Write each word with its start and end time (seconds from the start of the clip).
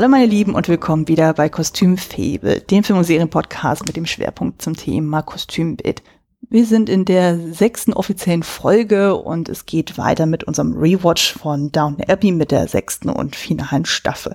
Hallo 0.00 0.08
meine 0.08 0.24
Lieben 0.24 0.54
und 0.54 0.66
willkommen 0.66 1.08
wieder 1.08 1.34
bei 1.34 1.50
Kostümfable, 1.50 2.62
dem 2.62 2.82
Film- 2.82 3.00
und 3.00 3.04
Serienpodcast 3.04 3.86
mit 3.86 3.96
dem 3.96 4.06
Schwerpunkt 4.06 4.62
zum 4.62 4.74
Thema 4.74 5.20
Kostümbild. 5.20 6.02
Wir 6.48 6.64
sind 6.64 6.88
in 6.88 7.04
der 7.04 7.38
sechsten 7.52 7.92
offiziellen 7.92 8.42
Folge 8.42 9.14
und 9.14 9.50
es 9.50 9.66
geht 9.66 9.98
weiter 9.98 10.24
mit 10.24 10.44
unserem 10.44 10.72
Rewatch 10.72 11.34
von 11.34 11.70
Downton 11.70 12.08
Abbey 12.08 12.32
mit 12.32 12.50
der 12.50 12.66
sechsten 12.66 13.10
und 13.10 13.36
finalen 13.36 13.84
Staffel. 13.84 14.34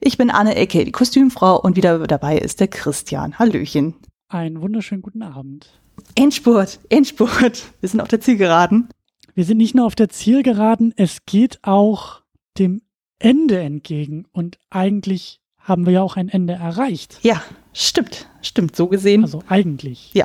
Ich 0.00 0.18
bin 0.18 0.28
Anne 0.28 0.54
Ecke, 0.54 0.84
die 0.84 0.92
Kostümfrau 0.92 1.62
und 1.62 1.76
wieder 1.76 1.98
dabei 2.06 2.36
ist 2.36 2.60
der 2.60 2.68
Christian. 2.68 3.38
Hallöchen. 3.38 3.94
Einen 4.28 4.60
wunderschönen 4.60 5.00
guten 5.00 5.22
Abend. 5.22 5.80
Endspurt, 6.14 6.78
Endspurt. 6.90 7.72
Wir 7.80 7.88
sind 7.88 8.02
auf 8.02 8.08
der 8.08 8.20
Zielgeraden. 8.20 8.90
Wir 9.34 9.46
sind 9.46 9.56
nicht 9.56 9.74
nur 9.74 9.86
auf 9.86 9.94
der 9.94 10.10
Zielgeraden, 10.10 10.92
es 10.94 11.24
geht 11.24 11.60
auch 11.62 12.20
dem 12.58 12.82
Ende 13.18 13.60
entgegen. 13.60 14.26
Und 14.32 14.58
eigentlich 14.70 15.40
haben 15.58 15.86
wir 15.86 15.92
ja 15.92 16.02
auch 16.02 16.16
ein 16.16 16.28
Ende 16.28 16.54
erreicht. 16.54 17.18
Ja, 17.22 17.42
stimmt. 17.72 18.28
Stimmt, 18.42 18.76
so 18.76 18.88
gesehen. 18.88 19.22
Also 19.22 19.42
eigentlich. 19.48 20.12
Ja. 20.14 20.24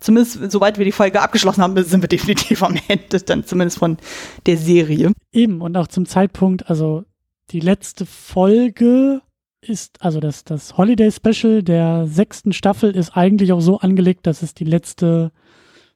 Zumindest, 0.00 0.50
soweit 0.50 0.78
wir 0.78 0.84
die 0.84 0.92
Folge 0.92 1.20
abgeschlossen 1.20 1.62
haben, 1.62 1.82
sind 1.84 2.02
wir 2.02 2.08
definitiv 2.08 2.62
am 2.62 2.76
Ende, 2.88 3.20
dann 3.20 3.44
zumindest 3.44 3.78
von 3.78 3.98
der 4.46 4.56
Serie. 4.56 5.12
Eben, 5.32 5.60
und 5.60 5.76
auch 5.76 5.88
zum 5.88 6.06
Zeitpunkt, 6.06 6.70
also 6.70 7.04
die 7.50 7.60
letzte 7.60 8.06
Folge 8.06 9.20
ist, 9.60 10.02
also 10.02 10.20
das, 10.20 10.44
das 10.44 10.78
Holiday 10.78 11.10
Special 11.12 11.62
der 11.62 12.06
sechsten 12.06 12.52
Staffel 12.52 12.96
ist 12.96 13.16
eigentlich 13.16 13.52
auch 13.52 13.60
so 13.60 13.78
angelegt, 13.80 14.26
dass 14.26 14.42
es 14.42 14.54
die 14.54 14.64
letzte 14.64 15.32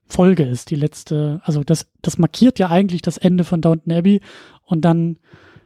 Folge 0.06 0.44
ist, 0.44 0.70
die 0.70 0.76
letzte, 0.76 1.40
also 1.44 1.64
das, 1.64 1.86
das 2.02 2.18
markiert 2.18 2.58
ja 2.58 2.68
eigentlich 2.68 3.00
das 3.00 3.16
Ende 3.16 3.44
von 3.44 3.62
Downton 3.62 3.92
Abbey 3.92 4.20
und 4.66 4.82
dann 4.82 5.18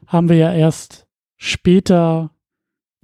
haben 0.08 0.28
wir 0.28 0.36
ja 0.36 0.52
erst 0.52 1.06
später 1.36 2.30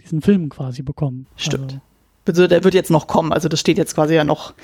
diesen 0.02 0.20
Film 0.20 0.48
quasi 0.48 0.82
bekommen. 0.82 1.26
Stimmt. 1.36 1.80
Also, 2.26 2.42
also 2.42 2.46
der 2.48 2.64
wird 2.64 2.74
jetzt 2.74 2.90
noch 2.90 3.06
kommen, 3.06 3.32
also 3.32 3.48
das 3.48 3.60
steht 3.60 3.78
jetzt 3.78 3.94
quasi 3.94 4.14
ja 4.14 4.24
noch 4.24 4.54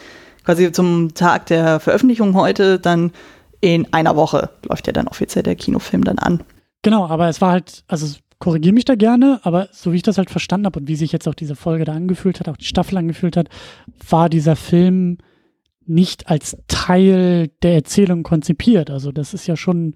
quasi 0.44 0.72
zum 0.72 1.14
Tag 1.14 1.46
der 1.46 1.80
Veröffentlichung 1.80 2.34
heute, 2.34 2.78
dann 2.78 3.12
in 3.60 3.92
einer 3.92 4.16
Woche 4.16 4.50
läuft 4.64 4.86
ja 4.86 4.92
dann 4.92 5.06
offiziell 5.06 5.42
der 5.42 5.54
Kinofilm 5.54 6.02
dann 6.02 6.18
an. 6.18 6.42
Genau, 6.82 7.06
aber 7.06 7.28
es 7.28 7.40
war 7.40 7.52
halt, 7.52 7.84
also 7.88 8.16
korrigiere 8.38 8.74
mich 8.74 8.86
da 8.86 8.94
gerne, 8.94 9.38
aber 9.42 9.68
so 9.70 9.92
wie 9.92 9.96
ich 9.96 10.02
das 10.02 10.16
halt 10.16 10.30
verstanden 10.30 10.66
habe 10.66 10.80
und 10.80 10.88
wie 10.88 10.96
sich 10.96 11.12
jetzt 11.12 11.28
auch 11.28 11.34
diese 11.34 11.56
Folge 11.56 11.84
da 11.84 11.92
angefühlt 11.92 12.40
hat, 12.40 12.48
auch 12.48 12.56
die 12.56 12.64
Staffel 12.64 12.96
angefühlt 12.96 13.36
hat, 13.36 13.48
war 14.08 14.30
dieser 14.30 14.56
Film 14.56 15.18
nicht 15.84 16.28
als 16.28 16.56
Teil 16.68 17.48
der 17.62 17.74
Erzählung 17.74 18.22
konzipiert. 18.22 18.90
Also 18.90 19.12
das 19.12 19.34
ist 19.34 19.46
ja 19.46 19.56
schon, 19.56 19.94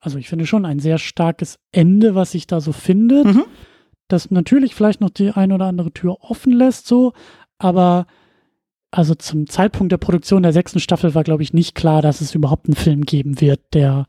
also 0.00 0.18
ich 0.18 0.28
finde 0.28 0.46
schon 0.46 0.64
ein 0.64 0.78
sehr 0.78 0.98
starkes 0.98 1.58
Ende, 1.72 2.14
was 2.14 2.32
sich 2.32 2.46
da 2.46 2.60
so 2.60 2.72
findet, 2.72 3.26
mhm. 3.26 3.44
das 4.08 4.30
natürlich 4.30 4.74
vielleicht 4.74 5.00
noch 5.00 5.10
die 5.10 5.30
ein 5.30 5.52
oder 5.52 5.66
andere 5.66 5.92
Tür 5.92 6.18
offen 6.20 6.52
lässt, 6.52 6.86
so, 6.86 7.12
aber 7.58 8.06
also 8.90 9.14
zum 9.14 9.48
Zeitpunkt 9.48 9.92
der 9.92 9.98
Produktion 9.98 10.42
der 10.42 10.52
sechsten 10.52 10.80
Staffel 10.80 11.14
war, 11.14 11.24
glaube 11.24 11.42
ich, 11.42 11.52
nicht 11.52 11.74
klar, 11.74 12.00
dass 12.00 12.20
es 12.20 12.34
überhaupt 12.34 12.66
einen 12.66 12.76
Film 12.76 13.02
geben 13.02 13.40
wird, 13.40 13.60
der 13.74 14.06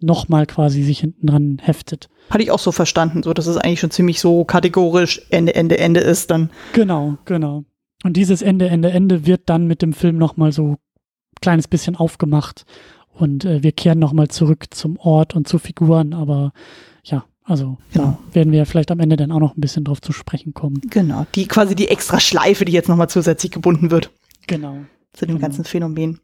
nochmal 0.00 0.46
quasi 0.46 0.82
sich 0.82 1.00
hinten 1.00 1.26
dran 1.26 1.58
heftet. 1.60 2.08
Hatte 2.30 2.42
ich 2.42 2.50
auch 2.50 2.58
so 2.58 2.72
verstanden, 2.72 3.22
so 3.22 3.34
dass 3.34 3.46
es 3.46 3.56
eigentlich 3.56 3.80
schon 3.80 3.90
ziemlich 3.90 4.20
so 4.20 4.44
kategorisch 4.44 5.22
Ende, 5.30 5.54
Ende, 5.54 5.78
Ende 5.78 6.00
ist 6.00 6.30
dann. 6.30 6.50
Genau, 6.72 7.18
genau. 7.24 7.64
Und 8.04 8.16
dieses 8.16 8.42
Ende, 8.42 8.68
Ende, 8.68 8.90
Ende 8.90 9.26
wird 9.26 9.42
dann 9.46 9.66
mit 9.66 9.82
dem 9.82 9.92
Film 9.92 10.16
nochmal 10.16 10.52
so 10.52 10.68
ein 10.68 10.76
kleines 11.40 11.66
bisschen 11.68 11.96
aufgemacht 11.96 12.64
und 13.18 13.44
äh, 13.44 13.62
wir 13.62 13.72
kehren 13.72 13.98
nochmal 13.98 14.28
zurück 14.28 14.66
zum 14.70 14.96
Ort 14.98 15.34
und 15.34 15.48
zu 15.48 15.58
Figuren, 15.58 16.14
aber 16.14 16.52
ja, 17.04 17.24
also 17.42 17.78
genau. 17.92 18.18
da 18.28 18.34
werden 18.34 18.52
wir 18.52 18.64
vielleicht 18.66 18.90
am 18.90 19.00
Ende 19.00 19.16
dann 19.16 19.32
auch 19.32 19.40
noch 19.40 19.56
ein 19.56 19.60
bisschen 19.60 19.84
drauf 19.84 20.00
zu 20.00 20.12
sprechen 20.12 20.54
kommen. 20.54 20.80
Genau, 20.90 21.26
die 21.34 21.46
quasi 21.48 21.74
die 21.74 21.88
extra 21.88 22.20
Schleife, 22.20 22.64
die 22.64 22.72
jetzt 22.72 22.88
nochmal 22.88 23.08
zusätzlich 23.08 23.50
gebunden 23.50 23.90
wird. 23.90 24.10
Genau. 24.46 24.78
Zu 25.12 25.26
dem 25.26 25.36
genau. 25.36 25.46
ganzen 25.46 25.64
Phänomen. 25.64 26.20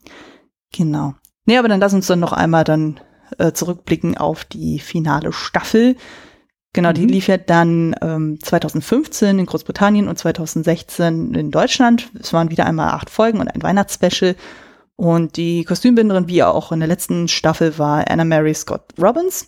Genau. 0.73 1.15
Nee, 1.47 1.59
aber 1.59 1.69
dann 1.69 1.81
lass 1.81 1.95
uns 1.95 2.07
dann 2.07 2.21
noch 2.21 2.33
einmal 2.33 2.65
dann 2.65 3.01
äh, 3.39 3.53
zurückblicken 3.53 4.17
auf 4.17 4.45
die 4.45 4.79
finale 4.79 5.33
Staffel. 5.33 5.97
Genau, 6.73 6.91
mhm. 6.91 6.95
die 6.95 7.07
lief 7.07 7.29
ja 7.29 7.39
dann 7.39 7.95
ähm, 8.03 8.39
2015 8.41 9.39
in 9.39 9.47
Großbritannien 9.47 10.09
und 10.09 10.19
2016 10.19 11.35
in 11.35 11.51
Deutschland. 11.51 12.11
Es 12.21 12.33
waren 12.33 12.51
wieder 12.51 12.67
einmal 12.67 12.91
acht 12.91 13.11
Folgen 13.11 13.41
und 13.41 13.49
ein 13.49 13.63
Weihnachtsspecial. 13.63 14.37
Und 14.97 15.37
die 15.37 15.65
Kostümbinderin, 15.65 16.29
wie 16.29 16.43
auch 16.43 16.73
in 16.73 16.81
der 16.81 16.89
letzten 16.89 17.29
Staffel, 17.29 17.79
war 17.79 18.09
Anna 18.09 18.25
Mary 18.25 18.55
Scott 18.55 18.93
Robbins, 19.01 19.47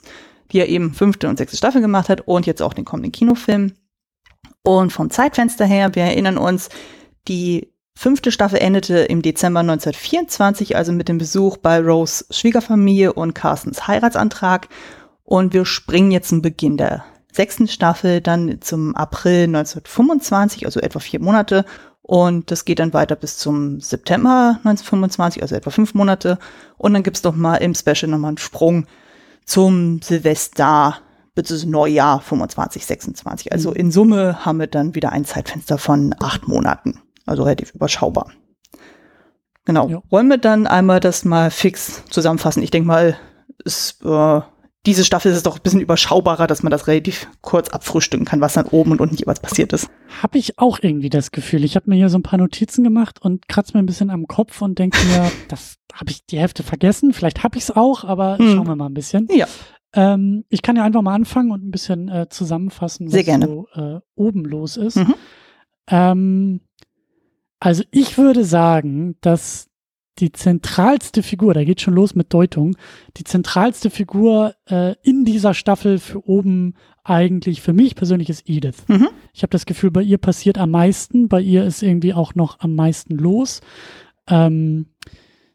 die 0.50 0.58
ja 0.58 0.64
eben 0.64 0.92
fünfte 0.92 1.28
und 1.28 1.38
sechste 1.38 1.56
Staffel 1.56 1.80
gemacht 1.80 2.08
hat 2.08 2.22
und 2.26 2.46
jetzt 2.46 2.62
auch 2.62 2.74
den 2.74 2.84
kommenden 2.84 3.12
Kinofilm. 3.12 3.72
Und 4.62 4.92
vom 4.92 5.10
Zeitfenster 5.10 5.64
her, 5.64 5.94
wir 5.94 6.02
erinnern 6.02 6.38
uns, 6.38 6.68
die 7.28 7.72
Fünfte 7.98 8.30
Staffel 8.30 8.58
endete 8.58 8.98
im 8.98 9.22
Dezember 9.22 9.60
1924, 9.60 10.76
also 10.76 10.92
mit 10.92 11.08
dem 11.08 11.16
Besuch 11.16 11.56
bei 11.56 11.80
Rose 11.80 12.26
Schwiegerfamilie 12.30 13.14
und 13.14 13.34
Carstens 13.34 13.88
Heiratsantrag. 13.88 14.68
Und 15.24 15.54
wir 15.54 15.64
springen 15.64 16.10
jetzt 16.10 16.28
zum 16.28 16.42
Beginn 16.42 16.76
der 16.76 17.06
sechsten 17.32 17.68
Staffel, 17.68 18.20
dann 18.20 18.60
zum 18.60 18.94
April 18.94 19.44
1925, 19.44 20.66
also 20.66 20.78
etwa 20.80 20.98
vier 20.98 21.20
Monate. 21.20 21.64
Und 22.06 22.52
das 22.52 22.64
geht 22.64 22.78
dann 22.78 22.92
weiter 22.92 23.16
bis 23.16 23.36
zum 23.36 23.80
September 23.80 24.60
1925, 24.62 25.42
also 25.42 25.56
etwa 25.56 25.70
fünf 25.70 25.92
Monate. 25.92 26.38
Und 26.78 26.94
dann 26.94 27.02
gibt's 27.02 27.20
doch 27.20 27.34
mal 27.34 27.56
im 27.56 27.74
Special 27.74 28.08
nochmal 28.08 28.28
einen 28.28 28.38
Sprung 28.38 28.86
zum 29.44 30.00
Silvester 30.02 30.98
bzw. 31.34 31.66
Neujahr 31.66 32.20
25, 32.20 32.86
26. 32.86 33.52
Also 33.52 33.70
mhm. 33.70 33.76
in 33.76 33.90
Summe 33.90 34.46
haben 34.46 34.60
wir 34.60 34.68
dann 34.68 34.94
wieder 34.94 35.10
ein 35.10 35.24
Zeitfenster 35.24 35.78
von 35.78 36.14
acht 36.20 36.46
Monaten. 36.46 37.02
Also 37.26 37.42
relativ 37.42 37.74
überschaubar. 37.74 38.30
Genau. 39.64 39.88
Ja. 39.88 40.00
Wollen 40.08 40.28
wir 40.28 40.38
dann 40.38 40.68
einmal 40.68 41.00
das 41.00 41.24
mal 41.24 41.50
fix 41.50 42.04
zusammenfassen? 42.10 42.62
Ich 42.62 42.70
denke 42.70 42.86
mal, 42.86 43.16
ist, 43.64 44.04
äh, 44.04 44.40
diese 44.86 45.04
Staffel 45.04 45.30
ist 45.32 45.38
es 45.38 45.42
doch 45.42 45.56
ein 45.56 45.62
bisschen 45.62 45.80
überschaubarer, 45.80 46.46
dass 46.46 46.62
man 46.62 46.70
das 46.70 46.86
relativ 46.86 47.28
kurz 47.40 47.68
abfrühstücken 47.68 48.24
kann, 48.24 48.40
was 48.40 48.54
dann 48.54 48.66
oben 48.66 48.92
und 48.92 49.00
unten 49.00 49.16
jeweils 49.16 49.40
passiert 49.40 49.72
ist. 49.72 49.90
Habe 50.22 50.38
ich 50.38 50.58
auch 50.58 50.78
irgendwie 50.80 51.10
das 51.10 51.32
Gefühl. 51.32 51.64
Ich 51.64 51.76
habe 51.76 51.90
mir 51.90 51.96
hier 51.96 52.08
so 52.08 52.18
ein 52.18 52.22
paar 52.22 52.38
Notizen 52.38 52.84
gemacht 52.84 53.20
und 53.20 53.48
kratze 53.48 53.72
mir 53.74 53.80
ein 53.82 53.86
bisschen 53.86 54.10
am 54.10 54.26
Kopf 54.28 54.62
und 54.62 54.78
denke 54.78 54.98
mir, 55.06 55.30
das 55.48 55.76
habe 55.92 56.10
ich 56.10 56.24
die 56.24 56.38
Hälfte 56.38 56.62
vergessen. 56.62 57.12
Vielleicht 57.12 57.42
habe 57.42 57.58
ich 57.58 57.64
es 57.64 57.70
auch, 57.70 58.04
aber 58.04 58.38
hm. 58.38 58.54
schauen 58.54 58.66
wir 58.68 58.76
mal 58.76 58.86
ein 58.86 58.94
bisschen. 58.94 59.26
Ja. 59.30 59.46
Ähm, 59.92 60.44
ich 60.48 60.62
kann 60.62 60.76
ja 60.76 60.84
einfach 60.84 61.02
mal 61.02 61.14
anfangen 61.14 61.50
und 61.50 61.66
ein 61.66 61.70
bisschen 61.70 62.08
äh, 62.08 62.28
zusammenfassen, 62.28 63.12
was 63.12 63.26
so 63.26 63.66
äh, 63.74 64.00
oben 64.14 64.44
los 64.44 64.76
ist. 64.76 64.96
Mhm. 64.96 65.14
Ähm, 65.88 66.60
also 67.58 67.82
ich 67.90 68.18
würde 68.18 68.44
sagen, 68.44 69.16
dass 69.20 69.68
die 70.18 70.32
zentralste 70.32 71.22
Figur, 71.22 71.54
da 71.54 71.64
geht 71.64 71.80
schon 71.80 71.94
los 71.94 72.14
mit 72.14 72.32
Deutung, 72.32 72.76
die 73.16 73.24
zentralste 73.24 73.90
Figur 73.90 74.54
äh, 74.68 74.94
in 75.02 75.24
dieser 75.24 75.54
Staffel 75.54 75.98
für 75.98 76.26
oben 76.26 76.74
eigentlich 77.04 77.60
für 77.60 77.72
mich 77.72 77.94
persönlich 77.94 78.30
ist 78.30 78.48
Edith. 78.48 78.84
Mhm. 78.88 79.08
Ich 79.32 79.42
habe 79.42 79.50
das 79.50 79.66
Gefühl, 79.66 79.90
bei 79.90 80.02
ihr 80.02 80.18
passiert 80.18 80.58
am 80.58 80.70
meisten, 80.70 81.28
bei 81.28 81.40
ihr 81.40 81.64
ist 81.64 81.82
irgendwie 81.82 82.14
auch 82.14 82.34
noch 82.34 82.60
am 82.60 82.74
meisten 82.74 83.16
los. 83.16 83.60
Ähm, 84.28 84.86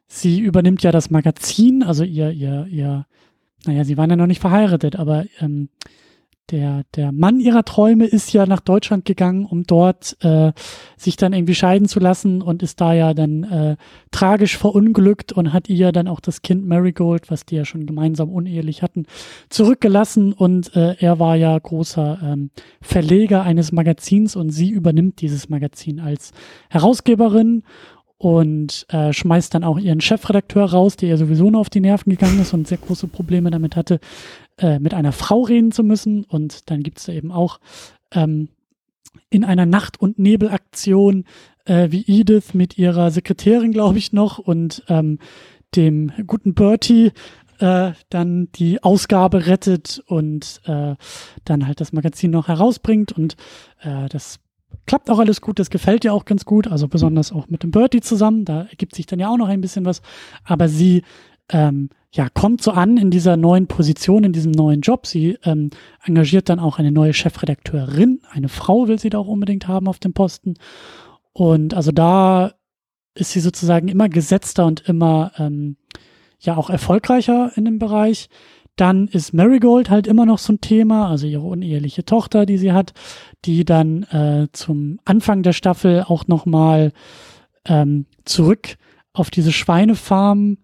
sie 0.07 0.39
übernimmt 0.39 0.83
ja 0.83 0.91
das 0.91 1.09
Magazin, 1.09 1.83
also 1.83 2.03
ihr, 2.03 2.31
ihr, 2.31 2.67
ihr, 2.69 3.05
naja, 3.65 3.83
sie 3.83 3.97
waren 3.97 4.09
ja 4.09 4.15
noch 4.15 4.27
nicht 4.27 4.41
verheiratet, 4.41 4.95
aber 4.95 5.25
ähm, 5.39 5.69
der, 6.51 6.83
der 6.95 7.11
Mann 7.11 7.39
ihrer 7.39 7.63
Träume 7.63 8.05
ist 8.05 8.33
ja 8.33 8.45
nach 8.45 8.59
Deutschland 8.59 9.05
gegangen, 9.05 9.45
um 9.45 9.63
dort 9.63 10.17
äh, 10.21 10.51
sich 10.97 11.15
dann 11.15 11.33
irgendwie 11.33 11.55
scheiden 11.55 11.87
zu 11.87 11.99
lassen 11.99 12.41
und 12.41 12.61
ist 12.61 12.81
da 12.81 12.93
ja 12.93 13.13
dann 13.13 13.43
äh, 13.43 13.77
tragisch 14.11 14.57
verunglückt 14.57 15.31
und 15.31 15.53
hat 15.53 15.69
ihr 15.69 15.91
dann 15.91 16.07
auch 16.07 16.19
das 16.19 16.41
Kind 16.41 16.67
Marigold, 16.67 17.31
was 17.31 17.45
die 17.45 17.55
ja 17.55 17.65
schon 17.65 17.85
gemeinsam 17.85 18.29
unehelich 18.29 18.83
hatten, 18.83 19.05
zurückgelassen. 19.49 20.33
Und 20.33 20.75
äh, 20.75 20.95
er 20.99 21.19
war 21.19 21.35
ja 21.35 21.57
großer 21.57 22.19
ähm, 22.23 22.51
Verleger 22.81 23.43
eines 23.43 23.71
Magazins 23.71 24.35
und 24.35 24.49
sie 24.49 24.69
übernimmt 24.69 25.21
dieses 25.21 25.49
Magazin 25.49 25.99
als 25.99 26.31
Herausgeberin 26.69 27.63
und 28.21 28.85
äh, 28.89 29.13
schmeißt 29.13 29.55
dann 29.55 29.63
auch 29.63 29.79
ihren 29.79 29.99
Chefredakteur 29.99 30.65
raus, 30.65 30.95
der 30.95 31.09
ihr 31.09 31.17
sowieso 31.17 31.49
nur 31.49 31.59
auf 31.59 31.71
die 31.71 31.79
Nerven 31.79 32.11
gegangen 32.11 32.39
ist 32.39 32.53
und 32.53 32.67
sehr 32.67 32.77
große 32.77 33.07
Probleme 33.07 33.49
damit 33.49 33.75
hatte, 33.75 33.99
äh, 34.59 34.77
mit 34.77 34.93
einer 34.93 35.11
Frau 35.11 35.41
reden 35.41 35.71
zu 35.71 35.83
müssen. 35.83 36.23
Und 36.25 36.69
dann 36.69 36.83
gibt 36.83 36.99
es 36.99 37.05
da 37.05 37.13
eben 37.13 37.31
auch 37.31 37.59
ähm, 38.13 38.49
in 39.31 39.43
einer 39.43 39.65
Nacht- 39.65 39.99
und 39.99 40.19
Nebelaktion 40.19 41.25
äh, 41.65 41.87
wie 41.89 42.05
Edith 42.05 42.53
mit 42.53 42.77
ihrer 42.77 43.09
Sekretärin, 43.09 43.71
glaube 43.71 43.97
ich, 43.97 44.13
noch 44.13 44.37
und 44.37 44.83
ähm, 44.87 45.17
dem 45.75 46.11
guten 46.27 46.53
Bertie 46.53 47.13
äh, 47.57 47.93
dann 48.09 48.49
die 48.53 48.83
Ausgabe 48.83 49.47
rettet 49.47 50.03
und 50.05 50.61
äh, 50.65 50.93
dann 51.43 51.65
halt 51.65 51.81
das 51.81 51.91
Magazin 51.91 52.29
noch 52.29 52.49
herausbringt 52.49 53.13
und 53.13 53.35
äh, 53.81 54.07
das 54.09 54.39
klappt 54.91 55.09
auch 55.09 55.19
alles 55.19 55.39
gut, 55.39 55.57
das 55.57 55.69
gefällt 55.69 56.03
ihr 56.03 56.13
auch 56.13 56.25
ganz 56.25 56.43
gut, 56.43 56.67
also 56.67 56.89
besonders 56.89 57.31
auch 57.31 57.47
mit 57.47 57.63
dem 57.63 57.71
Bertie 57.71 58.01
zusammen, 58.01 58.43
da 58.43 58.63
ergibt 58.63 58.93
sich 58.93 59.05
dann 59.05 59.19
ja 59.19 59.29
auch 59.29 59.37
noch 59.37 59.47
ein 59.47 59.61
bisschen 59.61 59.85
was, 59.85 60.01
aber 60.43 60.67
sie 60.67 61.03
ähm, 61.47 61.87
ja, 62.13 62.27
kommt 62.27 62.61
so 62.61 62.71
an 62.71 62.97
in 62.97 63.09
dieser 63.09 63.37
neuen 63.37 63.67
Position, 63.67 64.25
in 64.25 64.33
diesem 64.33 64.51
neuen 64.51 64.81
Job. 64.81 65.07
Sie 65.07 65.37
ähm, 65.45 65.69
engagiert 66.03 66.49
dann 66.49 66.59
auch 66.59 66.77
eine 66.77 66.91
neue 66.91 67.13
Chefredakteurin. 67.13 68.19
Eine 68.29 68.49
Frau 68.49 68.89
will 68.89 68.99
sie 68.99 69.09
da 69.09 69.19
auch 69.19 69.27
unbedingt 69.27 69.69
haben 69.69 69.87
auf 69.87 69.99
dem 69.99 70.11
Posten. 70.11 70.55
Und 71.31 71.73
also 71.73 71.93
da 71.93 72.51
ist 73.15 73.31
sie 73.31 73.39
sozusagen 73.39 73.87
immer 73.87 74.09
gesetzter 74.09 74.65
und 74.65 74.81
immer 74.89 75.31
ähm, 75.37 75.77
ja 76.41 76.57
auch 76.57 76.69
erfolgreicher 76.69 77.53
in 77.55 77.63
dem 77.63 77.79
Bereich. 77.79 78.27
Dann 78.81 79.07
ist 79.07 79.31
Marigold 79.31 79.91
halt 79.91 80.07
immer 80.07 80.25
noch 80.25 80.39
so 80.39 80.53
ein 80.53 80.59
Thema, 80.59 81.07
also 81.07 81.27
ihre 81.27 81.45
uneheliche 81.45 82.03
Tochter, 82.03 82.47
die 82.47 82.57
sie 82.57 82.71
hat, 82.71 82.93
die 83.45 83.63
dann 83.63 84.01
äh, 84.05 84.47
zum 84.53 84.99
Anfang 85.05 85.43
der 85.43 85.53
Staffel 85.53 86.03
auch 86.07 86.25
nochmal 86.25 86.91
ähm, 87.65 88.07
zurück 88.25 88.77
auf 89.13 89.29
diese 89.29 89.51
Schweinefarm 89.51 90.57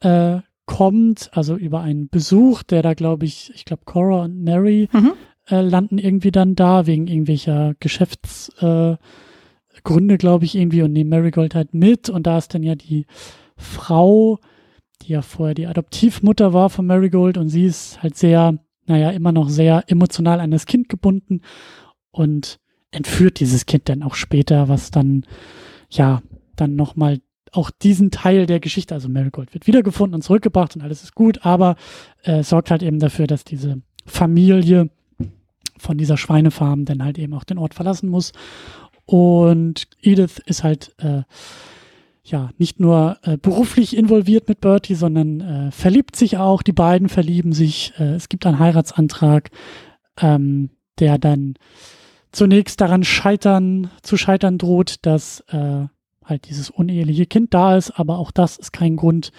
äh, 0.00 0.40
kommt, 0.66 1.30
also 1.32 1.56
über 1.56 1.80
einen 1.80 2.10
Besuch, 2.10 2.64
der 2.64 2.82
da, 2.82 2.92
glaube 2.92 3.24
ich, 3.24 3.50
ich 3.54 3.64
glaube, 3.64 3.84
Cora 3.86 4.24
und 4.24 4.44
Mary 4.44 4.90
mhm. 4.92 5.12
äh, 5.48 5.62
landen 5.62 5.96
irgendwie 5.96 6.32
dann 6.32 6.56
da, 6.56 6.86
wegen 6.86 7.06
irgendwelcher 7.06 7.76
Geschäftsgründe, 7.80 8.98
äh, 10.14 10.18
glaube 10.18 10.44
ich, 10.44 10.54
irgendwie, 10.54 10.82
und 10.82 10.92
nehmen 10.92 11.08
Marigold 11.08 11.54
halt 11.54 11.72
mit. 11.72 12.10
Und 12.10 12.26
da 12.26 12.36
ist 12.36 12.52
dann 12.52 12.62
ja 12.62 12.74
die 12.74 13.06
Frau, 13.56 14.38
die 15.02 15.12
ja 15.12 15.22
vorher 15.22 15.54
die 15.54 15.66
Adoptivmutter 15.66 16.52
war 16.52 16.70
von 16.70 16.86
Marigold, 16.86 17.38
und 17.38 17.48
sie 17.48 17.66
ist 17.66 18.02
halt 18.02 18.16
sehr, 18.16 18.58
naja, 18.86 19.10
immer 19.10 19.32
noch 19.32 19.48
sehr 19.48 19.84
emotional 19.88 20.40
an 20.40 20.50
das 20.50 20.66
Kind 20.66 20.88
gebunden 20.88 21.42
und 22.10 22.58
entführt 22.90 23.40
dieses 23.40 23.66
Kind 23.66 23.88
dann 23.88 24.02
auch 24.02 24.14
später, 24.14 24.68
was 24.68 24.90
dann, 24.90 25.26
ja, 25.90 26.22
dann 26.56 26.76
nochmal 26.76 27.20
auch 27.52 27.70
diesen 27.70 28.10
Teil 28.10 28.46
der 28.46 28.60
Geschichte, 28.60 28.94
also 28.94 29.08
Marigold 29.08 29.54
wird 29.54 29.66
wiedergefunden 29.66 30.14
und 30.14 30.22
zurückgebracht 30.22 30.74
und 30.74 30.82
alles 30.82 31.02
ist 31.02 31.14
gut, 31.14 31.44
aber 31.44 31.76
äh, 32.22 32.42
sorgt 32.42 32.70
halt 32.70 32.82
eben 32.82 32.98
dafür, 32.98 33.26
dass 33.26 33.44
diese 33.44 33.80
Familie 34.06 34.90
von 35.78 35.98
dieser 35.98 36.16
Schweinefarm 36.16 36.84
dann 36.84 37.02
halt 37.04 37.18
eben 37.18 37.34
auch 37.34 37.44
den 37.44 37.58
Ort 37.58 37.74
verlassen 37.74 38.08
muss. 38.08 38.32
Und 39.06 39.86
Edith 40.02 40.40
ist 40.46 40.64
halt 40.64 40.94
äh, 40.98 41.22
ja 42.24 42.50
nicht 42.58 42.80
nur 42.80 43.18
äh, 43.22 43.36
beruflich 43.36 43.96
involviert 43.96 44.48
mit 44.48 44.60
Bertie, 44.60 44.94
sondern 44.94 45.40
äh, 45.40 45.70
verliebt 45.70 46.16
sich 46.16 46.38
auch. 46.38 46.62
Die 46.62 46.72
beiden 46.72 47.08
verlieben 47.08 47.52
sich. 47.52 47.92
Äh, 47.98 48.14
es 48.14 48.28
gibt 48.28 48.46
einen 48.46 48.58
Heiratsantrag, 48.58 49.50
ähm, 50.20 50.70
der 50.98 51.18
dann 51.18 51.54
zunächst 52.32 52.80
daran 52.80 53.04
scheitern, 53.04 53.90
zu 54.02 54.16
scheitern 54.16 54.58
droht, 54.58 54.96
dass 55.02 55.40
äh, 55.48 55.86
halt 56.24 56.48
dieses 56.48 56.70
uneheliche 56.70 57.26
Kind 57.26 57.52
da 57.52 57.76
ist, 57.76 57.92
aber 57.92 58.18
auch 58.18 58.30
das 58.30 58.56
ist 58.56 58.72
kein 58.72 58.96
Grund 58.96 59.30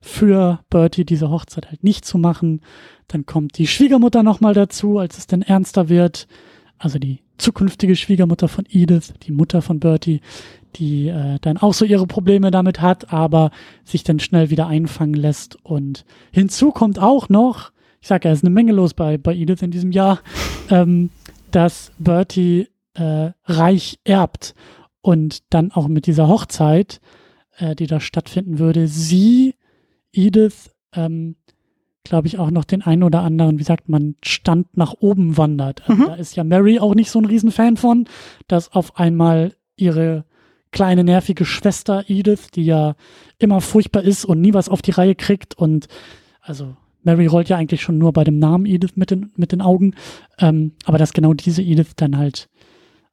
für 0.00 0.60
Bertie, 0.70 1.04
diese 1.04 1.30
Hochzeit 1.30 1.70
halt 1.70 1.82
nicht 1.82 2.04
zu 2.04 2.18
machen. 2.18 2.60
Dann 3.08 3.26
kommt 3.26 3.58
die 3.58 3.66
Schwiegermutter 3.66 4.22
nochmal 4.22 4.54
dazu, 4.54 4.98
als 4.98 5.18
es 5.18 5.26
denn 5.26 5.42
ernster 5.42 5.88
wird. 5.88 6.28
Also 6.78 7.00
die 7.00 7.22
zukünftige 7.36 7.96
Schwiegermutter 7.96 8.48
von 8.48 8.64
Edith, 8.68 9.14
die 9.24 9.32
Mutter 9.32 9.62
von 9.62 9.80
Bertie, 9.80 10.20
die 10.76 11.08
äh, 11.08 11.38
dann 11.40 11.56
auch 11.56 11.74
so 11.74 11.84
ihre 11.84 12.06
Probleme 12.06 12.50
damit 12.50 12.80
hat, 12.80 13.12
aber 13.12 13.50
sich 13.84 14.04
dann 14.04 14.20
schnell 14.20 14.50
wieder 14.50 14.66
einfangen 14.66 15.14
lässt. 15.14 15.56
Und 15.64 16.04
hinzu 16.32 16.70
kommt 16.70 16.98
auch 16.98 17.28
noch, 17.28 17.72
ich 18.00 18.08
sage 18.08 18.28
ja, 18.28 18.32
es 18.32 18.40
ist 18.40 18.44
eine 18.44 18.54
Menge 18.54 18.72
los 18.72 18.94
bei, 18.94 19.18
bei 19.18 19.34
Edith 19.34 19.62
in 19.62 19.70
diesem 19.70 19.92
Jahr, 19.92 20.20
ähm, 20.70 21.10
dass 21.50 21.92
Bertie 21.98 22.68
äh, 22.94 23.30
reich 23.44 23.98
erbt 24.04 24.54
und 25.00 25.52
dann 25.52 25.72
auch 25.72 25.88
mit 25.88 26.06
dieser 26.06 26.28
Hochzeit, 26.28 27.00
äh, 27.56 27.74
die 27.74 27.86
da 27.86 28.00
stattfinden 28.00 28.58
würde, 28.58 28.88
sie, 28.88 29.54
Edith, 30.12 30.70
ähm, 30.94 31.36
glaube 32.04 32.26
ich, 32.26 32.38
auch 32.38 32.50
noch 32.50 32.64
den 32.64 32.82
einen 32.82 33.02
oder 33.02 33.22
anderen, 33.22 33.58
wie 33.58 33.64
sagt 33.64 33.88
man, 33.88 34.16
Stand 34.24 34.76
nach 34.76 34.94
oben 34.98 35.36
wandert. 35.36 35.88
Also 35.88 36.02
mhm. 36.02 36.06
Da 36.06 36.14
ist 36.14 36.36
ja 36.36 36.44
Mary 36.44 36.78
auch 36.78 36.94
nicht 36.94 37.10
so 37.10 37.18
ein 37.18 37.24
Riesenfan 37.24 37.76
von, 37.76 38.06
dass 38.46 38.72
auf 38.72 38.98
einmal 38.98 39.54
ihre 39.76 40.24
kleine 40.70 41.04
nervige 41.04 41.44
Schwester 41.44 42.04
Edith, 42.08 42.50
die 42.54 42.64
ja 42.64 42.94
immer 43.38 43.60
furchtbar 43.60 44.02
ist 44.02 44.24
und 44.24 44.40
nie 44.40 44.54
was 44.54 44.68
auf 44.68 44.82
die 44.82 44.90
Reihe 44.90 45.14
kriegt 45.14 45.54
und 45.54 45.88
also 46.40 46.76
Mary 47.02 47.26
rollt 47.26 47.48
ja 47.48 47.56
eigentlich 47.56 47.82
schon 47.82 47.98
nur 47.98 48.12
bei 48.12 48.24
dem 48.24 48.38
Namen 48.38 48.66
Edith 48.66 48.96
mit 48.96 49.10
den, 49.10 49.32
mit 49.36 49.52
den 49.52 49.62
Augen, 49.62 49.94
ähm, 50.38 50.72
aber 50.84 50.98
dass 50.98 51.12
genau 51.12 51.32
diese 51.32 51.62
Edith 51.62 51.94
dann 51.96 52.18
halt 52.18 52.48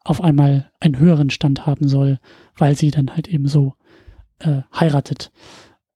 auf 0.04 0.22
einmal 0.22 0.70
einen 0.80 1.00
höheren 1.00 1.30
Stand 1.30 1.66
haben 1.66 1.88
soll, 1.88 2.20
weil 2.58 2.76
sie 2.76 2.92
dann 2.92 3.16
halt 3.16 3.28
eben 3.28 3.48
so 3.48 3.74
äh, 4.40 4.62
heiratet. 4.74 5.32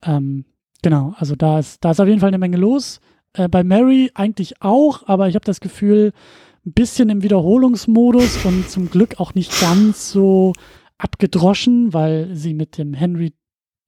Ähm, 0.03 0.45
genau, 0.81 1.13
also 1.17 1.35
da 1.35 1.59
ist, 1.59 1.83
da 1.83 1.91
ist 1.91 1.99
auf 1.99 2.07
jeden 2.07 2.19
Fall 2.19 2.29
eine 2.29 2.37
Menge 2.37 2.57
los. 2.57 3.01
Äh, 3.33 3.47
bei 3.47 3.63
Mary 3.63 4.11
eigentlich 4.15 4.61
auch, 4.61 5.07
aber 5.07 5.27
ich 5.27 5.35
habe 5.35 5.45
das 5.45 5.59
Gefühl, 5.59 6.13
ein 6.65 6.73
bisschen 6.73 7.09
im 7.09 7.23
Wiederholungsmodus 7.23 8.45
und 8.45 8.69
zum 8.69 8.89
Glück 8.89 9.19
auch 9.19 9.33
nicht 9.33 9.59
ganz 9.61 10.11
so 10.11 10.53
abgedroschen, 10.99 11.93
weil 11.93 12.35
sie 12.35 12.53
mit 12.53 12.77
dem 12.77 12.93
Henry 12.93 13.33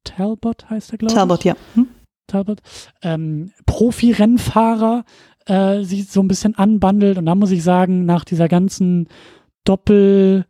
Talbot 0.03 0.69
heißt 0.69 0.93
er, 0.93 0.97
glaube 0.97 1.11
ich. 1.11 1.17
Talbot, 1.17 1.43
ja. 1.43 1.55
Hm? 1.75 1.87
Talbot, 2.27 2.61
ähm, 3.03 3.51
Profi-Rennfahrer, 3.65 5.03
äh, 5.45 5.83
sie 5.83 6.01
so 6.01 6.21
ein 6.21 6.27
bisschen 6.27 6.55
anbandelt. 6.55 7.17
Und 7.17 7.25
da 7.25 7.35
muss 7.35 7.51
ich 7.51 7.61
sagen, 7.61 8.05
nach 8.05 8.23
dieser 8.23 8.47
ganzen 8.47 9.09
Doppel, 9.65 10.45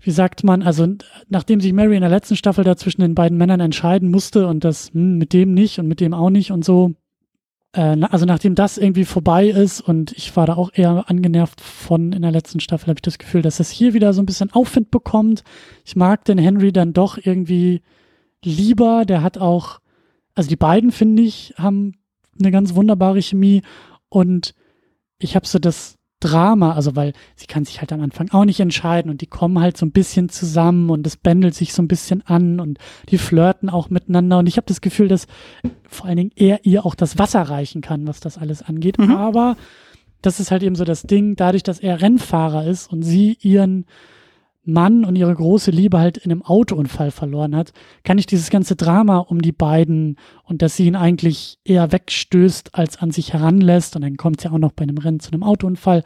wie 0.00 0.12
sagt 0.12 0.44
man, 0.44 0.62
also 0.62 0.86
nachdem 1.28 1.60
sich 1.60 1.72
Mary 1.72 1.96
in 1.96 2.02
der 2.02 2.10
letzten 2.10 2.36
Staffel 2.36 2.64
da 2.64 2.76
zwischen 2.76 3.00
den 3.00 3.14
beiden 3.14 3.36
Männern 3.36 3.60
entscheiden 3.60 4.10
musste 4.10 4.46
und 4.46 4.64
das 4.64 4.92
hm, 4.92 5.18
mit 5.18 5.32
dem 5.32 5.52
nicht 5.52 5.78
und 5.78 5.88
mit 5.88 6.00
dem 6.00 6.14
auch 6.14 6.30
nicht 6.30 6.52
und 6.52 6.64
so, 6.64 6.94
also 7.74 8.24
nachdem 8.24 8.54
das 8.54 8.78
irgendwie 8.78 9.04
vorbei 9.04 9.48
ist 9.48 9.80
und 9.80 10.12
ich 10.12 10.36
war 10.36 10.46
da 10.46 10.54
auch 10.54 10.70
eher 10.72 11.10
angenervt 11.10 11.60
von 11.60 12.12
in 12.12 12.22
der 12.22 12.30
letzten 12.30 12.60
Staffel, 12.60 12.86
habe 12.86 12.98
ich 12.98 13.02
das 13.02 13.18
Gefühl, 13.18 13.42
dass 13.42 13.58
es 13.58 13.70
hier 13.70 13.94
wieder 13.94 14.12
so 14.12 14.22
ein 14.22 14.26
bisschen 14.26 14.52
Aufwind 14.52 14.92
bekommt. 14.92 15.42
Ich 15.84 15.96
mag 15.96 16.24
den 16.24 16.38
Henry 16.38 16.72
dann 16.72 16.92
doch 16.92 17.18
irgendwie 17.20 17.82
lieber, 18.44 19.04
der 19.04 19.22
hat 19.22 19.38
auch, 19.38 19.80
also 20.36 20.48
die 20.48 20.56
beiden 20.56 20.92
finde 20.92 21.22
ich, 21.22 21.54
haben 21.56 21.96
eine 22.38 22.52
ganz 22.52 22.76
wunderbare 22.76 23.20
Chemie 23.20 23.62
und 24.08 24.54
ich 25.18 25.34
habe 25.34 25.46
so 25.46 25.58
das 25.58 25.96
Drama, 26.24 26.72
also 26.72 26.96
weil 26.96 27.12
sie 27.36 27.46
kann 27.46 27.64
sich 27.64 27.80
halt 27.80 27.92
am 27.92 28.00
Anfang 28.00 28.30
auch 28.30 28.44
nicht 28.44 28.60
entscheiden 28.60 29.10
und 29.10 29.20
die 29.20 29.26
kommen 29.26 29.60
halt 29.60 29.76
so 29.76 29.84
ein 29.84 29.92
bisschen 29.92 30.30
zusammen 30.30 30.88
und 30.88 31.06
es 31.06 31.16
bändelt 31.16 31.54
sich 31.54 31.74
so 31.74 31.82
ein 31.82 31.88
bisschen 31.88 32.22
an 32.26 32.60
und 32.60 32.78
die 33.10 33.18
flirten 33.18 33.68
auch 33.68 33.90
miteinander 33.90 34.38
und 34.38 34.46
ich 34.46 34.56
habe 34.56 34.66
das 34.66 34.80
Gefühl, 34.80 35.08
dass 35.08 35.26
vor 35.88 36.06
allen 36.06 36.16
Dingen 36.16 36.32
er 36.34 36.64
ihr 36.64 36.86
auch 36.86 36.94
das 36.94 37.18
Wasser 37.18 37.42
reichen 37.42 37.82
kann, 37.82 38.06
was 38.06 38.20
das 38.20 38.38
alles 38.38 38.62
angeht, 38.62 38.98
mhm. 38.98 39.10
aber 39.10 39.56
das 40.22 40.40
ist 40.40 40.50
halt 40.50 40.62
eben 40.62 40.76
so 40.76 40.84
das 40.84 41.02
Ding, 41.02 41.36
dadurch, 41.36 41.62
dass 41.62 41.80
er 41.80 42.00
Rennfahrer 42.00 42.66
ist 42.66 42.90
und 42.90 43.02
sie 43.02 43.36
ihren 43.42 43.84
Mann 44.64 45.04
und 45.04 45.16
ihre 45.16 45.34
große 45.34 45.70
Liebe 45.70 45.98
halt 45.98 46.16
in 46.16 46.30
einem 46.30 46.42
Autounfall 46.42 47.10
verloren 47.10 47.54
hat, 47.54 47.72
kann 48.02 48.18
ich 48.18 48.26
dieses 48.26 48.50
ganze 48.50 48.76
Drama 48.76 49.18
um 49.18 49.42
die 49.42 49.52
beiden 49.52 50.16
und 50.44 50.62
dass 50.62 50.76
sie 50.76 50.86
ihn 50.86 50.96
eigentlich 50.96 51.58
eher 51.64 51.92
wegstößt, 51.92 52.74
als 52.74 52.98
an 52.98 53.10
sich 53.10 53.32
heranlässt. 53.32 53.94
Und 53.96 54.02
dann 54.02 54.16
kommt 54.16 54.38
es 54.38 54.44
ja 54.44 54.52
auch 54.52 54.58
noch 54.58 54.72
bei 54.72 54.84
einem 54.84 54.98
Rennen 54.98 55.20
zu 55.20 55.32
einem 55.32 55.42
Autounfall, 55.42 56.02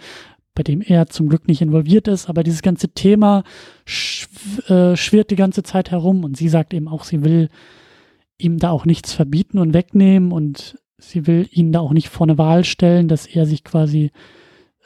bei 0.54 0.64
dem 0.64 0.80
er 0.80 1.06
zum 1.06 1.28
Glück 1.28 1.46
nicht 1.46 1.62
involviert 1.62 2.08
ist. 2.08 2.28
Aber 2.28 2.42
dieses 2.42 2.62
ganze 2.62 2.88
Thema 2.88 3.44
schw 3.84 4.72
äh, 4.72 4.96
schwirrt 4.96 5.30
die 5.30 5.36
ganze 5.36 5.62
Zeit 5.62 5.90
herum. 5.92 6.24
Und 6.24 6.36
sie 6.36 6.48
sagt 6.48 6.74
eben 6.74 6.88
auch, 6.88 7.04
sie 7.04 7.22
will 7.22 7.48
ihm 8.38 8.58
da 8.58 8.70
auch 8.70 8.84
nichts 8.84 9.12
verbieten 9.12 9.58
und 9.58 9.74
wegnehmen 9.74 10.32
und 10.32 10.78
sie 10.98 11.26
will 11.26 11.48
ihn 11.52 11.70
da 11.72 11.80
auch 11.80 11.92
nicht 11.92 12.08
vor 12.08 12.26
eine 12.26 12.38
Wahl 12.38 12.64
stellen, 12.64 13.06
dass 13.06 13.26
er 13.26 13.46
sich 13.46 13.62
quasi 13.62 14.10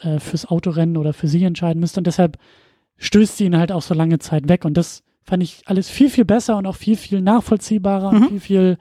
äh, 0.01 0.19
fürs 0.19 0.47
Autorennen 0.47 0.99
oder 0.99 1.13
für 1.13 1.29
sie 1.29 1.45
entscheiden 1.45 1.81
müsste. 1.81 2.01
Und 2.01 2.07
deshalb 2.07 2.39
stößt 3.03 3.37
sie 3.37 3.45
ihn 3.45 3.59
halt 3.59 3.73
auch 3.73 3.83
so 3.83 3.95
lange 3.95 4.19
Zeit 4.21 4.49
weg. 4.49 4.65
Und 4.65 4.77
das 4.77 5.03
fand 5.25 5.43
ich 5.43 5.63
alles 5.67 5.91
viel, 5.91 6.09
viel 6.09 6.25
besser 6.25 6.57
und 6.57 6.67
auch 6.67 6.77
viel, 6.77 6.97
viel 6.97 7.21
nachvollziehbarer 7.21 8.13
mhm. 8.13 8.23
und 8.23 8.29
viel, 8.29 8.41
viel 8.41 8.79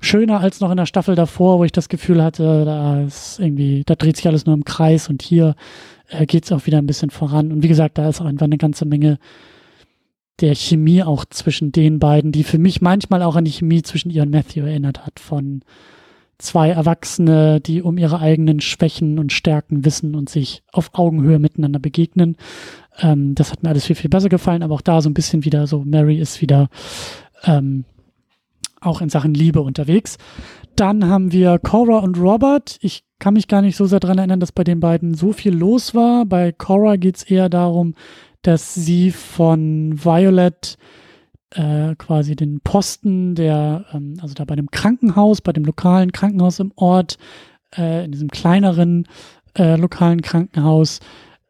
schöner 0.00 0.40
als 0.40 0.60
noch 0.60 0.70
in 0.70 0.76
der 0.76 0.86
Staffel 0.86 1.14
davor, 1.14 1.58
wo 1.58 1.64
ich 1.64 1.72
das 1.72 1.88
Gefühl 1.88 2.22
hatte, 2.22 2.64
da 2.64 3.02
ist 3.02 3.40
irgendwie, 3.40 3.82
da 3.84 3.94
dreht 3.94 4.16
sich 4.16 4.26
alles 4.26 4.46
nur 4.46 4.54
im 4.54 4.64
Kreis 4.64 5.08
und 5.08 5.22
hier 5.22 5.56
äh, 6.08 6.26
geht 6.26 6.44
es 6.44 6.52
auch 6.52 6.66
wieder 6.66 6.78
ein 6.78 6.86
bisschen 6.86 7.10
voran. 7.10 7.52
Und 7.52 7.62
wie 7.62 7.68
gesagt, 7.68 7.98
da 7.98 8.08
ist 8.08 8.20
auch 8.20 8.26
einfach 8.26 8.46
eine 8.46 8.58
ganze 8.58 8.84
Menge 8.84 9.18
der 10.40 10.54
Chemie 10.54 11.02
auch 11.02 11.24
zwischen 11.24 11.72
den 11.72 11.98
beiden, 11.98 12.30
die 12.30 12.44
für 12.44 12.58
mich 12.58 12.80
manchmal 12.80 13.22
auch 13.22 13.36
an 13.36 13.44
die 13.44 13.52
Chemie 13.52 13.82
zwischen 13.82 14.10
ihr 14.10 14.22
und 14.22 14.30
Matthew 14.30 14.66
erinnert 14.66 15.04
hat, 15.04 15.18
von 15.18 15.62
zwei 16.38 16.70
Erwachsene, 16.70 17.60
die 17.60 17.82
um 17.82 17.98
ihre 17.98 18.20
eigenen 18.20 18.60
Schwächen 18.60 19.18
und 19.18 19.32
Stärken 19.32 19.84
wissen 19.84 20.14
und 20.14 20.28
sich 20.28 20.62
auf 20.72 20.90
Augenhöhe 20.92 21.40
miteinander 21.40 21.80
begegnen. 21.80 22.36
Ähm, 23.00 23.34
das 23.34 23.52
hat 23.52 23.62
mir 23.62 23.70
alles 23.70 23.86
viel, 23.86 23.96
viel 23.96 24.10
besser 24.10 24.28
gefallen, 24.28 24.62
aber 24.62 24.74
auch 24.74 24.80
da 24.80 25.00
so 25.00 25.08
ein 25.08 25.14
bisschen 25.14 25.44
wieder 25.44 25.66
so, 25.66 25.84
Mary 25.84 26.18
ist 26.18 26.40
wieder 26.40 26.68
ähm, 27.44 27.84
auch 28.80 29.00
in 29.00 29.08
Sachen 29.08 29.34
Liebe 29.34 29.60
unterwegs. 29.60 30.18
Dann 30.76 31.06
haben 31.06 31.32
wir 31.32 31.58
Cora 31.58 31.98
und 31.98 32.18
Robert. 32.18 32.78
Ich 32.80 33.02
kann 33.18 33.34
mich 33.34 33.48
gar 33.48 33.62
nicht 33.62 33.76
so 33.76 33.86
sehr 33.86 34.00
daran 34.00 34.18
erinnern, 34.18 34.40
dass 34.40 34.52
bei 34.52 34.64
den 34.64 34.80
beiden 34.80 35.14
so 35.14 35.32
viel 35.32 35.54
los 35.54 35.94
war. 35.94 36.24
Bei 36.24 36.52
Cora 36.52 36.96
geht 36.96 37.16
es 37.16 37.22
eher 37.24 37.48
darum, 37.48 37.94
dass 38.42 38.74
sie 38.74 39.10
von 39.10 39.92
Violet 40.04 40.76
äh, 41.50 41.94
quasi 41.96 42.36
den 42.36 42.60
Posten 42.60 43.34
der, 43.34 43.86
ähm, 43.92 44.14
also 44.20 44.34
da 44.34 44.44
bei 44.44 44.56
dem 44.56 44.70
Krankenhaus, 44.70 45.40
bei 45.40 45.52
dem 45.52 45.64
lokalen 45.64 46.12
Krankenhaus 46.12 46.60
im 46.60 46.72
Ort, 46.76 47.18
äh, 47.76 48.04
in 48.04 48.12
diesem 48.12 48.28
kleineren 48.28 49.08
äh, 49.56 49.76
lokalen 49.76 50.22
Krankenhaus, 50.22 51.00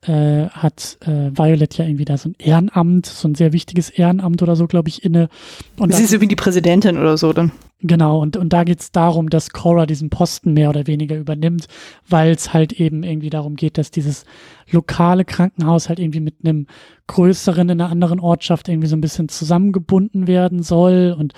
äh, 0.02 0.48
hat 0.48 0.98
äh, 1.02 1.36
Violet 1.36 1.76
ja 1.76 1.84
irgendwie 1.84 2.04
da 2.04 2.16
so 2.16 2.28
ein 2.28 2.34
Ehrenamt, 2.38 3.06
so 3.06 3.26
ein 3.26 3.34
sehr 3.34 3.52
wichtiges 3.52 3.90
Ehrenamt 3.90 4.42
oder 4.42 4.54
so, 4.54 4.66
glaube 4.66 4.88
ich, 4.88 5.04
inne. 5.04 5.28
Und 5.76 5.92
sie 5.92 6.04
ist 6.04 6.12
irgendwie 6.12 6.28
die 6.28 6.36
Präsidentin 6.36 6.98
oder 6.98 7.16
so 7.16 7.32
dann. 7.32 7.52
Genau, 7.80 8.20
und, 8.20 8.36
und 8.36 8.52
da 8.52 8.64
geht 8.64 8.80
es 8.80 8.90
darum, 8.90 9.30
dass 9.30 9.50
Cora 9.50 9.86
diesen 9.86 10.10
Posten 10.10 10.52
mehr 10.52 10.68
oder 10.70 10.88
weniger 10.88 11.16
übernimmt, 11.16 11.68
weil 12.08 12.32
es 12.32 12.52
halt 12.52 12.72
eben 12.72 13.04
irgendwie 13.04 13.30
darum 13.30 13.54
geht, 13.54 13.78
dass 13.78 13.92
dieses 13.92 14.24
lokale 14.70 15.24
Krankenhaus 15.24 15.88
halt 15.88 16.00
irgendwie 16.00 16.20
mit 16.20 16.36
einem 16.44 16.66
größeren 17.06 17.68
in 17.68 17.80
einer 17.80 17.90
anderen 17.90 18.18
Ortschaft 18.18 18.68
irgendwie 18.68 18.88
so 18.88 18.96
ein 18.96 19.00
bisschen 19.00 19.28
zusammengebunden 19.28 20.26
werden 20.26 20.62
soll. 20.62 21.14
Und 21.16 21.34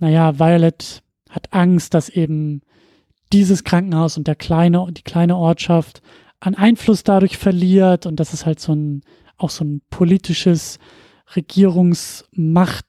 naja, 0.00 0.38
Violet 0.40 1.02
hat 1.30 1.52
Angst, 1.52 1.94
dass 1.94 2.08
eben 2.08 2.62
dieses 3.32 3.64
Krankenhaus 3.64 4.16
und 4.16 4.26
der 4.26 4.36
kleine, 4.36 4.86
die 4.90 5.02
kleine 5.02 5.36
Ortschaft 5.36 6.02
an 6.44 6.54
Einfluss 6.54 7.04
dadurch 7.04 7.38
verliert 7.38 8.06
und 8.06 8.20
dass 8.20 8.32
es 8.32 8.44
halt 8.44 8.60
so 8.60 8.74
ein, 8.74 9.02
auch 9.36 9.50
so 9.50 9.64
ein 9.64 9.80
politisches 9.90 10.78
Regierungsmacht 11.34 12.86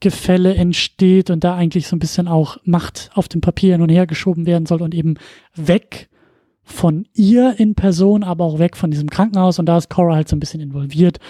Gefälle 0.00 0.54
entsteht 0.54 1.30
und 1.30 1.44
da 1.44 1.54
eigentlich 1.54 1.86
so 1.86 1.96
ein 1.96 2.00
bisschen 2.00 2.28
auch 2.28 2.58
Macht 2.64 3.10
auf 3.14 3.28
dem 3.28 3.40
Papier 3.40 3.72
hin 3.72 3.80
und 3.80 3.88
her 3.88 4.06
geschoben 4.06 4.44
werden 4.44 4.66
soll 4.66 4.82
und 4.82 4.94
eben 4.94 5.14
weg 5.54 6.10
von 6.62 7.06
ihr 7.14 7.54
in 7.58 7.74
Person, 7.74 8.22
aber 8.22 8.44
auch 8.44 8.58
weg 8.58 8.76
von 8.76 8.90
diesem 8.90 9.08
Krankenhaus. 9.08 9.58
Und 9.58 9.66
da 9.66 9.78
ist 9.78 9.88
Cora 9.88 10.16
halt 10.16 10.28
so 10.28 10.36
ein 10.36 10.40
bisschen 10.40 10.60
involviert 10.60 11.20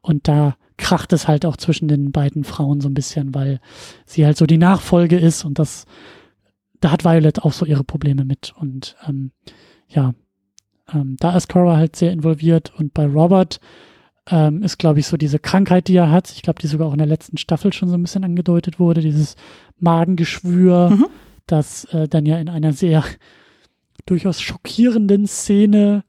und 0.00 0.28
da 0.28 0.56
kracht 0.78 1.12
es 1.12 1.28
halt 1.28 1.44
auch 1.44 1.56
zwischen 1.56 1.88
den 1.88 2.10
beiden 2.10 2.44
Frauen 2.44 2.80
so 2.80 2.88
ein 2.88 2.94
bisschen, 2.94 3.34
weil 3.34 3.60
sie 4.06 4.24
halt 4.24 4.36
so 4.36 4.46
die 4.46 4.58
Nachfolge 4.58 5.18
ist 5.18 5.44
und 5.44 5.58
das, 5.58 5.84
da 6.80 6.90
hat 6.90 7.04
Violet 7.04 7.42
auch 7.42 7.52
so 7.52 7.66
ihre 7.66 7.84
Probleme 7.84 8.24
mit. 8.24 8.54
Und 8.56 8.96
ähm, 9.06 9.32
ja, 9.88 10.14
ähm, 10.92 11.16
da 11.18 11.36
ist 11.36 11.48
Cora 11.48 11.76
halt 11.76 11.96
sehr 11.96 12.12
involviert 12.12 12.72
und 12.76 12.94
bei 12.94 13.06
Robert 13.06 13.60
ähm, 14.30 14.62
ist, 14.62 14.78
glaube 14.78 15.00
ich, 15.00 15.06
so 15.06 15.16
diese 15.16 15.38
Krankheit, 15.38 15.88
die 15.88 15.96
er 15.96 16.10
hat. 16.10 16.30
Ich 16.30 16.42
glaube, 16.42 16.60
die 16.60 16.68
sogar 16.68 16.88
auch 16.88 16.92
in 16.92 16.98
der 16.98 17.06
letzten 17.06 17.38
Staffel 17.38 17.72
schon 17.72 17.88
so 17.88 17.94
ein 17.94 18.02
bisschen 18.02 18.24
angedeutet 18.24 18.78
wurde, 18.78 19.00
dieses 19.00 19.36
Magengeschwür, 19.78 20.90
mhm. 20.90 21.06
das 21.46 21.84
äh, 21.86 22.08
dann 22.08 22.26
ja 22.26 22.38
in 22.38 22.48
einer 22.48 22.72
sehr 22.72 23.04
durchaus 24.06 24.40
schockierenden 24.40 25.26
Szene 25.26 26.04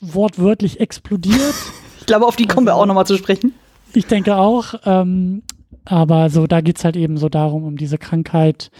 wortwörtlich 0.00 0.80
explodiert. 0.80 1.54
Ich 2.00 2.06
glaube, 2.06 2.26
auf 2.26 2.36
die 2.36 2.46
kommen 2.46 2.66
wir 2.66 2.74
auch 2.74 2.86
nochmal 2.86 3.06
zu 3.06 3.16
sprechen. 3.16 3.52
Ich 3.92 4.06
denke 4.06 4.36
auch. 4.36 4.74
Ähm, 4.84 5.42
aber 5.84 6.30
so, 6.30 6.46
da 6.46 6.60
geht 6.60 6.78
es 6.78 6.84
halt 6.84 6.96
eben 6.96 7.16
so 7.16 7.28
darum, 7.28 7.64
um 7.64 7.76
diese 7.76 7.98
Krankheit, 7.98 8.70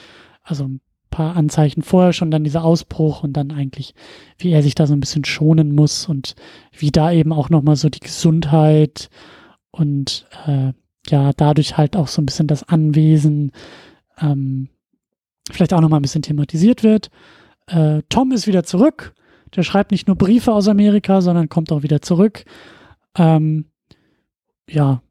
also 0.42 0.70
paar 1.10 1.36
Anzeichen 1.36 1.82
vorher 1.82 2.12
schon, 2.12 2.30
dann 2.30 2.44
dieser 2.44 2.64
Ausbruch 2.64 3.22
und 3.22 3.32
dann 3.34 3.50
eigentlich, 3.50 3.94
wie 4.38 4.50
er 4.50 4.62
sich 4.62 4.74
da 4.74 4.86
so 4.86 4.94
ein 4.94 5.00
bisschen 5.00 5.24
schonen 5.24 5.74
muss 5.74 6.06
und 6.06 6.34
wie 6.72 6.90
da 6.90 7.12
eben 7.12 7.32
auch 7.32 7.50
nochmal 7.50 7.76
so 7.76 7.88
die 7.88 8.00
Gesundheit 8.00 9.10
und 9.70 10.26
äh, 10.46 10.72
ja, 11.08 11.32
dadurch 11.32 11.76
halt 11.76 11.96
auch 11.96 12.08
so 12.08 12.20
ein 12.20 12.26
bisschen 12.26 12.46
das 12.46 12.68
Anwesen 12.68 13.52
ähm, 14.20 14.68
vielleicht 15.50 15.72
auch 15.72 15.80
nochmal 15.80 16.00
ein 16.00 16.02
bisschen 16.02 16.22
thematisiert 16.22 16.82
wird. 16.82 17.10
Äh, 17.66 18.02
Tom 18.08 18.32
ist 18.32 18.46
wieder 18.46 18.64
zurück. 18.64 19.14
Der 19.56 19.62
schreibt 19.62 19.92
nicht 19.92 20.06
nur 20.06 20.16
Briefe 20.16 20.52
aus 20.52 20.68
Amerika, 20.68 21.20
sondern 21.20 21.48
kommt 21.48 21.72
auch 21.72 21.82
wieder 21.82 22.02
zurück. 22.02 22.44
Ähm, 23.16 23.70
ja, 24.68 25.02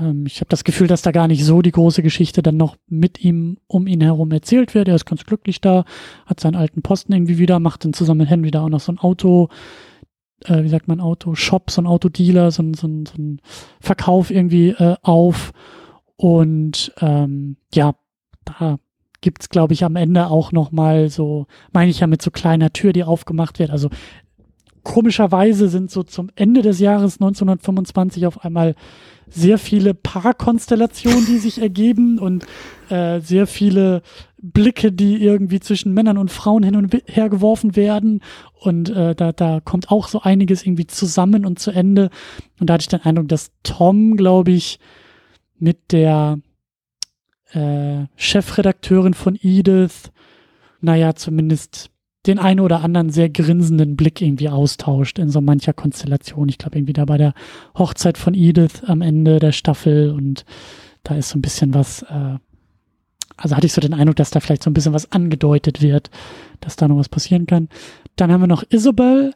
ähm, 0.00 0.24
ich 0.26 0.40
habe 0.40 0.48
das 0.48 0.64
Gefühl, 0.64 0.86
dass 0.86 1.02
da 1.02 1.10
gar 1.10 1.28
nicht 1.28 1.44
so 1.44 1.62
die 1.62 1.72
große 1.72 2.02
Geschichte 2.02 2.42
dann 2.42 2.56
noch 2.56 2.76
mit 2.88 3.22
ihm 3.22 3.58
um 3.66 3.86
ihn 3.86 4.00
herum 4.00 4.30
erzählt 4.32 4.74
wird. 4.74 4.88
Er 4.88 4.94
ist 4.94 5.06
ganz 5.06 5.24
glücklich 5.24 5.60
da, 5.60 5.84
hat 6.26 6.40
seinen 6.40 6.56
alten 6.56 6.82
Posten 6.82 7.12
irgendwie 7.12 7.38
wieder, 7.38 7.60
macht 7.60 7.84
dann 7.84 7.92
zusammen 7.92 8.18
mit 8.18 8.30
Henry 8.30 8.50
da 8.50 8.62
auch 8.62 8.68
noch 8.68 8.80
so 8.80 8.92
ein 8.92 8.98
Auto, 8.98 9.48
äh, 10.44 10.62
wie 10.62 10.68
sagt 10.68 10.88
man, 10.88 11.00
Autoshop, 11.00 11.70
so 11.70 11.82
ein 11.82 11.86
Autodealer, 11.86 12.50
so 12.50 12.62
ein, 12.62 12.74
so 12.74 12.86
ein, 12.86 13.06
so 13.06 13.14
ein 13.18 13.40
Verkauf 13.80 14.30
irgendwie 14.30 14.70
äh, 14.70 14.96
auf. 15.02 15.52
Und 16.16 16.92
ähm, 17.00 17.56
ja, 17.74 17.94
da 18.44 18.78
gibt's 19.20 19.48
glaube 19.48 19.74
ich, 19.74 19.84
am 19.84 19.96
Ende 19.96 20.28
auch 20.28 20.52
noch 20.52 20.72
mal 20.72 21.08
so, 21.08 21.46
meine 21.72 21.90
ich 21.90 22.00
ja 22.00 22.06
mit 22.06 22.22
so 22.22 22.30
kleiner 22.30 22.72
Tür, 22.72 22.92
die 22.92 23.04
aufgemacht 23.04 23.58
wird. 23.58 23.70
Also 23.70 23.90
komischerweise 24.82 25.68
sind 25.68 25.90
so 25.90 26.04
zum 26.04 26.30
Ende 26.36 26.62
des 26.62 26.78
Jahres 26.78 27.14
1925 27.14 28.24
auf 28.24 28.44
einmal 28.44 28.76
sehr 29.28 29.58
viele 29.58 29.94
Paarkonstellationen, 29.94 31.26
die 31.26 31.38
sich 31.38 31.60
ergeben 31.60 32.18
und 32.18 32.46
äh, 32.88 33.20
sehr 33.20 33.46
viele 33.46 34.02
Blicke, 34.40 34.92
die 34.92 35.22
irgendwie 35.22 35.60
zwischen 35.60 35.92
Männern 35.92 36.18
und 36.18 36.30
Frauen 36.30 36.62
hin 36.62 36.76
und 36.76 36.94
her 37.06 37.28
geworfen 37.28 37.74
werden. 37.74 38.22
Und 38.60 38.90
äh, 38.90 39.14
da, 39.14 39.32
da 39.32 39.60
kommt 39.60 39.90
auch 39.90 40.08
so 40.08 40.20
einiges 40.20 40.64
irgendwie 40.64 40.86
zusammen 40.86 41.44
und 41.44 41.58
zu 41.58 41.70
Ende. 41.72 42.10
Und 42.60 42.70
da 42.70 42.74
hatte 42.74 42.82
ich 42.82 42.88
den 42.88 43.02
Eindruck, 43.02 43.28
dass 43.28 43.50
Tom, 43.62 44.16
glaube 44.16 44.52
ich, 44.52 44.78
mit 45.58 45.92
der 45.92 46.38
äh, 47.52 48.04
Chefredakteurin 48.16 49.14
von 49.14 49.38
Edith, 49.40 50.12
naja, 50.80 51.14
zumindest 51.14 51.90
den 52.26 52.38
einen 52.38 52.60
oder 52.60 52.82
anderen 52.82 53.10
sehr 53.10 53.28
grinsenden 53.28 53.96
Blick 53.96 54.20
irgendwie 54.20 54.48
austauscht 54.48 55.18
in 55.18 55.30
so 55.30 55.40
mancher 55.40 55.72
Konstellation. 55.72 56.48
Ich 56.48 56.58
glaube 56.58 56.78
irgendwie 56.78 56.92
da 56.92 57.04
bei 57.04 57.18
der 57.18 57.34
Hochzeit 57.76 58.18
von 58.18 58.34
Edith 58.34 58.82
am 58.84 59.02
Ende 59.02 59.38
der 59.38 59.52
Staffel 59.52 60.10
und 60.10 60.44
da 61.02 61.14
ist 61.14 61.28
so 61.28 61.38
ein 61.38 61.42
bisschen 61.42 61.72
was, 61.72 62.02
äh, 62.02 62.38
also 63.36 63.56
hatte 63.56 63.66
ich 63.66 63.72
so 63.72 63.80
den 63.80 63.94
Eindruck, 63.94 64.16
dass 64.16 64.30
da 64.30 64.40
vielleicht 64.40 64.62
so 64.62 64.70
ein 64.70 64.74
bisschen 64.74 64.92
was 64.92 65.12
angedeutet 65.12 65.82
wird, 65.82 66.10
dass 66.60 66.76
da 66.76 66.88
noch 66.88 66.96
was 66.96 67.08
passieren 67.08 67.46
kann. 67.46 67.68
Dann 68.16 68.32
haben 68.32 68.40
wir 68.40 68.48
noch 68.48 68.64
Isabel, 68.70 69.34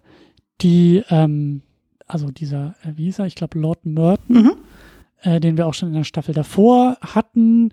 die, 0.63 1.03
ähm, 1.11 1.63
also 2.07 2.31
dieser, 2.31 2.75
äh, 2.83 2.93
wie 2.97 3.05
hieß 3.05 3.21
er, 3.21 3.27
ich 3.27 3.37
glaube 3.37 3.59
Lord 3.59 3.87
Merton, 3.87 4.37
mhm. 4.37 4.53
äh, 5.23 5.39
den 5.39 5.57
wir 5.57 5.67
auch 5.67 5.75
schon 5.75 5.91
in 5.91 5.95
der 5.95 6.05
Staffel 6.05 6.35
davor 6.35 6.97
hatten 7.01 7.73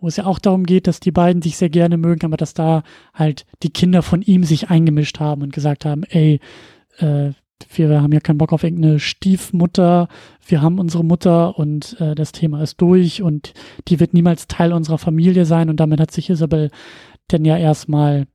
wo 0.00 0.08
es 0.08 0.16
ja 0.16 0.26
auch 0.26 0.38
darum 0.38 0.64
geht, 0.64 0.86
dass 0.86 1.00
die 1.00 1.10
beiden 1.10 1.42
sich 1.42 1.56
sehr 1.56 1.70
gerne 1.70 1.96
mögen, 1.96 2.24
aber 2.24 2.36
dass 2.36 2.54
da 2.54 2.82
halt 3.14 3.46
die 3.62 3.70
Kinder 3.70 4.02
von 4.02 4.22
ihm 4.22 4.44
sich 4.44 4.70
eingemischt 4.70 5.20
haben 5.20 5.42
und 5.42 5.52
gesagt 5.52 5.84
haben, 5.84 6.04
ey, 6.04 6.40
äh, 6.98 7.32
wir 7.74 8.02
haben 8.02 8.12
ja 8.12 8.20
keinen 8.20 8.38
Bock 8.38 8.52
auf 8.52 8.62
irgendeine 8.62 9.00
Stiefmutter, 9.00 10.08
wir 10.46 10.62
haben 10.62 10.78
unsere 10.78 11.04
Mutter 11.04 11.58
und 11.58 12.00
äh, 12.00 12.14
das 12.14 12.32
Thema 12.32 12.62
ist 12.62 12.80
durch 12.80 13.22
und 13.22 13.52
die 13.88 14.00
wird 14.00 14.14
niemals 14.14 14.46
Teil 14.46 14.72
unserer 14.72 14.98
Familie 14.98 15.44
sein. 15.44 15.68
Und 15.68 15.80
damit 15.80 16.00
hat 16.00 16.10
sich 16.10 16.30
Isabel 16.30 16.70
denn 17.30 17.44
ja 17.44 17.56
erstmal, 17.56 18.26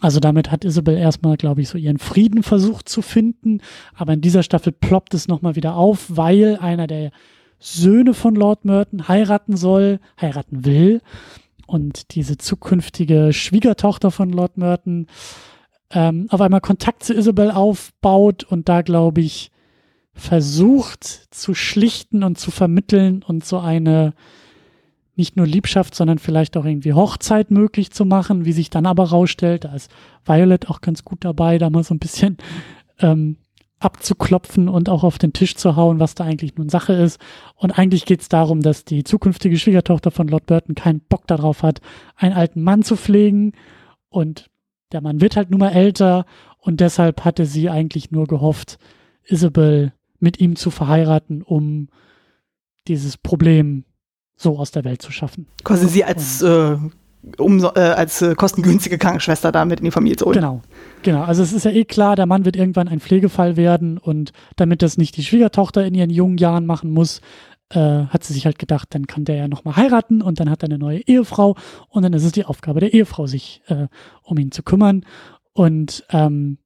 also 0.00 0.20
damit 0.20 0.50
hat 0.50 0.64
Isabel 0.64 0.96
erstmal, 0.96 1.36
glaube 1.36 1.62
ich, 1.62 1.68
so 1.68 1.78
ihren 1.78 1.98
Frieden 1.98 2.42
versucht 2.42 2.88
zu 2.88 3.02
finden, 3.02 3.60
aber 3.94 4.14
in 4.14 4.20
dieser 4.20 4.42
Staffel 4.42 4.72
ploppt 4.72 5.14
es 5.14 5.28
nochmal 5.28 5.56
wieder 5.56 5.76
auf, 5.76 6.06
weil 6.08 6.56
einer 6.56 6.86
der 6.86 7.12
Söhne 7.64 8.12
von 8.12 8.34
Lord 8.34 8.66
Merton 8.66 9.08
heiraten 9.08 9.56
soll, 9.56 9.98
heiraten 10.20 10.66
will. 10.66 11.00
Und 11.66 12.14
diese 12.14 12.36
zukünftige 12.36 13.32
Schwiegertochter 13.32 14.10
von 14.10 14.28
Lord 14.28 14.58
Merton 14.58 15.06
ähm, 15.90 16.26
auf 16.28 16.42
einmal 16.42 16.60
Kontakt 16.60 17.04
zu 17.04 17.14
Isabel 17.14 17.50
aufbaut 17.50 18.44
und 18.44 18.68
da, 18.68 18.82
glaube 18.82 19.22
ich, 19.22 19.50
versucht 20.12 21.04
zu 21.30 21.54
schlichten 21.54 22.22
und 22.22 22.38
zu 22.38 22.50
vermitteln 22.50 23.22
und 23.22 23.46
so 23.46 23.58
eine 23.58 24.12
nicht 25.16 25.36
nur 25.36 25.46
Liebschaft, 25.46 25.94
sondern 25.94 26.18
vielleicht 26.18 26.58
auch 26.58 26.66
irgendwie 26.66 26.92
Hochzeit 26.92 27.50
möglich 27.50 27.92
zu 27.92 28.04
machen, 28.04 28.44
wie 28.44 28.52
sich 28.52 28.68
dann 28.68 28.84
aber 28.84 29.04
rausstellt. 29.04 29.64
Da 29.64 29.74
ist 29.74 29.90
Violet 30.26 30.68
auch 30.68 30.82
ganz 30.82 31.02
gut 31.02 31.24
dabei, 31.24 31.56
da 31.56 31.70
mal 31.70 31.84
so 31.84 31.94
ein 31.94 31.98
bisschen 32.00 32.36
ähm, 32.98 33.38
abzuklopfen 33.80 34.68
und 34.68 34.88
auch 34.88 35.04
auf 35.04 35.18
den 35.18 35.32
Tisch 35.32 35.56
zu 35.56 35.76
hauen, 35.76 36.00
was 36.00 36.14
da 36.14 36.24
eigentlich 36.24 36.56
nun 36.56 36.68
Sache 36.68 36.92
ist. 36.92 37.20
Und 37.56 37.78
eigentlich 37.78 38.06
geht 38.06 38.22
es 38.22 38.28
darum, 38.28 38.62
dass 38.62 38.84
die 38.84 39.04
zukünftige 39.04 39.58
Schwiegertochter 39.58 40.10
von 40.10 40.28
Lord 40.28 40.46
Burton 40.46 40.74
keinen 40.74 41.00
Bock 41.00 41.26
darauf 41.26 41.62
hat, 41.62 41.80
einen 42.16 42.34
alten 42.34 42.62
Mann 42.62 42.82
zu 42.82 42.96
pflegen. 42.96 43.52
Und 44.08 44.50
der 44.92 45.00
Mann 45.00 45.20
wird 45.20 45.36
halt 45.36 45.50
nun 45.50 45.60
mal 45.60 45.72
älter 45.72 46.24
und 46.58 46.80
deshalb 46.80 47.24
hatte 47.24 47.44
sie 47.44 47.68
eigentlich 47.68 48.10
nur 48.10 48.26
gehofft, 48.26 48.78
Isabel 49.24 49.92
mit 50.18 50.40
ihm 50.40 50.56
zu 50.56 50.70
verheiraten, 50.70 51.42
um 51.42 51.88
dieses 52.88 53.16
Problem 53.16 53.84
so 54.36 54.58
aus 54.58 54.70
der 54.70 54.84
Welt 54.84 55.02
zu 55.02 55.12
schaffen. 55.12 55.46
Quasi 55.62 55.88
sie 55.88 56.04
als 56.04 56.42
äh, 56.42 56.76
um 57.38 57.58
äh, 57.62 57.78
als 57.78 58.22
äh, 58.22 58.34
kostengünstige 58.34 58.98
Krankenschwester 58.98 59.52
damit 59.52 59.80
in 59.80 59.86
die 59.86 59.90
Familie 59.90 60.16
zu 60.16 60.26
holen. 60.26 60.34
Genau, 60.34 60.62
genau. 61.04 61.22
Also 61.22 61.42
es 61.42 61.52
ist 61.52 61.64
ja 61.64 61.70
eh 61.70 61.84
klar, 61.84 62.16
der 62.16 62.26
Mann 62.26 62.44
wird 62.44 62.56
irgendwann 62.56 62.88
ein 62.88 62.98
Pflegefall 62.98 63.56
werden 63.56 63.98
und 63.98 64.32
damit 64.56 64.82
das 64.82 64.98
nicht 64.98 65.16
die 65.16 65.22
Schwiegertochter 65.22 65.84
in 65.84 65.94
ihren 65.94 66.10
jungen 66.10 66.38
Jahren 66.38 66.66
machen 66.66 66.90
muss, 66.90 67.20
äh, 67.70 68.06
hat 68.06 68.24
sie 68.24 68.32
sich 68.32 68.46
halt 68.46 68.58
gedacht, 68.58 68.88
dann 68.94 69.06
kann 69.06 69.24
der 69.24 69.36
ja 69.36 69.48
nochmal 69.48 69.76
heiraten 69.76 70.22
und 70.22 70.40
dann 70.40 70.50
hat 70.50 70.62
er 70.62 70.68
eine 70.68 70.78
neue 70.78 71.00
Ehefrau 71.00 71.56
und 71.88 72.02
dann 72.02 72.12
ist 72.12 72.24
es 72.24 72.32
die 72.32 72.44
Aufgabe 72.44 72.80
der 72.80 72.92
Ehefrau, 72.92 73.26
sich 73.26 73.62
äh, 73.68 73.86
um 74.22 74.38
ihn 74.38 74.50
zu 74.50 74.62
kümmern. 74.62 75.04
Und 75.52 76.04
ähm, 76.10 76.58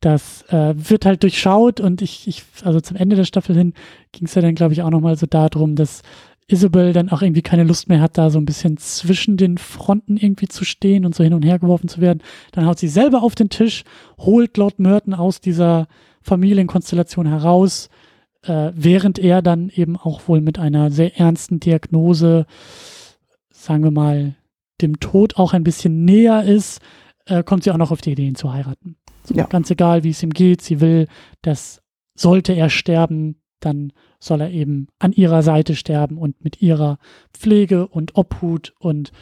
das 0.00 0.42
äh, 0.50 0.74
wird 0.76 1.06
halt 1.06 1.22
durchschaut 1.22 1.80
und 1.80 2.02
ich, 2.02 2.28
ich, 2.28 2.44
also 2.62 2.80
zum 2.80 2.96
Ende 2.96 3.16
der 3.16 3.24
Staffel 3.24 3.56
hin 3.56 3.72
ging 4.12 4.26
es 4.26 4.34
ja 4.34 4.42
dann, 4.42 4.54
glaube 4.54 4.74
ich, 4.74 4.82
auch 4.82 4.90
nochmal 4.90 5.16
so 5.16 5.26
darum, 5.26 5.74
dass 5.74 6.02
Isabel 6.50 6.94
dann 6.94 7.10
auch 7.10 7.20
irgendwie 7.20 7.42
keine 7.42 7.64
Lust 7.64 7.88
mehr 7.88 8.00
hat, 8.00 8.16
da 8.16 8.30
so 8.30 8.38
ein 8.38 8.46
bisschen 8.46 8.78
zwischen 8.78 9.36
den 9.36 9.58
Fronten 9.58 10.16
irgendwie 10.16 10.48
zu 10.48 10.64
stehen 10.64 11.04
und 11.04 11.14
so 11.14 11.22
hin 11.22 11.34
und 11.34 11.44
her 11.44 11.58
geworfen 11.58 11.88
zu 11.88 12.00
werden. 12.00 12.22
Dann 12.52 12.66
haut 12.66 12.78
sie 12.78 12.88
selber 12.88 13.22
auf 13.22 13.34
den 13.34 13.50
Tisch, 13.50 13.84
holt 14.18 14.56
Lord 14.56 14.78
Merton 14.78 15.14
aus 15.14 15.40
dieser 15.40 15.88
Familienkonstellation 16.22 17.26
heraus, 17.26 17.90
äh, 18.42 18.72
während 18.74 19.18
er 19.18 19.42
dann 19.42 19.68
eben 19.68 19.96
auch 19.96 20.26
wohl 20.26 20.40
mit 20.40 20.58
einer 20.58 20.90
sehr 20.90 21.18
ernsten 21.18 21.60
Diagnose, 21.60 22.46
sagen 23.50 23.84
wir 23.84 23.90
mal, 23.90 24.34
dem 24.80 25.00
Tod 25.00 25.36
auch 25.36 25.52
ein 25.52 25.64
bisschen 25.64 26.04
näher 26.04 26.44
ist, 26.44 26.80
äh, 27.26 27.42
kommt 27.42 27.64
sie 27.64 27.70
auch 27.70 27.76
noch 27.76 27.90
auf 27.90 28.00
die 28.00 28.12
Idee, 28.12 28.26
ihn 28.26 28.36
zu 28.36 28.52
heiraten. 28.52 28.96
So, 29.24 29.34
ja. 29.34 29.44
Ganz 29.44 29.70
egal, 29.70 30.02
wie 30.02 30.10
es 30.10 30.22
ihm 30.22 30.30
geht, 30.30 30.62
sie 30.62 30.80
will, 30.80 31.08
dass 31.42 31.82
sollte 32.14 32.52
er 32.52 32.70
sterben, 32.70 33.40
dann 33.60 33.92
soll 34.18 34.40
er 34.40 34.50
eben 34.50 34.88
an 34.98 35.12
ihrer 35.12 35.42
Seite 35.42 35.76
sterben 35.76 36.18
und 36.18 36.42
mit 36.42 36.60
ihrer 36.60 36.98
Pflege 37.32 37.86
und 37.86 38.16
Obhut 38.16 38.74
und 38.78 39.12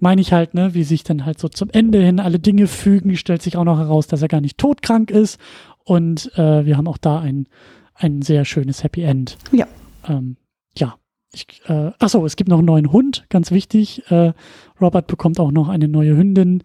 meine 0.00 0.20
ich 0.20 0.32
halt, 0.32 0.54
ne, 0.54 0.74
wie 0.74 0.84
sich 0.84 1.04
dann 1.04 1.24
halt 1.24 1.38
so 1.38 1.48
zum 1.48 1.70
Ende 1.70 2.02
hin 2.02 2.20
alle 2.20 2.38
Dinge 2.38 2.66
fügen, 2.66 3.16
stellt 3.16 3.42
sich 3.42 3.56
auch 3.56 3.64
noch 3.64 3.78
heraus, 3.78 4.06
dass 4.06 4.22
er 4.22 4.28
gar 4.28 4.40
nicht 4.40 4.58
todkrank 4.58 5.10
ist 5.10 5.38
und 5.84 6.36
äh, 6.36 6.64
wir 6.64 6.76
haben 6.76 6.88
auch 6.88 6.98
da 6.98 7.20
ein, 7.20 7.48
ein 7.94 8.22
sehr 8.22 8.44
schönes 8.44 8.82
Happy 8.82 9.02
End. 9.02 9.36
Ja. 9.52 9.66
Ähm, 10.08 10.36
ja. 10.76 10.96
Ich, 11.32 11.62
äh, 11.66 11.90
achso, 11.98 12.24
es 12.24 12.36
gibt 12.36 12.48
noch 12.48 12.58
einen 12.58 12.66
neuen 12.66 12.92
Hund, 12.92 13.26
ganz 13.28 13.50
wichtig. 13.50 14.08
Äh, 14.10 14.32
Robert 14.80 15.08
bekommt 15.08 15.40
auch 15.40 15.50
noch 15.50 15.68
eine 15.68 15.88
neue 15.88 16.16
Hündin, 16.16 16.62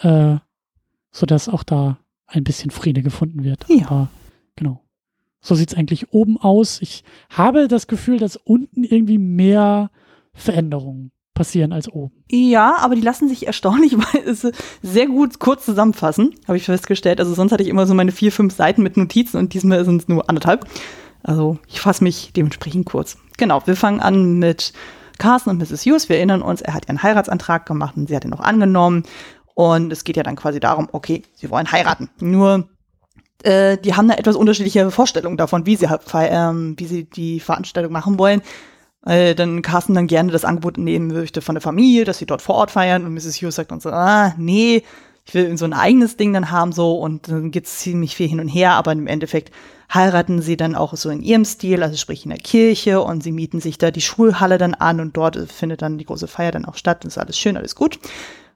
äh, 0.00 0.36
sodass 1.12 1.48
auch 1.48 1.62
da 1.62 1.98
ein 2.26 2.44
bisschen 2.44 2.70
Friede 2.70 3.02
gefunden 3.02 3.44
wird. 3.44 3.66
Ja. 3.68 3.86
Aber, 3.86 4.08
genau. 4.56 4.82
So 5.40 5.54
sieht 5.54 5.70
es 5.70 5.76
eigentlich 5.76 6.12
oben 6.12 6.36
aus. 6.36 6.80
Ich 6.82 7.04
habe 7.30 7.68
das 7.68 7.86
Gefühl, 7.86 8.18
dass 8.18 8.36
unten 8.36 8.84
irgendwie 8.84 9.18
mehr 9.18 9.90
Veränderungen 10.34 11.12
passieren 11.34 11.72
als 11.72 11.88
oben. 11.88 12.12
Ja, 12.30 12.76
aber 12.80 12.94
die 12.94 13.00
lassen 13.00 13.28
sich 13.28 13.46
erstaunlicherweise 13.46 14.52
sehr 14.82 15.06
gut 15.06 15.38
kurz 15.38 15.64
zusammenfassen, 15.64 16.34
habe 16.46 16.58
ich 16.58 16.64
festgestellt. 16.64 17.18
Also 17.18 17.32
sonst 17.32 17.52
hatte 17.52 17.62
ich 17.62 17.70
immer 17.70 17.86
so 17.86 17.94
meine 17.94 18.12
vier, 18.12 18.32
fünf 18.32 18.54
Seiten 18.54 18.82
mit 18.82 18.98
Notizen 18.98 19.38
und 19.38 19.54
diesmal 19.54 19.84
sind 19.84 20.02
es 20.02 20.08
nur 20.08 20.28
anderthalb. 20.28 20.66
Also 21.22 21.58
ich 21.66 21.80
fasse 21.80 22.04
mich 22.04 22.32
dementsprechend 22.34 22.84
kurz. 22.86 23.16
Genau, 23.38 23.62
wir 23.66 23.76
fangen 23.76 24.00
an 24.00 24.38
mit 24.38 24.74
Carson 25.18 25.52
und 25.52 25.58
Mrs. 25.58 25.86
Hughes. 25.86 26.08
Wir 26.08 26.16
erinnern 26.16 26.42
uns, 26.42 26.60
er 26.60 26.74
hat 26.74 26.86
ihren 26.88 27.02
Heiratsantrag 27.02 27.64
gemacht 27.64 27.96
und 27.96 28.08
sie 28.08 28.16
hat 28.16 28.24
ihn 28.24 28.34
auch 28.34 28.40
angenommen. 28.40 29.04
Und 29.54 29.92
es 29.92 30.04
geht 30.04 30.16
ja 30.16 30.22
dann 30.22 30.36
quasi 30.36 30.60
darum, 30.60 30.88
okay, 30.92 31.22
sie 31.34 31.50
wollen 31.50 31.70
heiraten. 31.70 32.10
Nur 32.20 32.68
äh, 33.44 33.78
die 33.78 33.94
haben 33.94 34.08
da 34.08 34.14
etwas 34.14 34.36
unterschiedliche 34.36 34.90
Vorstellungen 34.90 35.36
davon, 35.36 35.66
wie 35.66 35.76
sie, 35.76 35.88
ähm, 36.14 36.74
wie 36.78 36.86
sie 36.86 37.04
die 37.04 37.40
Veranstaltung 37.40 37.92
machen 37.92 38.18
wollen. 38.18 38.42
Weil 39.02 39.34
dann 39.34 39.62
Carsten 39.62 39.94
dann 39.94 40.06
gerne 40.06 40.30
das 40.30 40.44
Angebot 40.44 40.76
nehmen 40.76 41.08
möchte 41.08 41.40
von 41.40 41.54
der 41.54 41.62
Familie, 41.62 42.04
dass 42.04 42.18
sie 42.18 42.26
dort 42.26 42.42
vor 42.42 42.56
Ort 42.56 42.70
feiern 42.70 43.06
und 43.06 43.14
Mrs. 43.14 43.40
Hughes 43.40 43.54
sagt 43.54 43.70
dann 43.70 43.80
so, 43.80 43.90
ah, 43.90 44.34
nee, 44.36 44.82
ich 45.24 45.34
will 45.34 45.56
so 45.56 45.64
ein 45.64 45.72
eigenes 45.72 46.16
Ding 46.16 46.32
dann 46.32 46.50
haben 46.50 46.72
so 46.72 46.98
und 46.98 47.28
dann 47.28 47.50
geht's 47.50 47.78
ziemlich 47.78 48.16
viel 48.16 48.28
hin 48.28 48.40
und 48.40 48.48
her, 48.48 48.72
aber 48.72 48.92
im 48.92 49.06
Endeffekt 49.06 49.52
heiraten 49.92 50.42
sie 50.42 50.56
dann 50.56 50.74
auch 50.74 50.94
so 50.96 51.08
in 51.08 51.22
ihrem 51.22 51.44
Stil, 51.44 51.82
also 51.82 51.96
sprich 51.96 52.24
in 52.24 52.30
der 52.30 52.40
Kirche 52.40 53.00
und 53.00 53.22
sie 53.22 53.32
mieten 53.32 53.60
sich 53.60 53.78
da 53.78 53.90
die 53.90 54.00
Schulhalle 54.00 54.58
dann 54.58 54.74
an 54.74 55.00
und 55.00 55.16
dort 55.16 55.36
findet 55.50 55.82
dann 55.82 55.98
die 55.98 56.04
große 56.04 56.28
Feier 56.28 56.52
dann 56.52 56.64
auch 56.64 56.76
statt 56.76 57.04
und 57.04 57.08
ist 57.08 57.18
alles 57.18 57.38
schön, 57.38 57.56
alles 57.56 57.74
gut. 57.74 57.98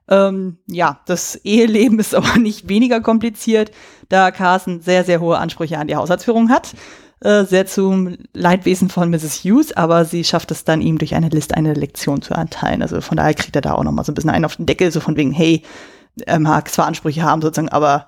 Ähm, 0.09 0.59
ja, 0.67 1.01
das 1.07 1.37
Eheleben 1.45 1.99
ist 1.99 2.15
aber 2.15 2.39
nicht 2.39 2.69
weniger 2.69 3.01
kompliziert, 3.01 3.71
da 4.09 4.31
Carsten 4.31 4.81
sehr, 4.81 5.05
sehr 5.05 5.21
hohe 5.21 5.39
Ansprüche 5.39 5.79
an 5.79 5.89
die 5.89 5.97
Haushaltsführung 5.97 6.51
hat. 6.51 6.75
Äh, 7.21 7.45
sehr 7.45 7.65
zum 7.65 8.19
Leidwesen 8.35 8.91
von 8.91 9.09
Mrs. 9.09 9.45
Hughes, 9.45 9.73
aber 9.73 10.05
sie 10.05 10.25
schafft 10.25 10.51
es 10.51 10.65
dann, 10.65 10.83
ihm 10.83 10.99
durch 10.99 11.15
eine 11.15 11.31
List 11.31 11.55
eine 11.55 11.73
Lektion 11.73 12.21
zu 12.21 12.35
erteilen. 12.35 12.83
Also 12.83 13.01
von 13.01 13.17
daher 13.17 13.33
kriegt 13.33 13.57
er 13.57 13.63
da 13.63 13.73
auch 13.73 13.85
nochmal 13.85 14.05
so 14.05 14.13
ein 14.13 14.15
bisschen 14.15 14.31
einen 14.31 14.45
auf 14.45 14.57
den 14.57 14.67
Deckel, 14.67 14.91
so 14.91 15.01
von 15.01 15.17
wegen, 15.17 15.33
hey, 15.33 15.63
er 16.27 16.39
mag 16.39 16.71
zwar 16.71 16.87
Ansprüche 16.87 17.23
haben 17.23 17.41
sozusagen, 17.41 17.71
aber 17.71 18.07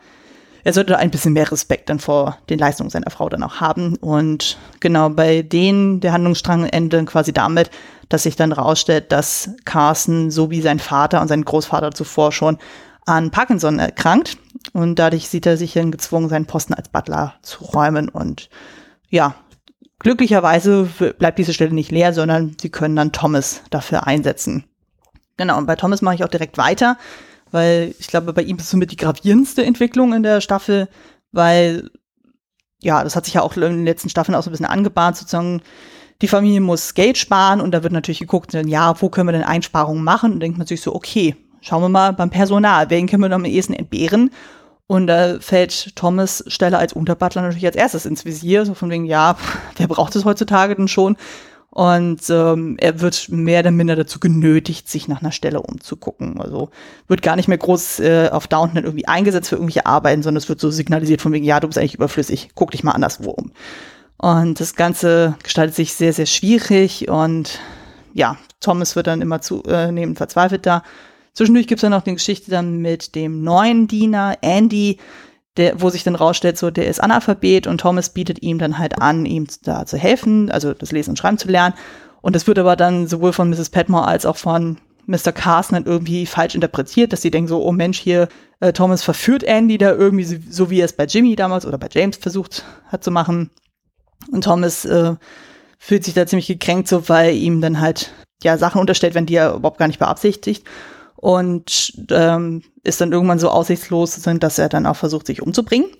er 0.66 0.72
sollte 0.72 0.98
ein 0.98 1.12
bisschen 1.12 1.32
mehr 1.32 1.48
Respekt 1.52 1.88
dann 1.90 2.00
vor 2.00 2.38
den 2.50 2.58
Leistungen 2.58 2.90
seiner 2.90 3.12
Frau 3.12 3.28
dann 3.28 3.44
auch 3.44 3.60
haben. 3.60 3.94
Und 3.98 4.58
genau 4.80 5.08
bei 5.10 5.42
denen 5.42 6.00
der 6.00 6.12
Handlungsstrang 6.12 6.66
endet 6.66 7.06
quasi 7.06 7.32
damit, 7.32 7.70
dass 8.08 8.24
sich 8.24 8.34
dann 8.34 8.50
rausstellt, 8.50 9.12
dass 9.12 9.50
Carson 9.64 10.32
so 10.32 10.50
wie 10.50 10.60
sein 10.60 10.80
Vater 10.80 11.20
und 11.20 11.28
sein 11.28 11.44
Großvater 11.44 11.92
zuvor 11.92 12.32
schon 12.32 12.58
an 13.04 13.30
Parkinson 13.30 13.78
erkrankt. 13.78 14.38
Und 14.72 14.98
dadurch 14.98 15.28
sieht 15.28 15.46
er 15.46 15.56
sich 15.56 15.74
dann 15.74 15.92
gezwungen, 15.92 16.28
seinen 16.28 16.46
Posten 16.46 16.74
als 16.74 16.88
Butler 16.88 17.34
zu 17.42 17.62
räumen. 17.62 18.08
Und 18.08 18.50
ja, 19.08 19.36
glücklicherweise 20.00 20.88
bleibt 21.16 21.38
diese 21.38 21.54
Stelle 21.54 21.74
nicht 21.74 21.92
leer, 21.92 22.12
sondern 22.12 22.56
sie 22.60 22.70
können 22.70 22.96
dann 22.96 23.12
Thomas 23.12 23.62
dafür 23.70 24.08
einsetzen. 24.08 24.64
Genau, 25.36 25.58
und 25.58 25.66
bei 25.66 25.76
Thomas 25.76 26.02
mache 26.02 26.16
ich 26.16 26.24
auch 26.24 26.28
direkt 26.28 26.58
weiter 26.58 26.98
weil 27.50 27.94
ich 27.98 28.08
glaube, 28.08 28.32
bei 28.32 28.42
ihm 28.42 28.56
ist 28.56 28.70
somit 28.70 28.90
die 28.90 28.96
gravierendste 28.96 29.64
Entwicklung 29.64 30.12
in 30.12 30.22
der 30.22 30.40
Staffel, 30.40 30.88
weil 31.32 31.90
ja, 32.80 33.02
das 33.02 33.16
hat 33.16 33.24
sich 33.24 33.34
ja 33.34 33.42
auch 33.42 33.56
in 33.56 33.62
den 33.62 33.84
letzten 33.84 34.08
Staffeln 34.08 34.34
auch 34.34 34.42
so 34.42 34.50
ein 34.50 34.52
bisschen 34.52 34.66
angebahnt, 34.66 35.16
sozusagen, 35.16 35.62
die 36.22 36.28
Familie 36.28 36.60
muss 36.60 36.94
Geld 36.94 37.18
sparen 37.18 37.60
und 37.60 37.72
da 37.72 37.82
wird 37.82 37.92
natürlich 37.92 38.20
geguckt, 38.20 38.54
ja, 38.54 39.00
wo 39.00 39.08
können 39.08 39.28
wir 39.28 39.32
denn 39.32 39.42
Einsparungen 39.42 40.02
machen? 40.02 40.32
Und 40.32 40.40
denkt 40.40 40.56
man 40.56 40.66
sich 40.66 40.80
so, 40.80 40.94
okay, 40.94 41.36
schauen 41.60 41.82
wir 41.82 41.88
mal 41.88 42.12
beim 42.12 42.30
Personal, 42.30 42.88
wen 42.88 43.06
können 43.06 43.22
wir 43.22 43.28
noch 43.28 43.36
am 43.36 43.44
ehesten 43.44 43.74
entbehren? 43.74 44.30
Und 44.86 45.08
da 45.08 45.40
fällt 45.40 45.96
Thomas 45.96 46.44
Stelle 46.46 46.78
als 46.78 46.92
Unterbutler 46.92 47.42
natürlich 47.42 47.66
als 47.66 47.76
erstes 47.76 48.06
ins 48.06 48.24
Visier, 48.24 48.64
so 48.64 48.74
von 48.74 48.88
wegen, 48.88 49.04
ja, 49.04 49.36
wer 49.76 49.88
braucht 49.88 50.16
es 50.16 50.24
heutzutage 50.24 50.76
denn 50.76 50.88
schon? 50.88 51.16
Und 51.76 52.30
ähm, 52.30 52.78
er 52.80 53.02
wird 53.02 53.28
mehr 53.28 53.60
oder 53.60 53.70
minder 53.70 53.96
dazu 53.96 54.18
genötigt, 54.18 54.88
sich 54.88 55.08
nach 55.08 55.20
einer 55.20 55.30
Stelle 55.30 55.60
umzugucken. 55.60 56.40
Also 56.40 56.70
wird 57.06 57.20
gar 57.20 57.36
nicht 57.36 57.48
mehr 57.48 57.58
groß 57.58 58.00
äh, 58.00 58.30
auf 58.32 58.46
Downton 58.46 58.82
irgendwie 58.82 59.06
eingesetzt 59.06 59.50
für 59.50 59.56
irgendwelche 59.56 59.84
Arbeiten, 59.84 60.22
sondern 60.22 60.38
es 60.38 60.48
wird 60.48 60.58
so 60.58 60.70
signalisiert 60.70 61.20
von 61.20 61.34
wegen, 61.34 61.44
ja, 61.44 61.60
du 61.60 61.66
bist 61.66 61.76
eigentlich 61.76 61.96
überflüssig, 61.96 62.48
guck 62.54 62.70
dich 62.70 62.82
mal 62.82 62.92
anderswo 62.92 63.30
um. 63.32 63.52
Und 64.16 64.58
das 64.58 64.74
Ganze 64.74 65.36
gestaltet 65.42 65.74
sich 65.74 65.92
sehr, 65.92 66.14
sehr 66.14 66.24
schwierig 66.24 67.10
und 67.10 67.60
ja, 68.14 68.38
Thomas 68.60 68.96
wird 68.96 69.06
dann 69.06 69.20
immer 69.20 69.42
zunehmend 69.42 70.16
äh, 70.16 70.18
verzweifelt 70.18 70.64
da. 70.64 70.82
Zwischendurch 71.34 71.66
gibt 71.66 71.80
es 71.80 71.82
dann 71.82 71.90
noch 71.90 72.04
die 72.04 72.14
Geschichte 72.14 72.50
dann 72.50 72.78
mit 72.78 73.14
dem 73.14 73.42
neuen 73.42 73.86
Diener, 73.86 74.38
Andy, 74.40 74.96
der, 75.56 75.80
wo 75.80 75.90
sich 75.90 76.04
dann 76.04 76.14
rausstellt, 76.14 76.58
so, 76.58 76.70
der 76.70 76.88
ist 76.88 77.02
Analphabet 77.02 77.66
und 77.66 77.80
Thomas 77.80 78.10
bietet 78.10 78.42
ihm 78.42 78.58
dann 78.58 78.78
halt 78.78 79.00
an, 79.00 79.26
ihm 79.26 79.46
da 79.62 79.86
zu 79.86 79.96
helfen, 79.96 80.50
also 80.50 80.74
das 80.74 80.92
Lesen 80.92 81.10
und 81.10 81.16
Schreiben 81.18 81.38
zu 81.38 81.48
lernen. 81.48 81.74
Und 82.20 82.34
das 82.34 82.46
wird 82.46 82.58
aber 82.58 82.76
dann 82.76 83.06
sowohl 83.06 83.32
von 83.32 83.48
Mrs. 83.50 83.70
Petmore 83.70 84.06
als 84.06 84.26
auch 84.26 84.36
von 84.36 84.78
Mr. 85.06 85.32
Carson 85.32 85.76
dann 85.76 85.84
irgendwie 85.84 86.26
falsch 86.26 86.54
interpretiert, 86.54 87.12
dass 87.12 87.22
sie 87.22 87.30
denken 87.30 87.48
so, 87.48 87.62
oh 87.62 87.72
Mensch, 87.72 87.98
hier, 87.98 88.28
äh, 88.60 88.72
Thomas 88.72 89.02
verführt 89.02 89.44
Andy 89.44 89.78
da 89.78 89.92
irgendwie, 89.92 90.24
so, 90.24 90.36
so, 90.50 90.70
wie 90.70 90.80
er 90.80 90.86
es 90.86 90.92
bei 90.92 91.04
Jimmy 91.04 91.36
damals 91.36 91.64
oder 91.64 91.78
bei 91.78 91.88
James 91.90 92.16
versucht 92.16 92.64
hat 92.86 93.04
zu 93.04 93.10
machen. 93.10 93.50
Und 94.32 94.44
Thomas 94.44 94.84
äh, 94.84 95.14
fühlt 95.78 96.04
sich 96.04 96.14
da 96.14 96.26
ziemlich 96.26 96.48
gekränkt, 96.48 96.88
so, 96.88 97.08
weil 97.08 97.34
ihm 97.34 97.60
dann 97.60 97.80
halt 97.80 98.12
ja 98.42 98.58
Sachen 98.58 98.80
unterstellt 98.80 99.14
werden, 99.14 99.26
die 99.26 99.36
er 99.36 99.54
überhaupt 99.54 99.78
gar 99.78 99.86
nicht 99.86 100.00
beabsichtigt 100.00 100.66
und 101.16 101.92
ähm, 102.10 102.62
ist 102.82 103.00
dann 103.00 103.12
irgendwann 103.12 103.38
so 103.38 103.50
aussichtslos, 103.50 104.20
dass 104.22 104.58
er 104.58 104.68
dann 104.68 104.86
auch 104.86 104.96
versucht, 104.96 105.26
sich 105.26 105.42
umzubringen. 105.42 105.90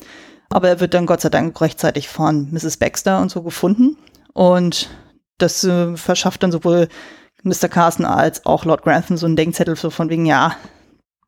Aber 0.49 0.69
er 0.69 0.81
wird 0.81 0.95
dann 0.95 1.07
Gott 1.07 1.21
sei 1.21 1.29
Dank 1.29 1.61
rechtzeitig 1.61 2.09
von 2.09 2.51
Mrs. 2.53 2.77
Baxter 2.77 3.21
und 3.21 3.31
so 3.31 3.43
gefunden. 3.43 3.97
Und 4.33 4.89
das 5.39 5.65
äh, 5.65 5.97
verschafft 5.97 6.43
dann 6.43 6.53
sowohl 6.53 6.89
Mr. 7.43 7.69
Carson 7.69 8.07
als 8.07 8.47
auch 8.47 8.65
Lord 8.65 8.83
Grantham 8.83 9.17
so 9.17 9.27
einen 9.27 9.37
Denkzettel 9.37 9.77
so 9.77 9.91
von 9.91 10.09
wegen, 10.09 10.27
ja, 10.27 10.57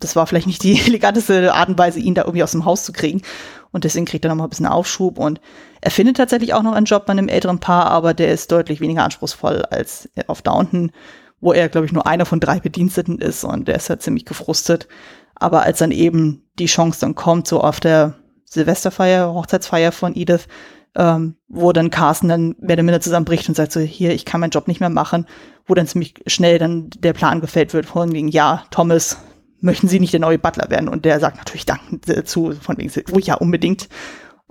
das 0.00 0.14
war 0.14 0.26
vielleicht 0.26 0.46
nicht 0.46 0.62
die 0.62 0.80
eleganteste 0.86 1.52
Art 1.52 1.68
und 1.68 1.78
Weise, 1.78 1.98
ihn 1.98 2.14
da 2.14 2.22
irgendwie 2.22 2.42
aus 2.42 2.52
dem 2.52 2.64
Haus 2.64 2.84
zu 2.84 2.92
kriegen. 2.92 3.22
Und 3.70 3.84
deswegen 3.84 4.06
kriegt 4.06 4.24
er 4.24 4.30
noch 4.30 4.36
mal 4.36 4.44
ein 4.44 4.50
bisschen 4.50 4.66
Aufschub. 4.66 5.18
Und 5.18 5.40
er 5.80 5.90
findet 5.90 6.16
tatsächlich 6.16 6.54
auch 6.54 6.62
noch 6.62 6.72
einen 6.72 6.86
Job 6.86 7.06
bei 7.06 7.12
einem 7.12 7.28
älteren 7.28 7.60
Paar, 7.60 7.86
aber 7.86 8.14
der 8.14 8.32
ist 8.32 8.50
deutlich 8.50 8.80
weniger 8.80 9.04
anspruchsvoll 9.04 9.62
als 9.70 10.08
auf 10.26 10.42
Downton 10.42 10.92
wo 11.40 11.52
er, 11.52 11.68
glaube 11.68 11.86
ich, 11.86 11.92
nur 11.92 12.06
einer 12.06 12.26
von 12.26 12.40
drei 12.40 12.60
Bediensteten 12.60 13.18
ist 13.18 13.44
und 13.44 13.68
der 13.68 13.76
ist 13.76 13.90
halt 13.90 14.02
ziemlich 14.02 14.24
gefrustet. 14.24 14.88
Aber 15.34 15.62
als 15.62 15.78
dann 15.78 15.92
eben 15.92 16.48
die 16.58 16.66
Chance 16.66 17.00
dann 17.00 17.14
kommt, 17.14 17.46
so 17.46 17.60
auf 17.60 17.80
der 17.80 18.14
Silvesterfeier, 18.44 19.32
Hochzeitsfeier 19.32 19.92
von 19.92 20.16
Edith, 20.16 20.48
ähm, 20.96 21.36
wo 21.48 21.72
dann 21.72 21.90
Carsten 21.90 22.28
dann 22.28 22.56
mehr 22.58 22.74
oder 22.74 22.82
minder 22.82 23.00
zusammenbricht 23.00 23.48
und 23.48 23.54
sagt 23.54 23.72
so, 23.72 23.80
hier, 23.80 24.12
ich 24.12 24.24
kann 24.24 24.40
meinen 24.40 24.50
Job 24.50 24.66
nicht 24.66 24.80
mehr 24.80 24.90
machen, 24.90 25.26
wo 25.66 25.74
dann 25.74 25.86
ziemlich 25.86 26.14
schnell 26.26 26.58
dann 26.58 26.90
der 26.90 27.12
Plan 27.12 27.40
gefällt 27.40 27.72
wird 27.72 27.86
von 27.86 28.12
wegen, 28.12 28.28
ja, 28.28 28.64
Thomas, 28.70 29.18
möchten 29.60 29.88
Sie 29.88 30.00
nicht 30.00 30.12
der 30.12 30.20
neue 30.20 30.38
Butler 30.38 30.70
werden? 30.70 30.88
Und 30.88 31.04
der 31.04 31.20
sagt 31.20 31.36
natürlich 31.36 31.66
Dank 31.66 31.80
dazu, 32.06 32.52
von 32.60 32.78
wegen, 32.78 32.90
oh 33.12 33.18
ja, 33.18 33.34
unbedingt. 33.34 33.88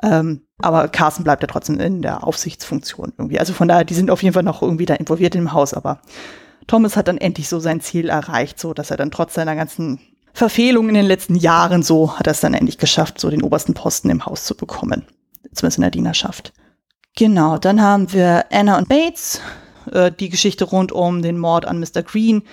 Ähm, 0.04 0.44
aber 0.60 0.88
Carsten 0.88 1.24
bleibt 1.24 1.42
ja 1.44 1.48
trotzdem 1.48 1.80
in 1.80 2.02
der 2.02 2.24
Aufsichtsfunktion 2.24 3.14
irgendwie. 3.18 3.40
Also 3.40 3.54
von 3.54 3.68
daher, 3.68 3.84
die 3.84 3.94
sind 3.94 4.12
auf 4.12 4.22
jeden 4.22 4.34
Fall 4.34 4.44
noch 4.44 4.62
irgendwie 4.62 4.86
da 4.86 4.94
involviert 4.94 5.36
im 5.36 5.54
Haus, 5.54 5.74
aber 5.74 6.02
Thomas 6.68 6.96
hat 6.96 7.08
dann 7.08 7.18
endlich 7.18 7.50
so 7.50 7.60
sein 7.60 7.82
Ziel 7.82 8.10
erreicht, 8.10 8.60
so 8.60 8.74
dass 8.74 8.92
er 8.92 8.98
dann 8.98 9.12
trotz 9.12 9.34
seiner 9.34 9.56
ganzen 9.56 10.00
Verfehlungen 10.34 10.90
in 10.90 10.96
den 10.96 11.06
letzten 11.06 11.36
Jahren 11.36 11.82
so 11.82 12.20
hat 12.20 12.28
er 12.28 12.32
es 12.32 12.42
dann 12.42 12.54
endlich 12.54 12.78
geschafft, 12.78 13.20
so 13.20 13.30
den 13.30 13.42
obersten 13.42 13.74
Posten 13.74 14.10
im 14.10 14.26
Haus 14.26 14.46
zu 14.46 14.56
bekommen. 14.56 15.06
Zumindest 15.54 15.78
in 15.78 15.82
der 15.82 15.92
Dienerschaft. 15.92 16.54
Genau, 17.16 17.58
dann 17.58 17.82
haben 17.82 18.14
wir 18.14 18.46
Anna 18.52 18.78
und 18.78 18.90
Bates. 18.90 19.42
äh, 19.92 20.12
die 20.12 20.30
Geschichte 20.30 20.66
rund 20.66 20.92
um 20.92 21.22
den 21.22 21.38
Mord 21.38 21.66
an 21.66 21.80
Mr. 21.80 22.04
Green, 22.04 22.44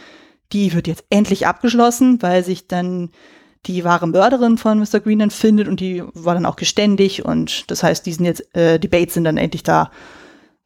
die 0.53 0.73
wird 0.73 0.87
jetzt 0.87 1.05
endlich 1.11 1.47
abgeschlossen, 1.47 2.23
weil 2.23 2.45
sich 2.45 2.69
dann 2.69 3.11
die 3.67 3.85
wahre 3.85 4.07
Mörderin 4.07 4.59
von 4.59 4.79
Mr. 4.79 5.01
Green 5.01 5.19
dann 5.19 5.31
findet 5.31 5.69
und 5.69 5.81
die 5.81 6.03
war 6.13 6.35
dann 6.35 6.47
auch 6.47 6.57
geständig 6.57 7.25
und 7.25 7.71
das 7.71 7.83
heißt, 7.83 8.05
die 8.07 8.13
sind 8.13 8.27
jetzt, 8.27 8.55
äh, 8.55 8.79
die 8.79 8.89
Bates 8.89 9.15
sind 9.15 9.25
dann 9.25 9.39
endlich 9.39 9.63
da 9.63 9.91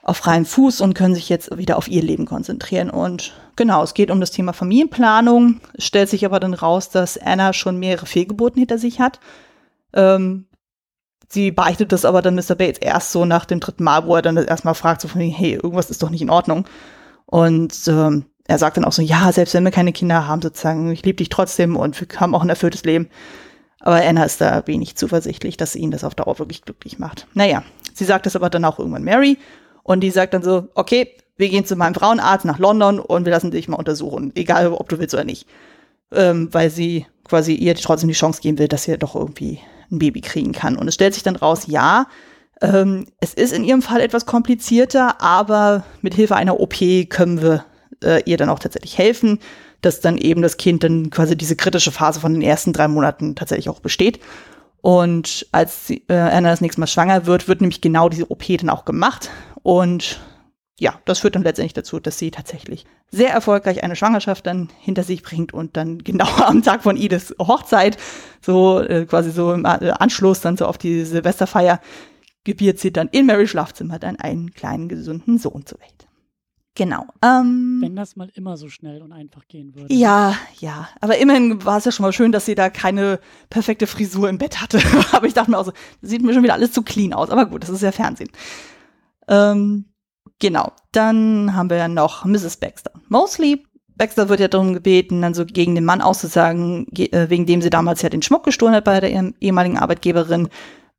auf 0.03 0.17
freiem 0.17 0.47
Fuß 0.47 0.81
und 0.81 0.95
können 0.95 1.15
sich 1.15 1.29
jetzt 1.29 1.57
wieder 1.57 1.77
auf 1.77 1.89
ihr 1.89 2.03
Leben 2.03 2.25
konzentrieren. 2.27 2.91
Und 2.91 3.35
genau, 3.57 3.83
es 3.83 3.95
geht 3.95 4.11
um 4.11 4.21
das 4.21 4.31
Thema 4.31 4.53
Familienplanung. 4.53 5.61
Es 5.75 5.85
stellt 5.85 6.09
sich 6.09 6.25
aber 6.25 6.41
dann 6.41 6.55
raus, 6.55 6.89
dass 6.89 7.19
Anna 7.19 7.53
schon 7.53 7.79
mehrere 7.79 8.07
Fehlgeburten 8.07 8.61
hinter 8.61 8.79
sich 8.79 9.01
hat. 9.01 9.21
Ähm, 9.93 10.47
sie 11.29 11.51
beichtet 11.51 11.93
das 11.93 12.05
aber 12.05 12.23
dann 12.23 12.37
Mr. 12.37 12.55
Bates 12.55 12.79
erst 12.79 13.13
so 13.13 13.25
nach 13.25 13.45
dem 13.45 13.61
dritten 13.61 13.85
Mal, 13.85 14.07
wo 14.07 14.17
er 14.17 14.23
dann 14.23 14.37
das 14.37 14.47
erstmal 14.47 14.75
fragt, 14.75 15.01
so 15.01 15.09
von, 15.09 15.21
hey, 15.21 15.55
irgendwas 15.55 15.91
ist 15.91 16.03
doch 16.03 16.11
nicht 16.11 16.23
in 16.23 16.31
Ordnung. 16.31 16.67
Und 17.27 17.77
ähm, 17.89 18.27
er 18.47 18.59
sagt 18.59 18.79
dann 18.79 18.85
auch 18.85 18.93
so, 18.93 19.03
ja, 19.03 19.31
selbst 19.31 19.53
wenn 19.53 19.65
wir 19.65 19.71
keine 19.71 19.93
Kinder 19.93 20.27
haben, 20.27 20.41
sozusagen, 20.41 20.91
ich 20.91 21.05
liebe 21.05 21.17
dich 21.17 21.29
trotzdem 21.29 21.77
und 21.77 22.01
wir 22.01 22.09
haben 22.19 22.35
auch 22.35 22.43
ein 22.43 22.49
erfülltes 22.49 22.85
Leben. 22.85 23.11
Aber 23.81 23.97
Anna 23.97 24.25
ist 24.25 24.41
da 24.41 24.67
wenig 24.67 24.97
zuversichtlich, 24.97 25.57
dass 25.57 25.77
ihn 25.77 25.91
das 25.91 26.03
auf 26.03 26.15
Dauer 26.15 26.39
wirklich 26.39 26.63
glücklich 26.63 26.99
macht. 26.99 27.27
Naja, 27.35 27.63
sie 27.93 28.05
sagt 28.05 28.27
das 28.27 28.37
aber 28.37 28.49
dann 28.49 28.65
auch 28.65 28.79
irgendwann 28.79 29.05
Mary 29.05 29.39
und 29.89 30.01
die 30.01 30.11
sagt 30.11 30.35
dann 30.35 30.43
so, 30.43 30.69
okay, 30.75 31.15
wir 31.39 31.49
gehen 31.49 31.65
zu 31.65 31.75
meinem 31.75 31.95
Frauenarzt 31.95 32.45
nach 32.45 32.59
London 32.59 33.01
und 33.01 33.25
wir 33.25 33.33
lassen 33.33 33.51
dich 33.51 33.69
mal 33.69 33.77
untersuchen, 33.77 34.33
egal 34.35 34.71
ob 34.71 34.87
du 34.91 34.99
willst 34.99 35.15
oder 35.15 35.25
nicht. 35.25 35.49
Ähm, 36.13 36.51
weil 36.53 36.69
sie 36.69 37.07
quasi 37.25 37.55
ihr 37.55 37.75
trotzdem 37.75 38.09
die 38.09 38.15
Chance 38.15 38.43
geben 38.43 38.59
will, 38.59 38.69
dass 38.69 38.83
sie 38.83 38.99
doch 38.99 39.15
irgendwie 39.15 39.61
ein 39.91 39.99
Baby 39.99 40.21
kriegen 40.21 40.53
kann. 40.53 40.77
Und 40.77 40.89
es 40.89 40.95
stellt 40.95 41.15
sich 41.15 41.23
dann 41.23 41.37
raus, 41.37 41.69
ja, 41.69 42.07
ähm, 42.61 43.07
es 43.21 43.33
ist 43.33 43.55
in 43.55 43.65
ihrem 43.65 43.81
Fall 43.81 44.03
etwas 44.03 44.27
komplizierter, 44.27 45.23
aber 45.23 45.85
mit 46.03 46.13
Hilfe 46.13 46.37
einer 46.37 46.61
OP 46.61 46.75
können 47.09 47.41
wir 47.41 47.65
äh, 48.05 48.23
ihr 48.27 48.37
dann 48.37 48.51
auch 48.51 48.59
tatsächlich 48.59 48.99
helfen, 48.99 49.39
dass 49.81 50.03
dann 50.03 50.19
eben 50.19 50.43
das 50.43 50.59
Kind 50.59 50.85
dann 50.85 51.09
quasi 51.09 51.35
diese 51.35 51.57
kritische 51.57 51.93
Phase 51.93 52.21
von 52.21 52.35
den 52.35 52.43
ersten 52.43 52.75
drei 52.75 52.89
Monaten 52.89 53.37
tatsächlich 53.37 53.71
auch 53.71 53.81
besteht. 53.81 54.21
Und 54.89 55.47
als 55.53 55.91
äh, 55.91 56.01
Anna 56.09 56.49
das 56.49 56.63
nächste 56.63 56.81
Mal 56.81 56.87
schwanger 56.87 57.27
wird, 57.27 57.47
wird 57.47 57.61
nämlich 57.61 57.83
genau 57.83 58.09
diese 58.09 58.31
OP 58.31 58.45
dann 58.57 58.71
auch 58.71 58.87
gemacht. 58.87 59.29
Und 59.63 60.19
ja, 60.79 60.99
das 61.05 61.19
führt 61.19 61.35
dann 61.35 61.43
letztendlich 61.43 61.75
dazu, 61.75 62.01
dass 62.01 62.19
sie 62.19 62.31
tatsächlich 62.31 62.87
sehr 63.11 63.29
erfolgreich 63.29 63.85
eine 63.85 63.97
Schwangerschaft 63.97 64.47
dann 64.47 64.71
hinter 64.81 65.03
sich 65.03 65.23
bringt 65.23 65.53
und 65.53 65.77
dann 65.77 65.99
genau 65.99 66.25
am 66.43 66.63
Tag 66.63 66.85
von 66.85 66.97
Ediths 66.97 67.35
Hochzeit, 67.39 67.99
so 68.41 68.81
äh, 68.81 69.05
quasi 69.05 69.31
so 69.31 69.53
im 69.53 69.67
äh, 69.67 69.91
Anschluss 69.91 70.41
dann 70.41 70.57
so 70.57 70.65
auf 70.65 70.79
die 70.79 71.05
Silvesterfeier, 71.05 71.83
gebiert 72.45 72.79
sie 72.79 72.91
dann 72.91 73.09
in 73.09 73.27
Marys 73.27 73.51
Schlafzimmer 73.51 73.99
dann 73.99 74.17
einen 74.17 74.55
kleinen, 74.55 74.89
gesunden 74.89 75.37
Sohn 75.37 75.67
zur 75.67 75.81
Welt. 75.81 76.08
Genau. 76.79 77.07
Ähm, 77.25 77.79
Wenn 77.81 77.97
das 77.97 78.15
mal 78.15 78.31
immer 78.35 78.57
so 78.57 78.69
schnell 78.69 79.03
und 79.03 79.11
einfach 79.11 79.49
gehen 79.49 79.75
würde. 79.75 79.93
Ja, 79.93 80.37
ja. 80.61 80.89
Aber 81.01 81.19
immerhin 81.19 81.65
war 81.65 81.79
es 81.79 81.85
ja 81.85 81.91
schon 81.91 82.05
mal 82.05 82.13
schön, 82.13 82.31
dass 82.31 82.47
sie 82.47 82.55
da 82.55 82.71
keine 82.71 83.19
perfekte 83.51 83.89
Frisur 83.89 84.29
im 84.29 84.39
Bett 84.39 84.63
hatte. 84.63 84.81
aber 85.13 85.27
ich 85.27 85.35
dachte 85.35 85.51
mir 85.51 85.59
auch 85.59 85.65
so, 85.65 85.73
sieht 86.03 86.23
mir 86.23 86.33
schon 86.33 86.45
wieder 86.45 86.55
alles 86.55 86.71
zu 86.71 86.83
clean 86.83 87.13
aus. 87.13 87.31
Aber 87.31 87.47
gut, 87.47 87.65
das 87.65 87.71
ist 87.71 87.83
ja 87.83 87.91
Fernsehen. 87.91 88.31
Ähm, 89.27 89.87
genau. 90.39 90.71
Dann 90.93 91.57
haben 91.57 91.69
wir 91.69 91.79
ja 91.79 91.89
noch 91.89 92.25
Mrs. 92.25 92.59
Baxter. 92.59 92.93
Mostly 93.09 93.65
Baxter 93.97 94.29
wird 94.29 94.39
ja 94.39 94.47
darum 94.47 94.73
gebeten, 94.73 95.21
dann 95.21 95.35
so 95.35 95.45
gegen 95.45 95.75
den 95.75 95.85
Mann 95.85 96.01
auszusagen, 96.01 96.87
äh, 96.97 97.29
wegen 97.29 97.47
dem 97.47 97.61
sie 97.61 97.71
damals 97.71 98.03
ja 98.03 98.09
den 98.09 98.23
Schmuck 98.23 98.45
gestohlen 98.45 98.77
hat 98.77 98.85
bei 98.85 99.01
der 99.01 99.33
ehemaligen 99.41 99.79
Arbeitgeberin, 99.79 100.49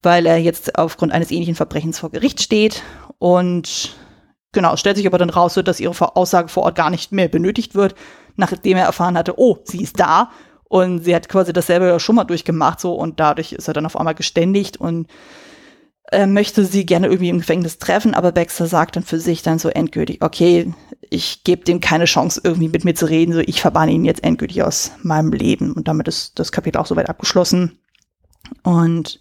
weil 0.04 0.26
er 0.26 0.36
jetzt 0.36 0.78
aufgrund 0.78 1.14
eines 1.14 1.32
ähnlichen 1.32 1.56
Verbrechens 1.56 2.00
vor 2.00 2.12
Gericht 2.12 2.42
steht. 2.42 2.84
Und 3.18 3.96
genau, 4.52 4.76
stellt 4.76 4.98
sich 4.98 5.08
aber 5.08 5.18
dann 5.18 5.30
raus, 5.30 5.60
dass 5.64 5.80
ihre 5.80 6.16
Aussage 6.16 6.50
vor 6.50 6.64
Ort 6.64 6.76
gar 6.76 6.90
nicht 6.90 7.12
mehr 7.12 7.28
benötigt 7.28 7.76
wird, 7.76 7.96
nachdem 8.36 8.78
er 8.78 8.86
erfahren 8.86 9.18
hatte, 9.18 9.38
oh, 9.38 9.58
sie 9.64 9.84
ist 9.84 10.00
da. 10.00 10.32
Und 10.64 11.04
sie 11.04 11.16
hat 11.16 11.30
quasi 11.30 11.52
dasselbe 11.52 12.00
schon 12.00 12.16
mal 12.16 12.26
durchgemacht, 12.26 12.80
so, 12.80 12.94
und 12.94 13.20
dadurch 13.20 13.54
ist 13.54 13.68
er 13.68 13.74
dann 13.74 13.88
auf 13.88 13.98
einmal 13.98 14.14
geständigt 14.14 14.78
und 14.78 15.08
er 16.12 16.28
möchte 16.28 16.66
sie 16.66 16.86
gerne 16.86 17.08
irgendwie 17.08 17.30
im 17.30 17.40
Gefängnis 17.40 17.78
treffen, 17.78 18.14
aber 18.14 18.32
Baxter 18.32 18.66
sagt 18.66 18.96
dann 18.96 19.04
für 19.04 19.20
sich 19.20 19.44
dann 19.44 19.60
so 19.60 19.70
endgültig, 19.70 20.24
okay, 20.24 20.74
ich 21.10 21.44
gebe 21.44 21.64
dem 21.64 21.80
keine 21.80 22.06
Chance, 22.06 22.42
irgendwie 22.44 22.68
mit 22.68 22.84
mir 22.84 22.96
zu 22.96 23.08
reden, 23.08 23.34
so 23.34 23.40
ich 23.40 23.62
verbanne 23.62 23.92
ihn 23.92 24.06
jetzt 24.06 24.24
endgültig 24.24 24.64
aus 24.64 24.92
meinem 25.04 25.32
Leben. 25.32 25.74
Und 25.74 25.88
damit 25.88 26.08
ist 26.08 26.40
das 26.40 26.52
Kapitel 26.52 26.80
auch 26.80 26.88
soweit 26.88 27.10
abgeschlossen. 27.10 27.80
Und 28.64 29.20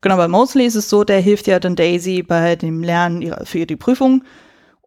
genau, 0.00 0.16
bei 0.16 0.28
Mosley 0.28 0.66
ist 0.66 0.74
es 0.74 0.90
so, 0.90 1.04
der 1.04 1.20
hilft 1.20 1.46
ja 1.46 1.60
dann 1.60 1.76
Daisy 1.76 2.22
bei 2.22 2.56
dem 2.56 2.82
Lernen 2.82 3.22
ihrer, 3.22 3.46
für 3.46 3.66
die 3.66 3.76
Prüfung. 3.76 4.24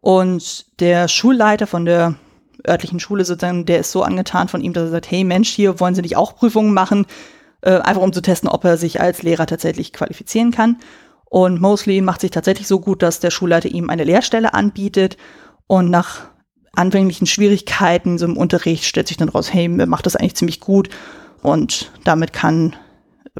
Und 0.00 0.80
der 0.80 1.08
Schulleiter 1.08 1.66
von 1.66 1.84
der 1.84 2.14
örtlichen 2.66 3.00
Schule 3.00 3.24
sozusagen, 3.24 3.66
der 3.66 3.80
ist 3.80 3.92
so 3.92 4.02
angetan 4.02 4.48
von 4.48 4.60
ihm, 4.60 4.72
dass 4.72 4.84
er 4.84 4.90
sagt, 4.90 5.10
hey 5.10 5.24
Mensch, 5.24 5.50
hier 5.50 5.80
wollen 5.80 5.94
Sie 5.94 6.02
nicht 6.02 6.16
auch 6.16 6.36
Prüfungen 6.36 6.74
machen, 6.74 7.06
äh, 7.62 7.78
einfach 7.78 8.02
um 8.02 8.12
zu 8.12 8.22
testen, 8.22 8.48
ob 8.48 8.64
er 8.64 8.76
sich 8.76 9.00
als 9.00 9.22
Lehrer 9.22 9.46
tatsächlich 9.46 9.92
qualifizieren 9.92 10.50
kann. 10.50 10.78
Und 11.24 11.60
Mosley 11.60 12.00
macht 12.00 12.20
sich 12.22 12.30
tatsächlich 12.30 12.66
so 12.66 12.80
gut, 12.80 13.02
dass 13.02 13.20
der 13.20 13.30
Schulleiter 13.30 13.68
ihm 13.68 13.90
eine 13.90 14.04
Lehrstelle 14.04 14.54
anbietet. 14.54 15.16
Und 15.66 15.90
nach 15.90 16.28
anfänglichen 16.72 17.26
Schwierigkeiten 17.26 18.18
so 18.18 18.24
im 18.24 18.36
Unterricht 18.36 18.84
stellt 18.84 19.08
sich 19.08 19.18
dann 19.18 19.28
raus, 19.28 19.52
hey, 19.52 19.68
macht 19.68 20.06
das 20.06 20.16
eigentlich 20.16 20.36
ziemlich 20.36 20.60
gut. 20.60 20.88
Und 21.42 21.90
damit 22.04 22.32
kann 22.32 22.76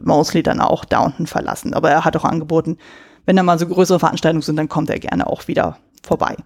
Mosley 0.00 0.42
dann 0.42 0.60
auch 0.60 0.84
Downton 0.84 1.26
verlassen. 1.26 1.72
Aber 1.72 1.90
er 1.90 2.04
hat 2.04 2.16
auch 2.16 2.24
angeboten, 2.24 2.78
wenn 3.24 3.36
da 3.36 3.42
mal 3.42 3.58
so 3.58 3.66
größere 3.66 3.98
Veranstaltungen 3.98 4.42
sind, 4.42 4.56
dann 4.56 4.68
kommt 4.68 4.90
er 4.90 4.98
gerne 4.98 5.26
auch 5.26 5.48
wieder 5.48 5.78
vorbei. 6.06 6.36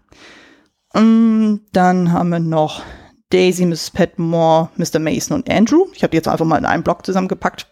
Und 0.93 1.63
dann 1.73 2.13
haben 2.13 2.31
wir 2.31 2.41
noch 2.41 2.83
Daisy, 3.31 3.65
Mrs. 3.65 3.91
Petmore, 3.91 4.69
Mr. 4.77 4.99
Mason 4.99 5.37
und 5.37 5.51
Andrew. 5.51 5.87
Ich 5.95 6.03
habe 6.03 6.11
die 6.11 6.19
jetzt 6.19 6.29
einfach 6.29 6.45
mal 6.45 6.59
in 6.59 6.67
einen 6.67 6.83
Block 6.83 7.07
zusammengepackt, 7.07 7.67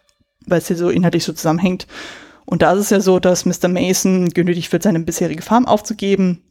weil 0.47 0.57
es 0.57 0.67
hier 0.67 0.77
so 0.77 0.89
inhaltlich 0.89 1.23
so 1.23 1.33
zusammenhängt. 1.33 1.87
Und 2.45 2.63
da 2.63 2.73
ist 2.73 2.79
es 2.79 2.89
ja 2.89 2.99
so, 2.99 3.19
dass 3.19 3.45
Mr. 3.45 3.67
Mason 3.67 4.29
genötigt 4.29 4.71
wird, 4.71 4.83
seine 4.83 4.99
bisherige 4.99 5.43
Farm 5.43 5.67
aufzugeben. 5.67 6.41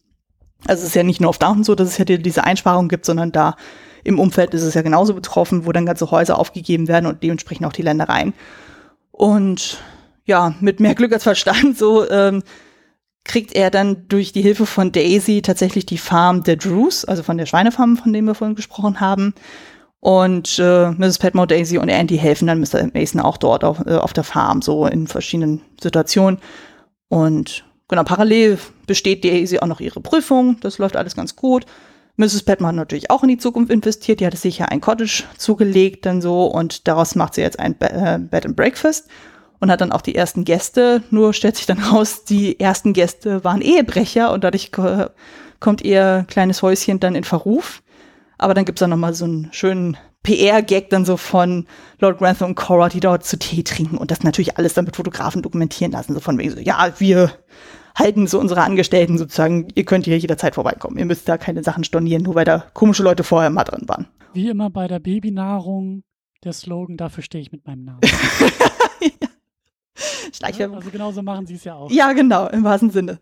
Also 0.67 0.83
es 0.83 0.91
ist 0.91 0.95
ja 0.95 1.03
nicht 1.03 1.21
nur 1.21 1.31
auf 1.31 1.39
Downton 1.39 1.65
so, 1.65 1.75
dass 1.75 1.89
es 1.89 1.99
ja 1.99 2.05
diese 2.05 2.45
Einsparung 2.45 2.89
gibt, 2.89 3.05
sondern 3.05 3.33
da 3.33 3.57
im 4.05 4.19
Umfeld 4.19 4.55
ist 4.55 4.63
es 4.63 4.75
ja 4.75 4.83
genauso 4.83 5.15
betroffen, 5.15 5.67
wo 5.67 5.73
dann 5.73 5.87
ganze 5.87 6.11
Häuser 6.11 6.39
aufgegeben 6.39 6.89
werden 6.89 7.07
und 7.07 7.23
dementsprechend 7.23 7.67
auch 7.67 7.73
die 7.73 7.83
Ländereien. 7.83 8.33
Und 9.11 9.83
ja, 10.25 10.55
mit 10.61 10.81
mehr 10.81 10.95
Glück 10.95 11.13
als 11.13 11.25
Verstand 11.25 11.77
so 11.77 12.09
ähm, 12.09 12.43
kriegt 13.25 13.55
er 13.55 13.71
dann 13.71 14.09
durch 14.09 14.33
die 14.33 14.43
Hilfe 14.43 14.67
von 14.67 14.93
Daisy 14.93 15.43
tatsächlich 15.43 15.87
die 15.87 15.99
Farm 15.99 16.43
der 16.43 16.57
Drews, 16.57 17.05
also 17.05 17.23
von 17.23 17.39
der 17.39 17.47
Schweinefarm, 17.47 17.97
von 17.97 18.13
dem 18.13 18.25
wir 18.25 18.35
vorhin 18.35 18.57
gesprochen 18.57 19.01
haben. 19.01 19.35
Und 20.01 20.59
äh, 20.59 20.91
Mrs. 20.93 21.19
Petmore, 21.19 21.47
Daisy 21.47 21.77
und 21.77 21.91
Andy 21.91 22.17
helfen 22.17 22.47
dann 22.47 22.61
Mr. 22.61 22.89
Mason 22.95 23.21
auch 23.21 23.37
dort 23.37 23.65
auf, 23.65 23.85
äh, 23.87 23.97
auf 23.97 24.15
der 24.15 24.25
Farm, 24.25 24.63
so 24.63 24.87
in 24.87 25.07
verschiedenen 25.07 25.61
Situationen. 25.81 26.41
Und 27.09 27.65
genau, 27.87 28.05
parallel 28.05 28.59
besteht 28.87 29.25
Daisy 29.25 29.59
auch 29.59 29.67
noch 29.67 29.81
ihre 29.81 30.01
Prüfung. 30.01 30.57
Das 30.61 30.79
läuft 30.79 30.97
alles 30.97 31.15
ganz 31.15 31.37
gut. 31.37 31.67
Mrs. 32.17 32.43
Petmore 32.43 32.71
hat 32.71 32.77
natürlich 32.77 33.11
auch 33.11 33.23
in 33.23 33.29
die 33.29 33.39
Zukunft 33.39 33.71
investiert. 33.71 34.21
Die 34.21 34.27
hatte 34.27 34.37
sich 34.39 34.59
ja 34.59 34.67
ein 34.67 34.81
Cottage 34.81 35.25
zugelegt 35.37 36.07
dann 36.07 36.23
so 36.23 36.47
und 36.47 36.89
daraus 36.89 37.15
macht 37.15 37.35
sie 37.35 37.43
jetzt 37.43 37.59
ein 37.59 37.77
Be 37.77 37.91
äh, 37.91 38.19
Bed 38.19 38.47
and 38.47 38.57
Breakfast 38.57 39.09
und 39.61 39.71
hat 39.71 39.81
dann 39.81 39.93
auch 39.93 40.01
die 40.01 40.15
ersten 40.15 40.45
Gäste. 40.45 41.03
Nur 41.11 41.33
stellt 41.33 41.57
sich 41.57 41.67
dann 41.67 41.79
raus, 41.79 42.25
die 42.25 42.59
ersten 42.59 42.93
Gäste 42.93 43.45
waren 43.45 43.61
Ehebrecher 43.61 44.33
und 44.33 44.43
dadurch 44.43 44.73
kommt 44.73 45.83
ihr 45.83 46.25
kleines 46.29 46.63
Häuschen 46.63 46.99
dann 46.99 47.15
in 47.15 47.25
Verruf. 47.25 47.83
Aber 48.39 48.55
dann 48.55 48.65
gibt's 48.65 48.81
dann 48.81 48.91
nochmal 48.91 49.15
so 49.15 49.27
einen 49.27 49.49
schönen 49.53 49.99
PR-Gag 50.23 50.91
dann 50.91 51.05
so 51.05 51.17
von 51.17 51.67
Lord 51.99 52.19
Grantham 52.19 52.51
und 52.51 52.55
Cora, 52.55 52.89
die 52.89 53.01
dort 53.01 53.25
zu 53.25 53.39
Tee 53.39 53.63
trinken 53.63 53.97
und 53.97 54.11
das 54.11 54.23
natürlich 54.23 54.59
alles 54.59 54.75
dann 54.75 54.85
mit 54.85 54.97
Fotografen 54.97 55.43
dokumentieren 55.43 55.93
lassen. 55.93 56.15
So 56.15 56.21
von 56.21 56.39
wegen 56.39 56.51
so, 56.51 56.59
ja, 56.59 56.93
wir 56.99 57.33
halten 57.95 58.27
so 58.27 58.39
unsere 58.39 58.63
Angestellten 58.63 59.19
sozusagen, 59.19 59.69
ihr 59.75 59.85
könnt 59.85 60.05
hier 60.05 60.19
jederzeit 60.19 60.55
vorbeikommen. 60.55 60.99
Ihr 60.99 61.07
müsst 61.07 61.29
da 61.29 61.39
keine 61.39 61.63
Sachen 61.63 61.85
stornieren, 61.85 62.23
nur 62.23 62.35
weil 62.35 62.45
da 62.45 62.65
komische 62.75 63.03
Leute 63.03 63.25
vorher 63.25 63.51
mal 63.51 63.65
drin 63.65 63.89
waren. 63.89 64.09
Wie 64.33 64.49
immer 64.49 64.71
bei 64.71 64.89
der 64.89 65.01
Babynahrung, 65.01 66.03
der 66.45 66.53
Slogan, 66.53 66.97
dafür 66.97 67.23
stehe 67.23 67.43
ich 67.43 67.53
mit 67.53 67.67
meinem 67.67 67.85
Namen. 67.85 68.01
ja. 69.01 69.29
Schleichwerbung. 70.33 70.77
also 70.77 70.91
genauso 70.91 71.23
machen 71.23 71.47
sie 71.47 71.55
es 71.55 71.65
ja 71.65 71.75
auch. 71.75 71.91
Ja, 71.91 72.13
genau, 72.13 72.49
im 72.49 72.65
wahrsten 72.65 72.91
Sinne. 72.91 73.21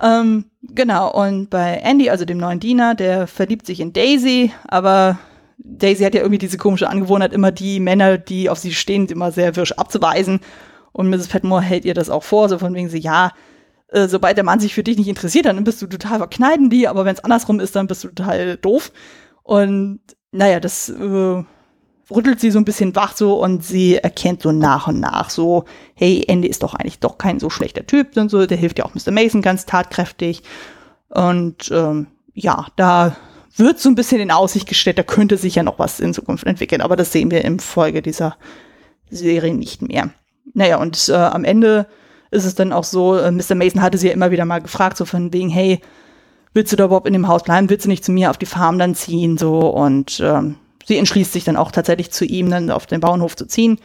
Ähm, 0.00 0.46
genau, 0.62 1.12
und 1.12 1.48
bei 1.48 1.80
Andy, 1.82 2.10
also 2.10 2.24
dem 2.24 2.38
neuen 2.38 2.60
Diener, 2.60 2.94
der 2.94 3.26
verliebt 3.26 3.66
sich 3.66 3.80
in 3.80 3.92
Daisy, 3.92 4.52
aber 4.68 5.18
Daisy 5.58 6.04
hat 6.04 6.14
ja 6.14 6.20
irgendwie 6.20 6.38
diese 6.38 6.58
komische 6.58 6.88
Angewohnheit, 6.88 7.32
immer 7.32 7.50
die 7.50 7.80
Männer, 7.80 8.18
die 8.18 8.50
auf 8.50 8.58
sie 8.58 8.74
stehen, 8.74 9.06
immer 9.06 9.32
sehr 9.32 9.56
wirsch 9.56 9.72
abzuweisen. 9.72 10.40
Und 10.92 11.08
Mrs. 11.10 11.28
Petmore 11.28 11.62
hält 11.62 11.84
ihr 11.84 11.94
das 11.94 12.10
auch 12.10 12.22
vor, 12.22 12.48
so 12.48 12.58
von 12.58 12.74
wegen 12.74 12.88
sie, 12.88 12.98
ja, 12.98 13.32
äh, 13.88 14.08
sobald 14.08 14.36
der 14.36 14.44
Mann 14.44 14.60
sich 14.60 14.74
für 14.74 14.82
dich 14.82 14.98
nicht 14.98 15.08
interessiert, 15.08 15.46
dann 15.46 15.62
bist 15.64 15.80
du 15.80 15.86
total 15.86 16.18
verkneiden 16.18 16.70
die, 16.70 16.88
aber 16.88 17.04
wenn 17.04 17.14
es 17.14 17.24
andersrum 17.24 17.60
ist, 17.60 17.76
dann 17.76 17.86
bist 17.86 18.04
du 18.04 18.08
total 18.08 18.56
doof. 18.56 18.92
Und 19.42 20.00
naja, 20.32 20.60
das 20.60 20.88
äh, 20.88 21.44
rüttelt 22.10 22.40
sie 22.40 22.50
so 22.50 22.58
ein 22.58 22.64
bisschen 22.64 22.94
wach 22.94 23.16
so 23.16 23.42
und 23.42 23.64
sie 23.64 23.96
erkennt 23.96 24.42
so 24.42 24.52
nach 24.52 24.88
und 24.88 25.00
nach 25.00 25.30
so, 25.30 25.64
hey, 25.94 26.24
Andy 26.28 26.48
ist 26.48 26.62
doch 26.62 26.74
eigentlich 26.74 27.00
doch 27.00 27.18
kein 27.18 27.40
so 27.40 27.50
schlechter 27.50 27.86
Typ 27.86 28.16
und 28.16 28.30
so, 28.30 28.46
der 28.46 28.56
hilft 28.56 28.78
ja 28.78 28.84
auch 28.84 28.94
Mr. 28.94 29.10
Mason 29.10 29.42
ganz 29.42 29.66
tatkräftig 29.66 30.42
und 31.08 31.70
ähm, 31.72 32.06
ja, 32.34 32.66
da 32.76 33.16
wird 33.56 33.80
so 33.80 33.88
ein 33.88 33.94
bisschen 33.94 34.20
in 34.20 34.30
Aussicht 34.30 34.68
gestellt, 34.68 34.98
da 34.98 35.02
könnte 35.02 35.36
sich 35.36 35.54
ja 35.56 35.62
noch 35.62 35.78
was 35.78 35.98
in 35.98 36.14
Zukunft 36.14 36.44
entwickeln, 36.44 36.80
aber 36.80 36.94
das 36.96 37.12
sehen 37.12 37.30
wir 37.30 37.44
im 37.44 37.58
Folge 37.58 38.02
dieser 38.02 38.36
Serie 39.10 39.54
nicht 39.54 39.82
mehr. 39.82 40.10
Naja, 40.54 40.76
und 40.76 41.08
äh, 41.08 41.14
am 41.14 41.44
Ende 41.44 41.86
ist 42.30 42.44
es 42.44 42.54
dann 42.54 42.72
auch 42.72 42.84
so, 42.84 43.16
äh, 43.16 43.30
Mr. 43.30 43.54
Mason 43.54 43.82
hatte 43.82 43.98
sie 43.98 44.08
ja 44.08 44.12
immer 44.12 44.30
wieder 44.30 44.44
mal 44.44 44.60
gefragt, 44.60 44.96
so 44.96 45.04
von 45.04 45.32
wegen, 45.32 45.48
hey, 45.48 45.80
willst 46.54 46.72
du 46.72 46.76
da 46.76 46.84
überhaupt 46.84 47.06
in 47.06 47.12
dem 47.12 47.28
Haus 47.28 47.42
bleiben? 47.42 47.70
Willst 47.70 47.86
du 47.86 47.88
nicht 47.88 48.04
zu 48.04 48.12
mir 48.12 48.30
auf 48.30 48.38
die 48.38 48.46
Farm 48.46 48.78
dann 48.78 48.94
ziehen? 48.94 49.38
So, 49.38 49.60
und 49.60 50.20
ähm, 50.20 50.56
sie 50.86 50.96
entschließt 50.96 51.32
sich 51.32 51.44
dann 51.44 51.56
auch 51.56 51.70
tatsächlich 51.70 52.10
zu 52.12 52.24
ihm 52.24 52.50
dann 52.50 52.70
auf 52.70 52.86
den 52.86 53.00
Bauernhof 53.00 53.36
zu 53.36 53.46
ziehen, 53.46 53.78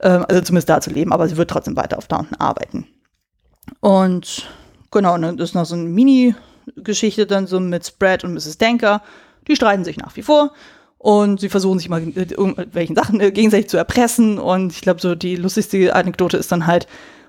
ähm, 0.00 0.24
also 0.28 0.42
zumindest 0.42 0.68
da 0.68 0.80
zu 0.80 0.90
leben, 0.90 1.12
aber 1.12 1.28
sie 1.28 1.36
wird 1.36 1.50
trotzdem 1.50 1.76
weiter 1.76 1.98
auf 1.98 2.08
Downton 2.08 2.38
arbeiten. 2.38 2.86
Und 3.80 4.48
genau, 4.90 5.14
und 5.14 5.22
dann 5.22 5.38
ist 5.38 5.54
noch 5.54 5.66
so 5.66 5.74
eine 5.74 5.84
Mini-Geschichte 5.84 7.26
dann 7.26 7.46
so 7.46 7.60
mit 7.60 7.86
Spread 7.86 8.24
und 8.24 8.34
Mrs. 8.34 8.58
Denker. 8.58 9.02
Die 9.46 9.56
streiten 9.56 9.84
sich 9.84 9.96
nach 9.96 10.14
wie 10.16 10.22
vor 10.22 10.52
und 10.98 11.40
sie 11.40 11.48
versuchen 11.48 11.78
sich 11.78 11.88
mal 11.88 12.00
mit 12.00 12.32
irgendwelchen 12.32 12.96
Sachen 12.96 13.20
äh, 13.20 13.30
gegenseitig 13.30 13.68
zu 13.68 13.76
erpressen. 13.76 14.38
Und 14.38 14.72
ich 14.72 14.80
glaube, 14.80 15.00
so 15.00 15.14
die 15.14 15.36
lustigste 15.36 15.94
Anekdote 15.94 16.36
ist 16.36 16.50
dann 16.50 16.66
halt, 16.66 16.86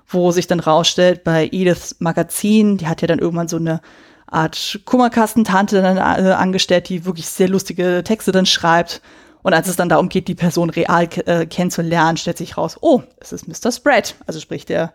wo 0.08 0.32
sich 0.32 0.48
dann 0.48 0.60
rausstellt 0.60 1.22
bei 1.22 1.48
Ediths 1.52 1.96
Magazin, 2.00 2.78
die 2.78 2.88
hat 2.88 3.00
ja 3.00 3.06
dann 3.06 3.20
irgendwann 3.20 3.46
so 3.46 3.58
eine 3.58 3.80
Art 4.30 4.80
Kummerkastentante 4.84 5.82
dann 5.82 5.96
äh, 5.96 6.32
angestellt, 6.32 6.88
die 6.88 7.04
wirklich 7.04 7.26
sehr 7.26 7.48
lustige 7.48 8.02
Texte 8.04 8.32
dann 8.32 8.46
schreibt. 8.46 9.02
Und 9.42 9.54
als 9.54 9.68
es 9.68 9.76
dann 9.76 9.88
darum 9.88 10.08
geht, 10.08 10.28
die 10.28 10.34
Person 10.34 10.70
real 10.70 11.08
äh, 11.26 11.46
kennenzulernen, 11.46 12.16
stellt 12.16 12.38
sich 12.38 12.56
raus, 12.56 12.76
oh, 12.80 13.02
es 13.20 13.32
ist 13.32 13.48
Mr. 13.48 13.72
Spread, 13.72 14.14
also 14.26 14.38
sprich 14.38 14.66
der 14.66 14.92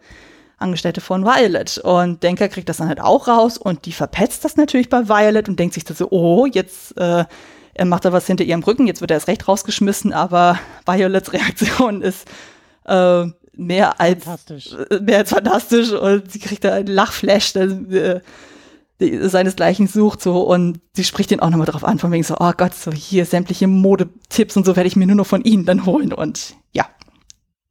Angestellte 0.58 1.02
von 1.02 1.26
Violet. 1.26 1.80
Und 1.80 2.24
Denker 2.24 2.48
kriegt 2.48 2.69
das 2.69 2.78
dann 2.78 2.88
halt 2.88 3.02
auch 3.02 3.28
raus 3.28 3.58
und 3.58 3.86
die 3.86 3.91
verpetzt 3.91 4.45
das 4.45 4.56
natürlich 4.56 4.89
bei 4.89 5.10
Violet 5.10 5.50
und 5.50 5.60
denkt 5.60 5.74
sich 5.74 5.84
dann 5.84 5.98
so, 5.98 6.10
oh, 6.12 6.45
jetzt 6.45 6.95
äh, 6.98 7.26
er 7.76 7.86
macht 7.86 8.06
da 8.06 8.13
was 8.13 8.26
hinter 8.26 8.45
ihrem 8.45 8.63
Rücken, 8.63 8.88
jetzt 8.88 9.02
wird 9.02 9.12
er 9.12 9.15
erst 9.15 9.28
recht 9.28 9.48
rausgeschmissen, 9.48 10.13
aber 10.13 10.58
Violets 10.86 11.34
Reaktion 11.34 12.02
ist 12.02 12.26
äh, 12.86 13.26
mehr 13.54 14.00
als 14.00 14.24
fantastisch. 14.24 14.74
Äh, 14.89 15.00
mehr 15.02 15.17
als 15.19 15.30
fantastisch 15.30 15.91
und 15.91 16.32
sie 16.32 16.39
kriegt 16.39 16.63
da 16.63 16.74
einen 16.74 16.88
Lachflash, 16.88 17.54
der, 17.54 17.63
äh, 17.63 18.21
die, 18.99 19.27
seinesgleichen 19.27 19.88
sucht 19.88 20.21
so 20.21 20.41
und 20.41 20.79
sie 20.93 21.03
spricht 21.03 21.31
ihn 21.31 21.39
auch 21.39 21.49
nochmal 21.49 21.67
drauf 21.67 21.84
an, 21.84 21.99
von 21.99 22.12
wegen 22.12 22.23
so, 22.23 22.36
oh 22.39 22.51
Gott, 22.55 22.73
so 22.73 22.91
hier 22.91 23.25
sämtliche 23.25 23.67
Modetipps 23.67 24.55
und 24.58 24.65
so 24.65 24.75
werde 24.75 24.88
ich 24.88 24.95
mir 24.95 25.08
nur 25.08 25.15
noch 25.15 25.27
von 25.27 25.43
ihnen 25.43 25.65
dann 25.65 25.86
holen 25.86 26.13
und 26.13 26.55
ja, 26.71 26.86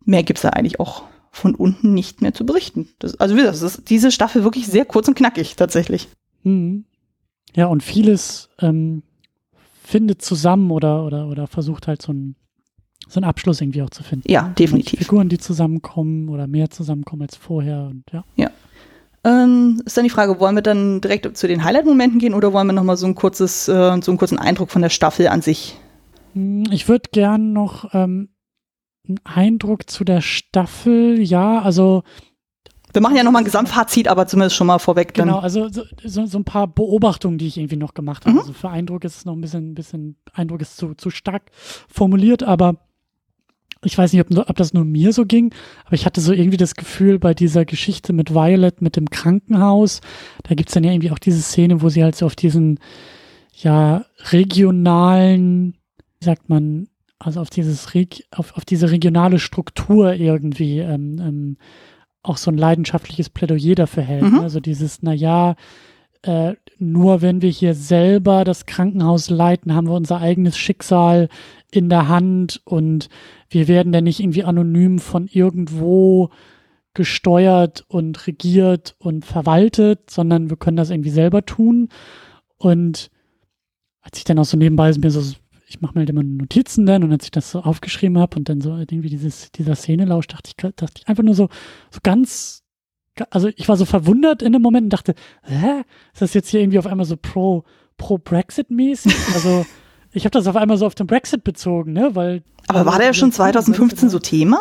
mehr 0.04 0.22
gibt's 0.22 0.42
da 0.42 0.50
eigentlich 0.50 0.80
auch 0.80 1.04
von 1.30 1.54
unten 1.54 1.94
nicht 1.94 2.22
mehr 2.22 2.32
zu 2.32 2.46
berichten. 2.46 2.88
Das, 2.98 3.18
also 3.18 3.34
wie 3.34 3.40
gesagt, 3.40 3.60
ist 3.60 3.90
diese 3.90 4.12
Staffel 4.12 4.44
wirklich 4.44 4.66
sehr 4.66 4.84
kurz 4.84 5.08
und 5.08 5.16
knackig 5.16 5.56
tatsächlich. 5.56 6.08
Mhm. 6.44 6.84
Ja, 7.56 7.66
und 7.66 7.82
vieles 7.82 8.50
ähm, 8.60 9.02
findet 9.82 10.22
zusammen 10.22 10.70
oder, 10.70 11.04
oder, 11.04 11.28
oder 11.28 11.46
versucht 11.46 11.88
halt 11.88 12.02
so 12.02 12.12
einen, 12.12 12.36
so 13.08 13.18
einen 13.18 13.24
Abschluss 13.24 13.60
irgendwie 13.60 13.82
auch 13.82 13.90
zu 13.90 14.02
finden. 14.02 14.30
Ja, 14.30 14.48
definitiv. 14.58 14.98
Figuren, 14.98 15.28
die 15.28 15.38
zusammenkommen 15.38 16.28
oder 16.28 16.46
mehr 16.46 16.70
zusammenkommen 16.70 17.22
als 17.22 17.36
vorher 17.36 17.88
und 17.90 18.04
ja. 18.12 18.24
Ja. 18.36 18.50
Ähm, 19.24 19.82
ist 19.84 19.96
dann 19.96 20.04
die 20.04 20.10
Frage, 20.10 20.38
wollen 20.38 20.54
wir 20.54 20.62
dann 20.62 21.00
direkt 21.00 21.36
zu 21.36 21.48
den 21.48 21.64
Highlight-Momenten 21.64 22.18
gehen 22.18 22.34
oder 22.34 22.52
wollen 22.52 22.66
wir 22.66 22.74
nochmal 22.74 22.96
so 22.96 23.06
ein 23.06 23.14
kurzes, 23.14 23.68
äh, 23.68 23.98
so 24.02 24.10
einen 24.10 24.18
kurzen 24.18 24.38
Eindruck 24.38 24.70
von 24.70 24.82
der 24.82 24.90
Staffel 24.90 25.28
an 25.28 25.40
sich? 25.40 25.78
Hm, 26.34 26.64
ich 26.70 26.88
würde 26.88 27.08
gern 27.10 27.52
noch 27.52 27.94
ähm, 27.94 28.28
einen 29.08 29.20
Eindruck 29.24 29.88
zu 29.88 30.04
der 30.04 30.20
Staffel, 30.20 31.20
ja, 31.20 31.60
also 31.60 32.02
wir 32.92 33.02
machen 33.02 33.16
ja 33.16 33.24
nochmal 33.24 33.42
ein 33.42 33.44
Gesamtfazit, 33.44 34.06
aber 34.06 34.28
zumindest 34.28 34.54
schon 34.54 34.68
mal 34.68 34.78
vorweg. 34.78 35.14
Dann. 35.14 35.26
Genau, 35.26 35.40
also 35.40 35.68
so, 35.68 35.82
so, 36.04 36.26
so, 36.26 36.38
ein 36.38 36.44
paar 36.44 36.68
Beobachtungen, 36.68 37.38
die 37.38 37.48
ich 37.48 37.58
irgendwie 37.58 37.76
noch 37.76 37.92
gemacht 37.92 38.24
habe. 38.24 38.34
Mhm. 38.34 38.38
Also 38.38 38.52
für 38.52 38.70
Eindruck 38.70 39.04
ist 39.04 39.16
es 39.16 39.24
noch 39.24 39.34
ein 39.34 39.40
bisschen, 39.40 39.72
ein 39.72 39.74
bisschen 39.74 40.16
Eindruck 40.32 40.60
ist 40.60 40.76
zu, 40.76 40.94
zu 40.94 41.10
stark 41.10 41.42
formuliert, 41.88 42.44
aber 42.44 42.76
ich 43.84 43.96
weiß 43.96 44.12
nicht, 44.12 44.22
ob, 44.22 44.48
ob, 44.48 44.56
das 44.56 44.74
nur 44.74 44.84
mir 44.84 45.12
so 45.12 45.24
ging, 45.24 45.52
aber 45.84 45.94
ich 45.94 46.06
hatte 46.06 46.20
so 46.20 46.32
irgendwie 46.32 46.56
das 46.56 46.74
Gefühl 46.74 47.18
bei 47.18 47.34
dieser 47.34 47.64
Geschichte 47.64 48.12
mit 48.12 48.34
Violet, 48.34 48.80
mit 48.80 48.96
dem 48.96 49.10
Krankenhaus, 49.10 50.00
da 50.42 50.54
gibt's 50.54 50.74
dann 50.74 50.84
ja 50.84 50.92
irgendwie 50.92 51.10
auch 51.10 51.18
diese 51.18 51.42
Szene, 51.42 51.82
wo 51.82 51.88
sie 51.88 52.02
halt 52.02 52.16
so 52.16 52.26
auf 52.26 52.36
diesen, 52.36 52.78
ja, 53.52 54.04
regionalen, 54.30 55.74
wie 56.20 56.24
sagt 56.24 56.48
man, 56.48 56.88
also 57.18 57.40
auf 57.40 57.50
dieses, 57.50 57.86
auf, 58.32 58.56
auf 58.56 58.64
diese 58.64 58.90
regionale 58.90 59.38
Struktur 59.38 60.14
irgendwie 60.14 60.80
ähm, 60.80 61.18
ähm, 61.20 61.56
auch 62.22 62.36
so 62.36 62.50
ein 62.50 62.58
leidenschaftliches 62.58 63.30
Plädoyer 63.30 63.74
dafür 63.74 64.02
hält. 64.02 64.24
Mhm. 64.24 64.40
Also 64.40 64.60
dieses, 64.60 65.02
naja, 65.02 65.56
äh, 66.22 66.54
nur 66.78 67.22
wenn 67.22 67.42
wir 67.42 67.50
hier 67.50 67.74
selber 67.74 68.44
das 68.44 68.66
Krankenhaus 68.66 69.30
leiten, 69.30 69.74
haben 69.74 69.88
wir 69.88 69.94
unser 69.94 70.20
eigenes 70.20 70.56
Schicksal 70.56 71.28
in 71.74 71.88
der 71.88 72.08
Hand 72.08 72.60
und 72.64 73.08
wir 73.48 73.68
werden 73.68 73.92
dann 73.92 74.04
nicht 74.04 74.20
irgendwie 74.20 74.44
anonym 74.44 74.98
von 74.98 75.26
irgendwo 75.26 76.30
gesteuert 76.94 77.84
und 77.88 78.26
regiert 78.26 78.94
und 78.98 79.24
verwaltet, 79.24 80.10
sondern 80.10 80.50
wir 80.50 80.56
können 80.56 80.76
das 80.76 80.90
irgendwie 80.90 81.10
selber 81.10 81.44
tun. 81.44 81.88
Und 82.56 83.10
als 84.00 84.18
ich 84.18 84.24
dann 84.24 84.38
auch 84.38 84.44
so 84.44 84.56
nebenbei 84.56 84.92
mir 84.96 85.10
so 85.10 85.22
ich 85.66 85.80
mache 85.80 85.94
mir 85.94 86.00
halt 86.00 86.10
immer 86.10 86.22
Notizen 86.22 86.86
dann 86.86 87.02
und 87.02 87.10
als 87.10 87.24
ich 87.24 87.30
das 87.32 87.50
so 87.50 87.60
aufgeschrieben 87.60 88.18
habe 88.18 88.36
und 88.36 88.48
dann 88.48 88.60
so 88.60 88.76
irgendwie 88.76 89.08
dieses, 89.08 89.50
dieser 89.50 89.74
Szene 89.74 90.04
lauscht, 90.04 90.32
dachte 90.32 90.50
ich, 90.50 90.56
dachte 90.56 90.94
ich 90.96 91.08
einfach 91.08 91.24
nur 91.24 91.34
so, 91.34 91.48
so 91.90 91.98
ganz, 92.02 92.62
also 93.30 93.48
ich 93.56 93.68
war 93.68 93.76
so 93.76 93.84
verwundert 93.84 94.42
in 94.42 94.52
dem 94.52 94.62
Moment 94.62 94.84
und 94.84 94.92
dachte, 94.92 95.14
hä, 95.42 95.82
ist 96.12 96.22
das 96.22 96.34
jetzt 96.34 96.50
hier 96.50 96.60
irgendwie 96.60 96.78
auf 96.78 96.86
einmal 96.86 97.06
so 97.06 97.16
pro, 97.16 97.64
pro 97.96 98.18
Brexit-mäßig? 98.18 99.14
Also 99.34 99.66
ich 100.14 100.24
habe 100.24 100.30
das 100.30 100.46
auf 100.46 100.56
einmal 100.56 100.78
so 100.78 100.86
auf 100.86 100.94
den 100.94 101.06
Brexit 101.06 101.44
bezogen, 101.44 101.92
ne, 101.92 102.14
weil. 102.14 102.42
Aber 102.68 102.86
war 102.86 102.98
der 102.98 103.12
schon 103.12 103.32
2015 103.32 104.08
so 104.08 104.18
Thema? 104.18 104.60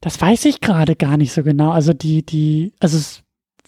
Das 0.00 0.20
weiß 0.20 0.46
ich 0.46 0.60
gerade 0.60 0.96
gar 0.96 1.16
nicht 1.16 1.32
so 1.32 1.42
genau. 1.42 1.70
Also 1.70 1.92
die, 1.92 2.24
die, 2.24 2.72
also 2.80 2.96
es 2.96 3.22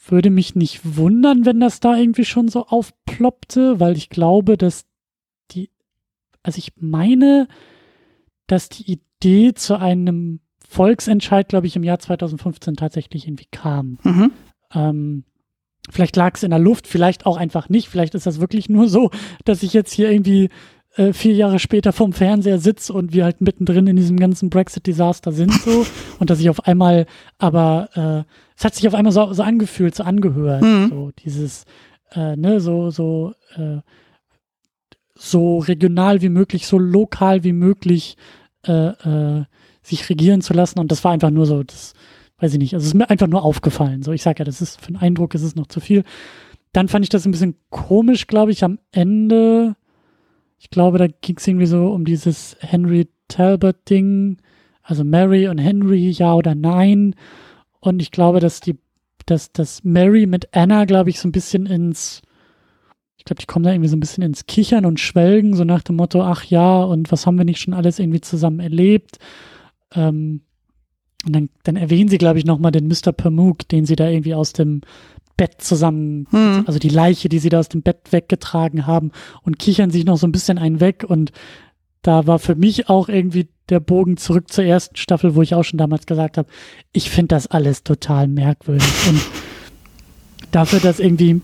würde 0.08 0.30
mich 0.30 0.54
nicht 0.54 0.96
wundern, 0.96 1.44
wenn 1.44 1.60
das 1.60 1.80
da 1.80 1.96
irgendwie 1.96 2.24
schon 2.24 2.48
so 2.48 2.66
aufploppte, 2.66 3.78
weil 3.78 3.96
ich 3.96 4.08
glaube, 4.08 4.56
dass 4.56 4.84
also 6.44 6.58
ich 6.58 6.72
meine, 6.76 7.48
dass 8.46 8.68
die 8.68 9.00
Idee 9.24 9.54
zu 9.54 9.76
einem 9.78 10.40
Volksentscheid, 10.68 11.48
glaube 11.48 11.66
ich, 11.66 11.74
im 11.74 11.82
Jahr 11.82 11.98
2015 11.98 12.76
tatsächlich 12.76 13.26
irgendwie 13.26 13.48
kam. 13.50 13.98
Mhm. 14.02 14.30
Ähm, 14.72 15.24
vielleicht 15.90 16.16
lag 16.16 16.34
es 16.34 16.42
in 16.42 16.50
der 16.50 16.58
Luft, 16.58 16.86
vielleicht 16.86 17.26
auch 17.26 17.36
einfach 17.36 17.68
nicht. 17.68 17.88
Vielleicht 17.88 18.14
ist 18.14 18.26
das 18.26 18.40
wirklich 18.40 18.68
nur 18.68 18.88
so, 18.88 19.10
dass 19.44 19.62
ich 19.62 19.72
jetzt 19.72 19.92
hier 19.92 20.10
irgendwie 20.10 20.48
äh, 20.96 21.12
vier 21.12 21.34
Jahre 21.34 21.58
später 21.58 21.92
vorm 21.92 22.12
Fernseher 22.12 22.58
sitze 22.58 22.92
und 22.92 23.12
wir 23.12 23.24
halt 23.24 23.40
mittendrin 23.40 23.86
in 23.86 23.96
diesem 23.96 24.18
ganzen 24.18 24.50
Brexit-Desaster 24.50 25.32
sind 25.32 25.52
so 25.52 25.84
und 26.18 26.30
dass 26.30 26.40
ich 26.40 26.50
auf 26.50 26.66
einmal, 26.66 27.06
aber 27.38 27.88
äh, 28.26 28.32
es 28.56 28.64
hat 28.64 28.74
sich 28.74 28.86
auf 28.86 28.94
einmal 28.94 29.12
so, 29.12 29.32
so 29.32 29.42
angefühlt, 29.42 29.94
so 29.94 30.04
angehört, 30.04 30.62
mhm. 30.62 30.88
so 30.90 31.10
dieses, 31.24 31.64
äh, 32.12 32.36
ne, 32.36 32.60
so, 32.60 32.90
so, 32.90 33.34
äh, 33.56 33.80
so 35.16 35.58
regional 35.58 36.22
wie 36.22 36.28
möglich, 36.28 36.66
so 36.66 36.78
lokal 36.78 37.44
wie 37.44 37.52
möglich 37.52 38.16
äh, 38.66 38.88
äh, 38.88 39.44
sich 39.82 40.08
regieren 40.08 40.40
zu 40.40 40.54
lassen. 40.54 40.78
Und 40.78 40.90
das 40.90 41.04
war 41.04 41.12
einfach 41.12 41.30
nur 41.30 41.46
so, 41.46 41.62
das 41.62 41.93
weiß 42.44 42.52
ich 42.52 42.58
nicht, 42.58 42.74
also 42.74 42.84
es 42.84 42.88
ist 42.88 42.94
mir 42.94 43.08
einfach 43.08 43.26
nur 43.26 43.42
aufgefallen. 43.42 44.02
So, 44.02 44.12
ich 44.12 44.22
sage 44.22 44.40
ja, 44.40 44.44
das 44.44 44.60
ist 44.60 44.80
für 44.80 44.88
einen 44.88 44.96
Eindruck 44.96 45.34
ist 45.34 45.42
es 45.42 45.56
noch 45.56 45.66
zu 45.66 45.80
viel. 45.80 46.04
Dann 46.72 46.88
fand 46.88 47.04
ich 47.04 47.08
das 47.08 47.24
ein 47.24 47.30
bisschen 47.30 47.56
komisch, 47.70 48.26
glaube 48.26 48.52
ich, 48.52 48.62
am 48.62 48.78
Ende. 48.92 49.76
Ich 50.58 50.68
glaube, 50.68 50.98
da 50.98 51.06
ging 51.06 51.36
es 51.38 51.46
irgendwie 51.46 51.66
so 51.66 51.88
um 51.88 52.04
dieses 52.04 52.56
Henry 52.60 53.08
Talbot-Ding, 53.28 54.36
also 54.82 55.04
Mary 55.04 55.48
und 55.48 55.56
Henry, 55.56 56.10
ja 56.10 56.34
oder 56.34 56.54
nein. 56.54 57.14
Und 57.80 58.02
ich 58.02 58.10
glaube, 58.10 58.40
dass 58.40 58.60
die, 58.60 58.76
dass, 59.24 59.52
dass 59.52 59.82
Mary 59.82 60.26
mit 60.26 60.54
Anna, 60.54 60.84
glaube 60.84 61.08
ich, 61.10 61.20
so 61.20 61.28
ein 61.28 61.32
bisschen 61.32 61.64
ins 61.64 62.20
ich 63.16 63.24
glaube, 63.24 63.40
die 63.40 63.46
kommen 63.46 63.64
da 63.64 63.72
irgendwie 63.72 63.88
so 63.88 63.96
ein 63.96 64.00
bisschen 64.00 64.22
ins 64.22 64.44
Kichern 64.44 64.84
und 64.84 65.00
Schwelgen, 65.00 65.54
so 65.54 65.64
nach 65.64 65.82
dem 65.82 65.96
Motto, 65.96 66.22
ach 66.22 66.44
ja, 66.44 66.82
und 66.82 67.10
was 67.10 67.26
haben 67.26 67.38
wir 67.38 67.46
nicht 67.46 67.58
schon 67.58 67.72
alles 67.72 67.98
irgendwie 67.98 68.20
zusammen 68.20 68.60
erlebt? 68.60 69.18
Ähm, 69.94 70.42
und 71.26 71.34
dann, 71.34 71.48
dann 71.62 71.76
erwähnen 71.76 72.08
sie, 72.08 72.18
glaube 72.18 72.38
ich, 72.38 72.44
nochmal 72.44 72.72
den 72.72 72.88
Mr. 72.88 73.12
Pamuk, 73.12 73.68
den 73.68 73.86
sie 73.86 73.96
da 73.96 74.08
irgendwie 74.08 74.34
aus 74.34 74.52
dem 74.52 74.82
Bett 75.36 75.60
zusammen, 75.60 76.26
hm. 76.30 76.64
also 76.66 76.78
die 76.78 76.88
Leiche, 76.88 77.28
die 77.28 77.38
sie 77.38 77.48
da 77.48 77.58
aus 77.58 77.68
dem 77.68 77.82
Bett 77.82 78.12
weggetragen 78.12 78.86
haben 78.86 79.10
und 79.42 79.58
kichern 79.58 79.90
sich 79.90 80.04
noch 80.04 80.16
so 80.16 80.26
ein 80.26 80.32
bisschen 80.32 80.58
einen 80.58 80.80
weg 80.80 81.04
und 81.06 81.32
da 82.02 82.26
war 82.26 82.38
für 82.38 82.54
mich 82.54 82.88
auch 82.88 83.08
irgendwie 83.08 83.48
der 83.70 83.80
Bogen 83.80 84.16
zurück 84.16 84.52
zur 84.52 84.64
ersten 84.64 84.96
Staffel, 84.96 85.34
wo 85.34 85.42
ich 85.42 85.54
auch 85.54 85.62
schon 85.64 85.78
damals 85.78 86.06
gesagt 86.06 86.36
habe, 86.36 86.48
ich 86.92 87.10
finde 87.10 87.28
das 87.28 87.46
alles 87.46 87.82
total 87.82 88.28
merkwürdig 88.28 88.92
und 89.08 89.20
dafür, 90.50 90.80
dass 90.80 91.00
irgendwie, 91.00 91.40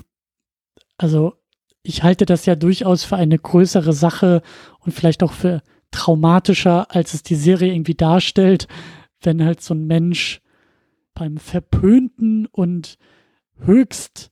also 0.98 1.34
ich 1.82 2.02
halte 2.02 2.26
das 2.26 2.46
ja 2.46 2.56
durchaus 2.56 3.04
für 3.04 3.16
eine 3.16 3.38
größere 3.38 3.92
Sache 3.92 4.42
und 4.80 4.92
vielleicht 4.92 5.22
auch 5.22 5.32
für 5.32 5.62
traumatischer, 5.90 6.94
als 6.94 7.14
es 7.14 7.22
die 7.22 7.34
Serie 7.34 7.72
irgendwie 7.72 7.94
darstellt, 7.94 8.68
wenn 9.22 9.44
halt 9.44 9.62
so 9.62 9.74
ein 9.74 9.86
Mensch 9.86 10.40
beim 11.14 11.36
verpönten 11.36 12.46
und 12.46 12.98
höchst 13.58 14.30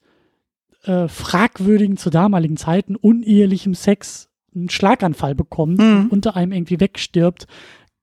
äh, 0.83 1.07
fragwürdigen, 1.07 1.97
zu 1.97 2.09
damaligen 2.09 2.57
Zeiten, 2.57 2.95
unehelichem 2.95 3.73
Sex 3.75 4.29
einen 4.55 4.69
Schlaganfall 4.69 5.35
bekommt 5.35 5.79
mhm. 5.79 6.03
und 6.03 6.11
unter 6.11 6.35
einem 6.35 6.51
irgendwie 6.51 6.79
wegstirbt, 6.79 7.47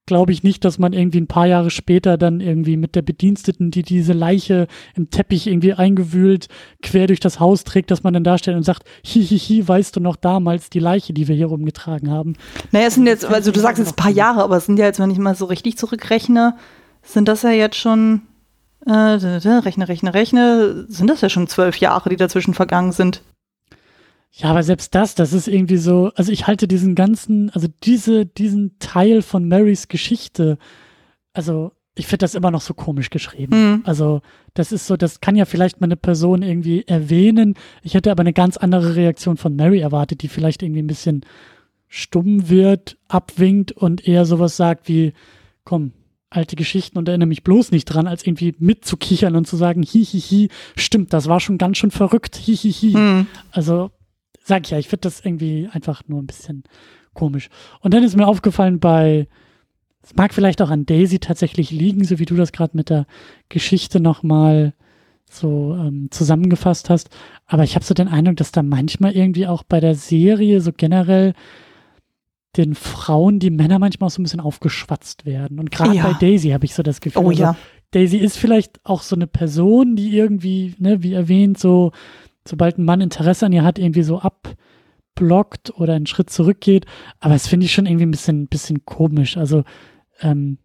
glaube 0.06 0.32
ich 0.32 0.42
nicht, 0.42 0.64
dass 0.64 0.78
man 0.78 0.92
irgendwie 0.92 1.20
ein 1.20 1.26
paar 1.26 1.46
Jahre 1.46 1.70
später 1.70 2.16
dann 2.16 2.40
irgendwie 2.40 2.76
mit 2.76 2.94
der 2.94 3.02
Bediensteten, 3.02 3.70
die 3.70 3.82
diese 3.82 4.12
Leiche 4.12 4.68
im 4.94 5.10
Teppich 5.10 5.46
irgendwie 5.46 5.74
eingewühlt 5.74 6.48
quer 6.82 7.06
durch 7.06 7.20
das 7.20 7.40
Haus 7.40 7.64
trägt, 7.64 7.90
dass 7.90 8.02
man 8.02 8.14
dann 8.14 8.24
darstellt 8.24 8.56
und 8.56 8.62
sagt, 8.62 8.84
hihihi, 9.04 9.66
weißt 9.66 9.96
du 9.96 10.00
noch 10.00 10.16
damals 10.16 10.70
die 10.70 10.78
Leiche, 10.78 11.12
die 11.12 11.28
wir 11.28 11.34
hier 11.34 11.46
rumgetragen 11.46 12.10
haben. 12.10 12.34
Naja, 12.70 12.86
es 12.86 12.94
sind 12.94 13.06
jetzt, 13.06 13.24
also 13.24 13.50
du 13.50 13.60
sagst 13.60 13.78
jetzt 13.78 13.92
ein 13.92 13.96
paar 13.96 14.10
Jahre, 14.10 14.42
aber 14.42 14.56
es 14.56 14.66
sind 14.66 14.78
ja 14.78 14.86
jetzt, 14.86 15.00
wenn 15.00 15.10
ich 15.10 15.18
mal 15.18 15.34
so 15.34 15.46
richtig 15.46 15.76
zurückrechne, 15.76 16.54
sind 17.02 17.28
das 17.28 17.42
ja 17.42 17.50
jetzt 17.50 17.76
schon, 17.76 18.22
äh, 18.86 18.92
rechne, 18.92 19.88
rechne, 19.88 20.14
rechne, 20.14 20.86
sind 20.88 21.10
das 21.10 21.20
ja 21.20 21.28
schon 21.28 21.48
zwölf 21.48 21.78
Jahre, 21.78 22.08
die 22.08 22.16
dazwischen 22.16 22.54
vergangen 22.54 22.92
sind. 22.92 23.22
Ja, 24.38 24.50
aber 24.50 24.62
selbst 24.62 24.94
das, 24.94 25.14
das 25.14 25.32
ist 25.32 25.48
irgendwie 25.48 25.78
so, 25.78 26.12
also 26.14 26.30
ich 26.30 26.46
halte 26.46 26.68
diesen 26.68 26.94
ganzen, 26.94 27.48
also 27.50 27.68
diese, 27.84 28.26
diesen 28.26 28.78
Teil 28.78 29.22
von 29.22 29.48
Marys 29.48 29.88
Geschichte, 29.88 30.58
also 31.32 31.72
ich 31.94 32.06
finde 32.06 32.24
das 32.24 32.34
immer 32.34 32.50
noch 32.50 32.60
so 32.60 32.74
komisch 32.74 33.08
geschrieben. 33.08 33.56
Mhm. 33.56 33.82
Also 33.84 34.20
das 34.52 34.72
ist 34.72 34.86
so, 34.86 34.98
das 34.98 35.22
kann 35.22 35.36
ja 35.36 35.46
vielleicht 35.46 35.80
mal 35.80 35.86
eine 35.86 35.96
Person 35.96 36.42
irgendwie 36.42 36.86
erwähnen. 36.86 37.54
Ich 37.82 37.94
hätte 37.94 38.10
aber 38.10 38.20
eine 38.20 38.34
ganz 38.34 38.58
andere 38.58 38.94
Reaktion 38.94 39.38
von 39.38 39.56
Mary 39.56 39.80
erwartet, 39.80 40.20
die 40.20 40.28
vielleicht 40.28 40.62
irgendwie 40.62 40.82
ein 40.82 40.86
bisschen 40.86 41.24
stumm 41.88 42.50
wird, 42.50 42.98
abwinkt 43.08 43.72
und 43.72 44.06
eher 44.06 44.26
sowas 44.26 44.58
sagt 44.58 44.86
wie, 44.86 45.14
komm, 45.64 45.92
alte 46.28 46.56
Geschichten 46.56 46.98
und 46.98 47.08
erinnere 47.08 47.28
mich 47.28 47.42
bloß 47.42 47.70
nicht 47.70 47.86
dran, 47.86 48.06
als 48.06 48.26
irgendwie 48.26 48.54
mitzukichern 48.58 49.34
und 49.34 49.46
zu 49.46 49.56
sagen, 49.56 49.82
hihihi, 49.82 50.50
stimmt, 50.76 51.14
das 51.14 51.26
war 51.26 51.40
schon 51.40 51.56
ganz 51.56 51.78
schön 51.78 51.90
verrückt, 51.90 52.36
hihihi. 52.36 52.94
Mhm. 52.94 53.26
Also 53.50 53.90
Sag 54.46 54.66
ich 54.66 54.70
ja, 54.70 54.78
ich 54.78 54.86
finde 54.86 55.00
das 55.00 55.24
irgendwie 55.24 55.68
einfach 55.72 56.02
nur 56.06 56.22
ein 56.22 56.26
bisschen 56.28 56.62
komisch. 57.14 57.48
Und 57.80 57.92
dann 57.92 58.04
ist 58.04 58.16
mir 58.16 58.28
aufgefallen 58.28 58.78
bei, 58.78 59.26
es 60.02 60.14
mag 60.14 60.32
vielleicht 60.32 60.62
auch 60.62 60.70
an 60.70 60.86
Daisy 60.86 61.18
tatsächlich 61.18 61.72
liegen, 61.72 62.04
so 62.04 62.20
wie 62.20 62.26
du 62.26 62.36
das 62.36 62.52
gerade 62.52 62.76
mit 62.76 62.88
der 62.88 63.06
Geschichte 63.48 63.98
nochmal 63.98 64.72
so 65.28 65.74
ähm, 65.74 66.12
zusammengefasst 66.12 66.90
hast. 66.90 67.10
Aber 67.46 67.64
ich 67.64 67.74
habe 67.74 67.84
so 67.84 67.92
den 67.92 68.06
Eindruck, 68.06 68.36
dass 68.36 68.52
da 68.52 68.62
manchmal 68.62 69.16
irgendwie 69.16 69.48
auch 69.48 69.64
bei 69.64 69.80
der 69.80 69.96
Serie 69.96 70.60
so 70.60 70.70
generell 70.72 71.34
den 72.56 72.76
Frauen 72.76 73.40
die 73.40 73.50
Männer 73.50 73.80
manchmal 73.80 74.06
auch 74.06 74.12
so 74.12 74.22
ein 74.22 74.24
bisschen 74.24 74.38
aufgeschwatzt 74.38 75.26
werden. 75.26 75.58
Und 75.58 75.72
gerade 75.72 75.96
ja. 75.96 76.04
bei 76.04 76.12
Daisy 76.12 76.50
habe 76.50 76.66
ich 76.66 76.74
so 76.74 76.84
das 76.84 77.00
Gefühl. 77.00 77.24
Oh 77.24 77.30
also, 77.30 77.42
ja. 77.42 77.56
Daisy 77.90 78.18
ist 78.18 78.38
vielleicht 78.38 78.78
auch 78.84 79.02
so 79.02 79.16
eine 79.16 79.26
Person, 79.26 79.96
die 79.96 80.16
irgendwie, 80.16 80.76
ne, 80.78 81.02
wie 81.02 81.14
erwähnt, 81.14 81.58
so 81.58 81.90
sobald 82.48 82.78
ein 82.78 82.84
Mann 82.84 83.00
Interesse 83.00 83.46
an 83.46 83.52
ihr 83.52 83.64
hat, 83.64 83.78
irgendwie 83.78 84.02
so 84.02 84.20
abblockt 84.20 85.78
oder 85.78 85.94
einen 85.94 86.06
Schritt 86.06 86.30
zurückgeht. 86.30 86.86
Aber 87.20 87.34
das 87.34 87.46
finde 87.46 87.66
ich 87.66 87.72
schon 87.72 87.86
irgendwie 87.86 88.06
ein 88.06 88.10
bisschen, 88.10 88.48
bisschen 88.48 88.84
komisch. 88.84 89.36
Also, 89.36 89.64
ähm, 90.20 90.58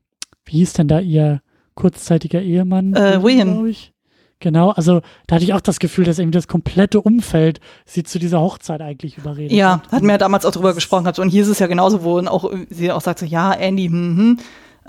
wie 0.46 0.58
hieß 0.58 0.74
denn 0.74 0.88
da 0.88 1.00
ihr 1.00 1.42
kurzzeitiger 1.76 2.42
Ehemann? 2.42 2.94
Äh, 2.94 3.22
William. 3.24 3.66
Ich? 3.66 3.94
Genau, 4.42 4.72
also 4.72 5.02
da 5.28 5.36
hatte 5.36 5.46
ich 5.46 5.54
auch 5.54 5.62
das 5.62 5.80
Gefühl, 5.80 6.04
dass 6.04 6.18
irgendwie 6.18 6.38
das 6.38 6.48
komplette 6.48 7.00
Umfeld 7.00 7.60
sie 7.86 8.04
zu 8.04 8.18
dieser 8.18 8.42
Hochzeit 8.42 8.82
eigentlich 8.82 9.18
überredet. 9.18 9.52
Ja, 9.52 9.74
hat. 9.74 9.92
hatten 9.92 10.06
wir 10.06 10.14
ja 10.14 10.18
damals 10.18 10.46
auch 10.46 10.52
drüber 10.52 10.74
gesprochen 10.74 11.04
gehabt. 11.04 11.20
Und 11.20 11.30
hier 11.30 11.44
ist 11.44 11.48
es 11.48 11.60
ja 11.60 11.68
genauso, 11.68 12.04
wo 12.04 12.20
auch 12.20 12.52
sie 12.70 12.92
auch 12.92 13.02
sagt 13.02 13.20
so, 13.20 13.26
ja, 13.26 13.54
Andy, 13.54 13.88
hm, 13.88 14.18
hm. 14.18 14.40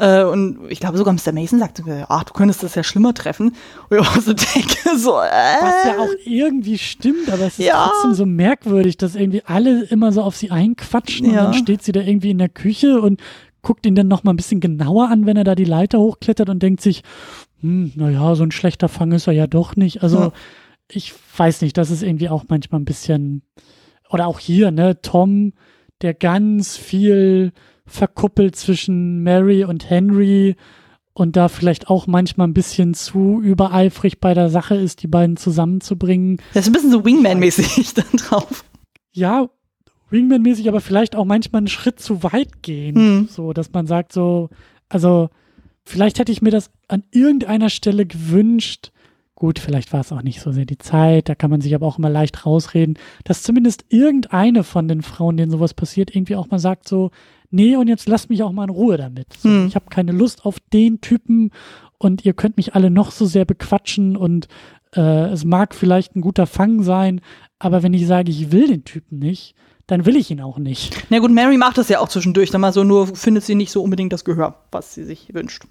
Äh, 0.02 0.24
und 0.24 0.58
ich 0.68 0.80
glaube 0.80 0.98
sogar 0.98 1.14
Mr. 1.14 1.30
Mason 1.32 1.60
sagte, 1.60 1.84
ach, 2.08 2.24
du 2.24 2.32
könntest 2.32 2.64
das 2.64 2.74
ja 2.74 2.82
schlimmer 2.82 3.14
treffen. 3.14 3.54
Und 3.88 3.96
ich 3.96 4.00
auch 4.00 4.16
so 4.16 4.32
denke, 4.54 4.98
so, 4.98 5.12
äh. 5.12 5.62
Was 5.62 5.84
ja 5.84 5.98
auch 6.00 6.08
irgendwie 6.24 6.76
stimmt, 6.76 7.30
aber 7.30 7.44
es 7.44 7.60
ist 7.60 7.66
ja. 7.66 7.88
trotzdem 7.88 8.14
so 8.14 8.26
merkwürdig, 8.26 8.96
dass 8.96 9.14
irgendwie 9.14 9.44
alle 9.44 9.84
immer 9.84 10.10
so 10.10 10.22
auf 10.22 10.34
sie 10.34 10.50
einquatschen 10.50 11.26
ja. 11.26 11.30
und 11.30 11.36
dann 11.36 11.54
steht 11.54 11.84
sie 11.84 11.92
da 11.92 12.00
irgendwie 12.00 12.30
in 12.30 12.38
der 12.38 12.48
Küche 12.48 13.00
und 13.00 13.22
guckt 13.62 13.86
ihn 13.86 13.94
dann 13.94 14.08
noch 14.08 14.24
mal 14.24 14.32
ein 14.32 14.36
bisschen 14.36 14.58
genauer 14.58 15.08
an, 15.08 15.24
wenn 15.24 15.36
er 15.36 15.44
da 15.44 15.54
die 15.54 15.64
Leiter 15.64 16.00
hochklettert 16.00 16.48
und 16.48 16.60
denkt 16.64 16.80
sich, 16.80 17.04
hm, 17.60 17.92
naja, 17.94 18.34
so 18.34 18.42
ein 18.42 18.50
schlechter 18.50 18.88
Fang 18.88 19.12
ist 19.12 19.28
er 19.28 19.34
ja 19.34 19.46
doch 19.46 19.76
nicht. 19.76 20.02
Also 20.02 20.18
ja. 20.18 20.32
ich 20.88 21.14
weiß 21.36 21.62
nicht, 21.62 21.78
das 21.78 21.92
ist 21.92 22.02
irgendwie 22.02 22.28
auch 22.28 22.46
manchmal 22.48 22.80
ein 22.80 22.84
bisschen, 22.84 23.42
oder 24.10 24.26
auch 24.26 24.40
hier, 24.40 24.72
ne, 24.72 25.00
Tom, 25.00 25.52
der 26.00 26.12
ganz 26.12 26.76
viel 26.76 27.52
verkuppelt 27.92 28.56
zwischen 28.56 29.22
Mary 29.22 29.64
und 29.64 29.88
Henry 29.88 30.56
und 31.12 31.36
da 31.36 31.48
vielleicht 31.48 31.88
auch 31.88 32.06
manchmal 32.06 32.48
ein 32.48 32.54
bisschen 32.54 32.94
zu 32.94 33.40
übereifrig 33.42 34.18
bei 34.18 34.32
der 34.32 34.48
Sache 34.48 34.74
ist, 34.76 35.02
die 35.02 35.08
beiden 35.08 35.36
zusammenzubringen. 35.36 36.38
Das 36.54 36.64
ist 36.64 36.70
ein 36.70 36.72
bisschen 36.72 36.90
so 36.90 37.04
Wingman-mäßig 37.04 37.94
dann 37.94 38.16
drauf. 38.16 38.64
Ja, 39.12 39.50
Wingman-mäßig, 40.10 40.68
aber 40.68 40.80
vielleicht 40.80 41.14
auch 41.14 41.26
manchmal 41.26 41.60
einen 41.60 41.68
Schritt 41.68 42.00
zu 42.00 42.22
weit 42.22 42.62
gehen. 42.62 42.96
Hm. 42.96 43.28
So, 43.30 43.52
dass 43.52 43.72
man 43.72 43.86
sagt 43.86 44.12
so, 44.12 44.48
also 44.88 45.28
vielleicht 45.84 46.18
hätte 46.18 46.32
ich 46.32 46.40
mir 46.40 46.50
das 46.50 46.70
an 46.88 47.04
irgendeiner 47.10 47.68
Stelle 47.68 48.06
gewünscht, 48.06 48.90
Gut, 49.34 49.58
vielleicht 49.58 49.92
war 49.92 49.98
es 49.98 50.12
auch 50.12 50.22
nicht 50.22 50.40
so 50.40 50.52
sehr 50.52 50.66
die 50.66 50.78
Zeit, 50.78 51.28
da 51.28 51.34
kann 51.34 51.50
man 51.50 51.60
sich 51.60 51.74
aber 51.74 51.84
auch 51.84 51.98
immer 51.98 52.10
leicht 52.10 52.46
rausreden, 52.46 52.96
dass 53.24 53.42
zumindest 53.42 53.84
irgendeine 53.88 54.62
von 54.62 54.86
den 54.86 55.02
Frauen, 55.02 55.36
denen 55.36 55.50
sowas 55.50 55.74
passiert, 55.74 56.14
irgendwie 56.14 56.36
auch 56.36 56.50
mal 56.50 56.60
sagt 56.60 56.86
so, 56.86 57.10
nee, 57.52 57.76
und 57.76 57.88
jetzt 57.88 58.08
lasst 58.08 58.30
mich 58.30 58.42
auch 58.42 58.52
mal 58.52 58.64
in 58.64 58.70
Ruhe 58.70 58.96
damit. 58.96 59.28
So, 59.38 59.48
hm. 59.48 59.66
Ich 59.68 59.74
habe 59.74 59.86
keine 59.90 60.12
Lust 60.12 60.44
auf 60.44 60.58
den 60.72 61.00
Typen 61.00 61.50
und 61.98 62.24
ihr 62.24 62.32
könnt 62.32 62.56
mich 62.56 62.74
alle 62.74 62.90
noch 62.90 63.12
so 63.12 63.26
sehr 63.26 63.44
bequatschen 63.44 64.16
und 64.16 64.48
äh, 64.94 65.30
es 65.30 65.44
mag 65.44 65.74
vielleicht 65.74 66.16
ein 66.16 66.20
guter 66.20 66.46
Fang 66.46 66.82
sein, 66.82 67.20
aber 67.58 67.82
wenn 67.82 67.94
ich 67.94 68.06
sage, 68.06 68.30
ich 68.30 68.52
will 68.52 68.66
den 68.66 68.84
Typen 68.84 69.18
nicht, 69.18 69.54
dann 69.86 70.06
will 70.06 70.16
ich 70.16 70.30
ihn 70.30 70.40
auch 70.40 70.58
nicht. 70.58 71.06
Na 71.10 71.18
gut, 71.18 71.30
Mary 71.30 71.56
macht 71.56 71.78
das 71.78 71.88
ja 71.88 72.00
auch 72.00 72.08
zwischendurch, 72.08 72.50
dann 72.50 72.60
mal 72.60 72.72
so, 72.72 72.84
nur 72.84 73.14
findet 73.14 73.44
sie 73.44 73.54
nicht 73.54 73.70
so 73.70 73.82
unbedingt 73.82 74.12
das 74.12 74.24
Gehör, 74.24 74.56
was 74.70 74.94
sie 74.94 75.04
sich 75.04 75.32
wünscht. 75.32 75.64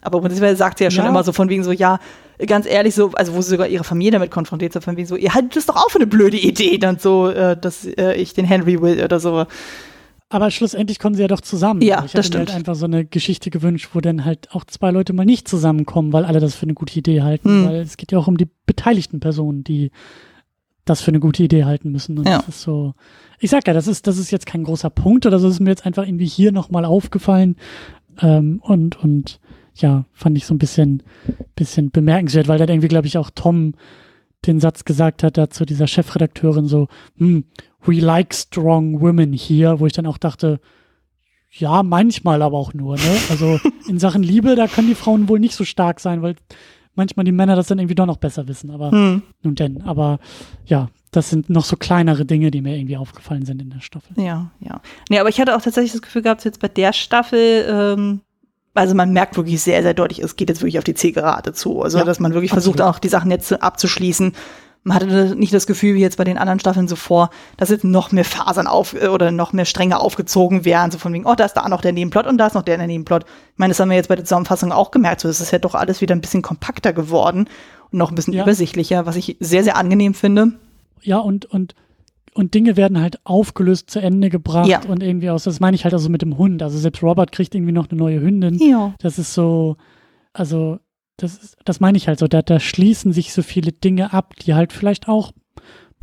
Aber 0.00 0.20
prinzipiell 0.20 0.54
sagt 0.56 0.78
sie 0.78 0.84
ja 0.84 0.90
schon 0.90 1.04
ja. 1.04 1.10
immer 1.10 1.24
so 1.24 1.32
von 1.32 1.48
wegen 1.48 1.64
so, 1.64 1.72
ja, 1.72 1.98
ganz 2.46 2.66
ehrlich, 2.66 2.94
so, 2.94 3.12
also 3.12 3.34
wo 3.34 3.40
sie 3.40 3.50
sogar 3.50 3.68
ihre 3.68 3.84
Familie 3.84 4.12
damit 4.12 4.30
konfrontiert, 4.30 4.72
so 4.72 4.80
von 4.80 4.96
wegen 4.96 5.08
so, 5.08 5.16
ihr 5.16 5.32
haltet 5.32 5.56
das 5.56 5.66
doch 5.66 5.76
auch 5.76 5.90
für 5.90 5.98
eine 5.98 6.06
blöde 6.06 6.36
Idee, 6.36 6.76
dann 6.78 6.98
so, 6.98 7.30
äh, 7.30 7.56
dass 7.56 7.86
äh, 7.86 8.12
ich 8.14 8.34
den 8.34 8.44
Henry 8.44 8.80
will 8.82 9.02
oder 9.02 9.18
so. 9.18 9.46
Aber 10.30 10.50
schlussendlich 10.50 10.98
kommen 10.98 11.14
sie 11.14 11.22
ja 11.22 11.28
doch 11.28 11.40
zusammen. 11.40 11.80
Ja, 11.82 12.04
ich 12.04 12.12
das 12.12 12.26
stimmt. 12.26 12.46
Mir 12.46 12.52
halt 12.52 12.56
einfach 12.56 12.74
so 12.74 12.86
eine 12.86 13.04
Geschichte 13.04 13.50
gewünscht, 13.50 13.90
wo 13.92 14.00
dann 14.00 14.24
halt 14.24 14.50
auch 14.52 14.64
zwei 14.64 14.90
Leute 14.90 15.12
mal 15.12 15.24
nicht 15.26 15.46
zusammenkommen, 15.46 16.12
weil 16.12 16.24
alle 16.24 16.40
das 16.40 16.54
für 16.54 16.64
eine 16.64 16.74
gute 16.74 16.98
Idee 16.98 17.22
halten. 17.22 17.48
Hm. 17.48 17.66
Weil 17.66 17.76
es 17.76 17.96
geht 17.96 18.10
ja 18.10 18.18
auch 18.18 18.26
um 18.26 18.36
die 18.36 18.48
beteiligten 18.66 19.20
Personen, 19.20 19.64
die 19.64 19.90
das 20.84 21.00
für 21.00 21.10
eine 21.10 21.20
gute 21.20 21.42
Idee 21.42 21.64
halten 21.64 21.92
müssen. 21.92 22.18
Und 22.18 22.26
ja. 22.26 22.38
das 22.38 22.48
ist 22.48 22.62
so, 22.62 22.94
ich 23.38 23.50
sag 23.50 23.66
ja, 23.66 23.74
das 23.74 23.86
ist, 23.86 24.06
das 24.06 24.18
ist 24.18 24.30
jetzt 24.30 24.46
kein 24.46 24.64
großer 24.64 24.90
Punkt 24.90 25.26
oder 25.26 25.38
so, 25.38 25.46
das 25.46 25.56
ist 25.56 25.60
mir 25.60 25.70
jetzt 25.70 25.86
einfach 25.86 26.06
irgendwie 26.06 26.26
hier 26.26 26.52
nochmal 26.52 26.84
aufgefallen. 26.84 27.56
Ähm, 28.20 28.60
und, 28.62 29.02
und 29.02 29.40
ja, 29.74 30.04
fand 30.12 30.36
ich 30.36 30.46
so 30.46 30.54
ein 30.54 30.58
bisschen, 30.58 31.02
bisschen 31.56 31.90
bemerkenswert, 31.90 32.48
weil 32.48 32.58
dann 32.58 32.68
irgendwie, 32.68 32.88
glaube 32.88 33.06
ich, 33.06 33.18
auch 33.18 33.30
Tom 33.34 33.74
den 34.46 34.60
Satz 34.60 34.84
gesagt 34.84 35.22
hat 35.22 35.36
dazu 35.36 35.64
dieser 35.64 35.86
Chefredakteurin 35.86 36.66
so, 36.66 36.88
hm, 37.16 37.44
we 37.82 38.00
like 38.00 38.34
strong 38.34 39.00
women 39.00 39.32
here, 39.32 39.80
wo 39.80 39.86
ich 39.86 39.92
dann 39.92 40.06
auch 40.06 40.18
dachte, 40.18 40.60
ja, 41.50 41.82
manchmal 41.82 42.42
aber 42.42 42.58
auch 42.58 42.74
nur, 42.74 42.96
ne? 42.96 43.16
Also 43.30 43.60
in 43.88 43.98
Sachen 43.98 44.22
Liebe, 44.22 44.56
da 44.56 44.66
können 44.66 44.88
die 44.88 44.94
Frauen 44.94 45.28
wohl 45.28 45.38
nicht 45.38 45.54
so 45.54 45.64
stark 45.64 46.00
sein, 46.00 46.22
weil 46.22 46.36
manchmal 46.94 47.24
die 47.24 47.32
Männer 47.32 47.56
das 47.56 47.68
dann 47.68 47.78
irgendwie 47.78 47.94
doch 47.94 48.06
noch 48.06 48.16
besser 48.16 48.48
wissen, 48.48 48.70
aber 48.70 48.90
hm. 48.90 49.22
nun 49.42 49.54
denn, 49.54 49.82
aber 49.82 50.18
ja, 50.66 50.88
das 51.10 51.30
sind 51.30 51.48
noch 51.48 51.64
so 51.64 51.76
kleinere 51.76 52.24
Dinge, 52.24 52.50
die 52.50 52.60
mir 52.60 52.76
irgendwie 52.76 52.96
aufgefallen 52.96 53.44
sind 53.44 53.62
in 53.62 53.70
der 53.70 53.80
Staffel. 53.80 54.20
Ja, 54.20 54.50
ja. 54.58 54.80
Nee, 55.08 55.20
aber 55.20 55.28
ich 55.28 55.40
hatte 55.40 55.56
auch 55.56 55.62
tatsächlich 55.62 55.92
das 55.92 56.02
Gefühl 56.02 56.22
gehabt, 56.22 56.44
jetzt 56.44 56.60
bei 56.60 56.68
der 56.68 56.92
Staffel, 56.92 57.66
ähm, 57.68 58.20
also 58.74 58.94
man 58.94 59.12
merkt 59.12 59.36
wirklich 59.36 59.62
sehr, 59.62 59.82
sehr 59.82 59.94
deutlich, 59.94 60.20
es 60.20 60.36
geht 60.36 60.48
jetzt 60.48 60.60
wirklich 60.60 60.78
auf 60.78 60.84
die 60.84 60.94
Zielgerade 60.94 61.52
zu. 61.52 61.82
Also, 61.82 61.98
ja, 61.98 62.04
dass 62.04 62.20
man 62.20 62.34
wirklich 62.34 62.52
absolut. 62.52 62.76
versucht, 62.76 62.96
auch 62.96 62.98
die 62.98 63.08
Sachen 63.08 63.30
jetzt 63.30 63.52
abzuschließen. 63.52 64.32
Man 64.86 64.96
hatte 64.96 65.34
nicht 65.34 65.54
das 65.54 65.66
Gefühl, 65.66 65.94
wie 65.94 66.00
jetzt 66.00 66.18
bei 66.18 66.24
den 66.24 66.36
anderen 66.36 66.60
Staffeln 66.60 66.88
so 66.88 66.96
vor, 66.96 67.30
dass 67.56 67.70
jetzt 67.70 67.84
noch 67.84 68.12
mehr 68.12 68.24
Fasern 68.24 68.66
auf 68.66 68.92
äh, 69.00 69.08
oder 69.08 69.30
noch 69.30 69.54
mehr 69.54 69.64
Stränge 69.64 69.98
aufgezogen 69.98 70.66
werden, 70.66 70.90
so 70.90 70.98
von 70.98 71.12
wegen, 71.14 71.24
oh, 71.24 71.34
da 71.34 71.46
ist 71.46 71.54
da 71.54 71.66
noch 71.68 71.80
der 71.80 71.92
Nebenplot 71.92 72.26
und 72.26 72.36
da 72.36 72.48
ist 72.48 72.54
noch 72.54 72.62
der 72.62 72.84
Nebenplot. 72.84 73.24
Ich 73.24 73.58
meine, 73.58 73.70
das 73.70 73.80
haben 73.80 73.88
wir 73.88 73.96
jetzt 73.96 74.08
bei 74.08 74.16
der 74.16 74.26
Zusammenfassung 74.26 74.72
auch 74.72 74.90
gemerkt, 74.90 75.22
so 75.22 75.28
es 75.28 75.40
ist 75.40 75.52
ja 75.52 75.58
doch 75.58 75.74
alles 75.74 76.02
wieder 76.02 76.14
ein 76.14 76.20
bisschen 76.20 76.42
kompakter 76.42 76.92
geworden 76.92 77.48
und 77.90 77.98
noch 77.98 78.10
ein 78.10 78.14
bisschen 78.14 78.34
ja. 78.34 78.42
übersichtlicher, 78.42 79.06
was 79.06 79.16
ich 79.16 79.36
sehr, 79.40 79.64
sehr 79.64 79.76
angenehm 79.76 80.12
finde. 80.12 80.52
Ja, 81.00 81.18
und, 81.18 81.46
und 81.46 81.74
und 82.34 82.54
Dinge 82.54 82.76
werden 82.76 83.00
halt 83.00 83.18
aufgelöst 83.24 83.90
zu 83.90 84.00
Ende 84.00 84.28
gebracht 84.28 84.68
ja. 84.68 84.84
und 84.86 85.02
irgendwie 85.02 85.30
aus. 85.30 85.44
Das 85.44 85.60
meine 85.60 85.76
ich 85.76 85.84
halt 85.84 85.94
also 85.94 86.08
mit 86.08 86.20
dem 86.20 86.36
Hund. 86.36 86.62
Also 86.62 86.78
selbst 86.78 87.02
Robert 87.02 87.32
kriegt 87.32 87.54
irgendwie 87.54 87.72
noch 87.72 87.88
eine 87.88 87.98
neue 87.98 88.20
Hündin. 88.20 88.58
Ja. 88.58 88.92
Das 88.98 89.18
ist 89.18 89.34
so, 89.34 89.76
also 90.32 90.78
das 91.16 91.36
ist, 91.36 91.56
das 91.64 91.78
meine 91.78 91.96
ich 91.96 92.08
halt 92.08 92.18
so. 92.18 92.26
Da, 92.26 92.42
da 92.42 92.58
schließen 92.58 93.12
sich 93.12 93.32
so 93.32 93.42
viele 93.42 93.72
Dinge 93.72 94.12
ab, 94.12 94.34
die 94.36 94.54
halt 94.54 94.72
vielleicht 94.72 95.08
auch 95.08 95.32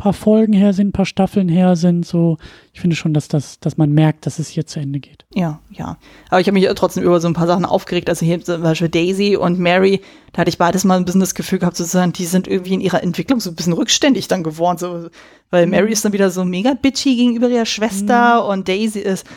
paar 0.02 0.14
Folgen 0.14 0.54
her 0.54 0.74
sind, 0.74 0.88
ein 0.88 0.92
paar 0.94 1.06
Staffeln 1.06 1.48
her 1.48 1.76
sind. 1.76 2.08
So, 2.08 2.38
ich 2.74 2.82
finde 2.82 2.96
schon, 2.96 3.14
dass 3.14 3.28
das, 3.28 3.60
dass 3.60 3.78
man 3.78 3.92
merkt, 3.92 4.26
dass 4.26 4.40
es 4.40 4.48
hier 4.48 4.66
zu 4.66 4.80
Ende 4.80 5.00
geht. 5.00 5.26
Ja, 5.34 5.60
ja. 5.72 5.98
Aber 6.30 6.42
ich 6.42 6.48
habe 6.48 6.60
mich 6.60 6.68
trotzdem 6.76 7.04
über 7.04 7.22
so 7.22 7.28
ein 7.28 7.36
paar 7.36 7.46
Sachen 7.46 7.66
aufgeregt. 7.66 8.10
Also 8.10 8.26
hier 8.26 8.44
zum 8.44 8.64
Beispiel 8.64 8.90
Daisy 8.90 9.36
und 9.36 9.60
Mary, 9.60 10.02
da 10.34 10.42
hatte 10.42 10.50
ich 10.50 10.58
beides 10.58 10.86
mal 10.86 10.98
ein 10.98 11.06
bisschen 11.06 11.22
das 11.22 11.36
Gefühl 11.36 11.60
gehabt, 11.60 11.78
sozusagen, 11.78 12.14
die 12.14 12.26
sind 12.26 12.48
irgendwie 12.48 12.74
in 12.74 12.82
ihrer 12.82 13.04
Entwicklung 13.04 13.40
so 13.40 13.52
ein 13.52 13.56
bisschen 13.56 13.74
rückständig 13.74 14.28
dann 14.28 14.42
geworden. 14.42 14.80
So, 14.80 15.10
weil 15.52 15.66
mhm. 15.66 15.72
Mary 15.72 15.92
ist 15.92 16.04
dann 16.04 16.14
wieder 16.14 16.32
so 16.32 16.44
mega 16.46 16.74
bitchy 16.74 17.16
gegenüber 17.16 17.48
ihrer 17.48 17.68
Schwester 17.68 18.44
mhm. 18.44 18.50
und 18.50 18.68
Daisy 18.68 19.00
ist 19.00 19.28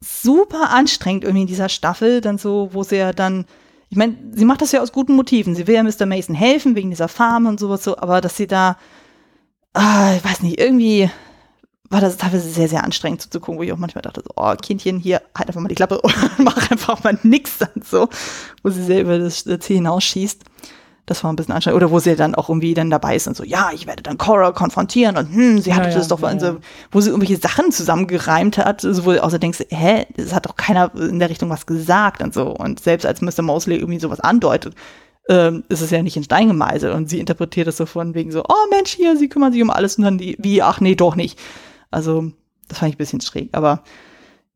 super 0.00 0.70
anstrengend 0.70 1.24
irgendwie 1.24 1.42
in 1.42 1.48
dieser 1.48 1.68
Staffel, 1.68 2.20
dann 2.20 2.38
so, 2.38 2.70
wo 2.72 2.84
sie 2.84 2.96
ja 2.96 3.12
dann 3.12 3.46
ich 3.90 3.98
meine, 3.98 4.16
sie 4.32 4.44
macht 4.44 4.60
das 4.60 4.72
ja 4.72 4.80
aus 4.80 4.90
guten 4.90 5.14
Motiven. 5.14 5.54
Sie 5.54 5.68
will 5.68 5.76
ja 5.76 5.82
Mr. 5.84 6.04
Mason 6.04 6.34
helfen 6.34 6.74
wegen 6.74 6.90
dieser 6.90 7.06
Farm 7.06 7.46
und 7.46 7.60
sowas 7.60 7.84
so, 7.84 7.96
aber 7.96 8.20
dass 8.20 8.36
sie 8.36 8.48
da, 8.48 8.76
ah, 9.74 10.14
ich 10.16 10.24
weiß 10.24 10.42
nicht, 10.42 10.58
irgendwie 10.58 11.10
war 11.90 12.00
das 12.00 12.16
teilweise 12.16 12.48
sehr, 12.48 12.68
sehr 12.68 12.82
anstrengend 12.82 13.20
zuzugucken, 13.22 13.58
wo 13.58 13.62
ich 13.62 13.72
auch 13.72 13.78
manchmal 13.78 14.02
dachte, 14.02 14.22
so, 14.24 14.30
oh, 14.36 14.54
Kindchen, 14.60 14.98
hier, 14.98 15.22
halt 15.36 15.48
einfach 15.48 15.60
mal 15.60 15.68
die 15.68 15.74
Klappe 15.74 16.00
und 16.02 16.14
mach 16.38 16.70
einfach 16.70 17.02
mal 17.04 17.18
nix 17.22 17.58
dann 17.58 17.82
so, 17.84 18.08
wo 18.62 18.70
sie 18.70 18.82
selber 18.82 19.18
das 19.18 19.44
Ziel 19.44 19.76
hinausschießt. 19.76 20.42
Das 21.06 21.22
war 21.22 21.30
ein 21.30 21.36
bisschen 21.36 21.52
anstrengend. 21.52 21.76
Oder 21.76 21.90
wo 21.90 21.98
sie 21.98 22.16
dann 22.16 22.34
auch 22.34 22.48
irgendwie 22.48 22.72
dann 22.72 22.88
dabei 22.88 23.14
ist 23.14 23.28
und 23.28 23.36
so, 23.36 23.44
ja, 23.44 23.70
ich 23.74 23.86
werde 23.86 24.02
dann 24.02 24.16
Cora 24.16 24.52
konfrontieren 24.52 25.18
und 25.18 25.34
hm, 25.34 25.60
sie 25.60 25.74
hatte 25.74 25.90
ja, 25.90 25.94
das 25.94 26.08
ja, 26.08 26.16
doch, 26.16 26.22
ja, 26.22 26.40
so, 26.40 26.56
wo 26.90 27.00
sie 27.02 27.10
irgendwelche 27.10 27.36
Sachen 27.36 27.70
zusammengereimt 27.70 28.56
hat, 28.56 28.80
so, 28.80 29.04
wo 29.04 29.12
du 29.12 29.22
außer 29.22 29.38
denkst, 29.38 29.66
hä, 29.68 30.06
das 30.16 30.32
hat 30.32 30.46
doch 30.46 30.56
keiner 30.56 30.90
in 30.94 31.18
der 31.18 31.28
Richtung 31.28 31.50
was 31.50 31.66
gesagt 31.66 32.22
und 32.22 32.32
so. 32.32 32.48
Und 32.48 32.80
selbst 32.80 33.04
als 33.04 33.20
Mr. 33.20 33.42
Mosley 33.42 33.76
irgendwie 33.76 34.00
sowas 34.00 34.20
andeutet, 34.20 34.74
ähm, 35.28 35.64
ist 35.68 35.80
es 35.80 35.90
ja 35.90 36.02
nicht 36.02 36.16
in 36.16 36.24
Stein 36.24 36.48
gemeißelt 36.48 36.94
und 36.94 37.08
sie 37.08 37.20
interpretiert 37.20 37.66
das 37.66 37.76
so 37.76 37.86
von 37.86 38.14
wegen 38.14 38.30
so, 38.30 38.42
oh 38.48 38.68
Mensch, 38.70 38.92
hier, 38.92 39.16
sie 39.16 39.28
kümmern 39.28 39.52
sich 39.52 39.62
um 39.62 39.70
alles 39.70 39.96
und 39.96 40.04
dann 40.04 40.18
die, 40.18 40.36
wie, 40.38 40.62
ach 40.62 40.80
nee, 40.80 40.94
doch 40.94 41.16
nicht. 41.16 41.38
Also, 41.90 42.32
das 42.68 42.78
fand 42.78 42.90
ich 42.90 42.96
ein 42.96 42.98
bisschen 42.98 43.20
schräg, 43.20 43.50
aber 43.52 43.82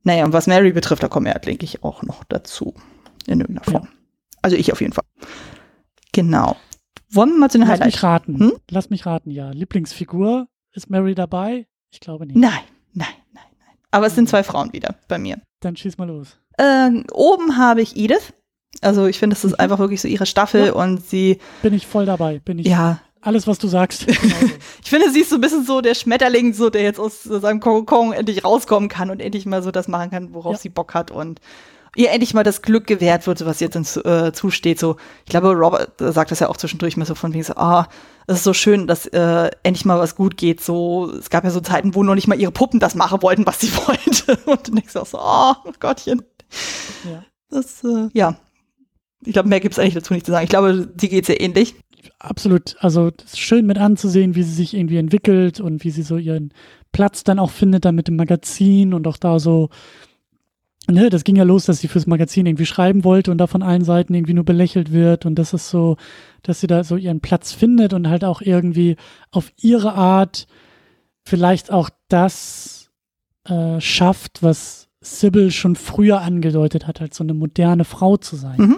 naja, 0.05 0.25
und 0.25 0.33
was 0.33 0.47
Mary 0.47 0.73
betrifft, 0.73 1.03
da 1.03 1.09
kommen 1.09 1.27
wir, 1.27 1.35
denke 1.35 1.65
ich, 1.65 1.85
auch 1.85 2.03
noch 2.03 2.25
dazu. 2.25 2.75
In 3.27 3.41
irgendeiner 3.41 3.71
Form. 3.71 3.89
Also 4.41 4.57
ich 4.57 4.73
auf 4.73 4.81
jeden 4.81 4.93
Fall. 4.93 5.05
Genau. 6.13 6.57
Wollen 7.11 7.31
wir 7.31 7.39
mal 7.39 7.51
zu 7.51 7.59
den 7.59 7.67
Lass 7.67 7.81
Highlights? 7.81 7.95
mich 7.95 8.03
raten. 8.03 8.39
Hm? 8.39 8.53
Lass 8.71 8.91
mich 8.91 9.07
raten, 9.07 9.31
ja. 9.31 9.51
Lieblingsfigur, 9.51 10.49
ist 10.73 10.89
Mary 10.91 11.15
dabei? 11.15 11.67
Ich 11.91 12.01
glaube 12.01 12.27
nicht. 12.27 12.37
Nein, 12.37 12.53
nein, 12.93 13.09
nein, 13.33 13.45
nein. 13.59 13.77
Aber 13.91 14.07
es 14.07 14.15
sind 14.15 14.29
zwei 14.29 14.43
Frauen 14.43 14.73
wieder 14.73 14.95
bei 15.09 15.19
mir. 15.19 15.41
Dann 15.61 15.77
schieß 15.77 15.99
mal 15.99 16.09
los. 16.09 16.39
Ähm, 16.59 17.05
oben 17.13 17.57
habe 17.57 17.83
ich 17.83 17.97
Edith. 17.97 18.33
Also 18.81 19.07
ich 19.07 19.19
finde, 19.19 19.35
das 19.35 19.45
ist 19.45 19.53
mhm. 19.53 19.61
einfach 19.61 19.79
wirklich 19.79 20.01
so 20.01 20.09
ihre 20.09 20.27
Staffel 20.27 20.67
ja. 20.67 20.73
und 20.73 21.05
sie. 21.05 21.39
Bin 21.63 21.75
ich 21.75 21.87
voll 21.87 22.07
dabei. 22.07 22.41
Bin 22.41 22.59
ich. 22.59 22.67
Ja. 22.67 23.01
Alles, 23.21 23.49
was 23.49 23.59
du 23.59 23.67
sagst. 23.67 24.07
ich 24.07 24.91
finde, 24.91 25.11
sie 25.11 25.21
ist 25.21 25.31
so 25.31 25.37
ein 25.37 25.41
bisschen 25.41 25.65
so 25.65 25.81
der 25.81 25.95
Schmetterling, 25.95 26.55
so 26.55 26.71
der 26.71 26.83
jetzt 26.83 27.01
aus 27.01 27.25
seinem 27.25 27.59
Kokon 27.59 28.13
endlich 28.13 28.45
rauskommen 28.45 28.89
kann 28.89 29.11
und 29.11 29.21
endlich 29.21 29.45
mal 29.45 29.63
so 29.63 29.73
das 29.73 29.89
machen 29.89 30.11
kann, 30.11 30.35
worauf 30.35 30.55
ja. 30.55 30.59
sie 30.59 30.69
Bock 30.69 30.95
hat 30.95 31.11
und 31.11 31.41
ihr 31.97 32.11
endlich 32.11 32.33
mal 32.33 32.45
das 32.45 32.63
Glück 32.63 32.87
gewährt 32.87 33.27
wird, 33.27 33.45
was 33.45 33.59
jetzt 33.59 33.75
uns 33.75 33.97
äh, 33.97 34.33
zusteht. 34.33 34.79
So, 34.79 34.97
ich 35.25 35.31
glaube, 35.31 35.53
Robert 35.53 35.95
sagt 35.99 36.31
das 36.31 36.39
ja 36.39 36.49
auch 36.49 36.57
zwischendurch 36.57 36.97
mal 36.97 37.07
so 37.07 37.17
von 37.17 37.35
wegen 37.35 37.43
so, 37.43 37.55
ah, 37.57 37.89
es 38.29 38.39
ist 38.39 38.45
so 38.45 38.55
schön, 38.55 38.87
dass 38.87 39.07
äh, 39.07 39.51
endlich 39.65 39.85
mal 39.85 39.99
was 39.99 40.15
gut 40.15 40.37
geht. 40.37 40.61
So, 40.61 41.11
es 41.19 41.29
gab 41.29 41.43
ja 41.43 41.51
so 41.51 41.61
Zeiten, 41.61 41.97
wo 41.97 42.05
noch 42.05 42.15
nicht 42.15 42.29
mal 42.29 42.39
ihre 42.39 42.53
Puppen 42.53 42.79
das 42.79 42.95
machen 42.95 43.21
wollten, 43.23 43.47
was 43.47 43.61
sie 43.61 43.73
wollte. 43.87 44.39
Und 44.49 44.69
dann 44.69 44.77
denkst 44.77 44.93
du 44.93 45.01
auch 45.01 45.07
so, 45.07 45.19
oh 45.21 45.55
Gottchen. 45.81 46.23
Ja. 47.05 47.25
Das, 47.51 47.83
äh, 47.83 48.09
ja. 48.13 48.37
Ich 49.25 49.33
glaube, 49.33 49.49
mehr 49.49 49.61
gibt 49.61 49.73
es 49.73 49.79
eigentlich 49.79 49.95
dazu 49.95 50.15
nicht 50.15 50.27
zu 50.27 50.33
sagen. 50.33 50.45
Ich 50.45 50.51
glaube, 50.51 50.89
die 50.95 51.09
geht 51.09 51.27
sehr 51.27 51.41
ähnlich. 51.41 51.75
Absolut. 52.19 52.77
Also, 52.79 53.11
es 53.25 53.33
ist 53.33 53.41
schön 53.41 53.67
mit 53.67 53.79
anzusehen, 53.79 54.35
wie 54.35 54.43
sie 54.43 54.55
sich 54.55 54.75
irgendwie 54.75 54.99
entwickelt 54.99 55.61
und 55.61 55.85
wie 55.85 55.91
sie 55.91 56.03
so 56.03 56.17
ihren 56.17 56.53
Platz 56.93 57.25
dann 57.25 57.39
auch 57.39 57.51
findet, 57.51 57.85
dann 57.85 57.95
mit 57.95 58.09
dem 58.09 58.17
Magazin 58.17 58.95
und 58.95 59.07
auch 59.07 59.17
da 59.17 59.39
so 59.39 59.71
ne, 60.91 61.11
das 61.11 61.25
ging 61.25 61.37
ja 61.37 61.45
los, 61.45 61.67
dass 61.67 61.81
sie 61.81 61.89
fürs 61.89 62.07
Magazin 62.07 62.47
irgendwie 62.47 62.67
schreiben 62.67 63.05
wollte 63.05 63.31
und 63.31 63.39
da 63.39 63.47
von 63.47 63.63
allen 63.63 63.85
Seiten 63.85 64.15
irgendwie 64.15 64.35
nur 64.35 64.45
belächelt 64.45 64.93
wird 64.93 65.27
und 65.27 65.37
das 65.37 65.53
ist 65.53 65.71
so, 65.71 65.97
dass 66.43 66.61
sie 66.61 66.67
da 66.67 66.85
so 66.85 66.97
ihren 66.97 67.21
Platz 67.21 67.53
findet 67.53 67.93
und 67.93 68.09
halt 68.09 68.25
auch 68.25 68.41
irgendwie 68.41 68.97
auf 69.31 69.53
ihre 69.61 69.95
Art 69.95 70.47
vielleicht 71.25 71.71
auch 71.71 71.91
das 72.09 72.91
äh, 73.45 73.81
schafft, 73.81 74.43
was 74.43 74.89
Sybil 75.01 75.51
schon 75.51 75.77
früher 75.77 76.23
angedeutet 76.23 76.87
hat, 76.87 77.01
halt 77.01 77.15
so 77.15 77.23
eine 77.23 77.35
moderne 77.35 77.85
Frau 77.85 78.17
zu 78.17 78.37
sein. 78.37 78.59
Mhm. 78.59 78.77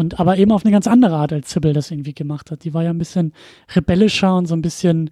Und 0.00 0.18
aber 0.18 0.38
eben 0.38 0.52
auf 0.52 0.64
eine 0.64 0.72
ganz 0.72 0.86
andere 0.86 1.16
Art, 1.16 1.32
als 1.32 1.50
Sybil 1.50 1.72
das 1.72 1.90
irgendwie 1.90 2.14
gemacht 2.14 2.50
hat. 2.50 2.64
Die 2.64 2.74
war 2.74 2.82
ja 2.82 2.90
ein 2.90 2.98
bisschen 2.98 3.32
rebellischer 3.74 4.36
und 4.36 4.46
so 4.46 4.54
ein 4.54 4.62
bisschen 4.62 5.10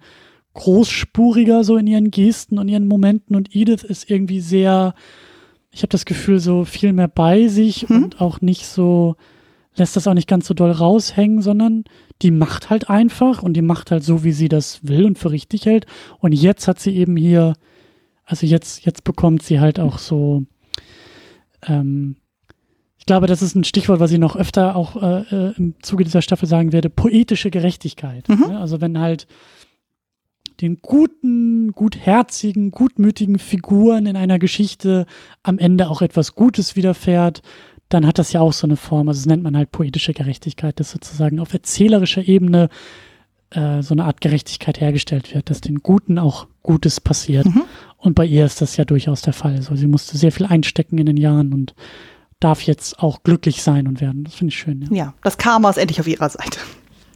großspuriger 0.53 1.63
so 1.63 1.77
in 1.77 1.87
ihren 1.87 2.11
Gesten 2.11 2.57
und 2.57 2.67
ihren 2.67 2.87
Momenten 2.87 3.35
und 3.35 3.55
Edith 3.55 3.83
ist 3.83 4.09
irgendwie 4.09 4.41
sehr 4.41 4.95
ich 5.71 5.81
habe 5.81 5.89
das 5.89 6.05
Gefühl, 6.05 6.39
so 6.39 6.65
viel 6.65 6.93
mehr 6.93 7.07
bei 7.07 7.47
sich 7.47 7.87
hm? 7.87 8.03
und 8.03 8.21
auch 8.21 8.41
nicht 8.41 8.65
so, 8.65 9.15
lässt 9.75 9.95
das 9.95 10.07
auch 10.07 10.13
nicht 10.13 10.27
ganz 10.27 10.47
so 10.47 10.53
doll 10.53 10.71
raushängen, 10.71 11.41
sondern 11.41 11.83
die 12.21 12.31
macht 12.31 12.69
halt 12.69 12.89
einfach 12.89 13.43
und 13.43 13.53
die 13.53 13.61
macht 13.61 13.91
halt 13.91 14.03
so, 14.03 14.23
wie 14.23 14.31
sie 14.31 14.49
das 14.49 14.85
will 14.87 15.05
und 15.05 15.17
für 15.17 15.31
richtig 15.31 15.65
hält. 15.65 15.85
Und 16.19 16.33
jetzt 16.33 16.67
hat 16.67 16.79
sie 16.79 16.95
eben 16.95 17.15
hier, 17.15 17.53
also 18.25 18.45
jetzt, 18.45 18.85
jetzt 18.85 19.03
bekommt 19.03 19.43
sie 19.43 19.59
halt 19.59 19.79
auch 19.79 19.99
so, 19.99 20.43
ähm, 21.67 22.17
ich 22.99 23.05
glaube, 23.05 23.27
das 23.27 23.41
ist 23.41 23.55
ein 23.55 23.63
Stichwort, 23.63 23.99
was 23.99 24.11
ich 24.11 24.19
noch 24.19 24.35
öfter 24.35 24.75
auch 24.75 25.01
äh, 25.01 25.21
äh 25.21 25.53
im 25.57 25.73
Zuge 25.81 26.03
dieser 26.03 26.21
Staffel 26.21 26.47
sagen 26.47 26.71
werde, 26.71 26.89
poetische 26.89 27.49
Gerechtigkeit. 27.49 28.27
Mhm. 28.29 28.49
Ne? 28.49 28.59
Also 28.59 28.81
wenn 28.81 28.99
halt 28.99 29.25
den 30.61 30.79
guten, 30.81 31.71
gutherzigen, 31.71 32.71
gutmütigen 32.71 33.39
Figuren 33.39 34.05
in 34.05 34.17
einer 34.17 34.37
Geschichte 34.37 35.05
am 35.43 35.57
Ende 35.57 35.89
auch 35.89 36.01
etwas 36.01 36.35
Gutes 36.35 36.75
widerfährt, 36.75 37.41
dann 37.87 38.05
hat 38.05 38.19
das 38.19 38.33
ja 38.33 38.41
auch 38.41 38.53
so 38.53 38.67
eine 38.67 38.75
Form. 38.75 39.07
Also 39.07 39.19
das 39.19 39.25
nennt 39.25 39.43
man 39.43 39.57
halt 39.57 39.71
poetische 39.71 40.13
Gerechtigkeit, 40.13 40.79
dass 40.79 40.91
sozusagen 40.91 41.39
auf 41.39 41.53
erzählerischer 41.53 42.27
Ebene 42.27 42.69
äh, 43.51 43.81
so 43.81 43.93
eine 43.95 44.05
Art 44.05 44.21
Gerechtigkeit 44.21 44.79
hergestellt 44.79 45.33
wird, 45.33 45.49
dass 45.49 45.61
den 45.61 45.79
Guten 45.79 46.19
auch 46.19 46.47
Gutes 46.61 46.99
passiert. 46.99 47.45
Mhm. 47.45 47.63
Und 47.97 48.13
bei 48.13 48.25
ihr 48.25 48.45
ist 48.45 48.61
das 48.61 48.77
ja 48.77 48.85
durchaus 48.85 49.21
der 49.21 49.33
Fall. 49.33 49.55
Also 49.55 49.75
sie 49.75 49.87
musste 49.87 50.17
sehr 50.17 50.31
viel 50.31 50.45
einstecken 50.45 50.97
in 50.97 51.07
den 51.07 51.17
Jahren 51.17 51.53
und 51.53 51.73
darf 52.39 52.61
jetzt 52.61 52.99
auch 52.99 53.23
glücklich 53.23 53.61
sein 53.61 53.87
und 53.87 54.01
werden. 54.01 54.23
Das 54.23 54.35
finde 54.35 54.49
ich 54.49 54.57
schön. 54.57 54.87
Ja. 54.89 54.95
ja, 54.95 55.13
das 55.23 55.37
Karma 55.37 55.69
ist 55.69 55.77
endlich 55.77 55.99
auf 55.99 56.07
ihrer 56.07 56.29
Seite. 56.29 56.59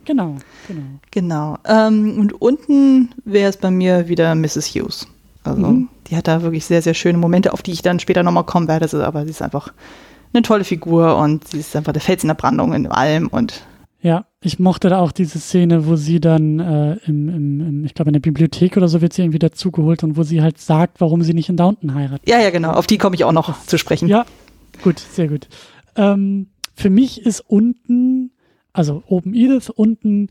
Genau, 0.05 0.36
genau. 0.67 0.82
Genau. 1.11 1.57
Ähm, 1.65 2.19
und 2.19 2.34
unten 2.41 3.13
wäre 3.24 3.49
es 3.49 3.57
bei 3.57 3.71
mir 3.71 4.09
wieder 4.09 4.36
Mrs. 4.36 4.76
Hughes. 4.76 5.07
Also 5.43 5.67
mhm. 5.67 5.89
die 6.07 6.17
hat 6.17 6.28
da 6.28 6.41
wirklich 6.41 6.65
sehr, 6.65 6.82
sehr 6.82 6.93
schöne 6.93 7.17
Momente, 7.17 7.53
auf 7.53 7.61
die 7.61 7.71
ich 7.71 7.82
dann 7.82 7.99
später 7.99 8.24
nochmal 8.24 8.45
kommen 8.45 8.67
werde. 8.67 9.05
Aber 9.05 9.24
sie 9.24 9.32
ist 9.32 9.41
einfach 9.41 9.71
eine 10.34 10.41
tolle 10.41 10.63
Figur 10.63 11.17
und 11.17 11.47
sie 11.47 11.59
ist 11.59 11.76
einfach 11.76 11.93
der 11.93 12.01
Fels 12.01 12.24
in 12.24 12.28
der 12.28 12.36
Brandung 12.36 12.74
in 12.74 12.88
allem 12.88 13.28
und 13.28 13.63
ja, 14.01 14.26
ich 14.41 14.59
mochte 14.59 14.89
da 14.89 14.99
auch 14.99 15.13
diese 15.13 15.39
Szene, 15.39 15.88
wo 15.88 15.95
sie 15.95 16.19
dann 16.19 16.59
äh, 16.59 16.97
im, 17.05 17.30
im, 17.30 17.61
im, 17.61 17.86
ich 17.86 17.93
glaube 17.93 18.09
in 18.09 18.13
der 18.13 18.19
Bibliothek 18.19 18.76
oder 18.76 18.89
so 18.89 18.99
wird 18.99 19.13
sie 19.13 19.21
irgendwie 19.21 19.39
dazugeholt 19.39 20.03
und 20.03 20.17
wo 20.17 20.24
sie 20.24 20.41
halt 20.41 20.59
sagt, 20.59 20.99
warum 20.99 21.21
sie 21.21 21.34
nicht 21.34 21.47
in 21.47 21.55
Downton 21.55 21.95
heiratet. 21.95 22.28
Ja, 22.28 22.38
ja, 22.41 22.49
genau. 22.49 22.71
Auf 22.71 22.86
die 22.86 22.97
komme 22.97 23.15
ich 23.15 23.24
auch 23.24 23.32
noch 23.32 23.65
zu 23.65 23.78
sprechen. 23.78 24.09
Ja, 24.09 24.26
gut, 24.82 24.99
sehr 24.99 25.28
gut. 25.28 25.47
Ähm, 25.95 26.47
für 26.76 26.89
mich 26.89 27.26
ist 27.26 27.41
unten 27.41 28.32
also 28.74 29.03
oben 29.07 29.34
Edith, 29.34 29.69
unten 29.69 30.30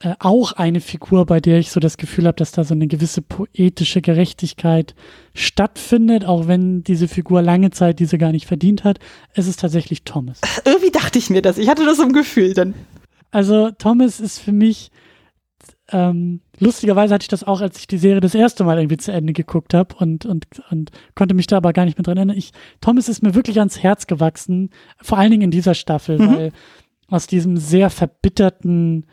äh, 0.00 0.14
auch 0.18 0.52
eine 0.52 0.80
Figur, 0.80 1.26
bei 1.26 1.40
der 1.40 1.58
ich 1.58 1.70
so 1.70 1.78
das 1.78 1.98
Gefühl 1.98 2.26
habe, 2.26 2.36
dass 2.36 2.52
da 2.52 2.64
so 2.64 2.74
eine 2.74 2.86
gewisse 2.86 3.22
poetische 3.22 4.00
Gerechtigkeit 4.00 4.94
stattfindet, 5.34 6.24
auch 6.24 6.48
wenn 6.48 6.82
diese 6.82 7.06
Figur 7.06 7.42
lange 7.42 7.70
Zeit 7.70 8.00
diese 8.00 8.18
gar 8.18 8.32
nicht 8.32 8.46
verdient 8.46 8.82
hat. 8.84 8.98
Es 9.34 9.46
ist 9.46 9.60
tatsächlich 9.60 10.02
Thomas. 10.02 10.40
Irgendwie 10.64 10.90
dachte 10.90 11.18
ich 11.18 11.30
mir 11.30 11.42
das. 11.42 11.58
Ich 11.58 11.68
hatte 11.68 11.84
das 11.84 11.98
im 11.98 12.12
Gefühl 12.12 12.54
dann. 12.54 12.74
Also 13.30 13.70
Thomas 13.70 14.18
ist 14.20 14.38
für 14.38 14.52
mich 14.52 14.90
ähm, 15.92 16.40
lustigerweise 16.58 17.14
hatte 17.14 17.24
ich 17.24 17.28
das 17.28 17.44
auch, 17.44 17.60
als 17.60 17.78
ich 17.78 17.86
die 17.86 17.98
Serie 17.98 18.20
das 18.20 18.34
erste 18.34 18.64
Mal 18.64 18.78
irgendwie 18.78 18.96
zu 18.96 19.12
Ende 19.12 19.32
geguckt 19.32 19.74
habe 19.74 19.94
und, 19.96 20.26
und, 20.26 20.46
und 20.70 20.90
konnte 21.14 21.34
mich 21.34 21.46
da 21.46 21.58
aber 21.58 21.72
gar 21.72 21.84
nicht 21.84 21.98
mehr 21.98 22.04
dran 22.04 22.16
erinnern. 22.16 22.36
Ich, 22.36 22.52
Thomas 22.80 23.08
ist 23.08 23.22
mir 23.22 23.34
wirklich 23.34 23.58
ans 23.58 23.82
Herz 23.82 24.06
gewachsen, 24.06 24.70
vor 25.00 25.18
allen 25.18 25.30
Dingen 25.30 25.42
in 25.42 25.50
dieser 25.50 25.74
Staffel, 25.74 26.18
mhm. 26.18 26.36
weil 26.36 26.52
aus 27.08 27.26
diesem 27.26 27.56
sehr 27.56 27.90
verbitterten, 27.90 29.06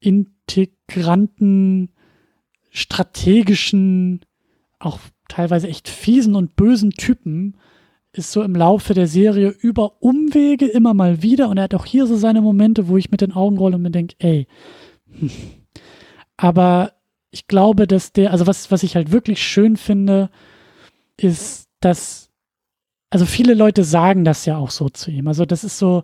integranten, 0.00 1.90
strategischen, 2.70 4.24
auch 4.78 4.98
teilweise 5.28 5.68
echt 5.68 5.88
fiesen 5.88 6.34
und 6.34 6.56
bösen 6.56 6.90
Typen 6.90 7.56
ist 8.12 8.32
so 8.32 8.42
im 8.42 8.54
Laufe 8.54 8.94
der 8.94 9.06
Serie 9.06 9.48
über 9.48 10.02
Umwege 10.02 10.66
immer 10.66 10.94
mal 10.94 11.22
wieder 11.22 11.48
und 11.48 11.58
er 11.58 11.64
hat 11.64 11.74
auch 11.74 11.84
hier 11.86 12.06
so 12.06 12.16
seine 12.16 12.40
Momente, 12.40 12.88
wo 12.88 12.96
ich 12.96 13.10
mit 13.10 13.20
den 13.20 13.32
Augen 13.32 13.58
rolle 13.58 13.76
und 13.76 13.82
mir 13.82 13.90
denke, 13.90 14.14
ey, 14.18 14.46
aber 16.36 16.92
ich 17.30 17.46
glaube, 17.46 17.86
dass 17.86 18.12
der, 18.12 18.30
also 18.30 18.46
was, 18.46 18.70
was 18.70 18.82
ich 18.82 18.96
halt 18.96 19.10
wirklich 19.10 19.42
schön 19.42 19.76
finde, 19.76 20.30
ist, 21.16 21.68
dass, 21.80 22.30
also 23.10 23.26
viele 23.26 23.54
Leute 23.54 23.84
sagen 23.84 24.24
das 24.24 24.46
ja 24.46 24.56
auch 24.56 24.70
so 24.70 24.88
zu 24.88 25.10
ihm. 25.10 25.28
Also 25.28 25.44
das 25.44 25.64
ist 25.64 25.78
so, 25.78 26.02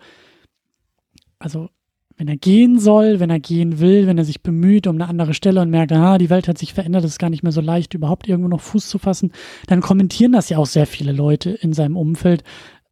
also 1.38 1.68
wenn 2.16 2.28
er 2.28 2.36
gehen 2.36 2.78
soll, 2.78 3.18
wenn 3.18 3.30
er 3.30 3.40
gehen 3.40 3.80
will, 3.80 4.06
wenn 4.06 4.18
er 4.18 4.24
sich 4.24 4.42
bemüht 4.42 4.86
um 4.86 4.96
eine 4.96 5.08
andere 5.08 5.32
Stelle 5.32 5.62
und 5.62 5.70
merkt, 5.70 5.92
ah, 5.92 6.18
die 6.18 6.28
Welt 6.28 6.48
hat 6.48 6.58
sich 6.58 6.74
verändert, 6.74 7.04
es 7.04 7.12
ist 7.12 7.18
gar 7.18 7.30
nicht 7.30 7.42
mehr 7.42 7.52
so 7.52 7.62
leicht, 7.62 7.94
überhaupt 7.94 8.28
irgendwo 8.28 8.48
noch 8.48 8.60
Fuß 8.60 8.88
zu 8.88 8.98
fassen, 8.98 9.32
dann 9.68 9.80
kommentieren 9.80 10.32
das 10.32 10.50
ja 10.50 10.58
auch 10.58 10.66
sehr 10.66 10.86
viele 10.86 11.12
Leute 11.12 11.50
in 11.50 11.72
seinem 11.72 11.96
Umfeld. 11.96 12.44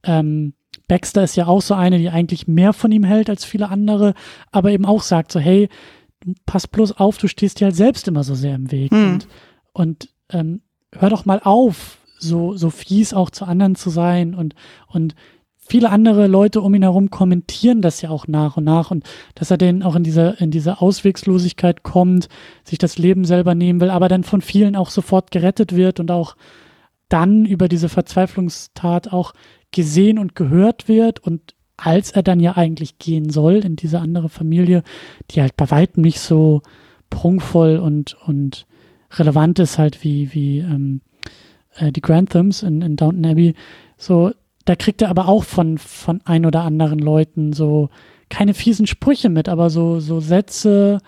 Ähm, 0.02 0.54
Baxter 0.86 1.24
ist 1.24 1.36
ja 1.36 1.46
auch 1.46 1.60
so 1.60 1.74
eine, 1.74 1.98
die 1.98 2.08
eigentlich 2.08 2.48
mehr 2.48 2.72
von 2.72 2.90
ihm 2.90 3.04
hält 3.04 3.28
als 3.28 3.44
viele 3.44 3.68
andere, 3.68 4.14
aber 4.50 4.70
eben 4.70 4.86
auch 4.86 5.02
sagt 5.02 5.30
so, 5.30 5.40
hey, 5.40 5.68
pass 6.46 6.66
bloß 6.66 6.92
auf, 6.92 7.18
du 7.18 7.28
stehst 7.28 7.60
dir 7.60 7.66
halt 7.66 7.76
selbst 7.76 8.08
immer 8.08 8.24
so 8.24 8.34
sehr 8.34 8.54
im 8.54 8.70
Weg 8.70 8.92
mhm. 8.92 9.12
und, 9.12 9.28
und 9.72 10.08
ähm, 10.30 10.62
hör 10.92 11.10
doch 11.10 11.24
mal 11.24 11.40
auf, 11.42 11.98
so, 12.18 12.56
so 12.56 12.70
fies 12.70 13.14
auch 13.14 13.30
zu 13.30 13.44
anderen 13.44 13.76
zu 13.76 13.90
sein 13.90 14.34
und, 14.34 14.54
und 14.88 15.14
viele 15.56 15.90
andere 15.90 16.26
Leute 16.26 16.60
um 16.60 16.74
ihn 16.74 16.82
herum 16.82 17.10
kommentieren 17.10 17.82
das 17.82 18.00
ja 18.02 18.10
auch 18.10 18.26
nach 18.26 18.56
und 18.56 18.64
nach 18.64 18.90
und 18.90 19.04
dass 19.34 19.50
er 19.50 19.58
denn 19.58 19.82
auch 19.82 19.94
in 19.94 20.02
dieser, 20.02 20.40
in 20.40 20.50
diese 20.50 20.80
Auswegslosigkeit 20.80 21.82
kommt, 21.82 22.28
sich 22.64 22.78
das 22.78 22.98
Leben 22.98 23.24
selber 23.24 23.54
nehmen 23.54 23.80
will, 23.80 23.90
aber 23.90 24.08
dann 24.08 24.24
von 24.24 24.40
vielen 24.40 24.74
auch 24.74 24.90
sofort 24.90 25.30
gerettet 25.30 25.76
wird 25.76 26.00
und 26.00 26.10
auch 26.10 26.36
dann 27.08 27.46
über 27.46 27.68
diese 27.68 27.88
Verzweiflungstat 27.88 29.12
auch 29.12 29.32
gesehen 29.70 30.18
und 30.18 30.34
gehört 30.34 30.88
wird 30.88 31.20
und 31.20 31.54
als 31.78 32.10
er 32.10 32.22
dann 32.22 32.40
ja 32.40 32.56
eigentlich 32.56 32.98
gehen 32.98 33.30
soll 33.30 33.56
in 33.56 33.76
diese 33.76 34.00
andere 34.00 34.28
Familie, 34.28 34.82
die 35.30 35.40
halt 35.40 35.56
bei 35.56 35.70
weitem 35.70 36.02
nicht 36.02 36.20
so 36.20 36.60
prunkvoll 37.08 37.78
und, 37.78 38.16
und 38.26 38.66
relevant 39.12 39.58
ist 39.60 39.78
halt 39.78 40.04
wie, 40.04 40.34
wie 40.34 40.58
ähm, 40.58 41.00
äh, 41.76 41.92
die 41.92 42.02
Granthams 42.02 42.62
in, 42.62 42.82
in 42.82 42.96
Downton 42.96 43.24
Abbey, 43.24 43.54
so 43.96 44.32
da 44.64 44.76
kriegt 44.76 45.00
er 45.00 45.08
aber 45.08 45.28
auch 45.28 45.44
von, 45.44 45.78
von 45.78 46.20
ein 46.26 46.44
oder 46.44 46.62
anderen 46.62 46.98
Leuten 46.98 47.54
so 47.54 47.88
keine 48.28 48.52
fiesen 48.52 48.86
Sprüche 48.86 49.30
mit, 49.30 49.48
aber 49.48 49.70
so, 49.70 50.00
so 50.00 50.20
Sätze 50.20 50.98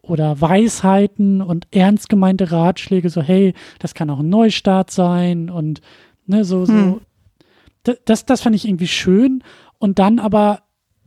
oder 0.00 0.40
Weisheiten 0.40 1.42
und 1.42 1.66
ernst 1.70 2.08
gemeinte 2.08 2.50
Ratschläge, 2.50 3.10
so, 3.10 3.20
hey, 3.20 3.52
das 3.78 3.92
kann 3.94 4.08
auch 4.08 4.20
ein 4.20 4.30
Neustart 4.30 4.90
sein 4.90 5.50
und 5.50 5.82
ne, 6.26 6.44
so, 6.44 6.64
so. 6.64 6.72
Hm. 6.72 7.00
Das, 8.04 8.24
das 8.24 8.40
fand 8.40 8.54
ich 8.54 8.66
irgendwie 8.66 8.86
schön. 8.86 9.42
Und 9.82 9.98
dann 9.98 10.20
aber 10.20 10.62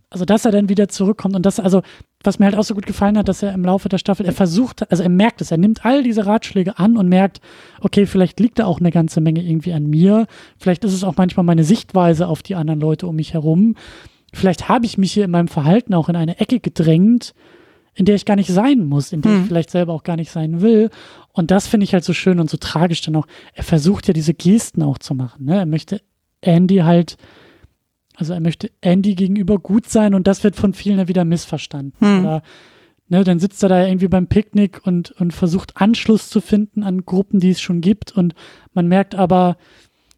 also 0.09 0.23
dass 0.23 0.45
er 0.45 0.51
dann 0.51 0.69
wieder 0.69 0.87
zurückkommt 0.87 1.35
und 1.35 1.45
das, 1.45 1.59
also 1.59 1.81
was 2.23 2.39
mir 2.39 2.45
halt 2.45 2.55
auch 2.55 2.63
so 2.63 2.73
gut 2.73 2.85
gefallen 2.85 3.17
hat, 3.17 3.27
dass 3.27 3.43
er 3.43 3.53
im 3.53 3.65
Laufe 3.65 3.89
der 3.89 3.97
Staffel, 3.97 4.25
er 4.25 4.31
versucht, 4.31 4.89
also 4.89 5.03
er 5.03 5.09
merkt 5.09 5.41
es, 5.41 5.51
er 5.51 5.57
nimmt 5.57 5.85
all 5.85 6.03
diese 6.03 6.25
Ratschläge 6.25 6.79
an 6.79 6.95
und 6.95 7.09
merkt, 7.09 7.41
okay, 7.81 8.05
vielleicht 8.05 8.39
liegt 8.39 8.59
da 8.59 8.65
auch 8.65 8.79
eine 8.79 8.91
ganze 8.91 9.19
Menge 9.19 9.41
irgendwie 9.41 9.73
an 9.73 9.87
mir, 9.87 10.27
vielleicht 10.57 10.85
ist 10.85 10.93
es 10.93 11.03
auch 11.03 11.17
manchmal 11.17 11.43
meine 11.43 11.63
Sichtweise 11.63 12.27
auf 12.27 12.43
die 12.43 12.55
anderen 12.55 12.79
Leute 12.79 13.07
um 13.07 13.15
mich 13.17 13.33
herum, 13.33 13.75
vielleicht 14.31 14.69
habe 14.69 14.85
ich 14.85 14.97
mich 14.97 15.11
hier 15.11 15.25
in 15.25 15.31
meinem 15.31 15.49
Verhalten 15.49 15.93
auch 15.93 16.07
in 16.07 16.15
eine 16.15 16.39
Ecke 16.39 16.61
gedrängt, 16.61 17.33
in 17.93 18.05
der 18.05 18.15
ich 18.15 18.25
gar 18.25 18.35
nicht 18.35 18.49
sein 18.49 18.85
muss, 18.85 19.11
in 19.11 19.21
der 19.21 19.33
hm. 19.33 19.41
ich 19.41 19.47
vielleicht 19.47 19.71
selber 19.71 19.93
auch 19.93 20.03
gar 20.03 20.17
nicht 20.17 20.31
sein 20.31 20.61
will. 20.61 20.89
Und 21.31 21.51
das 21.51 21.67
finde 21.67 21.85
ich 21.85 21.93
halt 21.93 22.03
so 22.03 22.13
schön 22.13 22.39
und 22.39 22.49
so 22.49 22.57
tragisch 22.57 23.01
dann 23.01 23.15
auch. 23.15 23.27
Er 23.53 23.63
versucht 23.63 24.07
ja 24.07 24.13
diese 24.13 24.33
Gesten 24.33 24.83
auch 24.83 24.97
zu 24.97 25.13
machen. 25.13 25.45
Ne? 25.45 25.57
Er 25.57 25.65
möchte 25.65 26.01
Andy 26.41 26.77
halt 26.79 27.17
also 28.17 28.33
er 28.33 28.39
möchte 28.39 28.71
Andy 28.81 29.15
gegenüber 29.15 29.59
gut 29.59 29.89
sein 29.89 30.13
und 30.13 30.27
das 30.27 30.43
wird 30.43 30.55
von 30.55 30.73
vielen 30.73 30.99
ja 30.99 31.07
wieder 31.07 31.25
missverstanden. 31.25 31.93
Hm. 31.99 32.19
Oder 32.19 32.43
ne, 33.07 33.23
dann 33.23 33.39
sitzt 33.39 33.63
er 33.63 33.69
da 33.69 33.85
irgendwie 33.85 34.07
beim 34.07 34.27
Picknick 34.27 34.85
und, 34.85 35.11
und 35.11 35.33
versucht 35.33 35.77
Anschluss 35.77 36.29
zu 36.29 36.41
finden 36.41 36.83
an 36.83 37.05
Gruppen, 37.05 37.39
die 37.39 37.51
es 37.51 37.61
schon 37.61 37.81
gibt. 37.81 38.11
Und 38.11 38.33
man 38.73 38.87
merkt 38.87 39.15
aber, 39.15 39.57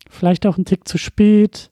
vielleicht 0.10 0.46
auch 0.46 0.58
einen 0.58 0.66
Tick 0.66 0.88
zu 0.88 0.98
spät. 0.98 1.72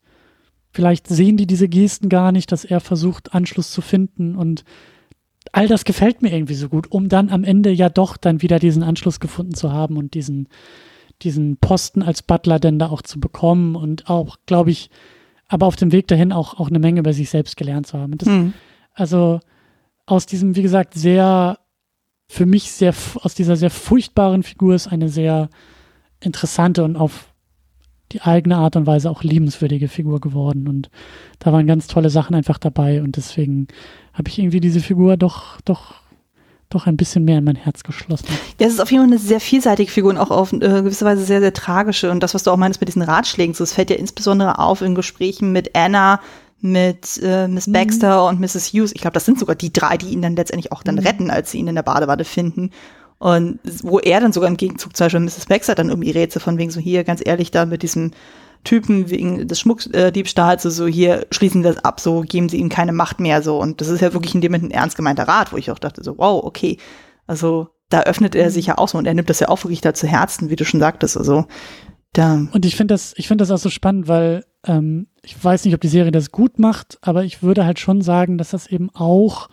Vielleicht 0.72 1.08
sehen 1.08 1.38
die 1.38 1.48
diese 1.48 1.70
Gesten 1.70 2.10
gar 2.10 2.32
nicht, 2.32 2.52
dass 2.52 2.66
er 2.66 2.80
versucht, 2.80 3.34
Anschluss 3.34 3.72
zu 3.72 3.82
finden. 3.82 4.36
Und 4.36 4.66
all 5.52 5.68
das 5.68 5.86
gefällt 5.86 6.22
mir 6.22 6.34
irgendwie 6.34 6.56
so 6.56 6.70
gut, 6.70 6.92
um 6.92 7.08
dann 7.08 7.30
am 7.30 7.44
Ende 7.44 7.72
ja 7.72 7.90
doch 7.90 8.18
dann 8.18 8.42
wieder 8.42 8.60
diesen 8.60 8.84
Anschluss 8.84 9.20
gefunden 9.20 9.54
zu 9.54 9.72
haben 9.72 9.98
und 9.98 10.14
diesen, 10.16 10.50
diesen 11.22 11.58
Posten 11.58 12.04
als 12.04 12.24
Butler 12.24 12.60
denn 12.60 12.80
da 12.80 12.88
auch 12.88 13.02
zu 13.02 13.20
bekommen 13.20 13.76
und 13.76 14.10
auch, 14.10 14.38
glaube 14.46 14.72
ich, 14.72 14.90
aber 15.48 15.66
auf 15.68 15.76
dem 15.76 15.92
Weg 15.92 16.08
dahin 16.08 16.32
auch, 16.32 16.60
auch 16.60 16.70
eine 16.70 16.80
Menge 16.80 17.00
über 17.00 17.14
sich 17.14 17.30
selbst 17.30 17.58
gelernt 17.58 17.88
zu 17.88 17.98
haben. 17.98 18.18
Das, 18.18 18.28
mhm. 18.28 18.54
Also 18.94 19.40
aus 20.06 20.26
diesem, 20.26 20.56
wie 20.56 20.62
gesagt, 20.62 20.94
sehr, 20.94 21.60
für 22.28 22.46
mich 22.46 22.72
sehr, 22.72 22.94
aus 23.22 23.36
dieser 23.36 23.56
sehr 23.56 23.70
furchtbaren 23.70 24.44
Figur 24.44 24.76
ist 24.76 24.88
eine 24.88 25.10
sehr 25.10 25.50
interessante 26.20 26.84
und 26.84 26.96
auf 26.96 27.34
die 28.12 28.22
eigene 28.22 28.58
Art 28.58 28.76
und 28.76 28.86
Weise 28.86 29.10
auch 29.10 29.24
liebenswürdige 29.24 29.88
Figur 29.88 30.20
geworden. 30.20 30.68
Und 30.68 30.90
da 31.40 31.52
waren 31.52 31.68
ganz 31.68 31.88
tolle 31.88 32.10
Sachen 32.10 32.36
einfach 32.36 32.58
dabei. 32.60 33.02
Und 33.02 33.18
deswegen 33.18 33.68
habe 34.14 34.30
ich 34.30 34.40
irgendwie 34.40 34.60
diese 34.60 34.80
Figur 34.80 35.18
doch, 35.18 35.60
doch 35.62 35.96
doch 36.70 36.88
ein 36.88 36.98
bisschen 36.98 37.26
mehr 37.26 37.38
in 37.38 37.44
mein 37.44 37.56
Herz 37.56 37.84
geschlossen. 37.84 38.28
Ja, 38.60 38.68
es 38.68 38.74
ist 38.74 38.80
auf 38.80 38.92
jeden 38.92 39.04
Fall 39.04 39.12
eine 39.12 39.20
sehr 39.20 39.40
vielseitige 39.40 39.92
Figur 39.92 40.10
und 40.10 40.18
auch 40.18 40.32
auf 40.32 40.52
äh, 40.54 40.58
gewisse 40.60 41.06
Weise 41.06 41.24
sehr, 41.24 41.40
sehr 41.40 41.54
tragische. 41.54 42.12
Und 42.12 42.22
das, 42.22 42.34
was 42.34 42.44
du 42.44 42.52
auch 42.52 42.58
meinst 42.58 42.82
mit 42.82 42.88
diesen 42.88 43.02
Ratschlägen, 43.02 43.54
so, 43.54 43.64
es 43.64 43.74
fällt 43.74 43.90
ja 43.90 43.96
insbesondere 43.96 44.60
auf 44.60 44.82
in 44.82 44.96
Gesprächen 44.96 45.52
mit 45.52 45.76
Anna, 45.76 46.20
mit 46.62 47.20
äh, 47.22 47.48
Miss 47.48 47.68
mhm. 47.68 47.74
Baxter 47.74 48.22
mhm. 48.22 48.40
und 48.40 48.40
Mrs. 48.42 48.74
Hughes. 48.74 48.92
Ich 48.94 49.02
glaube, 49.02 49.14
das 49.14 49.26
sind 49.26 49.40
sogar 49.40 49.56
die 49.56 49.72
drei, 49.72 49.98
die 49.98 50.10
ihn 50.10 50.22
dann 50.22 50.36
letztendlich 50.36 50.72
auch 50.72 50.84
dann 50.84 50.96
mhm. 50.96 51.02
retten, 51.02 51.32
als 51.32 51.52
sie 51.52 51.60
ihn 51.60 51.68
in 51.68 51.76
der 51.76 51.84
Badewanne 51.84 52.26
finden. 52.26 52.72
Und 53.18 53.60
wo 53.82 54.00
er 54.00 54.20
dann 54.20 54.34
sogar 54.34 54.50
im 54.50 54.58
Gegenzug 54.58 54.96
zum 54.96 55.06
Beispiel 55.06 55.22
Mrs. 55.22 55.46
Baxter 55.46 55.76
dann 55.76 55.90
irgendwie 55.90 56.12
rätsel 56.12 56.42
von 56.42 56.58
wegen 56.58 56.72
so 56.72 56.80
hier, 56.80 57.04
ganz 57.04 57.22
ehrlich, 57.24 57.52
da 57.52 57.66
mit 57.66 57.82
diesem 57.82 58.12
Typen 58.66 59.10
wegen 59.10 59.48
des 59.48 59.60
Schmuckdiebstahls, 59.62 60.64
so, 60.64 60.70
so 60.70 60.88
hier 60.88 61.26
schließen 61.32 61.64
das 61.64 61.78
ab, 61.78 62.02
so 62.02 62.22
geben 62.22 62.50
sie 62.50 62.58
ihm 62.58 62.70
keine 62.70 62.92
Macht 62.92 63.22
mehr, 63.22 63.42
so. 63.42 63.60
Und 63.60 63.80
das 63.80 63.88
ist 63.88 64.02
ja 64.02 64.14
wirklich 64.14 64.36
in 64.36 64.42
dem 64.42 64.52
Moment 64.52 64.72
ein 64.72 64.78
ernst 64.78 64.98
gemeinter 64.98 65.28
Rat, 65.28 65.54
wo 65.54 65.58
ich 65.58 65.72
auch 65.72 65.80
dachte, 65.80 66.04
so, 66.04 66.18
wow, 66.18 66.44
okay. 66.44 66.78
Also 67.28 67.70
da 67.90 68.02
öffnet 68.02 68.36
er 68.36 68.52
sich 68.52 68.66
ja 68.66 68.78
auch 68.78 68.90
so 68.90 68.98
und 68.98 69.06
er 69.06 69.14
nimmt 69.14 69.30
das 69.30 69.40
ja 69.40 69.48
auch 69.48 69.64
wirklich 69.64 69.82
da 69.82 69.94
zu 69.94 70.08
Herzen, 70.08 70.50
wie 70.50 70.56
du 70.56 70.66
schon 70.66 70.80
sagtest. 70.80 71.18
Also 71.18 71.46
da. 72.14 72.48
Und 72.52 72.66
ich 72.66 72.76
finde 72.76 72.94
das, 72.94 73.14
ich 73.18 73.28
das 73.28 73.52
auch 73.52 73.58
so 73.58 73.70
spannend, 73.70 74.08
weil 74.08 74.44
ähm, 74.66 75.08
ich 75.24 75.42
weiß 75.42 75.66
nicht, 75.66 75.74
ob 75.74 75.82
die 75.82 75.88
Serie 75.88 76.12
das 76.12 76.32
gut 76.32 76.60
macht, 76.60 76.98
aber 77.02 77.24
ich 77.24 77.44
würde 77.44 77.66
halt 77.66 77.80
schon 77.80 78.02
sagen, 78.02 78.38
dass 78.38 78.52
das 78.52 78.68
eben 78.68 78.90
auch, 78.94 79.50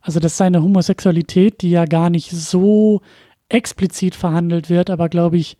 also 0.00 0.20
dass 0.20 0.36
seine 0.36 0.62
Homosexualität, 0.62 1.62
die 1.62 1.70
ja 1.70 1.84
gar 1.84 2.10
nicht 2.10 2.30
so 2.30 3.00
explizit 3.48 4.14
verhandelt 4.14 4.70
wird, 4.70 4.90
aber 4.90 5.08
glaube 5.08 5.36
ich, 5.36 5.58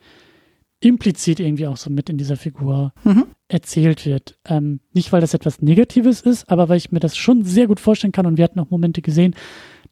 implizit 0.85 1.41
irgendwie 1.41 1.67
auch 1.67 1.77
so 1.77 1.91
mit 1.91 2.11
in 2.11 2.19
dieser 2.19 2.37
Figur 2.37 2.93
mhm. 3.05 3.27
erzählt 3.49 4.07
wird. 4.07 4.39
Ähm, 4.45 4.81
nicht, 4.93 5.13
weil 5.13 5.21
das 5.21 5.35
etwas 5.35 5.63
Negatives 5.63 6.21
ist, 6.21 6.49
aber 6.51 6.69
weil 6.69 6.77
ich 6.77 6.93
mir 6.93 7.01
das 7.01 7.17
schon 7.17 7.45
sehr 7.45 7.67
gut 7.67 7.81
vorstellen 7.81 8.13
kann 8.13 8.27
und 8.27 8.37
wir 8.37 8.45
hatten 8.45 8.61
auch 8.61 8.71
Momente 8.71 9.03
gesehen, 9.03 9.35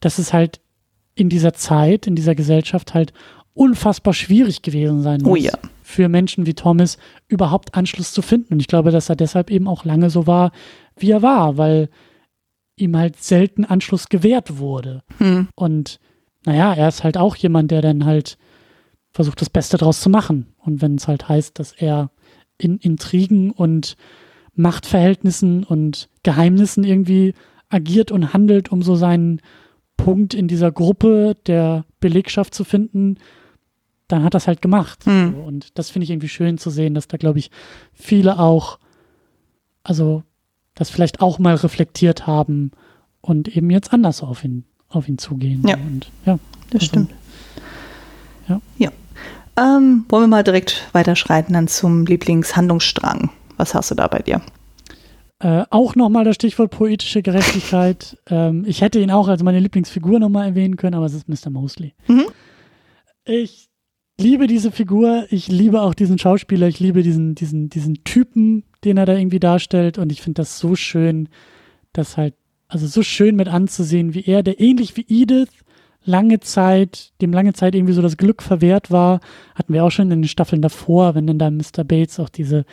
dass 0.00 0.18
es 0.18 0.32
halt 0.32 0.60
in 1.14 1.28
dieser 1.28 1.52
Zeit, 1.52 2.06
in 2.06 2.16
dieser 2.16 2.34
Gesellschaft 2.34 2.94
halt 2.94 3.12
unfassbar 3.54 4.14
schwierig 4.14 4.62
gewesen 4.62 5.02
sein 5.02 5.22
oh 5.22 5.30
muss. 5.30 5.38
Oh 5.38 5.42
ja. 5.42 5.52
Für 5.82 6.08
Menschen 6.08 6.46
wie 6.46 6.54
Thomas 6.54 6.96
überhaupt 7.28 7.74
Anschluss 7.74 8.12
zu 8.12 8.22
finden. 8.22 8.54
Und 8.54 8.60
ich 8.60 8.66
glaube, 8.66 8.90
dass 8.90 9.08
er 9.08 9.16
deshalb 9.16 9.50
eben 9.50 9.68
auch 9.68 9.84
lange 9.84 10.10
so 10.10 10.26
war, 10.26 10.52
wie 10.96 11.10
er 11.10 11.22
war, 11.22 11.58
weil 11.58 11.90
ihm 12.76 12.96
halt 12.96 13.22
selten 13.22 13.64
Anschluss 13.64 14.08
gewährt 14.08 14.58
wurde. 14.58 15.02
Mhm. 15.18 15.48
Und 15.54 16.00
naja, 16.44 16.72
er 16.72 16.88
ist 16.88 17.04
halt 17.04 17.18
auch 17.18 17.36
jemand, 17.36 17.70
der 17.70 17.82
dann 17.82 18.04
halt 18.04 18.38
versucht, 19.12 19.40
das 19.40 19.50
Beste 19.50 19.76
draus 19.76 20.00
zu 20.00 20.10
machen. 20.10 20.46
Und 20.58 20.82
wenn 20.82 20.96
es 20.96 21.08
halt 21.08 21.28
heißt, 21.28 21.58
dass 21.58 21.72
er 21.72 22.10
in 22.58 22.78
Intrigen 22.78 23.50
und 23.50 23.96
Machtverhältnissen 24.54 25.64
und 25.64 26.08
Geheimnissen 26.22 26.84
irgendwie 26.84 27.34
agiert 27.68 28.10
und 28.10 28.32
handelt, 28.32 28.70
um 28.70 28.82
so 28.82 28.96
seinen 28.96 29.40
Punkt 29.96 30.34
in 30.34 30.48
dieser 30.48 30.72
Gruppe 30.72 31.36
der 31.46 31.84
Belegschaft 32.00 32.54
zu 32.54 32.64
finden, 32.64 33.16
dann 34.08 34.24
hat 34.24 34.34
das 34.34 34.46
halt 34.46 34.60
gemacht. 34.60 35.06
Mhm. 35.06 35.34
Und 35.34 35.78
das 35.78 35.90
finde 35.90 36.04
ich 36.04 36.10
irgendwie 36.10 36.28
schön 36.28 36.58
zu 36.58 36.70
sehen, 36.70 36.94
dass 36.94 37.08
da, 37.08 37.16
glaube 37.16 37.38
ich, 37.38 37.50
viele 37.94 38.38
auch, 38.38 38.78
also 39.82 40.22
das 40.74 40.90
vielleicht 40.90 41.20
auch 41.20 41.38
mal 41.38 41.54
reflektiert 41.54 42.26
haben 42.26 42.72
und 43.20 43.48
eben 43.56 43.70
jetzt 43.70 43.92
anders 43.92 44.22
auf 44.22 44.44
ihn, 44.44 44.64
auf 44.88 45.08
ihn 45.08 45.18
zugehen. 45.18 45.62
Ja, 45.66 45.76
und, 45.76 46.10
ja 46.26 46.38
das 46.70 46.82
also, 46.82 46.86
stimmt. 46.86 47.14
Ja. 48.48 48.60
ja. 48.78 48.90
Ähm, 49.56 50.06
wollen 50.08 50.24
wir 50.24 50.28
mal 50.28 50.44
direkt 50.44 50.88
weiterschreiten 50.92 51.54
dann 51.54 51.68
zum 51.68 52.06
Lieblingshandlungsstrang. 52.06 53.30
Was 53.56 53.74
hast 53.74 53.90
du 53.90 53.94
da 53.94 54.08
bei 54.08 54.20
dir? 54.20 54.40
Äh, 55.40 55.64
auch 55.70 55.94
nochmal 55.94 56.24
das 56.24 56.36
Stichwort 56.36 56.70
poetische 56.70 57.20
Gerechtigkeit. 57.22 58.16
ähm, 58.30 58.64
ich 58.66 58.80
hätte 58.80 59.00
ihn 59.00 59.10
auch 59.10 59.28
als 59.28 59.42
meine 59.42 59.60
Lieblingsfigur 59.60 60.20
nochmal 60.20 60.48
erwähnen 60.48 60.76
können, 60.76 60.94
aber 60.94 61.06
es 61.06 61.14
ist 61.14 61.28
Mr. 61.28 61.50
Mosley. 61.50 61.94
Mhm. 62.06 62.26
Ich 63.24 63.68
liebe 64.18 64.46
diese 64.46 64.70
Figur, 64.70 65.26
ich 65.30 65.48
liebe 65.48 65.82
auch 65.82 65.94
diesen 65.94 66.18
Schauspieler, 66.18 66.68
ich 66.68 66.80
liebe 66.80 67.02
diesen, 67.02 67.34
diesen, 67.34 67.68
diesen 67.68 68.04
Typen, 68.04 68.64
den 68.84 68.96
er 68.96 69.06
da 69.06 69.14
irgendwie 69.16 69.40
darstellt 69.40 69.98
und 69.98 70.12
ich 70.12 70.22
finde 70.22 70.42
das 70.42 70.58
so 70.58 70.76
schön, 70.76 71.28
dass 71.92 72.16
halt, 72.16 72.34
also 72.68 72.86
so 72.86 73.02
schön 73.02 73.36
mit 73.36 73.48
anzusehen, 73.48 74.14
wie 74.14 74.24
er, 74.24 74.42
der 74.42 74.60
ähnlich 74.60 74.96
wie 74.96 75.06
Edith 75.08 75.50
lange 76.04 76.40
Zeit, 76.40 77.12
dem 77.20 77.32
lange 77.32 77.52
Zeit 77.52 77.74
irgendwie 77.74 77.94
so 77.94 78.02
das 78.02 78.16
Glück 78.16 78.42
verwehrt 78.42 78.90
war, 78.90 79.20
hatten 79.54 79.72
wir 79.72 79.84
auch 79.84 79.90
schon 79.90 80.10
in 80.10 80.22
den 80.22 80.28
Staffeln 80.28 80.62
davor, 80.62 81.14
wenn 81.14 81.26
dann 81.26 81.38
da 81.38 81.50
Mr. 81.50 81.84
Bates 81.84 82.18
auch 82.18 82.28
diese, 82.28 82.64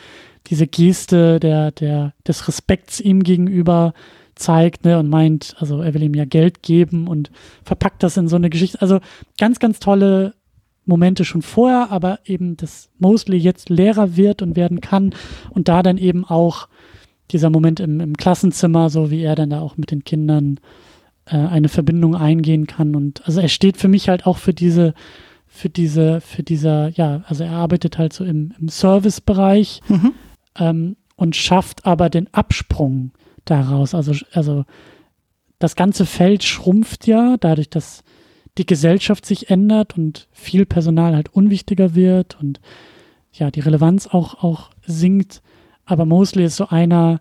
diese 0.48 0.66
Geste 0.66 1.40
der, 1.40 1.70
der, 1.70 2.14
des 2.26 2.48
Respekts 2.48 3.00
ihm 3.00 3.22
gegenüber 3.22 3.94
zeigt 4.34 4.84
ne, 4.84 4.98
und 4.98 5.08
meint, 5.08 5.54
also 5.58 5.82
er 5.82 5.94
will 5.94 6.02
ihm 6.02 6.14
ja 6.14 6.24
Geld 6.24 6.62
geben 6.62 7.06
und 7.06 7.30
verpackt 7.62 8.02
das 8.02 8.16
in 8.16 8.26
so 8.26 8.36
eine 8.36 8.50
Geschichte. 8.50 8.80
Also 8.80 9.00
ganz, 9.38 9.58
ganz 9.58 9.78
tolle 9.80 10.34
Momente 10.86 11.24
schon 11.24 11.42
vorher, 11.42 11.90
aber 11.90 12.20
eben, 12.24 12.56
dass 12.56 12.88
Mosley 12.98 13.38
jetzt 13.38 13.68
Lehrer 13.68 14.16
wird 14.16 14.42
und 14.42 14.56
werden 14.56 14.80
kann 14.80 15.14
und 15.50 15.68
da 15.68 15.82
dann 15.82 15.98
eben 15.98 16.24
auch 16.24 16.68
dieser 17.30 17.50
Moment 17.50 17.80
im, 17.80 18.00
im 18.00 18.16
Klassenzimmer, 18.16 18.90
so 18.90 19.10
wie 19.10 19.22
er 19.22 19.36
dann 19.36 19.50
da 19.50 19.60
auch 19.60 19.76
mit 19.76 19.90
den 19.90 20.04
Kindern 20.04 20.58
äh, 21.30 21.36
eine 21.36 21.68
Verbindung 21.68 22.14
eingehen 22.16 22.66
kann. 22.66 22.94
Und 22.94 23.26
also 23.26 23.40
er 23.40 23.48
steht 23.48 23.76
für 23.76 23.88
mich 23.88 24.08
halt 24.08 24.26
auch 24.26 24.38
für 24.38 24.52
diese, 24.52 24.94
für 25.46 25.68
diese, 25.68 26.20
für 26.20 26.42
dieser, 26.42 26.90
ja, 26.90 27.22
also 27.26 27.44
er 27.44 27.52
arbeitet 27.52 27.98
halt 27.98 28.12
so 28.12 28.24
im, 28.24 28.52
im 28.58 28.68
Servicebereich 28.68 29.80
mhm. 29.88 30.12
ähm, 30.58 30.96
und 31.16 31.36
schafft 31.36 31.86
aber 31.86 32.10
den 32.10 32.32
Absprung 32.32 33.12
daraus. 33.44 33.94
Also, 33.94 34.14
also 34.32 34.64
das 35.58 35.76
ganze 35.76 36.06
Feld 36.06 36.44
schrumpft 36.44 37.06
ja, 37.06 37.36
dadurch, 37.38 37.70
dass 37.70 38.02
die 38.58 38.66
Gesellschaft 38.66 39.26
sich 39.26 39.50
ändert 39.50 39.96
und 39.96 40.28
viel 40.32 40.66
Personal 40.66 41.14
halt 41.14 41.32
unwichtiger 41.32 41.94
wird 41.94 42.38
und 42.40 42.60
ja, 43.32 43.50
die 43.50 43.60
Relevanz 43.60 44.06
auch, 44.06 44.42
auch 44.42 44.70
sinkt. 44.86 45.42
Aber 45.84 46.04
Mosley 46.04 46.44
ist 46.44 46.56
so 46.56 46.68
einer, 46.68 47.20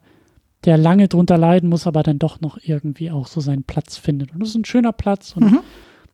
der 0.69 0.77
lange 0.77 1.07
drunter 1.07 1.35
leiden 1.35 1.67
muss, 1.67 1.87
aber 1.87 2.03
dann 2.03 2.19
doch 2.19 2.41
noch 2.41 2.59
irgendwie 2.61 3.09
auch 3.09 3.25
so 3.25 3.41
seinen 3.41 3.63
Platz 3.63 3.97
findet. 3.97 4.31
Und 4.31 4.39
das 4.39 4.49
ist 4.49 4.55
ein 4.55 4.65
schöner 4.65 4.91
Platz 4.91 5.33
und 5.35 5.51
mhm. 5.51 5.59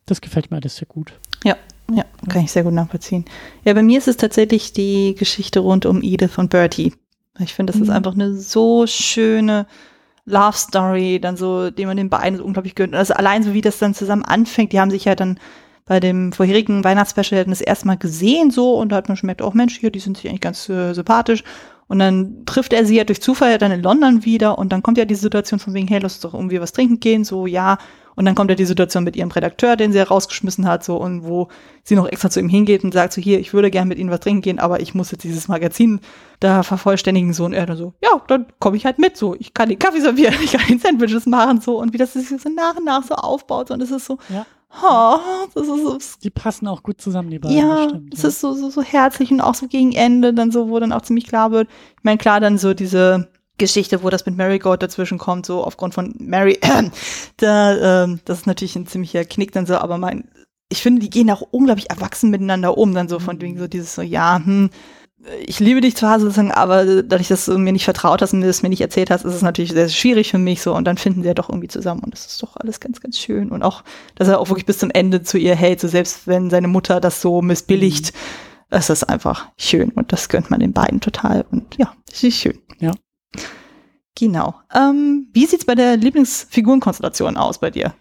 das 0.06 0.22
gefällt 0.22 0.50
mir 0.50 0.56
alles 0.56 0.76
sehr 0.76 0.88
gut. 0.88 1.12
Ja, 1.44 1.56
ja, 1.92 2.04
kann 2.30 2.42
ich 2.42 2.50
sehr 2.50 2.64
gut 2.64 2.72
nachvollziehen. 2.72 3.26
Ja, 3.66 3.74
bei 3.74 3.82
mir 3.82 3.98
ist 3.98 4.08
es 4.08 4.16
tatsächlich 4.16 4.72
die 4.72 5.14
Geschichte 5.14 5.60
rund 5.60 5.84
um 5.84 6.02
Edith 6.02 6.38
und 6.38 6.48
Bertie. 6.48 6.94
Ich 7.38 7.52
finde, 7.52 7.74
das 7.74 7.78
mhm. 7.78 7.82
ist 7.84 7.90
einfach 7.90 8.14
eine 8.14 8.34
so 8.34 8.86
schöne 8.86 9.66
Love 10.24 10.56
Story, 10.56 11.20
dann 11.20 11.36
so, 11.36 11.70
den 11.70 11.86
man 11.86 11.98
den 11.98 12.08
beiden 12.08 12.38
so 12.38 12.44
unglaublich 12.44 12.74
gönnt. 12.74 12.94
Also 12.94 13.12
allein 13.12 13.42
so 13.42 13.52
wie 13.52 13.60
das 13.60 13.78
dann 13.78 13.92
zusammen 13.92 14.24
anfängt, 14.24 14.72
die 14.72 14.80
haben 14.80 14.90
sich 14.90 15.04
ja 15.04 15.14
dann 15.14 15.38
bei 15.84 16.00
dem 16.00 16.32
vorherigen 16.32 16.82
Weihnachtsspecial 16.82 17.44
das 17.44 17.60
erste 17.60 17.86
Mal 17.86 17.98
gesehen 17.98 18.50
so 18.50 18.74
und 18.78 18.90
da 18.90 18.96
hat 18.96 19.08
man 19.08 19.18
schon 19.18 19.26
gemerkt, 19.26 19.42
oh 19.42 19.52
Mensch, 19.52 19.78
hier, 19.78 19.90
die 19.90 20.00
sind 20.00 20.16
sich 20.16 20.30
eigentlich 20.30 20.40
ganz 20.40 20.66
äh, 20.70 20.94
sympathisch. 20.94 21.44
Und 21.88 22.00
dann 22.00 22.44
trifft 22.46 22.72
er 22.72 22.84
sie 22.84 22.96
ja 22.96 23.04
durch 23.04 23.22
Zufall 23.22 23.58
dann 23.58 23.70
in 23.70 23.82
London 23.82 24.24
wieder 24.24 24.58
und 24.58 24.72
dann 24.72 24.82
kommt 24.82 24.98
ja 24.98 25.04
die 25.04 25.14
Situation 25.14 25.60
von 25.60 25.72
wegen, 25.72 25.86
hey, 25.86 26.00
lass 26.00 26.14
uns 26.14 26.20
doch 26.22 26.34
irgendwie 26.34 26.60
was 26.60 26.72
trinken 26.72 26.98
gehen, 26.98 27.24
so, 27.24 27.46
ja. 27.46 27.78
Und 28.16 28.24
dann 28.24 28.34
kommt 28.34 28.50
ja 28.50 28.56
die 28.56 28.64
Situation 28.64 29.04
mit 29.04 29.14
ihrem 29.14 29.30
Redakteur, 29.30 29.76
den 29.76 29.92
sie 29.92 30.00
rausgeschmissen 30.00 30.66
hat, 30.66 30.82
so, 30.82 30.96
und 30.96 31.24
wo 31.24 31.48
sie 31.84 31.94
noch 31.94 32.08
extra 32.08 32.30
zu 32.30 32.40
ihm 32.40 32.48
hingeht 32.48 32.82
und 32.82 32.94
sagt 32.94 33.12
so, 33.12 33.20
hier, 33.20 33.38
ich 33.38 33.52
würde 33.52 33.70
gerne 33.70 33.88
mit 33.88 33.98
Ihnen 33.98 34.10
was 34.10 34.20
trinken 34.20 34.40
gehen, 34.40 34.58
aber 34.58 34.80
ich 34.80 34.94
muss 34.94 35.10
jetzt 35.10 35.22
dieses 35.22 35.48
Magazin 35.48 36.00
da 36.40 36.62
vervollständigen, 36.62 37.34
so, 37.34 37.44
und 37.44 37.52
er 37.52 37.66
dann 37.66 37.76
so, 37.76 37.92
ja, 38.02 38.20
dann 38.26 38.46
komme 38.58 38.78
ich 38.78 38.86
halt 38.86 38.98
mit, 38.98 39.18
so, 39.18 39.36
ich 39.38 39.52
kann 39.52 39.68
den 39.68 39.78
Kaffee 39.78 40.00
servieren, 40.00 40.34
ich 40.42 40.52
kann 40.52 40.66
den 40.66 40.78
Sandwiches 40.78 41.26
machen, 41.26 41.60
so, 41.60 41.78
und 41.78 41.92
wie 41.92 41.98
das 41.98 42.14
sich 42.14 42.26
so 42.26 42.48
nach 42.48 42.76
und 42.76 42.86
nach 42.86 43.04
so 43.04 43.14
aufbaut, 43.14 43.70
und 43.70 43.82
es 43.82 43.90
ist 43.90 44.06
so, 44.06 44.18
ja. 44.30 44.46
Oh, 44.82 45.18
das 45.54 45.68
ist 45.68 45.82
so, 45.82 45.98
die 46.22 46.30
passen 46.30 46.68
auch 46.68 46.82
gut 46.82 47.00
zusammen, 47.00 47.30
die 47.30 47.38
beiden. 47.38 47.56
Ja, 47.56 47.84
bestimmt, 47.84 48.14
es 48.14 48.22
ja. 48.22 48.28
ist 48.28 48.40
so, 48.40 48.52
so, 48.54 48.70
so 48.70 48.82
herzlich 48.82 49.30
und 49.30 49.40
auch 49.40 49.54
so 49.54 49.68
gegen 49.68 49.92
Ende, 49.92 50.34
dann 50.34 50.50
so, 50.50 50.68
wo 50.68 50.78
dann 50.78 50.92
auch 50.92 51.02
ziemlich 51.02 51.26
klar 51.26 51.50
wird. 51.50 51.68
Ich 51.98 52.04
meine, 52.04 52.18
klar, 52.18 52.40
dann 52.40 52.58
so 52.58 52.74
diese 52.74 53.28
Geschichte, 53.58 54.02
wo 54.02 54.10
das 54.10 54.26
mit 54.26 54.36
Marigold 54.36 54.82
dazwischen 54.82 55.18
kommt, 55.18 55.46
so 55.46 55.64
aufgrund 55.64 55.94
von 55.94 56.14
Mary, 56.18 56.58
äh, 56.60 56.90
da, 57.38 58.04
ähm, 58.04 58.20
das 58.24 58.40
ist 58.40 58.46
natürlich 58.46 58.76
ein 58.76 58.86
ziemlicher 58.86 59.24
Knick 59.24 59.52
dann 59.52 59.66
so, 59.66 59.76
aber 59.76 59.98
mein, 59.98 60.28
ich 60.68 60.82
finde, 60.82 61.00
die 61.00 61.10
gehen 61.10 61.30
auch 61.30 61.42
unglaublich 61.42 61.90
erwachsen 61.90 62.30
miteinander 62.30 62.76
um, 62.76 62.92
dann 62.92 63.08
so 63.08 63.18
von 63.18 63.40
wegen 63.40 63.58
so 63.58 63.68
dieses 63.68 63.94
so, 63.94 64.02
ja, 64.02 64.40
hm, 64.44 64.70
ich 65.44 65.60
liebe 65.60 65.80
dich 65.80 65.96
zwar 65.96 66.20
sozusagen, 66.20 66.52
aber 66.52 67.02
dadurch, 67.02 67.28
dass 67.28 67.46
du 67.46 67.58
mir 67.58 67.72
nicht 67.72 67.84
vertraut 67.84 68.22
hast 68.22 68.32
und 68.32 68.40
mir 68.40 68.46
das 68.46 68.62
mir 68.62 68.68
nicht 68.68 68.80
erzählt 68.80 69.10
hast, 69.10 69.24
ist 69.24 69.34
es 69.34 69.42
natürlich 69.42 69.72
sehr 69.72 69.88
schwierig 69.88 70.30
für 70.30 70.38
mich 70.38 70.62
so 70.62 70.74
und 70.74 70.84
dann 70.84 70.98
finden 70.98 71.22
sie 71.22 71.28
ja 71.28 71.34
doch 71.34 71.48
irgendwie 71.48 71.68
zusammen 71.68 72.02
und 72.04 72.12
das 72.12 72.26
ist 72.26 72.42
doch 72.42 72.56
alles 72.56 72.80
ganz, 72.80 73.00
ganz 73.00 73.18
schön 73.18 73.50
und 73.50 73.62
auch, 73.62 73.82
dass 74.14 74.28
er 74.28 74.38
auch 74.38 74.48
wirklich 74.48 74.66
bis 74.66 74.78
zum 74.78 74.90
Ende 74.90 75.22
zu 75.22 75.38
ihr 75.38 75.56
hält, 75.56 75.80
so 75.80 75.88
selbst 75.88 76.26
wenn 76.26 76.50
seine 76.50 76.68
Mutter 76.68 77.00
das 77.00 77.20
so 77.20 77.42
missbilligt, 77.42 78.12
mhm. 78.70 78.76
ist 78.78 79.08
einfach 79.08 79.48
schön 79.56 79.90
und 79.90 80.12
das 80.12 80.28
gönnt 80.28 80.50
man 80.50 80.60
den 80.60 80.72
beiden 80.72 81.00
total 81.00 81.44
und 81.50 81.76
ja, 81.76 81.92
es 82.12 82.22
ist 82.22 82.36
schön. 82.36 82.58
Ja. 82.78 82.92
Genau. 84.14 84.54
Ähm, 84.74 85.28
wie 85.32 85.46
sieht's 85.46 85.66
bei 85.66 85.74
der 85.74 85.96
Lieblingsfigurenkonstellation 85.96 87.36
aus 87.36 87.58
bei 87.58 87.70
dir? 87.70 87.94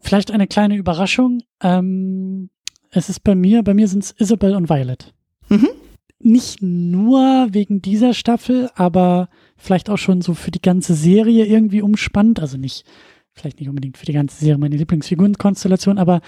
Vielleicht 0.00 0.30
eine 0.30 0.46
kleine 0.46 0.76
Überraschung. 0.76 1.42
Ähm, 1.62 2.48
es 2.90 3.08
ist 3.08 3.20
bei 3.24 3.34
mir, 3.34 3.62
bei 3.62 3.74
mir 3.74 3.88
sind 3.88 4.04
es 4.04 4.14
Isabel 4.18 4.54
und 4.54 4.70
Violet. 4.70 5.12
Mhm 5.48 5.68
nicht 6.24 6.62
nur 6.62 7.48
wegen 7.50 7.82
dieser 7.82 8.14
Staffel, 8.14 8.70
aber 8.74 9.28
vielleicht 9.56 9.90
auch 9.90 9.98
schon 9.98 10.22
so 10.22 10.34
für 10.34 10.50
die 10.50 10.62
ganze 10.62 10.94
Serie 10.94 11.44
irgendwie 11.46 11.82
umspannt. 11.82 12.40
Also 12.40 12.56
nicht, 12.56 12.84
vielleicht 13.32 13.60
nicht 13.60 13.68
unbedingt 13.68 13.98
für 13.98 14.06
die 14.06 14.12
ganze 14.12 14.38
Serie 14.38 14.58
meine 14.58 14.76
Lieblingsfigurenkonstellation, 14.76 15.98
aber 15.98 16.20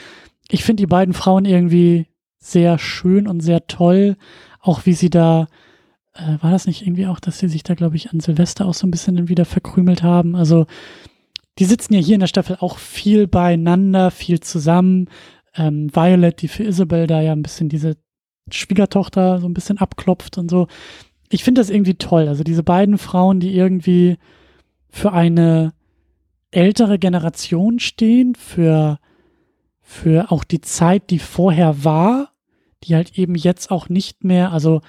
ich 0.48 0.64
finde 0.64 0.82
die 0.82 0.86
beiden 0.86 1.14
Frauen 1.14 1.44
irgendwie 1.44 2.06
sehr 2.38 2.78
schön 2.78 3.26
und 3.26 3.40
sehr 3.40 3.66
toll. 3.66 4.16
Auch 4.60 4.86
wie 4.86 4.92
sie 4.92 5.10
da, 5.10 5.48
äh, 6.14 6.36
war 6.40 6.50
das 6.50 6.66
nicht 6.66 6.82
irgendwie 6.82 7.06
auch, 7.06 7.20
dass 7.20 7.38
sie 7.38 7.48
sich 7.48 7.62
da, 7.62 7.74
glaube 7.74 7.96
ich, 7.96 8.10
an 8.10 8.20
Silvester 8.20 8.66
auch 8.66 8.74
so 8.74 8.86
ein 8.86 8.90
bisschen 8.90 9.28
wieder 9.28 9.44
verkrümelt 9.44 10.02
haben? 10.02 10.36
Also, 10.36 10.66
die 11.58 11.64
sitzen 11.64 11.94
ja 11.94 12.00
hier 12.00 12.14
in 12.14 12.20
der 12.20 12.26
Staffel 12.26 12.58
auch 12.60 12.78
viel 12.78 13.26
beieinander, 13.26 14.10
viel 14.10 14.40
zusammen. 14.40 15.08
Ähm, 15.54 15.94
Violet, 15.94 16.42
die 16.42 16.48
für 16.48 16.64
Isabel 16.64 17.06
da 17.06 17.22
ja 17.22 17.32
ein 17.32 17.42
bisschen 17.42 17.68
diese 17.68 17.96
Schwiegertochter 18.50 19.40
so 19.40 19.48
ein 19.48 19.54
bisschen 19.54 19.78
abklopft 19.78 20.38
und 20.38 20.50
so. 20.50 20.68
Ich 21.28 21.44
finde 21.44 21.60
das 21.60 21.70
irgendwie 21.70 21.94
toll. 21.94 22.28
Also 22.28 22.44
diese 22.44 22.62
beiden 22.62 22.98
Frauen, 22.98 23.40
die 23.40 23.54
irgendwie 23.54 24.16
für 24.88 25.12
eine 25.12 25.72
ältere 26.50 26.98
Generation 26.98 27.80
stehen, 27.80 28.34
für, 28.34 28.98
für 29.82 30.30
auch 30.30 30.44
die 30.44 30.60
Zeit, 30.60 31.10
die 31.10 31.18
vorher 31.18 31.84
war, 31.84 32.32
die 32.84 32.94
halt 32.94 33.18
eben 33.18 33.34
jetzt 33.34 33.70
auch 33.70 33.88
nicht 33.88 34.24
mehr, 34.24 34.52
also 34.52 34.80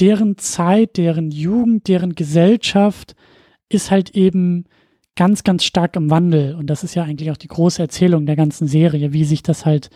deren 0.00 0.38
Zeit, 0.38 0.96
deren 0.96 1.30
Jugend, 1.30 1.86
deren 1.88 2.14
Gesellschaft 2.14 3.14
ist 3.68 3.90
halt 3.90 4.10
eben 4.10 4.64
ganz, 5.14 5.44
ganz 5.44 5.64
stark 5.64 5.96
im 5.96 6.10
Wandel. 6.10 6.54
Und 6.54 6.68
das 6.68 6.82
ist 6.82 6.94
ja 6.94 7.04
eigentlich 7.04 7.30
auch 7.30 7.36
die 7.36 7.48
große 7.48 7.82
Erzählung 7.82 8.26
der 8.26 8.36
ganzen 8.36 8.66
Serie, 8.66 9.12
wie 9.12 9.24
sich 9.24 9.42
das 9.42 9.66
halt 9.66 9.90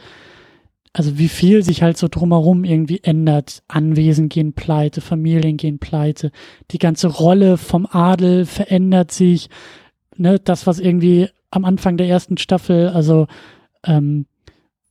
also 0.95 1.19
wie 1.19 1.29
viel 1.29 1.65
sich 1.65 1.83
halt 1.83 1.99
so 1.99 2.07
drumherum 2.09 2.63
irgendwie 2.63 3.01
ändert. 3.03 3.65
Anwesen 3.67 4.29
gehen 4.29 4.53
pleite, 4.53 5.01
Familien 5.01 5.57
gehen 5.57 5.81
pleite, 5.81 6.31
die 6.71 6.79
ganze 6.79 7.09
Rolle 7.09 7.59
vom 7.59 7.87
Adel 7.91 8.47
verändert 8.47 9.11
sich. 9.11 9.51
Ne, 10.17 10.39
das, 10.39 10.69
was 10.69 10.79
irgendwie 10.79 11.29
am 11.51 11.65
Anfang 11.65 11.97
der 11.97 12.07
ersten 12.07 12.37
Staffel, 12.39 12.89
also 12.89 13.27
ähm, 13.85 14.27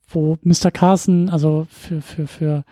wo 0.09 0.37
Mr. 0.43 0.71
Carson, 0.71 1.29
also 1.29 1.65
für, 1.69 2.01
für, 2.01 2.27
für 2.27 2.65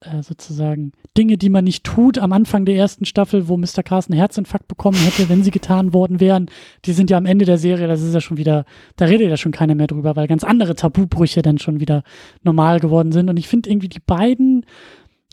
äh, 0.00 0.22
sozusagen 0.22 0.92
Dinge, 1.16 1.36
die 1.36 1.50
man 1.50 1.64
nicht 1.64 1.84
tut 1.84 2.18
am 2.18 2.32
Anfang 2.32 2.64
der 2.64 2.76
ersten 2.76 3.04
Staffel, 3.04 3.48
wo 3.48 3.56
Mr. 3.56 3.82
Carson 3.84 4.16
Herzinfarkt 4.16 4.66
bekommen 4.66 4.96
hätte, 4.96 5.28
wenn 5.28 5.44
sie 5.44 5.50
getan 5.50 5.92
worden 5.92 6.20
wären, 6.20 6.46
die 6.86 6.92
sind 6.92 7.10
ja 7.10 7.18
am 7.18 7.26
Ende 7.26 7.44
der 7.44 7.58
Serie, 7.58 7.86
das 7.86 8.00
ist 8.00 8.14
ja 8.14 8.20
schon 8.20 8.38
wieder, 8.38 8.64
da 8.96 9.04
redet 9.04 9.28
ja 9.28 9.36
schon 9.36 9.52
keiner 9.52 9.74
mehr 9.74 9.88
drüber, 9.88 10.16
weil 10.16 10.26
ganz 10.26 10.42
andere 10.42 10.74
Tabubrüche 10.74 11.42
dann 11.42 11.58
schon 11.58 11.80
wieder 11.80 12.02
normal 12.42 12.80
geworden 12.80 13.12
sind. 13.12 13.28
Und 13.28 13.36
ich 13.36 13.48
finde 13.48 13.68
irgendwie 13.68 13.88
die 13.90 14.00
beiden 14.00 14.64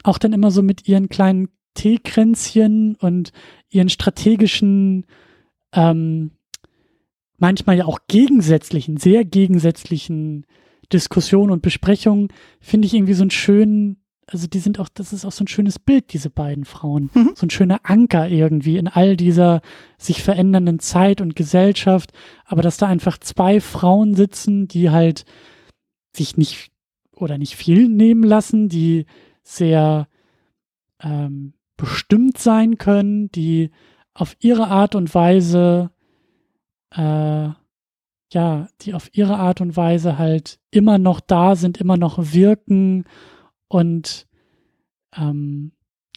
auch 0.04 0.18
dann 0.18 0.34
immer 0.34 0.52
so 0.52 0.62
mit 0.62 0.88
ihren 0.88 1.10
kleinen 1.10 1.48
Teekränzchen 1.74 2.96
und 2.96 3.32
ihren 3.70 3.90
strategischen, 3.90 5.06
ähm, 5.74 6.32
manchmal 7.38 7.78
ja 7.78 7.86
auch 7.86 8.00
gegensätzlichen, 8.08 8.98
sehr 8.98 9.24
gegensätzlichen 9.24 10.46
Diskussionen 10.92 11.52
und 11.52 11.62
Besprechungen, 11.62 12.30
finde 12.60 12.88
ich 12.88 12.94
irgendwie 12.94 13.14
so 13.14 13.24
einen 13.24 13.32
schönen 13.32 14.04
also 14.30 14.46
die 14.46 14.60
sind 14.60 14.78
auch, 14.80 14.90
das 14.90 15.14
ist 15.14 15.24
auch 15.24 15.32
so 15.32 15.46
ein 15.46 15.48
schönes 15.48 15.80
Bild, 15.80 16.12
diese 16.12 16.30
beiden 16.30 16.66
Frauen. 16.66 17.10
Mhm. 17.14 17.32
So 17.34 17.46
ein 17.46 17.50
schöner 17.50 17.80
Anker 17.84 18.28
irgendwie 18.28 18.78
in 18.78 18.90
all 18.90 19.16
dieser 19.16 19.62
sich 19.98 20.22
verändernden 20.22 20.80
Zeit 20.80 21.22
und 21.22 21.36
Gesellschaft. 21.36 22.12
Aber 22.46 22.62
dass 22.62 22.76
da 22.76 22.88
einfach 22.88 23.18
zwei 23.18 23.62
Frauen 23.62 24.16
sitzen, 24.16 24.68
die 24.68 24.90
halt 24.90 25.24
sich 26.14 26.36
nicht 26.36 26.72
oder 27.16 27.38
nicht 27.38 27.56
viel 27.56 27.88
nehmen 27.88 28.24
lassen, 28.24 28.68
die 28.68 29.06
sehr 29.44 30.08
ähm, 31.02 31.54
bestimmt 31.78 32.38
sein 32.38 32.78
können, 32.78 33.32
die 33.32 33.72
auf 34.14 34.36
ihre 34.40 34.68
Art 34.68 34.96
und 34.96 35.14
Weise, 35.16 35.92
äh, 36.92 37.50
ja, 38.34 38.68
die 38.82 38.94
auf 38.94 39.10
ihre 39.14 39.38
Art 39.38 39.62
und 39.62 39.78
Weise 39.78 40.18
halt 40.18 40.60
immer 40.70 40.98
noch 40.98 41.22
da 41.22 41.56
sind, 41.56 41.78
immer 41.78 41.96
noch 41.96 42.34
wirken 42.34 43.06
und 43.68 44.28
ähm, 45.16 45.72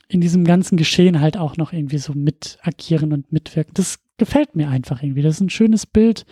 in 0.09 0.20
diesem 0.20 0.44
ganzen 0.44 0.76
Geschehen 0.76 1.20
halt 1.20 1.36
auch 1.36 1.57
noch 1.57 1.72
irgendwie 1.72 1.98
so 1.98 2.12
mit 2.12 2.59
agieren 2.62 3.12
und 3.12 3.32
mitwirken. 3.32 3.74
Das 3.74 4.01
gefällt 4.16 4.57
mir 4.57 4.68
einfach 4.68 5.03
irgendwie. 5.03 5.22
Das 5.22 5.36
ist 5.36 5.40
ein 5.40 5.51
schönes 5.51 5.86
Bild 5.86 6.26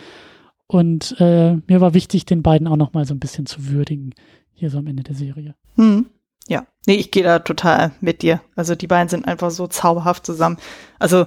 und 0.66 1.16
äh, 1.19 1.55
mir 1.66 1.81
war 1.81 1.95
wichtig, 1.95 2.27
den 2.27 2.43
beiden 2.43 2.66
auch 2.66 2.77
noch 2.77 2.93
mal 2.93 3.05
so 3.05 3.14
ein 3.14 3.21
bisschen 3.21 3.47
zu 3.47 3.69
würdigen 3.69 4.14
hier 4.53 4.71
so 4.71 4.79
am 4.79 4.87
Ende 4.87 5.03
der 5.03 5.14
Serie. 5.14 5.55
Hm. 5.77 6.07
Ja, 6.49 6.66
nee, 6.87 6.95
ich 6.95 7.11
gehe 7.11 7.23
da 7.23 7.39
total 7.39 7.93
mit 8.01 8.23
dir. 8.23 8.41
Also 8.57 8.75
die 8.75 8.87
beiden 8.87 9.09
sind 9.09 9.27
einfach 9.27 9.51
so 9.51 9.66
zauberhaft 9.66 10.27
zusammen. 10.27 10.57
Also 10.99 11.27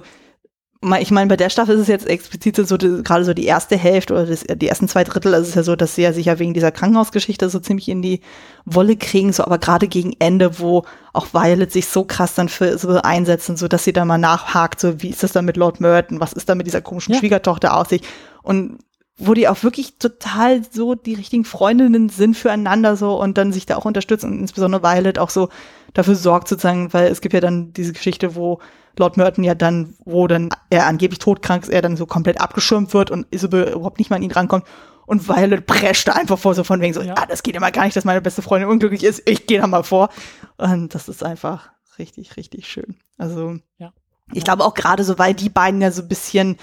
ich 1.00 1.10
meine, 1.12 1.28
bei 1.28 1.36
der 1.36 1.48
Staffel 1.48 1.76
ist 1.76 1.82
es 1.82 1.88
jetzt 1.88 2.08
explizit 2.08 2.56
so, 2.56 2.76
gerade 2.76 3.24
so 3.24 3.34
die 3.34 3.44
erste 3.44 3.76
Hälfte 3.76 4.14
oder 4.14 4.26
das, 4.26 4.42
die 4.42 4.66
ersten 4.66 4.88
zwei 4.88 5.04
Drittel, 5.04 5.32
also 5.32 5.42
es 5.42 5.50
ist 5.50 5.54
ja 5.54 5.62
so, 5.62 5.76
dass 5.76 5.94
sie 5.94 6.02
ja 6.02 6.12
sich 6.12 6.26
ja 6.26 6.40
wegen 6.40 6.54
dieser 6.54 6.72
Krankenhausgeschichte 6.72 7.48
so 7.48 7.60
ziemlich 7.60 7.88
in 7.88 8.02
die 8.02 8.20
Wolle 8.64 8.96
kriegen, 8.96 9.32
so 9.32 9.44
aber 9.44 9.58
gerade 9.58 9.86
gegen 9.86 10.14
Ende, 10.18 10.58
wo 10.58 10.84
auch 11.12 11.26
Violet 11.32 11.70
sich 11.70 11.86
so 11.86 12.04
krass 12.04 12.34
dann 12.34 12.48
für 12.48 12.76
so 12.78 13.00
einsetzen, 13.00 13.56
so 13.56 13.68
dass 13.68 13.84
sie 13.84 13.92
da 13.92 14.04
mal 14.04 14.18
nachhakt, 14.18 14.80
so 14.80 15.00
wie 15.02 15.10
ist 15.10 15.22
das 15.22 15.32
dann 15.32 15.44
mit 15.44 15.56
Lord 15.56 15.80
Merton, 15.80 16.18
was 16.18 16.32
ist 16.32 16.48
da 16.48 16.56
mit 16.56 16.66
dieser 16.66 16.80
komischen 16.80 17.14
ja. 17.14 17.20
Schwiegertochter 17.20 17.76
aus 17.76 17.90
sich 17.90 18.02
und 18.42 18.78
wo 19.26 19.34
die 19.34 19.48
auch 19.48 19.62
wirklich 19.62 19.98
total 19.98 20.62
so 20.68 20.94
die 20.94 21.14
richtigen 21.14 21.44
Freundinnen 21.44 22.08
sind 22.08 22.36
füreinander 22.36 22.96
so 22.96 23.20
und 23.20 23.38
dann 23.38 23.52
sich 23.52 23.66
da 23.66 23.76
auch 23.76 23.84
unterstützen 23.84 24.32
und 24.32 24.40
insbesondere 24.40 24.82
Violet 24.82 25.18
auch 25.18 25.30
so 25.30 25.48
dafür 25.94 26.16
sorgt 26.16 26.48
sozusagen, 26.48 26.92
weil 26.92 27.06
es 27.06 27.20
gibt 27.20 27.34
ja 27.34 27.40
dann 27.40 27.72
diese 27.72 27.92
Geschichte, 27.92 28.34
wo 28.34 28.58
Lord 28.98 29.16
Merton 29.16 29.44
ja 29.44 29.54
dann, 29.54 29.94
wo 30.04 30.26
dann 30.26 30.50
er 30.70 30.86
angeblich 30.86 31.18
todkrank 31.18 31.62
ist, 31.62 31.68
er 31.70 31.82
dann 31.82 31.96
so 31.96 32.06
komplett 32.06 32.40
abgeschirmt 32.40 32.92
wird 32.94 33.10
und 33.10 33.26
Isabel 33.30 33.72
überhaupt 33.72 33.98
nicht 33.98 34.10
mal 34.10 34.16
an 34.16 34.22
ihn 34.22 34.32
rankommt. 34.32 34.64
Und 35.06 35.28
Violet 35.28 35.66
prescht 35.66 36.08
da 36.08 36.12
einfach 36.12 36.38
vor, 36.38 36.54
so 36.54 36.64
von 36.64 36.80
wegen 36.80 36.94
so, 36.94 37.02
ja. 37.02 37.14
ah, 37.16 37.26
das 37.26 37.42
geht 37.42 37.56
immer 37.56 37.70
gar 37.70 37.84
nicht, 37.84 37.96
dass 37.96 38.04
meine 38.04 38.20
beste 38.20 38.42
Freundin 38.42 38.68
unglücklich 38.68 39.04
ist, 39.04 39.22
ich 39.28 39.46
gehe 39.46 39.60
da 39.60 39.66
mal 39.66 39.82
vor. 39.82 40.10
Und 40.58 40.94
das 40.94 41.08
ist 41.08 41.24
einfach 41.24 41.70
richtig, 41.98 42.36
richtig 42.36 42.68
schön. 42.68 42.96
Also, 43.18 43.56
ja. 43.78 43.92
ich 44.32 44.44
glaube 44.44 44.64
auch 44.64 44.74
gerade 44.74 45.04
so, 45.04 45.18
weil 45.18 45.34
die 45.34 45.48
beiden 45.48 45.80
ja 45.80 45.90
so 45.90 46.02
ein 46.02 46.08
bisschen 46.08 46.56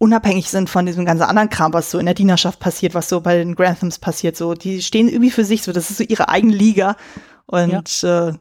unabhängig 0.00 0.48
sind 0.48 0.70
von 0.70 0.86
diesem 0.86 1.04
ganzen 1.04 1.24
anderen 1.24 1.50
Kram, 1.50 1.72
was 1.74 1.90
so 1.90 1.98
in 1.98 2.06
der 2.06 2.14
Dienerschaft 2.14 2.58
passiert, 2.58 2.94
was 2.94 3.08
so 3.08 3.20
bei 3.20 3.36
den 3.36 3.54
Granthams 3.54 3.98
passiert, 3.98 4.36
so, 4.36 4.54
die 4.54 4.82
stehen 4.82 5.08
irgendwie 5.08 5.30
für 5.30 5.44
sich, 5.44 5.62
so, 5.62 5.72
das 5.72 5.90
ist 5.90 5.98
so 5.98 6.04
ihre 6.04 6.28
eigene 6.28 6.54
Liga. 6.54 6.96
Und 7.46 8.02
ja. 8.02 8.28
äh, 8.28 8.32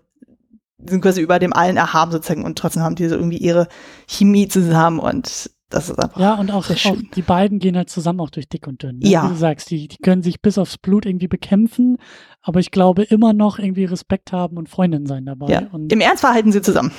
sind 0.85 1.01
quasi 1.01 1.21
über 1.21 1.39
dem 1.39 1.51
allen 1.51 1.77
erhaben 1.77 2.11
sozusagen 2.11 2.45
und 2.45 2.57
trotzdem 2.57 2.83
haben 2.83 2.95
die 2.95 3.07
so 3.07 3.15
irgendwie 3.15 3.37
ihre 3.37 3.67
Chemie 4.07 4.47
zusammen 4.47 4.99
und 4.99 5.51
das 5.69 5.89
ist 5.89 5.99
einfach. 5.99 6.19
Ja, 6.19 6.35
und 6.35 6.51
auch, 6.51 6.69
auch 6.69 6.97
die 7.15 7.21
beiden 7.21 7.59
gehen 7.59 7.75
halt 7.75 7.89
zusammen 7.89 8.21
auch 8.21 8.29
durch 8.29 8.49
dick 8.49 8.65
und 8.65 8.81
dünn. 8.81 8.99
Ne? 8.99 9.07
Ja. 9.07 9.25
Wie 9.25 9.33
du 9.33 9.35
sagst, 9.35 9.69
die, 9.69 9.87
die 9.87 9.97
können 9.97 10.23
sich 10.23 10.41
bis 10.41 10.57
aufs 10.57 10.77
Blut 10.77 11.05
irgendwie 11.05 11.27
bekämpfen, 11.27 11.97
aber 12.41 12.59
ich 12.59 12.71
glaube 12.71 13.03
immer 13.03 13.33
noch 13.33 13.59
irgendwie 13.59 13.85
Respekt 13.85 14.31
haben 14.31 14.57
und 14.57 14.69
Freundin 14.69 15.05
sein 15.05 15.25
dabei. 15.25 15.47
Ja. 15.51 15.67
Und 15.71 15.91
Im 15.91 16.01
Ernst 16.01 16.21
verhalten 16.21 16.51
sie 16.51 16.61
zusammen. 16.61 16.91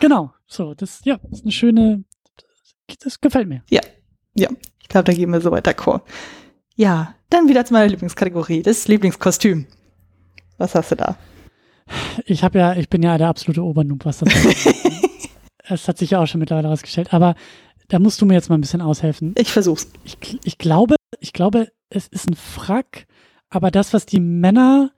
Genau, 0.00 0.32
so, 0.46 0.74
das, 0.74 1.00
ja, 1.04 1.18
das 1.22 1.38
ist 1.38 1.44
eine 1.44 1.52
schöne, 1.52 2.04
das 3.00 3.20
gefällt 3.20 3.48
mir. 3.48 3.62
Ja, 3.70 3.80
ja, 4.34 4.48
ich 4.80 4.88
glaube, 4.88 5.04
da 5.04 5.12
gehen 5.12 5.30
wir 5.30 5.40
so 5.40 5.50
weiter 5.50 5.70
d'accord. 5.72 6.02
Ja, 6.76 7.14
dann 7.30 7.48
wieder 7.48 7.64
zu 7.64 7.72
meiner 7.72 7.88
Lieblingskategorie, 7.88 8.62
das 8.62 8.88
Lieblingskostüm. 8.88 9.66
Was 10.58 10.74
hast 10.74 10.92
du 10.92 10.96
da? 10.96 11.16
Ich 12.24 12.42
habe 12.42 12.58
ja, 12.58 12.74
ich 12.74 12.88
bin 12.88 13.02
ja 13.02 13.18
der 13.18 13.28
absolute 13.28 13.62
Obernoob, 13.62 14.04
was 14.04 14.18
das 14.18 14.28
Es 15.66 15.88
hat 15.88 15.98
sich 15.98 16.10
ja 16.10 16.20
auch 16.20 16.26
schon 16.26 16.40
mittlerweile 16.40 16.68
herausgestellt, 16.68 17.14
aber 17.14 17.34
da 17.88 17.98
musst 17.98 18.20
du 18.20 18.26
mir 18.26 18.34
jetzt 18.34 18.48
mal 18.48 18.58
ein 18.58 18.60
bisschen 18.60 18.82
aushelfen. 18.82 19.34
Ich 19.38 19.52
versuch's. 19.52 19.90
Ich, 20.04 20.18
ich 20.44 20.58
glaube, 20.58 20.96
ich 21.20 21.32
glaube, 21.32 21.68
es 21.90 22.06
ist 22.08 22.28
ein 22.28 22.36
Frack, 22.36 23.06
aber 23.48 23.70
das, 23.70 23.92
was 23.92 24.04
die 24.04 24.20
Männer, 24.20 24.90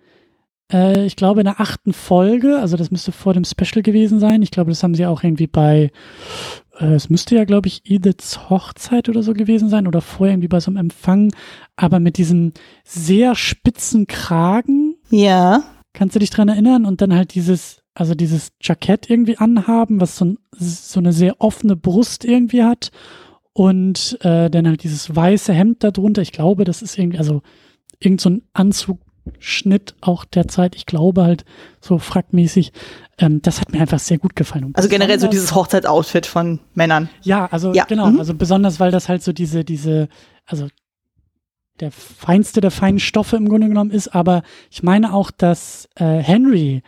äh, 0.72 1.05
ich 1.05 1.16
glaube, 1.16 1.41
in 1.41 1.47
der 1.47 1.61
achten 1.61 1.93
Folge, 1.93 2.59
also 2.59 2.76
das 2.76 2.91
müsste 2.91 3.12
vor 3.12 3.34
dem 3.34 3.45
Special 3.45 3.82
gewesen 3.82 4.18
sein. 4.18 4.43
Ich 4.43 4.51
glaube, 4.51 4.70
das 4.70 4.82
haben 4.82 4.95
sie 4.95 5.07
auch 5.07 5.22
irgendwie 5.22 5.47
bei, 5.47 5.91
es 6.78 7.08
müsste 7.08 7.36
ja, 7.36 7.44
glaube 7.44 7.68
ich, 7.68 7.82
Ediths 7.84 8.50
Hochzeit 8.50 9.08
oder 9.08 9.22
so 9.22 9.32
gewesen 9.32 9.68
sein 9.68 9.86
oder 9.86 10.00
vorher 10.00 10.34
irgendwie 10.34 10.48
bei 10.48 10.60
so 10.60 10.70
einem 10.70 10.78
Empfang, 10.78 11.32
aber 11.76 12.00
mit 12.00 12.18
diesem 12.18 12.52
sehr 12.84 13.34
spitzen 13.34 14.06
Kragen. 14.06 14.96
Ja. 15.10 15.64
Kannst 15.92 16.14
du 16.14 16.20
dich 16.20 16.30
dran 16.30 16.48
erinnern? 16.48 16.84
Und 16.84 17.00
dann 17.00 17.14
halt 17.14 17.34
dieses, 17.34 17.82
also 17.94 18.14
dieses 18.14 18.52
Jackett 18.60 19.08
irgendwie 19.08 19.38
anhaben, 19.38 20.00
was 20.00 20.16
so, 20.16 20.26
ein, 20.26 20.38
so 20.52 21.00
eine 21.00 21.12
sehr 21.12 21.40
offene 21.40 21.76
Brust 21.76 22.24
irgendwie 22.24 22.62
hat. 22.62 22.90
Und 23.52 24.18
äh, 24.20 24.50
dann 24.50 24.68
halt 24.68 24.82
dieses 24.82 25.14
weiße 25.14 25.52
Hemd 25.54 25.82
darunter. 25.82 26.20
Ich 26.20 26.32
glaube, 26.32 26.64
das 26.64 26.82
ist 26.82 26.98
irgendwie, 26.98 27.18
also 27.18 27.40
irgend 27.98 28.20
so 28.20 28.28
ein 28.30 28.42
Anzugschnitt 29.26 29.94
auch 30.00 30.24
derzeit. 30.24 30.76
Ich 30.76 30.86
glaube 30.86 31.24
halt 31.24 31.44
so 31.80 31.98
frackmäßig. 31.98 32.72
Ähm, 33.18 33.40
das 33.42 33.60
hat 33.60 33.72
mir 33.72 33.80
einfach 33.80 33.98
sehr 33.98 34.18
gut 34.18 34.36
gefallen. 34.36 34.72
also 34.74 34.88
generell 34.88 35.18
so 35.18 35.28
dieses 35.28 35.54
Hochzeitsoutfit 35.54 36.26
von 36.26 36.60
Männern. 36.74 37.08
Ja, 37.22 37.46
also 37.46 37.72
ja. 37.72 37.84
genau. 37.84 38.10
Mhm. 38.10 38.18
Also 38.18 38.34
besonders, 38.34 38.80
weil 38.80 38.90
das 38.90 39.08
halt 39.08 39.22
so 39.22 39.32
diese, 39.32 39.64
diese, 39.64 40.08
also 40.44 40.68
der 41.80 41.90
feinste 41.90 42.60
der 42.60 42.70
feinen 42.70 42.98
Stoffe 42.98 43.36
im 43.36 43.48
Grunde 43.48 43.68
genommen 43.68 43.90
ist, 43.90 44.08
aber 44.08 44.42
ich 44.70 44.82
meine 44.82 45.12
auch, 45.12 45.30
dass 45.30 45.88
äh, 45.96 46.18
Henry, 46.18 46.82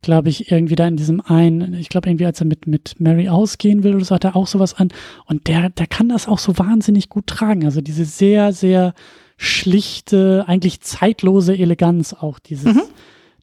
glaube 0.00 0.30
ich, 0.30 0.50
irgendwie 0.50 0.76
da 0.76 0.88
in 0.88 0.96
diesem 0.96 1.20
einen, 1.20 1.74
ich 1.74 1.90
glaube 1.90 2.08
irgendwie, 2.08 2.24
als 2.24 2.40
er 2.40 2.46
mit, 2.46 2.66
mit 2.66 2.98
Mary 2.98 3.28
ausgehen 3.28 3.82
will 3.82 3.94
oder 3.94 4.04
so, 4.04 4.14
hat 4.14 4.24
er 4.24 4.36
auch 4.36 4.46
sowas 4.46 4.72
an 4.72 4.88
und 5.26 5.46
der, 5.46 5.68
der 5.68 5.86
kann 5.86 6.08
das 6.08 6.26
auch 6.26 6.38
so 6.38 6.56
wahnsinnig 6.56 7.10
gut 7.10 7.26
tragen. 7.26 7.66
Also 7.66 7.82
diese 7.82 8.06
sehr, 8.06 8.54
sehr 8.54 8.94
schlichte, 9.40 10.44
eigentlich 10.46 10.80
zeitlose 10.80 11.56
Eleganz 11.56 12.12
auch 12.12 12.38
dieses, 12.38 12.74
mhm 12.74 12.82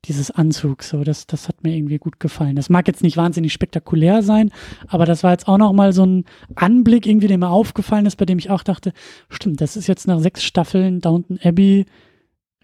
dieses 0.06 0.32
Anzug. 0.32 0.84
So, 0.84 1.04
das, 1.04 1.28
das 1.28 1.48
hat 1.48 1.64
mir 1.64 1.76
irgendwie 1.76 1.98
gut 1.98 2.20
gefallen. 2.20 2.56
Das 2.56 2.70
mag 2.70 2.88
jetzt 2.88 3.04
nicht 3.04 3.18
wahnsinnig 3.18 3.54
spektakulär 3.54 4.24
sein, 4.24 4.52
aber 4.88 5.06
das 5.06 5.24
war 5.24 5.32
jetzt 5.32 5.48
auch 5.48 5.58
nochmal 5.58 5.94
so 5.94 6.06
ein 6.06 6.26
Anblick 6.56 7.06
irgendwie, 7.06 7.28
der 7.28 7.38
mir 7.38 7.50
aufgefallen 7.50 8.06
ist, 8.06 8.16
bei 8.16 8.26
dem 8.26 8.40
ich 8.40 8.50
auch 8.50 8.64
dachte, 8.64 8.94
stimmt, 9.30 9.62
das 9.62 9.76
ist 9.76 9.88
jetzt 9.88 10.08
nach 10.08 10.20
sechs 10.20 10.44
Staffeln 10.44 11.02
Downton 11.02 11.40
Abbey. 11.44 11.86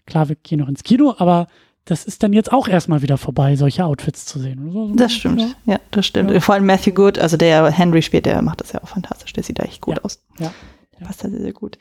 Klar, 0.06 0.28
wir 0.28 0.36
gehen 0.36 0.60
noch 0.60 0.68
ins 0.68 0.82
Kino, 0.82 1.14
aber 1.18 1.46
das 1.84 2.04
ist 2.04 2.22
dann 2.22 2.32
jetzt 2.32 2.50
auch 2.50 2.66
erstmal 2.66 3.02
wieder 3.02 3.18
vorbei, 3.18 3.56
solche 3.56 3.84
Outfits 3.84 4.24
zu 4.24 4.38
sehen. 4.38 4.70
So, 4.72 4.94
das 4.94 5.12
stimmt, 5.12 5.40
ja, 5.40 5.74
ja 5.74 5.80
das 5.90 6.06
stimmt. 6.06 6.30
Ja. 6.30 6.40
Vor 6.40 6.54
allem 6.54 6.66
Matthew 6.66 6.92
Good, 6.92 7.18
also 7.18 7.36
der 7.36 7.70
Henry 7.70 8.00
spielt, 8.00 8.26
der 8.26 8.40
macht 8.40 8.62
das 8.62 8.72
ja 8.72 8.82
auch 8.82 8.88
fantastisch. 8.88 9.32
Der 9.34 9.42
sieht 9.42 9.58
da 9.58 9.64
echt 9.64 9.82
gut 9.82 9.96
ja. 9.96 10.04
aus. 10.04 10.22
Ja. 10.38 10.52
Passt 11.02 11.24
da 11.24 11.28
sehr, 11.28 11.40
sehr 11.40 11.52
gut. 11.52 11.76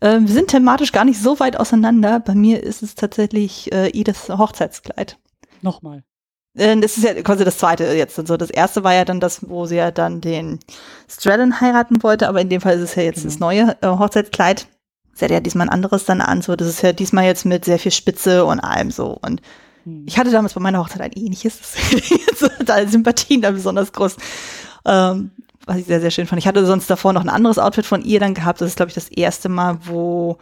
Ähm, 0.00 0.26
wir 0.26 0.34
sind 0.34 0.48
thematisch 0.48 0.92
gar 0.92 1.04
nicht 1.04 1.20
so 1.20 1.40
weit 1.40 1.58
auseinander. 1.58 2.20
Bei 2.20 2.34
mir 2.34 2.62
ist 2.62 2.82
es 2.82 2.94
tatsächlich 2.94 3.70
äh, 3.72 3.88
Ediths 3.88 4.28
Hochzeitskleid. 4.28 5.18
Nochmal. 5.62 6.04
Äh, 6.54 6.76
das 6.80 6.96
ist 6.96 7.04
ja 7.04 7.14
quasi 7.22 7.44
das 7.44 7.58
zweite 7.58 7.84
jetzt. 7.84 8.18
Also 8.18 8.36
das 8.36 8.50
erste 8.50 8.82
war 8.82 8.94
ja 8.94 9.04
dann 9.04 9.20
das, 9.20 9.48
wo 9.48 9.66
sie 9.66 9.76
ja 9.76 9.90
dann 9.90 10.20
den 10.20 10.58
Strellen 11.08 11.60
heiraten 11.60 12.02
wollte, 12.02 12.28
aber 12.28 12.40
in 12.40 12.48
dem 12.48 12.60
Fall 12.60 12.76
ist 12.76 12.82
es 12.82 12.94
ja 12.94 13.02
jetzt 13.02 13.22
genau. 13.22 13.28
das 13.28 13.40
neue 13.40 13.76
äh, 13.80 13.86
Hochzeitskleid. 13.86 14.66
Sie 15.14 15.24
hat 15.24 15.32
ja 15.32 15.40
diesmal 15.40 15.66
ein 15.66 15.72
anderes 15.72 16.06
dann 16.06 16.20
an, 16.20 16.40
so 16.40 16.56
das 16.56 16.68
ist 16.68 16.82
ja 16.82 16.92
diesmal 16.92 17.24
jetzt 17.24 17.44
mit 17.44 17.64
sehr 17.64 17.78
viel 17.78 17.92
Spitze 17.92 18.44
und 18.46 18.60
allem 18.60 18.90
so. 18.90 19.18
Und 19.20 19.42
hm. 19.84 20.04
ich 20.06 20.18
hatte 20.18 20.30
damals 20.30 20.54
bei 20.54 20.60
meiner 20.60 20.78
Hochzeit 20.78 21.02
ein 21.02 21.12
ähnliches, 21.12 21.58
da 22.64 22.86
Sympathien 22.86 23.42
da 23.42 23.50
besonders 23.50 23.92
groß. 23.92 24.16
Ähm, 24.86 25.32
was 25.66 25.78
ich 25.78 25.86
sehr, 25.86 26.00
sehr 26.00 26.10
schön 26.10 26.26
fand. 26.26 26.40
Ich 26.40 26.46
hatte 26.46 26.64
sonst 26.66 26.88
davor 26.88 27.12
noch 27.12 27.22
ein 27.22 27.28
anderes 27.28 27.58
Outfit 27.58 27.86
von 27.86 28.02
ihr 28.02 28.20
dann 28.20 28.34
gehabt. 28.34 28.60
Das 28.60 28.68
ist, 28.68 28.76
glaube 28.76 28.88
ich, 28.88 28.94
das 28.94 29.08
erste 29.08 29.48
Mal, 29.48 29.78
wo 29.84 30.38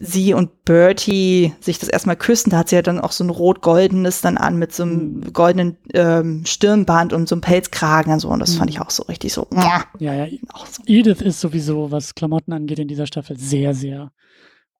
sie 0.00 0.32
und 0.34 0.64
Bertie 0.64 1.52
sich 1.60 1.78
das 1.78 1.88
erstmal 1.88 2.16
küssen. 2.16 2.50
Da 2.50 2.58
hat 2.58 2.68
sie 2.68 2.76
ja 2.76 2.82
dann 2.82 3.00
auch 3.00 3.12
so 3.12 3.22
ein 3.24 3.30
rot-goldenes 3.30 4.20
dann 4.22 4.38
an 4.38 4.56
mit 4.56 4.74
so 4.74 4.82
einem 4.82 5.14
mhm. 5.14 5.32
goldenen 5.32 5.76
ähm, 5.92 6.44
Stirnband 6.46 7.12
und 7.12 7.28
so 7.28 7.34
einem 7.34 7.42
Pelzkragen 7.42 8.12
und 8.12 8.20
so. 8.20 8.28
Und 8.28 8.40
das 8.40 8.54
fand 8.54 8.70
mhm. 8.70 8.76
ich 8.76 8.80
auch 8.80 8.90
so 8.90 9.02
richtig 9.04 9.32
so. 9.32 9.46
Ja, 9.54 9.84
ja. 9.98 10.26
So. 10.26 10.82
Edith 10.86 11.20
ist 11.20 11.40
sowieso, 11.40 11.90
was 11.90 12.14
Klamotten 12.14 12.52
angeht, 12.52 12.78
in 12.78 12.88
dieser 12.88 13.06
Staffel 13.06 13.38
sehr, 13.38 13.74
sehr 13.74 14.12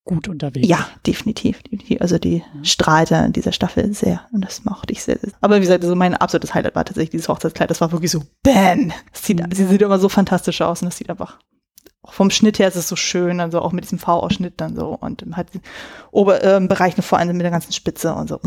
gut 0.04 0.28
unterwegs. 0.28 0.66
Ja, 0.66 0.88
definitiv. 1.06 1.62
definitiv. 1.62 2.00
Also 2.00 2.18
die 2.18 2.38
ja. 2.38 2.44
strahlte 2.64 3.16
in 3.16 3.32
dieser 3.32 3.52
Staffel 3.52 3.92
sehr 3.94 4.26
und 4.32 4.44
das 4.44 4.64
mochte 4.64 4.92
ich 4.92 5.02
sehr, 5.02 5.18
sehr. 5.18 5.32
Aber 5.40 5.56
wie 5.56 5.60
gesagt, 5.60 5.84
also 5.84 5.94
mein 5.94 6.14
absolutes 6.14 6.54
Highlight 6.54 6.74
war 6.74 6.84
tatsächlich 6.84 7.10
dieses 7.10 7.28
Hochzeitskleid. 7.28 7.70
Das 7.70 7.80
war 7.80 7.92
wirklich 7.92 8.10
so, 8.10 8.22
bam! 8.42 8.92
Sieht, 9.12 9.40
mhm. 9.40 9.52
Sie 9.52 9.66
sieht 9.66 9.82
immer 9.82 9.98
so 9.98 10.08
fantastisch 10.08 10.60
aus 10.62 10.82
und 10.82 10.86
das 10.86 10.96
sieht 10.96 11.10
einfach 11.10 11.38
auch 12.02 12.12
vom 12.12 12.30
Schnitt 12.30 12.58
her 12.58 12.68
ist 12.68 12.76
es 12.76 12.88
so 12.88 12.96
schön, 12.96 13.40
also 13.40 13.60
auch 13.60 13.72
mit 13.72 13.84
diesem 13.84 13.98
V-Ausschnitt 13.98 14.54
dann 14.56 14.74
so 14.74 14.88
und 14.88 15.24
halt 15.36 15.48
Oberbereich 16.10 16.96
ähm, 16.96 17.02
vor 17.02 17.18
allem 17.18 17.36
mit 17.36 17.44
der 17.44 17.50
ganzen 17.50 17.72
Spitze 17.72 18.14
und 18.14 18.28
so. 18.28 18.40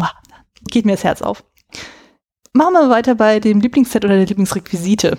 Geht 0.69 0.85
mir 0.85 0.93
das 0.93 1.03
Herz 1.03 1.21
auf. 1.21 1.43
Machen 2.53 2.73
wir 2.73 2.89
weiter 2.89 3.15
bei 3.15 3.39
dem 3.39 3.61
Lieblingsset 3.61 4.05
oder 4.05 4.15
der 4.15 4.25
Lieblingsrequisite. 4.25 5.17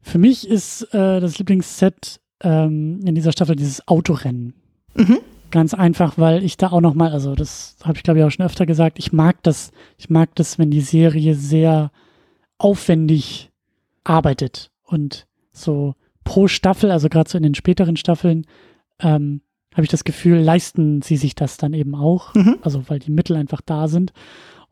Für 0.00 0.18
mich 0.18 0.48
ist 0.48 0.82
äh, 0.94 1.20
das 1.20 1.38
Lieblingsset 1.38 2.20
ähm, 2.42 3.00
in 3.04 3.14
dieser 3.14 3.32
Staffel 3.32 3.56
dieses 3.56 3.86
Autorennen. 3.86 4.54
Mhm. 4.94 5.18
Ganz 5.50 5.74
einfach, 5.74 6.16
weil 6.16 6.42
ich 6.44 6.56
da 6.56 6.70
auch 6.70 6.80
noch 6.80 6.94
mal, 6.94 7.12
also 7.12 7.34
das 7.34 7.76
habe 7.84 7.98
ich 7.98 8.02
glaube 8.02 8.20
ich 8.20 8.24
auch 8.24 8.30
schon 8.30 8.46
öfter 8.46 8.64
gesagt, 8.64 8.98
ich 8.98 9.12
mag 9.12 9.42
das, 9.42 9.70
ich 9.98 10.08
mag 10.08 10.34
das, 10.34 10.58
wenn 10.58 10.70
die 10.70 10.80
Serie 10.80 11.34
sehr 11.34 11.90
aufwendig 12.58 13.50
arbeitet 14.04 14.70
und 14.82 15.26
so 15.52 15.94
pro 16.24 16.48
Staffel, 16.48 16.90
also 16.90 17.08
gerade 17.08 17.28
so 17.28 17.36
in 17.36 17.42
den 17.42 17.54
späteren 17.54 17.96
Staffeln, 17.96 18.46
ähm, 19.00 19.42
habe 19.74 19.84
ich 19.84 19.90
das 19.90 20.04
Gefühl, 20.04 20.38
leisten 20.38 21.02
sie 21.02 21.16
sich 21.16 21.34
das 21.34 21.56
dann 21.56 21.72
eben 21.74 21.94
auch, 21.94 22.34
mhm. 22.34 22.58
also 22.62 22.84
weil 22.88 22.98
die 22.98 23.10
Mittel 23.10 23.36
einfach 23.36 23.60
da 23.60 23.88
sind. 23.88 24.12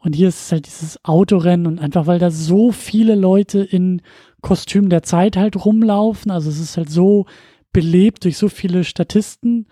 Und 0.03 0.15
hier 0.15 0.29
ist 0.29 0.47
es 0.47 0.53
halt 0.53 0.67
dieses 0.67 1.05
Autorennen 1.05 1.67
und 1.67 1.79
einfach, 1.79 2.07
weil 2.07 2.19
da 2.19 2.31
so 2.31 2.73
viele 2.73 3.15
Leute 3.15 3.61
in 3.61 4.01
Kostüm 4.41 4.89
der 4.89 5.03
Zeit 5.03 5.37
halt 5.37 5.63
rumlaufen. 5.63 6.31
Also 6.31 6.49
es 6.49 6.59
ist 6.59 6.79
halt 6.79 6.91
so 6.91 7.27
belebt 7.73 8.25
durch 8.25 8.39
so 8.39 8.49
viele 8.49 8.85
Statisten 8.85 9.67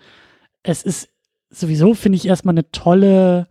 es 0.63 0.83
ist 0.83 1.09
sowieso, 1.49 1.93
finde 1.93 2.17
ich, 2.17 2.27
erstmal 2.27 2.53
eine 2.53 2.69
tolle, 2.71 3.47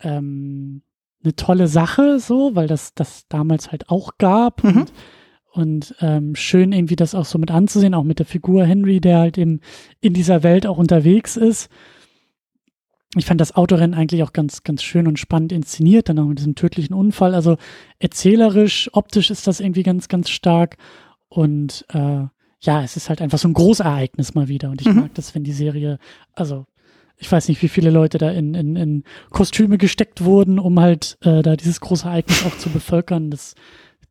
ähm, 0.00 0.82
eine 1.22 1.36
tolle 1.36 1.66
Sache, 1.68 2.18
so, 2.18 2.54
weil 2.54 2.66
das 2.66 2.94
das 2.94 3.26
damals 3.28 3.72
halt 3.72 3.88
auch 3.88 4.18
gab. 4.18 4.64
Mhm. 4.64 4.70
Und, 4.70 4.92
und 5.52 5.94
ähm, 6.00 6.34
schön 6.36 6.72
irgendwie 6.72 6.96
das 6.96 7.14
auch 7.14 7.24
so 7.24 7.38
mit 7.38 7.50
anzusehen, 7.50 7.94
auch 7.94 8.04
mit 8.04 8.18
der 8.18 8.26
Figur 8.26 8.64
Henry, 8.64 9.00
der 9.00 9.18
halt 9.18 9.38
eben 9.38 9.60
in 10.00 10.14
dieser 10.14 10.42
Welt 10.42 10.66
auch 10.66 10.78
unterwegs 10.78 11.36
ist. 11.36 11.68
Ich 13.16 13.26
fand 13.26 13.40
das 13.40 13.56
Autorennen 13.56 13.98
eigentlich 13.98 14.22
auch 14.22 14.32
ganz, 14.32 14.62
ganz 14.62 14.84
schön 14.84 15.08
und 15.08 15.18
spannend 15.18 15.50
inszeniert, 15.50 16.08
dann 16.08 16.20
auch 16.20 16.26
mit 16.26 16.38
diesem 16.38 16.54
tödlichen 16.54 16.94
Unfall. 16.94 17.34
Also 17.34 17.56
erzählerisch, 17.98 18.88
optisch 18.92 19.30
ist 19.30 19.48
das 19.48 19.58
irgendwie 19.58 19.82
ganz, 19.82 20.06
ganz 20.06 20.30
stark. 20.30 20.76
Und 21.28 21.84
äh, 21.88 22.26
ja, 22.60 22.82
es 22.82 22.96
ist 22.96 23.08
halt 23.08 23.22
einfach 23.22 23.38
so 23.38 23.48
ein 23.48 23.54
Großereignis 23.54 24.34
mal 24.34 24.48
wieder. 24.48 24.70
Und 24.70 24.80
ich 24.80 24.88
mhm. 24.88 24.96
mag 24.96 25.14
das, 25.14 25.34
wenn 25.34 25.44
die 25.44 25.52
Serie, 25.52 25.98
also 26.34 26.66
ich 27.16 27.30
weiß 27.30 27.48
nicht, 27.48 27.62
wie 27.62 27.68
viele 27.68 27.90
Leute 27.90 28.18
da 28.18 28.30
in, 28.30 28.54
in, 28.54 28.76
in 28.76 29.04
Kostüme 29.30 29.78
gesteckt 29.78 30.24
wurden, 30.24 30.58
um 30.58 30.80
halt 30.80 31.18
äh, 31.22 31.42
da 31.42 31.56
dieses 31.56 31.80
große 31.80 32.06
Ereignis 32.06 32.44
auch 32.44 32.56
zu 32.56 32.70
bevölkern. 32.70 33.30
Das 33.30 33.54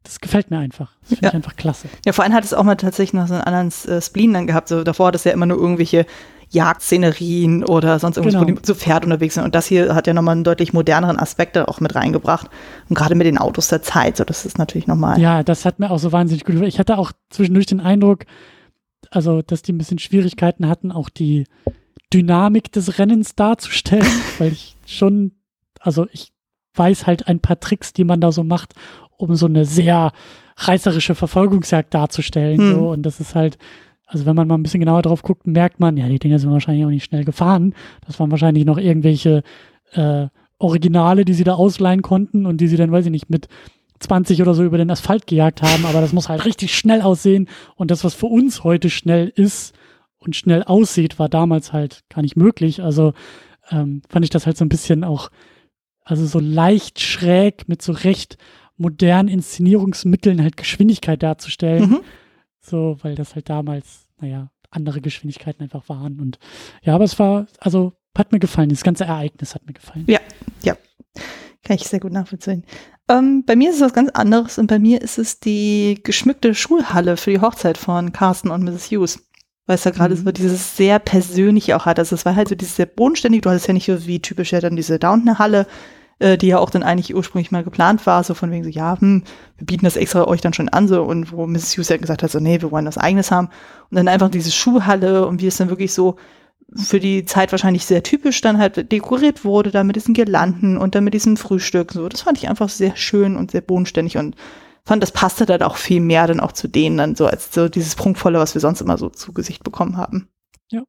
das 0.03 0.21
gefällt 0.21 0.49
mir 0.49 0.57
einfach. 0.57 0.95
Das 1.01 1.09
finde 1.09 1.23
ja. 1.23 1.29
ich 1.29 1.35
einfach 1.35 1.55
klasse. 1.55 1.89
Ja, 2.05 2.13
vor 2.13 2.23
allem 2.23 2.33
hat 2.33 2.43
es 2.43 2.53
auch 2.53 2.63
mal 2.63 2.75
tatsächlich 2.75 3.13
noch 3.13 3.27
so 3.27 3.33
einen 3.33 3.43
anderen 3.43 3.67
äh, 3.91 4.01
Spleen 4.01 4.33
dann 4.33 4.47
gehabt. 4.47 4.69
So 4.69 4.83
davor 4.83 5.07
hat 5.07 5.15
es 5.15 5.23
ja 5.23 5.31
immer 5.31 5.45
nur 5.45 5.57
irgendwelche 5.57 6.05
Jagdszenerien 6.51 7.63
oder 7.63 7.99
sonst 7.99 8.17
irgendwas, 8.17 8.39
genau. 8.39 8.51
wo 8.51 8.55
die 8.55 8.61
zu 8.61 8.73
Pferd 8.73 9.05
unterwegs 9.05 9.35
sind. 9.35 9.43
Und 9.43 9.53
das 9.53 9.67
hier 9.67 9.93
hat 9.93 10.07
ja 10.07 10.13
nochmal 10.13 10.33
einen 10.33 10.43
deutlich 10.43 10.73
moderneren 10.73 11.19
Aspekt 11.19 11.57
auch 11.57 11.79
mit 11.79 11.95
reingebracht. 11.95 12.49
Und 12.89 12.95
gerade 12.95 13.15
mit 13.15 13.27
den 13.27 13.37
Autos 13.37 13.67
der 13.67 13.83
Zeit, 13.83 14.17
so 14.17 14.23
das 14.23 14.45
ist 14.45 14.57
natürlich 14.57 14.87
nochmal. 14.87 15.19
Ja, 15.19 15.43
das 15.43 15.65
hat 15.65 15.79
mir 15.79 15.91
auch 15.91 15.99
so 15.99 16.11
wahnsinnig 16.11 16.43
gut 16.43 16.53
gefallen. 16.53 16.69
Ich 16.69 16.79
hatte 16.79 16.97
auch 16.97 17.11
zwischendurch 17.29 17.67
den 17.67 17.79
Eindruck, 17.79 18.25
also, 19.11 19.41
dass 19.41 19.61
die 19.61 19.73
ein 19.73 19.77
bisschen 19.77 19.99
Schwierigkeiten 19.99 20.67
hatten, 20.67 20.91
auch 20.91 21.09
die 21.09 21.45
Dynamik 22.13 22.71
des 22.71 22.97
Rennens 22.97 23.35
darzustellen, 23.35 24.05
weil 24.39 24.51
ich 24.51 24.75
schon, 24.85 25.33
also 25.79 26.07
ich 26.11 26.31
weiß 26.73 27.05
halt 27.05 27.27
ein 27.27 27.39
paar 27.39 27.59
Tricks, 27.59 27.93
die 27.93 28.03
man 28.03 28.21
da 28.21 28.31
so 28.31 28.43
macht, 28.43 28.73
um 29.17 29.35
so 29.35 29.45
eine 29.45 29.65
sehr 29.65 30.11
reißerische 30.57 31.13
Verfolgungsjagd 31.13 31.93
darzustellen. 31.93 32.59
Hm. 32.59 32.73
So. 32.73 32.89
Und 32.89 33.03
das 33.03 33.19
ist 33.19 33.35
halt, 33.35 33.57
also 34.11 34.25
wenn 34.25 34.35
man 34.35 34.47
mal 34.47 34.55
ein 34.55 34.63
bisschen 34.63 34.79
genauer 34.79 35.03
drauf 35.03 35.21
guckt, 35.21 35.45
merkt 35.45 35.79
man, 35.79 35.95
ja, 35.95 36.09
die 36.09 36.17
Dinger 36.17 36.39
sind 36.39 36.51
wahrscheinlich 36.51 36.83
auch 36.83 36.89
nicht 36.89 37.03
schnell 37.03 37.23
gefahren. 37.23 37.75
Das 38.07 38.19
waren 38.19 38.31
wahrscheinlich 38.31 38.65
noch 38.65 38.79
irgendwelche 38.79 39.43
äh, 39.91 40.27
Originale, 40.57 41.25
die 41.25 41.35
sie 41.35 41.43
da 41.43 41.53
ausleihen 41.53 42.01
konnten 42.01 42.47
und 42.47 42.59
die 42.59 42.67
sie 42.67 42.75
dann, 42.75 42.91
weiß 42.91 43.05
ich 43.05 43.11
nicht, 43.11 43.29
mit 43.29 43.47
20 43.99 44.41
oder 44.41 44.55
so 44.55 44.63
über 44.63 44.79
den 44.79 44.89
Asphalt 44.89 45.27
gejagt 45.27 45.61
haben. 45.61 45.85
Aber 45.85 46.01
das 46.01 46.11
muss 46.11 46.27
halt 46.27 46.43
richtig 46.45 46.75
schnell 46.75 47.03
aussehen. 47.03 47.47
Und 47.75 47.91
das, 47.91 48.03
was 48.03 48.15
für 48.15 48.25
uns 48.25 48.63
heute 48.63 48.89
schnell 48.89 49.31
ist 49.35 49.75
und 50.17 50.35
schnell 50.35 50.63
aussieht, 50.63 51.19
war 51.19 51.29
damals 51.29 51.71
halt 51.71 52.01
gar 52.09 52.23
nicht 52.23 52.35
möglich. 52.35 52.81
Also 52.81 53.13
ähm, 53.69 54.01
fand 54.09 54.25
ich 54.25 54.31
das 54.31 54.47
halt 54.47 54.57
so 54.57 54.65
ein 54.65 54.69
bisschen 54.69 55.03
auch, 55.03 55.29
also 56.03 56.25
so 56.25 56.39
leicht 56.39 56.99
schräg 56.99 57.69
mit 57.69 57.83
so 57.83 57.91
recht 57.91 58.37
modernen 58.75 59.29
Inszenierungsmitteln 59.29 60.41
halt 60.41 60.57
Geschwindigkeit 60.57 61.21
darzustellen. 61.21 61.89
Mhm. 61.89 61.99
So, 62.69 62.97
weil 63.01 63.15
das 63.15 63.35
halt 63.35 63.49
damals, 63.49 64.07
naja, 64.19 64.51
andere 64.69 65.01
Geschwindigkeiten 65.01 65.63
einfach 65.63 65.89
waren. 65.89 66.19
Und 66.19 66.37
ja, 66.83 66.95
aber 66.95 67.05
es 67.05 67.17
war, 67.17 67.47
also 67.59 67.93
hat 68.17 68.31
mir 68.31 68.39
gefallen. 68.39 68.69
Das 68.69 68.83
ganze 68.83 69.05
Ereignis 69.05 69.55
hat 69.55 69.65
mir 69.65 69.73
gefallen. 69.73 70.05
Ja, 70.07 70.19
ja. 70.61 70.75
Kann 71.63 71.75
ich 71.77 71.87
sehr 71.87 71.99
gut 71.99 72.11
nachvollziehen. 72.11 72.65
Ähm, 73.09 73.43
bei 73.45 73.55
mir 73.55 73.69
ist 73.69 73.77
es 73.77 73.81
was 73.81 73.93
ganz 73.93 74.09
anderes 74.11 74.57
und 74.57 74.67
bei 74.67 74.77
mir 74.77 75.01
ist 75.01 75.17
es 75.17 75.39
die 75.39 75.99
geschmückte 76.03 76.53
Schulhalle 76.53 77.17
für 77.17 77.31
die 77.31 77.41
Hochzeit 77.41 77.77
von 77.77 78.11
Carsten 78.11 78.51
und 78.51 78.63
Mrs. 78.63 78.91
Hughes. 78.91 79.25
Weil 79.65 79.75
es 79.75 79.83
da 79.83 79.91
gerade 79.91 80.15
mhm. 80.15 80.25
so 80.25 80.31
dieses 80.31 80.77
sehr 80.77 80.99
persönliche 80.99 81.75
auch 81.75 81.85
hat. 81.85 81.97
Also 81.97 82.15
es 82.15 82.25
war 82.25 82.35
halt 82.35 82.49
so 82.49 82.55
dieses 82.55 82.75
sehr 82.75 82.85
bodenständig. 82.85 83.41
Du 83.41 83.49
hattest 83.49 83.67
ja 83.67 83.73
nicht 83.73 83.85
so 83.85 84.05
wie 84.05 84.21
typisch 84.21 84.51
ja 84.51 84.59
dann 84.59 84.75
diese 84.75 84.99
Downton-Halle, 84.99 85.65
äh, 86.19 86.37
die 86.37 86.47
ja 86.47 86.59
auch 86.59 86.69
dann 86.69 86.83
eigentlich 86.83 87.15
ursprünglich 87.15 87.51
mal 87.51 87.63
geplant 87.63 88.05
war, 88.05 88.23
so 88.23 88.33
von 88.33 88.51
wegen 88.51 88.63
so, 88.63 88.69
ja, 88.69 88.99
hm, 88.99 89.23
wir 89.57 89.65
bieten 89.65 89.85
das 89.85 89.95
extra 89.95 90.27
euch 90.27 90.41
dann 90.41 90.53
schon 90.53 90.69
an, 90.69 90.87
so, 90.87 91.03
und 91.03 91.31
wo 91.31 91.47
Mrs. 91.47 91.77
Hughes 91.77 91.89
ja 91.89 91.97
gesagt 91.97 92.23
hat, 92.23 92.31
so, 92.31 92.39
nee, 92.39 92.61
wir 92.61 92.71
wollen 92.71 92.85
was 92.85 92.97
eigenes 92.97 93.31
haben. 93.31 93.47
Und 93.89 93.95
dann 93.95 94.07
einfach 94.07 94.29
diese 94.29 94.51
Schuhhalle 94.51 95.25
und 95.25 95.41
wie 95.41 95.47
es 95.47 95.57
dann 95.57 95.69
wirklich 95.69 95.93
so 95.93 96.17
für 96.75 96.99
die 96.99 97.25
Zeit 97.25 97.51
wahrscheinlich 97.51 97.85
sehr 97.85 98.03
typisch 98.03 98.41
dann 98.41 98.59
halt 98.59 98.91
dekoriert 98.91 99.43
wurde, 99.43 99.71
da 99.71 99.83
mit 99.83 99.95
diesen 99.95 100.13
Girlanden 100.13 100.77
und 100.77 100.93
dann 100.93 101.03
mit 101.03 101.13
diesem 101.13 101.37
Frühstück, 101.37 101.91
so. 101.91 102.07
Das 102.09 102.21
fand 102.21 102.37
ich 102.37 102.49
einfach 102.49 102.69
sehr 102.69 102.95
schön 102.95 103.35
und 103.35 103.51
sehr 103.51 103.61
bodenständig 103.61 104.17
und 104.17 104.35
fand, 104.85 105.01
das 105.01 105.11
passte 105.11 105.45
dann 105.45 105.61
auch 105.61 105.77
viel 105.77 106.01
mehr 106.01 106.27
dann 106.27 106.39
auch 106.39 106.51
zu 106.51 106.67
denen 106.67 106.97
dann 106.97 107.15
so 107.15 107.27
als 107.27 107.53
so 107.53 107.69
dieses 107.69 107.95
Prunkvolle, 107.95 108.39
was 108.39 108.53
wir 108.53 108.61
sonst 108.61 108.81
immer 108.81 108.97
so 108.97 109.09
zu 109.09 109.33
Gesicht 109.33 109.63
bekommen 109.63 109.97
haben. 109.97 110.27
Ja. 110.69 110.83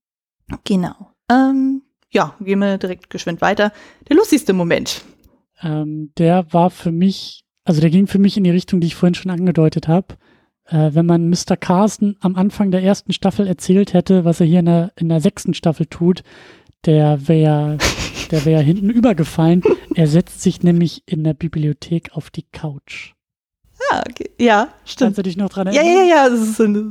Genau. 0.65 1.13
Ähm, 1.31 1.83
ja, 2.11 2.35
gehen 2.41 2.59
wir 2.59 2.79
direkt 2.79 3.11
geschwind 3.11 3.41
weiter. 3.41 3.73
Der 4.09 4.17
lustigste 4.17 4.53
Moment 4.53 5.05
ähm, 5.63 6.13
der 6.19 6.53
war 6.53 6.71
für 6.71 6.93
mich, 6.93 7.45
also 7.65 7.81
der 7.81 7.91
ging 7.91 8.07
für 8.07 8.19
mich 8.19 8.37
in 8.37 8.45
die 8.45 8.51
Richtung, 8.51 8.81
die 8.81 8.89
ich 8.89 8.95
vorhin 8.95 9.15
schon 9.15 9.31
angedeutet 9.31 9.89
habe. 9.89 10.17
Äh, 10.67 10.91
wenn 10.93 11.07
man 11.07 11.29
Mr. 11.29 11.57
Carsten 11.59 12.17
am 12.21 12.37
Anfang 12.37 12.71
der 12.71 12.83
ersten 12.83 13.13
Staffel 13.13 13.47
erzählt 13.47 13.93
hätte, 13.93 14.25
was 14.25 14.41
er 14.41 14.47
hier 14.47 14.61
in 14.61 14.67
der, 14.67 14.93
in 14.97 15.09
der 15.09 15.21
sechsten 15.21 15.55
Staffel 15.55 15.87
tut, 15.87 16.23
der 16.87 17.29
wäre 17.29 17.79
der 18.31 18.45
wäre 18.45 18.63
hinten 18.63 18.91
übergefallen. 18.91 19.63
Er 19.95 20.07
setzt 20.07 20.43
sich 20.43 20.63
nämlich 20.63 21.03
in 21.07 21.25
der 21.25 21.35
Bibliothek 21.35 22.13
auf 22.13 22.31
die 22.31 22.47
Couch. 22.53 23.15
Ah, 23.91 24.03
okay. 24.09 24.31
Ja, 24.39 24.69
stimmt. 24.85 25.09
Kannst 25.09 25.19
du 25.19 25.23
dich 25.23 25.37
noch 25.37 25.49
dran 25.49 25.67
erinnern? 25.67 25.85
Ja, 25.87 26.05
ja, 26.05 26.29
ja. 26.29 26.85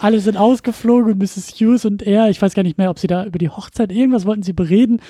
Alle 0.00 0.20
sind 0.20 0.36
ausgeflogen 0.36 1.12
und 1.12 1.18
Mrs. 1.18 1.52
Hughes 1.60 1.84
und 1.84 2.02
er, 2.02 2.30
ich 2.30 2.40
weiß 2.40 2.54
gar 2.54 2.62
nicht 2.62 2.78
mehr, 2.78 2.90
ob 2.90 2.98
sie 2.98 3.08
da 3.08 3.24
über 3.24 3.38
die 3.38 3.50
Hochzeit 3.50 3.92
irgendwas 3.92 4.24
wollten 4.24 4.42
sie 4.42 4.54
bereden. 4.54 5.00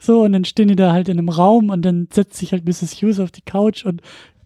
So, 0.00 0.22
und 0.22 0.32
dann 0.32 0.44
stehen 0.44 0.68
die 0.68 0.76
da 0.76 0.92
halt 0.92 1.08
in 1.08 1.18
einem 1.18 1.28
Raum 1.28 1.70
und 1.70 1.82
dann 1.82 2.08
setzt 2.10 2.38
sich 2.38 2.52
halt 2.52 2.64
Mrs. 2.64 3.02
Hughes 3.02 3.20
auf 3.20 3.30
die 3.30 3.42
Couch 3.42 3.84
und 3.84 4.00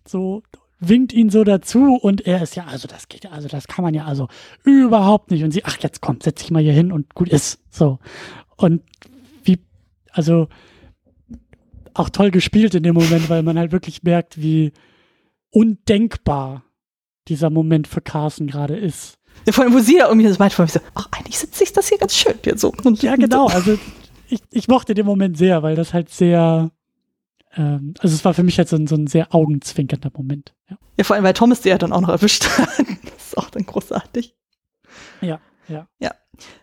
so 0.07 0.43
winkt 0.81 1.13
ihn 1.13 1.31
so 1.31 1.45
dazu 1.45 1.95
und 1.95 2.27
er 2.27 2.43
ist 2.43 2.57
ja, 2.57 2.65
also 2.65 2.89
das 2.89 3.09
geht 3.09 3.23
ja, 3.23 3.31
also 3.31 3.47
das 3.47 3.69
kann 3.69 3.85
man 3.85 3.95
ja 3.95 4.05
also 4.05 4.27
überhaupt 4.65 5.31
nicht. 5.31 5.45
Und 5.45 5.53
sie, 5.53 5.65
ach, 5.65 5.79
jetzt 5.81 6.01
kommt, 6.01 6.25
setz 6.25 6.41
dich 6.41 6.51
mal 6.51 6.63
hier 6.63 6.73
hin 6.73 6.91
und 6.91 7.15
gut 7.15 7.29
ist. 7.29 7.61
So. 7.71 8.01
Und 8.57 8.83
wie, 9.45 9.61
also 10.11 10.49
auch 11.95 12.09
toll 12.09 12.33
gespielt 12.33 12.75
in 12.75 12.83
dem 12.83 12.95
Moment, 12.95 13.31
weil 13.31 13.45
man 13.45 13.59
halt 13.59 13.71
wirklich 13.71 14.03
merkt, 14.03 14.43
wie 14.43 14.73
undenkbar 15.53 16.65
dieser 17.29 17.51
Moment 17.51 17.87
für 17.87 18.01
Carson 18.01 18.49
gerade 18.49 18.77
ist. 18.77 19.19
Ja, 19.47 19.53
vor 19.53 19.65
allem, 19.65 19.75
wo 19.75 19.79
sie 19.79 19.99
da 19.99 20.09
irgendwie 20.09 20.29
das 20.29 20.39
meint, 20.39 20.53
von 20.53 20.65
mir 20.65 20.71
so, 20.71 20.81
ach, 20.95 21.09
eigentlich 21.13 21.39
sitzt 21.39 21.57
sich 21.57 21.73
das 21.73 21.89
hier 21.89 21.99
ganz 21.99 22.17
schön. 22.17 22.35
Jetzt 22.45 22.61
so. 22.61 22.73
Ja, 23.01 23.17
genau. 23.17 23.49
So. 23.49 23.55
Also 23.55 23.79
ich, 24.29 24.41
ich 24.51 24.69
mochte 24.69 24.95
den 24.95 25.07
Moment 25.07 25.37
sehr, 25.37 25.63
weil 25.63 25.77
das 25.77 25.95
halt 25.95 26.11
sehr, 26.11 26.71
ähm, 27.55 27.95
also 28.01 28.15
es 28.15 28.25
war 28.25 28.35
für 28.35 28.43
mich 28.43 28.59
halt 28.59 28.69
so 28.69 28.77
ein, 28.77 28.87
so 28.87 28.97
ein 28.97 29.07
sehr 29.07 29.35
augenzwinkernder 29.35 30.11
Moment. 30.17 30.55
Ja. 30.69 30.79
ja, 30.99 31.05
vor 31.05 31.17
allem, 31.17 31.25
weil 31.25 31.35
Thomas 31.35 31.61
der 31.61 31.79
dann 31.79 31.93
auch 31.93 32.01
noch 32.01 32.09
erwischt 32.09 32.45
hat. 32.45 32.69
das 32.79 33.27
ist 33.27 33.39
auch 33.39 33.51
dann 33.51 33.67
großartig. 33.67 34.35
Ja, 35.21 35.41
ja. 35.69 35.87
Ja. 35.99 36.15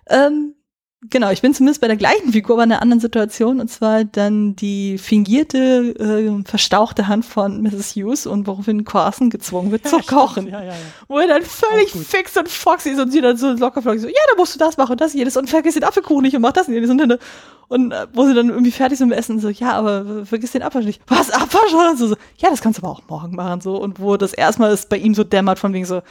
Ähm, 0.07 0.55
Genau, 1.03 1.29
ich 1.29 1.41
bin 1.41 1.53
zumindest 1.53 1.79
bei 1.79 1.87
der 1.87 1.95
gleichen 1.95 2.33
Figur, 2.33 2.57
aber 2.57 2.65
in 2.65 2.73
einer 2.73 2.81
anderen 2.81 2.99
Situation. 2.99 3.61
Und 3.61 3.69
zwar 3.69 4.03
dann 4.03 4.57
die 4.57 4.97
fingierte, 4.97 5.95
äh, 5.97 6.43
verstauchte 6.43 7.07
Hand 7.07 7.23
von 7.23 7.61
Mrs. 7.61 7.95
Hughes 7.95 8.27
und 8.27 8.47
woraufhin 8.47 8.83
Carson 8.83 9.29
gezwungen 9.29 9.71
wird 9.71 9.85
ja, 9.85 9.91
zu 9.91 9.99
kochen. 9.99 10.47
Ja, 10.47 10.61
ja, 10.61 10.71
ja. 10.71 10.75
Wo 11.07 11.19
er 11.19 11.27
dann 11.27 11.43
völlig 11.43 11.91
fix 11.91 12.35
und 12.35 12.49
foxy 12.49 12.89
ist 12.89 12.99
und 12.99 13.11
sie 13.11 13.21
dann 13.21 13.37
so 13.37 13.53
locker 13.53 13.81
so, 13.81 14.07
ja, 14.07 14.13
da 14.29 14.37
musst 14.37 14.55
du 14.55 14.59
das 14.59 14.75
machen 14.75 14.91
und 14.91 15.01
das 15.01 15.13
jedes 15.13 15.37
und 15.37 15.49
vergiss 15.49 15.75
den 15.75 15.85
Apfelkuchen 15.85 16.23
nicht 16.23 16.35
und 16.35 16.41
mach 16.41 16.51
das 16.51 16.67
und 16.67 16.73
jedes 16.73 16.89
und, 16.89 17.01
und, 17.01 17.17
und 17.69 17.91
äh, 17.93 18.07
wo 18.11 18.25
sie 18.25 18.33
dann 18.33 18.49
irgendwie 18.49 18.71
fertig 18.71 18.97
sind 18.97 19.07
mit 19.07 19.17
Essen 19.17 19.39
so, 19.39 19.47
ja, 19.47 19.71
aber 19.71 20.25
vergiss 20.25 20.51
den 20.51 20.63
Abwasch 20.63 20.83
nicht. 20.83 21.01
Was, 21.07 21.31
Abwasch? 21.31 21.73
Und 21.73 21.97
so, 21.97 22.07
so, 22.07 22.15
ja, 22.39 22.49
das 22.49 22.59
kannst 22.59 22.77
du 22.77 22.83
aber 22.83 22.91
auch 22.91 23.03
morgen 23.07 23.37
machen, 23.37 23.61
so. 23.61 23.77
Und 23.77 24.01
wo 24.01 24.17
das 24.17 24.33
erstmal 24.33 24.73
ist 24.73 24.89
bei 24.89 24.97
ihm 24.97 25.15
so 25.15 25.23
dämmert 25.23 25.59
von 25.59 25.71
wegen 25.71 25.85
so, 25.85 26.01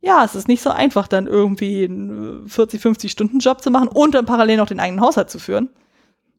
ja, 0.00 0.24
es 0.24 0.34
ist 0.34 0.48
nicht 0.48 0.62
so 0.62 0.70
einfach, 0.70 1.08
dann 1.08 1.26
irgendwie 1.26 1.84
einen 1.84 2.48
40, 2.48 2.80
50 2.80 3.10
Stunden 3.10 3.38
Job 3.38 3.60
zu 3.60 3.70
machen 3.70 3.88
und 3.88 4.14
dann 4.14 4.26
parallel 4.26 4.58
noch 4.58 4.68
den 4.68 4.80
eigenen 4.80 5.00
Haushalt 5.00 5.30
zu 5.30 5.38
führen. 5.38 5.70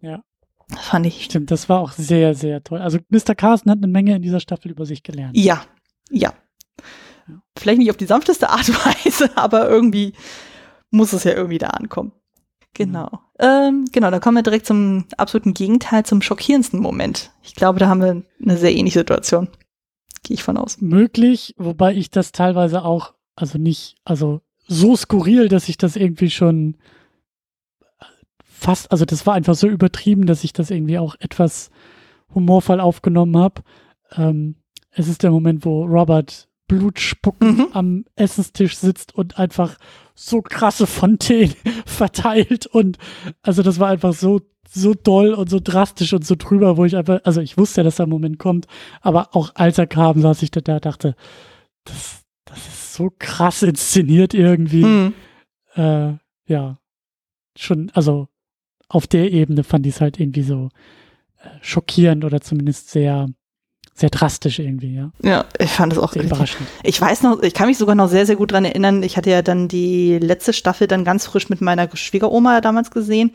Ja. 0.01 0.21
Das 0.69 0.85
fand 0.85 1.05
ich. 1.05 1.23
Stimmt, 1.23 1.51
das 1.51 1.69
war 1.69 1.79
auch 1.79 1.91
sehr, 1.91 2.35
sehr 2.35 2.63
toll. 2.63 2.79
Also 2.79 2.99
Mr. 3.09 3.35
Carson 3.35 3.71
hat 3.71 3.79
eine 3.79 3.87
Menge 3.87 4.15
in 4.15 4.21
dieser 4.21 4.39
Staffel 4.39 4.71
über 4.71 4.85
sich 4.85 5.03
gelernt. 5.03 5.35
Ja, 5.37 5.63
ja. 6.09 6.33
ja. 7.27 7.41
Vielleicht 7.57 7.79
nicht 7.79 7.89
auf 7.89 7.97
die 7.97 8.05
sanfteste 8.05 8.49
Art 8.49 8.67
und 8.69 8.85
Weise, 9.05 9.29
aber 9.37 9.69
irgendwie 9.69 10.13
muss 10.91 11.13
es 11.13 11.23
ja 11.23 11.33
irgendwie 11.33 11.57
da 11.57 11.67
ankommen. 11.67 12.11
Genau. 12.73 13.09
Mhm. 13.11 13.17
Ähm, 13.39 13.85
genau, 13.91 14.11
da 14.11 14.19
kommen 14.19 14.37
wir 14.37 14.43
direkt 14.43 14.65
zum 14.65 15.05
absoluten 15.17 15.53
Gegenteil, 15.53 16.05
zum 16.05 16.21
schockierendsten 16.21 16.79
Moment. 16.79 17.31
Ich 17.41 17.55
glaube, 17.55 17.79
da 17.79 17.87
haben 17.87 18.01
wir 18.01 18.23
eine 18.41 18.57
sehr 18.57 18.73
ähnliche 18.75 18.99
Situation. 18.99 19.49
Gehe 20.23 20.35
ich 20.35 20.43
von 20.43 20.57
aus. 20.57 20.79
Möglich, 20.81 21.55
wobei 21.57 21.95
ich 21.95 22.11
das 22.11 22.31
teilweise 22.31 22.83
auch 22.83 23.13
also 23.37 23.57
nicht, 23.57 23.95
also 24.03 24.41
so 24.67 24.95
skurril, 24.95 25.47
dass 25.47 25.69
ich 25.69 25.77
das 25.77 25.95
irgendwie 25.95 26.29
schon 26.29 26.75
fast, 28.43 28.91
also 28.91 29.05
das 29.05 29.25
war 29.25 29.35
einfach 29.35 29.55
so 29.55 29.67
übertrieben, 29.67 30.25
dass 30.25 30.43
ich 30.43 30.51
das 30.51 30.71
irgendwie 30.71 30.97
auch 30.97 31.15
etwas 31.19 31.69
humorvoll 32.33 32.81
aufgenommen 32.81 33.37
habe. 33.37 33.61
Ähm, 34.15 34.55
es 34.91 35.07
ist 35.07 35.23
der 35.23 35.31
Moment, 35.31 35.63
wo 35.63 35.85
Robert 35.85 36.49
Blutspucken 36.67 37.57
mhm. 37.57 37.67
am 37.71 38.05
Essenstisch 38.15 38.75
sitzt 38.75 39.15
und 39.15 39.39
einfach 39.39 39.77
so 40.15 40.41
krasse 40.41 40.87
Fontänen 40.87 41.55
verteilt 41.85 42.65
und 42.65 42.97
also 43.43 43.61
das 43.61 43.79
war 43.79 43.89
einfach 43.89 44.13
so 44.13 44.41
so 44.69 44.93
doll 44.93 45.33
und 45.33 45.49
so 45.49 45.61
drastisch 45.63 46.11
und 46.11 46.25
so 46.25 46.35
drüber, 46.37 46.75
wo 46.75 46.83
ich 46.83 46.97
einfach, 46.97 47.21
also 47.23 47.39
ich 47.39 47.57
wusste 47.57 47.79
ja, 47.79 47.83
dass 47.85 47.95
der 47.95 48.05
Moment 48.05 48.37
kommt, 48.37 48.67
aber 48.99 49.33
auch 49.33 49.51
als 49.55 49.77
er 49.77 49.87
kam, 49.87 50.19
saß 50.19 50.43
ich 50.43 50.51
da, 50.51 50.59
da 50.59 50.81
dachte, 50.81 51.15
das, 51.85 52.25
das 52.43 52.57
ist 52.67 52.76
so 52.97 53.11
krass 53.17 53.63
inszeniert 53.63 54.33
irgendwie. 54.33 54.83
Hm. 54.83 55.13
Äh, 55.75 56.13
ja, 56.51 56.79
schon, 57.55 57.91
also 57.93 58.27
auf 58.89 59.07
der 59.07 59.31
Ebene 59.31 59.63
fand 59.63 59.85
ich 59.85 59.95
es 59.95 60.01
halt 60.01 60.19
irgendwie 60.19 60.43
so 60.43 60.69
äh, 61.39 61.49
schockierend 61.61 62.25
oder 62.25 62.41
zumindest 62.41 62.89
sehr, 62.89 63.27
sehr 63.93 64.09
drastisch 64.09 64.59
irgendwie, 64.59 64.95
ja. 64.95 65.11
Ja, 65.23 65.45
ich 65.59 65.71
fand 65.71 65.93
es 65.93 65.99
auch 65.99 66.13
sehr 66.13 66.23
überraschend. 66.23 66.67
Ich 66.83 66.99
weiß 66.99 67.23
noch, 67.23 67.41
ich 67.41 67.53
kann 67.53 67.67
mich 67.67 67.77
sogar 67.77 67.95
noch 67.95 68.09
sehr, 68.09 68.25
sehr 68.25 68.35
gut 68.35 68.51
dran 68.51 68.65
erinnern. 68.65 69.03
Ich 69.03 69.17
hatte 69.17 69.29
ja 69.29 69.41
dann 69.41 69.67
die 69.67 70.17
letzte 70.19 70.53
Staffel 70.53 70.87
dann 70.87 71.03
ganz 71.03 71.25
frisch 71.25 71.49
mit 71.49 71.61
meiner 71.61 71.89
Schwiegeroma 71.95 72.61
damals 72.61 72.91
gesehen. 72.91 73.33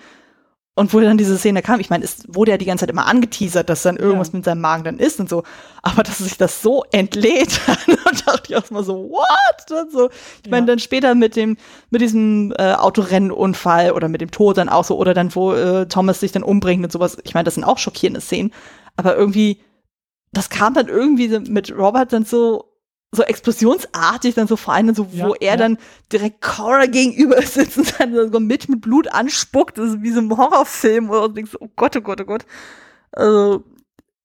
Und 0.74 0.94
wo 0.94 1.00
dann 1.00 1.18
diese 1.18 1.36
Szene 1.36 1.60
kam, 1.60 1.80
ich 1.80 1.90
meine, 1.90 2.02
es 2.02 2.24
wurde 2.28 2.52
ja 2.52 2.56
die 2.56 2.64
ganze 2.64 2.82
Zeit 2.82 2.90
immer 2.90 3.06
angeteasert, 3.06 3.68
dass 3.68 3.82
dann 3.82 3.98
irgendwas 3.98 4.28
ja. 4.28 4.36
mit 4.36 4.44
seinem 4.46 4.62
Magen 4.62 4.84
dann 4.84 4.98
ist 4.98 5.20
und 5.20 5.28
so. 5.28 5.42
Aber 5.82 6.02
dass 6.02 6.18
sich 6.18 6.38
das 6.38 6.62
so 6.62 6.82
entlädt, 6.92 7.60
und 7.86 8.26
dachte 8.26 8.42
ich 8.44 8.52
erstmal 8.52 8.82
so, 8.82 9.10
what? 9.10 9.70
Und 9.70 9.92
so. 9.92 10.08
Ich 10.42 10.50
meine, 10.50 10.62
ja. 10.62 10.68
dann 10.68 10.78
später 10.78 11.14
mit 11.14 11.36
dem, 11.36 11.58
mit 11.90 12.00
diesem 12.00 12.54
äh, 12.56 12.72
Autorennenunfall 12.72 13.92
oder 13.92 14.08
mit 14.08 14.22
dem 14.22 14.30
Tod 14.30 14.56
dann 14.56 14.70
auch 14.70 14.84
so, 14.84 14.96
oder 14.96 15.12
dann, 15.12 15.34
wo 15.34 15.52
äh, 15.52 15.86
Thomas 15.88 16.20
sich 16.20 16.32
dann 16.32 16.42
umbringt 16.42 16.82
und 16.82 16.90
sowas. 16.90 17.18
Ich 17.24 17.34
meine, 17.34 17.44
das 17.44 17.56
sind 17.56 17.64
auch 17.64 17.76
schockierende 17.76 18.22
Szenen. 18.22 18.50
Aber 18.96 19.14
irgendwie, 19.14 19.60
das 20.32 20.48
kam 20.48 20.72
dann 20.72 20.88
irgendwie 20.88 21.38
mit 21.50 21.70
Robert 21.76 22.14
dann 22.14 22.24
so 22.24 22.71
so 23.14 23.22
explosionsartig 23.22 24.34
dann 24.34 24.48
so 24.48 24.56
vor 24.56 24.72
allem 24.72 24.94
so, 24.94 25.06
ja, 25.12 25.28
wo 25.28 25.34
er 25.34 25.52
ja. 25.52 25.56
dann 25.56 25.78
direkt 26.10 26.40
Cora 26.40 26.86
gegenüber 26.86 27.40
sitzt 27.42 27.76
und 27.76 28.00
dann 28.00 28.32
so 28.32 28.40
mit 28.40 28.68
mit 28.68 28.80
Blut 28.80 29.12
anspuckt, 29.12 29.78
das 29.78 29.90
ist 29.90 30.02
wie 30.02 30.10
so 30.10 30.20
ein 30.20 30.34
Horrorfilm 30.34 31.10
oder 31.10 31.22
so, 31.22 31.28
denkst, 31.28 31.56
oh 31.60 31.68
Gott, 31.76 31.96
oh 31.96 32.00
Gott, 32.00 32.20
oh 32.22 32.24
Gott. 32.24 32.46
Also, 33.12 33.64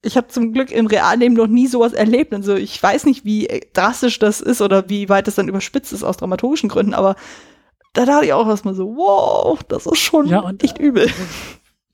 ich 0.01 0.15
habe 0.15 0.29
zum 0.29 0.53
Glück 0.53 0.71
im 0.71 0.87
Realleben 0.87 1.35
noch 1.35 1.47
nie 1.47 1.67
sowas 1.67 1.91
erlebt. 1.91 2.33
Also 2.33 2.55
ich 2.55 2.81
weiß 2.81 3.05
nicht, 3.05 3.25
wie 3.25 3.47
drastisch 3.73 4.19
das 4.19 4.39
ist 4.39 4.61
oder 4.61 4.89
wie 4.89 5.09
weit 5.09 5.27
das 5.27 5.35
dann 5.35 5.49
überspitzt 5.49 5.91
ist 5.91 6.03
aus 6.03 6.17
dramaturgischen 6.17 6.69
Gründen, 6.69 6.93
aber 6.93 7.15
da 7.93 8.05
dachte 8.05 8.25
ich 8.25 8.33
auch 8.33 8.47
erstmal 8.47 8.75
so, 8.75 8.95
wow, 8.95 9.61
das 9.63 9.85
ist 9.85 9.97
schon 9.97 10.27
ja, 10.27 10.39
und, 10.39 10.63
echt 10.63 10.77
übel. 10.77 11.09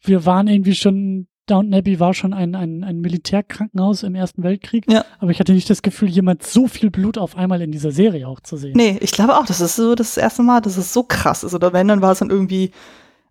Wir 0.02 0.26
waren 0.26 0.48
irgendwie 0.48 0.76
schon 0.76 1.28
Downton 1.46 1.74
Abbey 1.74 2.00
war 2.00 2.14
schon 2.14 2.34
ein, 2.34 2.56
ein, 2.56 2.84
ein 2.84 3.02
Militärkrankenhaus 3.02 4.04
im 4.04 4.16
Ersten 4.16 4.44
Weltkrieg. 4.44 4.86
Ja. 4.90 5.04
Aber 5.20 5.32
ich 5.32 5.40
hatte 5.40 5.52
nicht 5.52 5.70
das 5.70 5.82
Gefühl, 5.82 6.10
jemand 6.10 6.44
so 6.44 6.68
viel 6.68 6.90
Blut 6.90 7.18
auf 7.18 7.36
einmal 7.36 7.62
in 7.62 7.72
dieser 7.72 7.92
Serie 7.92 8.28
auch 8.28 8.40
zu 8.40 8.56
sehen. 8.56 8.74
Nee, 8.76 8.98
ich 9.02 9.12
glaube 9.12 9.38
auch, 9.38 9.46
das 9.46 9.60
ist 9.60 9.76
so 9.76 9.96
das 9.96 10.16
erste 10.16 10.42
Mal, 10.42 10.62
dass 10.62 10.78
es 10.78 10.94
so 10.94 11.04
krass 11.04 11.44
ist. 11.44 11.54
Oder 11.54 11.74
wenn, 11.74 11.88
dann 11.90 12.02
war 12.02 12.14
es 12.14 12.20
dann 12.20 12.30
irgendwie, 12.30 12.72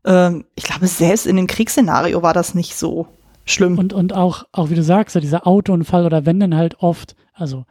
ähm, 0.05 0.45
ich 0.55 0.65
glaube, 0.65 0.87
selbst 0.87 1.27
in 1.27 1.37
dem 1.37 1.47
Kriegsszenario 1.47 2.23
war 2.23 2.35
das 2.35 2.55
nicht 2.55 2.77
so 2.77 3.07
schlimm. 3.45 3.79
Und, 3.79 3.95
und 3.95 4.15
auch, 4.15 4.45
auch 4.53 4.69
wie 4.69 4.75
du 4.75 4.83
sagst, 4.83 5.15
dieser 5.17 5.47
Autounfall 5.47 6.05
oder 6.05 6.27
wenn 6.27 6.39
dann 6.39 6.55
halt 6.55 6.81
oft, 6.81 7.17
also 7.33 7.65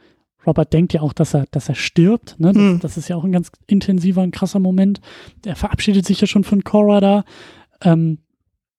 Robert 0.45 0.73
denkt 0.73 0.93
ja 0.93 1.01
auch, 1.01 1.13
dass 1.13 1.35
er, 1.35 1.45
dass 1.51 1.69
er 1.69 1.75
stirbt. 1.75 2.39
Ne? 2.39 2.51
Das, 2.53 2.61
hm. 2.61 2.79
das 2.79 2.97
ist 2.97 3.07
ja 3.07 3.15
auch 3.15 3.23
ein 3.23 3.31
ganz 3.31 3.51
intensiver, 3.67 4.21
ein 4.21 4.31
krasser 4.31 4.59
Moment. 4.59 5.01
Er 5.45 5.55
verabschiedet 5.55 6.05
sich 6.05 6.19
ja 6.19 6.25
schon 6.25 6.43
von 6.43 6.63
Cora 6.63 6.99
da. 6.99 7.23
Ähm, 7.81 8.19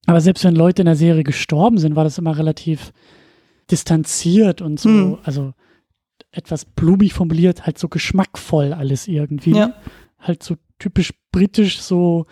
aber 0.07 0.21
selbst 0.21 0.45
wenn 0.45 0.55
Leute 0.55 0.83
in 0.83 0.87
der 0.87 0.97
Serie 0.97 1.23
gestorben 1.23 1.79
sind, 1.79 1.97
war 1.97 2.05
das 2.05 2.19
immer 2.19 2.37
relativ 2.37 2.93
distanziert 3.71 4.61
und 4.61 4.81
so, 4.81 4.89
mhm. 4.89 5.19
also 5.23 5.55
etwas 6.33 6.65
blumig 6.65 7.13
formuliert, 7.13 7.67
halt 7.67 7.79
so 7.79 7.89
geschmackvoll 7.89 8.73
alles 8.73 9.07
irgendwie. 9.07 9.53
Ja. 9.53 9.75
Halt 10.19 10.43
so 10.43 10.57
typisch 10.79 11.13
britisch, 11.31 11.81
so, 11.81 12.27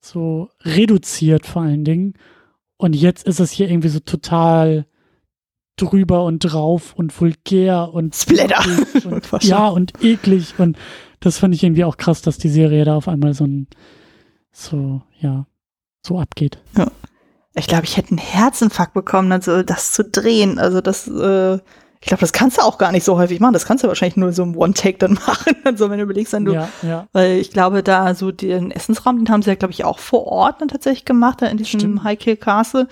so 0.00 0.48
reduziert 0.62 1.46
vor 1.46 1.62
allen 1.62 1.84
Dingen. 1.84 2.14
Und 2.76 2.96
jetzt 2.96 3.26
ist 3.26 3.40
es 3.40 3.50
hier 3.50 3.68
irgendwie 3.68 3.88
so 3.88 4.00
total 4.00 4.86
drüber 5.76 6.24
und 6.24 6.40
drauf 6.40 6.94
und 6.94 7.18
vulgär 7.18 7.92
und 7.92 8.14
Splatter. 8.14 8.64
Und, 9.04 9.30
ja, 9.42 9.68
und 9.68 10.02
eklig. 10.02 10.58
Und 10.58 10.78
das 11.20 11.38
fand 11.38 11.54
ich 11.54 11.62
irgendwie 11.62 11.84
auch 11.84 11.96
krass, 11.96 12.22
dass 12.22 12.38
die 12.38 12.48
Serie 12.48 12.84
da 12.84 12.96
auf 12.96 13.08
einmal 13.08 13.34
so 13.34 13.44
ein, 13.44 13.66
so, 14.52 15.02
ja, 15.20 15.46
so 16.02 16.18
abgeht. 16.18 16.62
Ja 16.76 16.90
ich 17.54 17.66
glaube, 17.66 17.84
ich 17.84 17.96
hätte 17.96 18.10
einen 18.10 18.18
Herzinfarkt 18.18 18.94
bekommen, 18.94 19.32
also 19.32 19.62
das 19.62 19.92
zu 19.92 20.04
drehen. 20.04 20.58
Also 20.58 20.80
das, 20.80 21.08
äh, 21.08 21.54
ich 21.54 22.06
glaube, 22.06 22.20
das 22.20 22.32
kannst 22.32 22.58
du 22.58 22.62
auch 22.62 22.78
gar 22.78 22.92
nicht 22.92 23.04
so 23.04 23.18
häufig 23.18 23.40
machen. 23.40 23.52
Das 23.52 23.66
kannst 23.66 23.82
du 23.82 23.88
wahrscheinlich 23.88 24.16
nur 24.16 24.32
so 24.32 24.42
im 24.42 24.56
One-Take 24.56 24.98
dann 24.98 25.14
machen. 25.26 25.56
Also 25.64 25.90
wenn 25.90 25.98
du 25.98 26.04
überlegst, 26.04 26.32
dann 26.32 26.44
du, 26.44 26.54
ja, 26.54 26.68
ja. 26.82 27.06
weil 27.12 27.32
ich 27.38 27.50
glaube, 27.50 27.82
da 27.82 28.14
so 28.14 28.30
den 28.30 28.70
Essensraum, 28.70 29.18
den 29.18 29.28
haben 29.28 29.42
sie 29.42 29.50
ja, 29.50 29.56
glaube 29.56 29.72
ich, 29.72 29.84
auch 29.84 29.98
vor 29.98 30.26
Ort 30.26 30.60
dann 30.60 30.68
tatsächlich 30.68 31.04
gemacht, 31.04 31.42
da 31.42 31.46
in 31.46 31.56
diesem 31.56 32.04
Highkill 32.04 32.36
Castle. 32.36 32.88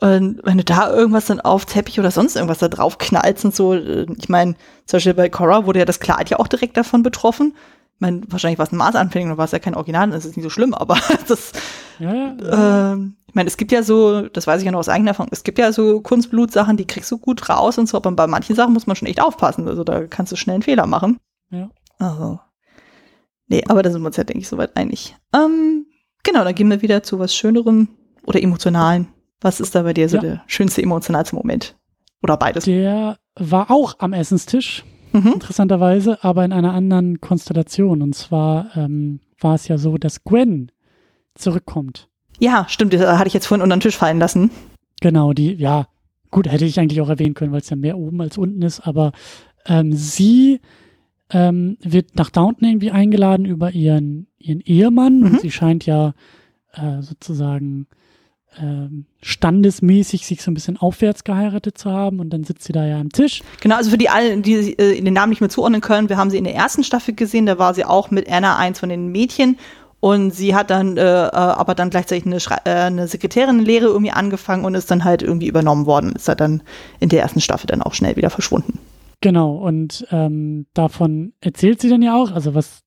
Und 0.00 0.40
wenn 0.44 0.58
du 0.58 0.64
da 0.64 0.92
irgendwas 0.92 1.26
dann 1.26 1.40
auf 1.40 1.64
Teppich 1.64 1.98
oder 1.98 2.12
sonst 2.12 2.36
irgendwas 2.36 2.58
da 2.58 2.68
drauf 2.68 2.98
knallst 2.98 3.44
und 3.44 3.54
so, 3.54 3.74
äh, 3.74 4.06
ich 4.16 4.28
meine, 4.28 4.54
zum 4.86 4.98
Beispiel 4.98 5.14
bei 5.14 5.28
Cora 5.28 5.66
wurde 5.66 5.80
ja 5.80 5.84
das 5.84 5.98
Kleid 5.98 6.30
ja 6.30 6.38
auch 6.38 6.46
direkt 6.46 6.76
davon 6.76 7.02
betroffen. 7.02 7.54
Ich 7.96 8.00
meine, 8.00 8.22
wahrscheinlich 8.28 8.58
war 8.58 8.66
es 8.66 8.70
eine 8.70 8.78
Maßanfertigung, 8.78 9.36
war 9.36 9.46
es 9.46 9.50
ja 9.50 9.58
kein 9.58 9.74
Original, 9.74 10.10
das 10.10 10.24
ist 10.24 10.36
nicht 10.36 10.44
so 10.44 10.50
schlimm, 10.50 10.72
aber 10.72 10.98
das, 11.28 11.50
ja, 11.98 12.14
ja. 12.14 12.92
Ähm, 12.92 13.16
ich 13.28 13.34
meine, 13.34 13.46
es 13.46 13.56
gibt 13.58 13.72
ja 13.72 13.82
so, 13.82 14.22
das 14.22 14.46
weiß 14.46 14.60
ich 14.60 14.66
ja 14.66 14.72
noch 14.72 14.78
aus 14.78 14.88
eigener 14.88 15.10
Erfahrung, 15.10 15.30
es 15.32 15.44
gibt 15.44 15.58
ja 15.58 15.70
so 15.70 16.00
Kunstblutsachen, 16.00 16.76
die 16.76 16.86
kriegst 16.86 17.10
du 17.10 17.18
gut 17.18 17.48
raus 17.48 17.78
und 17.78 17.88
so, 17.88 17.98
aber 17.98 18.10
bei 18.12 18.26
manchen 18.26 18.56
Sachen 18.56 18.72
muss 18.72 18.86
man 18.86 18.96
schon 18.96 19.06
echt 19.06 19.20
aufpassen, 19.20 19.68
also 19.68 19.84
da 19.84 20.06
kannst 20.06 20.32
du 20.32 20.36
schnell 20.36 20.54
einen 20.54 20.62
Fehler 20.62 20.86
machen. 20.86 21.18
Ja. 21.50 21.70
Also. 21.98 22.40
Nee, 23.46 23.62
aber 23.68 23.82
da 23.82 23.90
sind 23.90 24.02
wir 24.02 24.06
uns 24.06 24.16
ja, 24.16 24.24
denke 24.24 24.40
ich, 24.40 24.48
soweit 24.48 24.76
einig. 24.76 25.16
Ähm, 25.34 25.86
genau, 26.22 26.44
dann 26.44 26.54
gehen 26.54 26.70
wir 26.70 26.82
wieder 26.82 27.02
zu 27.02 27.18
was 27.18 27.34
Schönerem 27.34 27.88
oder 28.24 28.42
Emotionalen. 28.42 29.08
Was 29.40 29.60
ist 29.60 29.74
da 29.74 29.82
bei 29.82 29.94
dir 29.94 30.08
so 30.08 30.16
ja. 30.16 30.22
der 30.22 30.42
schönste, 30.46 30.82
emotionalste 30.82 31.36
Moment? 31.36 31.76
Oder 32.22 32.36
beides? 32.36 32.64
Der 32.64 33.18
war 33.36 33.70
auch 33.70 33.96
am 33.98 34.12
Essenstisch 34.12 34.84
mhm. 35.12 35.34
interessanterweise, 35.34 36.22
aber 36.22 36.44
in 36.44 36.52
einer 36.52 36.74
anderen 36.74 37.20
Konstellation. 37.20 38.02
Und 38.02 38.14
zwar 38.14 38.76
ähm, 38.76 39.20
war 39.40 39.54
es 39.54 39.68
ja 39.68 39.78
so, 39.78 39.96
dass 39.96 40.24
Gwen 40.24 40.72
zurückkommt. 41.34 42.08
Ja, 42.38 42.66
stimmt, 42.68 42.92
das 42.92 43.00
hatte 43.18 43.28
ich 43.28 43.34
jetzt 43.34 43.46
vorhin 43.46 43.62
unter 43.62 43.76
den 43.76 43.80
Tisch 43.80 43.96
fallen 43.96 44.18
lassen. 44.18 44.50
Genau, 45.00 45.32
die, 45.32 45.54
ja, 45.54 45.86
gut, 46.30 46.50
hätte 46.50 46.64
ich 46.64 46.78
eigentlich 46.78 47.00
auch 47.00 47.08
erwähnen 47.08 47.34
können, 47.34 47.52
weil 47.52 47.60
es 47.60 47.70
ja 47.70 47.76
mehr 47.76 47.98
oben 47.98 48.20
als 48.20 48.38
unten 48.38 48.62
ist, 48.62 48.80
aber 48.80 49.12
ähm, 49.66 49.92
sie 49.92 50.60
ähm, 51.30 51.76
wird 51.80 52.16
nach 52.16 52.30
Downton 52.30 52.68
irgendwie 52.68 52.90
eingeladen 52.90 53.44
über 53.44 53.72
ihren, 53.72 54.26
ihren 54.38 54.60
Ehemann 54.60 55.20
mhm. 55.20 55.26
und 55.26 55.40
sie 55.40 55.50
scheint 55.50 55.84
ja 55.86 56.14
äh, 56.72 57.02
sozusagen 57.02 57.86
ähm, 58.60 59.06
standesmäßig 59.20 60.26
sich 60.26 60.42
so 60.42 60.50
ein 60.50 60.54
bisschen 60.54 60.78
aufwärts 60.78 61.24
geheiratet 61.24 61.76
zu 61.76 61.90
haben 61.90 62.18
und 62.18 62.30
dann 62.30 62.44
sitzt 62.44 62.64
sie 62.64 62.72
da 62.72 62.86
ja 62.86 62.98
am 62.98 63.10
Tisch. 63.10 63.42
Genau, 63.60 63.76
also 63.76 63.90
für 63.90 63.98
die 63.98 64.08
alle, 64.08 64.40
die 64.40 64.78
äh, 64.78 65.00
den 65.00 65.14
Namen 65.14 65.30
nicht 65.30 65.40
mehr 65.40 65.50
zuordnen 65.50 65.80
können, 65.80 66.08
wir 66.08 66.16
haben 66.16 66.30
sie 66.30 66.38
in 66.38 66.44
der 66.44 66.54
ersten 66.54 66.82
Staffel 66.82 67.14
gesehen, 67.14 67.46
da 67.46 67.58
war 67.58 67.74
sie 67.74 67.84
auch 67.84 68.10
mit 68.10 68.30
Anna 68.30 68.56
eins 68.56 68.80
von 68.80 68.88
den 68.88 69.08
Mädchen 69.08 69.58
und 70.00 70.34
sie 70.34 70.54
hat 70.54 70.70
dann 70.70 70.96
äh, 70.96 71.02
äh 71.02 71.30
aber 71.32 71.74
dann 71.74 71.90
gleichzeitig 71.90 72.26
eine, 72.26 72.36
äh, 72.64 72.86
eine 72.86 73.08
Sekretärinnenlehre 73.08 73.86
irgendwie 73.86 74.12
angefangen 74.12 74.64
und 74.64 74.74
ist 74.74 74.90
dann 74.90 75.04
halt 75.04 75.22
irgendwie 75.22 75.48
übernommen 75.48 75.86
worden, 75.86 76.12
ist 76.12 76.28
dann 76.28 76.62
in 77.00 77.08
der 77.08 77.22
ersten 77.22 77.40
Staffel 77.40 77.66
dann 77.66 77.82
auch 77.82 77.94
schnell 77.94 78.16
wieder 78.16 78.30
verschwunden. 78.30 78.78
Genau, 79.20 79.56
und 79.56 80.06
ähm, 80.12 80.66
davon 80.74 81.32
erzählt 81.40 81.80
sie 81.80 81.88
dann 81.88 82.02
ja 82.02 82.14
auch, 82.14 82.30
also 82.30 82.54
was, 82.54 82.84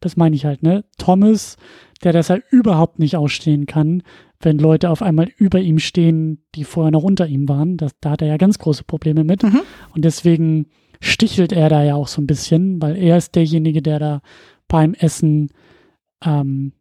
das 0.00 0.16
meine 0.16 0.34
ich 0.34 0.46
halt, 0.46 0.62
ne? 0.62 0.84
Thomas, 0.96 1.56
der 2.02 2.14
das 2.14 2.30
halt 2.30 2.44
überhaupt 2.50 2.98
nicht 2.98 3.16
ausstehen 3.16 3.66
kann, 3.66 4.02
wenn 4.40 4.58
Leute 4.58 4.88
auf 4.88 5.02
einmal 5.02 5.28
über 5.36 5.60
ihm 5.60 5.78
stehen, 5.78 6.42
die 6.54 6.64
vorher 6.64 6.90
noch 6.90 7.02
unter 7.02 7.26
ihm 7.26 7.48
waren. 7.48 7.76
Das, 7.76 7.92
da 8.00 8.10
hat 8.10 8.22
er 8.22 8.28
ja 8.28 8.38
ganz 8.38 8.58
große 8.58 8.84
Probleme 8.84 9.22
mit. 9.22 9.42
Mhm. 9.42 9.60
Und 9.94 10.04
deswegen 10.06 10.68
stichelt 11.00 11.52
er 11.52 11.68
da 11.68 11.82
ja 11.84 11.94
auch 11.94 12.08
so 12.08 12.22
ein 12.22 12.26
bisschen, 12.26 12.80
weil 12.80 12.96
er 12.96 13.18
ist 13.18 13.34
derjenige, 13.34 13.82
der 13.82 13.98
da 13.98 14.22
beim 14.66 14.94
Essen 14.94 15.50
ähm, 16.24 16.72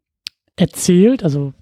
erzählt. 0.55 1.23
Also 1.23 1.53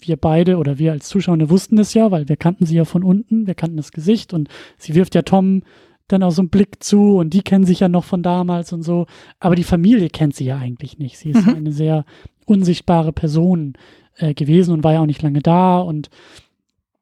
wir 0.00 0.16
beide 0.16 0.58
oder 0.58 0.78
wir 0.78 0.92
als 0.92 1.08
Zuschauer 1.08 1.50
wussten 1.50 1.76
das 1.76 1.94
ja, 1.94 2.10
weil 2.10 2.28
wir 2.28 2.36
kannten 2.36 2.66
sie 2.66 2.76
ja 2.76 2.84
von 2.84 3.04
unten, 3.04 3.46
wir 3.46 3.54
kannten 3.54 3.76
das 3.76 3.92
Gesicht 3.92 4.32
und 4.32 4.48
sie 4.78 4.94
wirft 4.94 5.14
ja 5.14 5.22
Tom 5.22 5.62
dann 6.08 6.22
auch 6.22 6.32
so 6.32 6.42
einen 6.42 6.50
Blick 6.50 6.82
zu 6.82 7.16
und 7.16 7.32
die 7.32 7.42
kennen 7.42 7.64
sich 7.64 7.80
ja 7.80 7.88
noch 7.88 8.04
von 8.04 8.22
damals 8.22 8.72
und 8.72 8.82
so. 8.82 9.06
Aber 9.40 9.54
die 9.54 9.64
Familie 9.64 10.10
kennt 10.10 10.34
sie 10.34 10.44
ja 10.44 10.58
eigentlich 10.58 10.98
nicht. 10.98 11.18
Sie 11.18 11.30
ist 11.30 11.46
mhm. 11.46 11.54
eine 11.54 11.72
sehr 11.72 12.04
unsichtbare 12.44 13.12
Person 13.12 13.74
äh, 14.16 14.34
gewesen 14.34 14.74
und 14.74 14.84
war 14.84 14.94
ja 14.94 15.00
auch 15.00 15.06
nicht 15.06 15.22
lange 15.22 15.40
da 15.40 15.78
und 15.78 16.10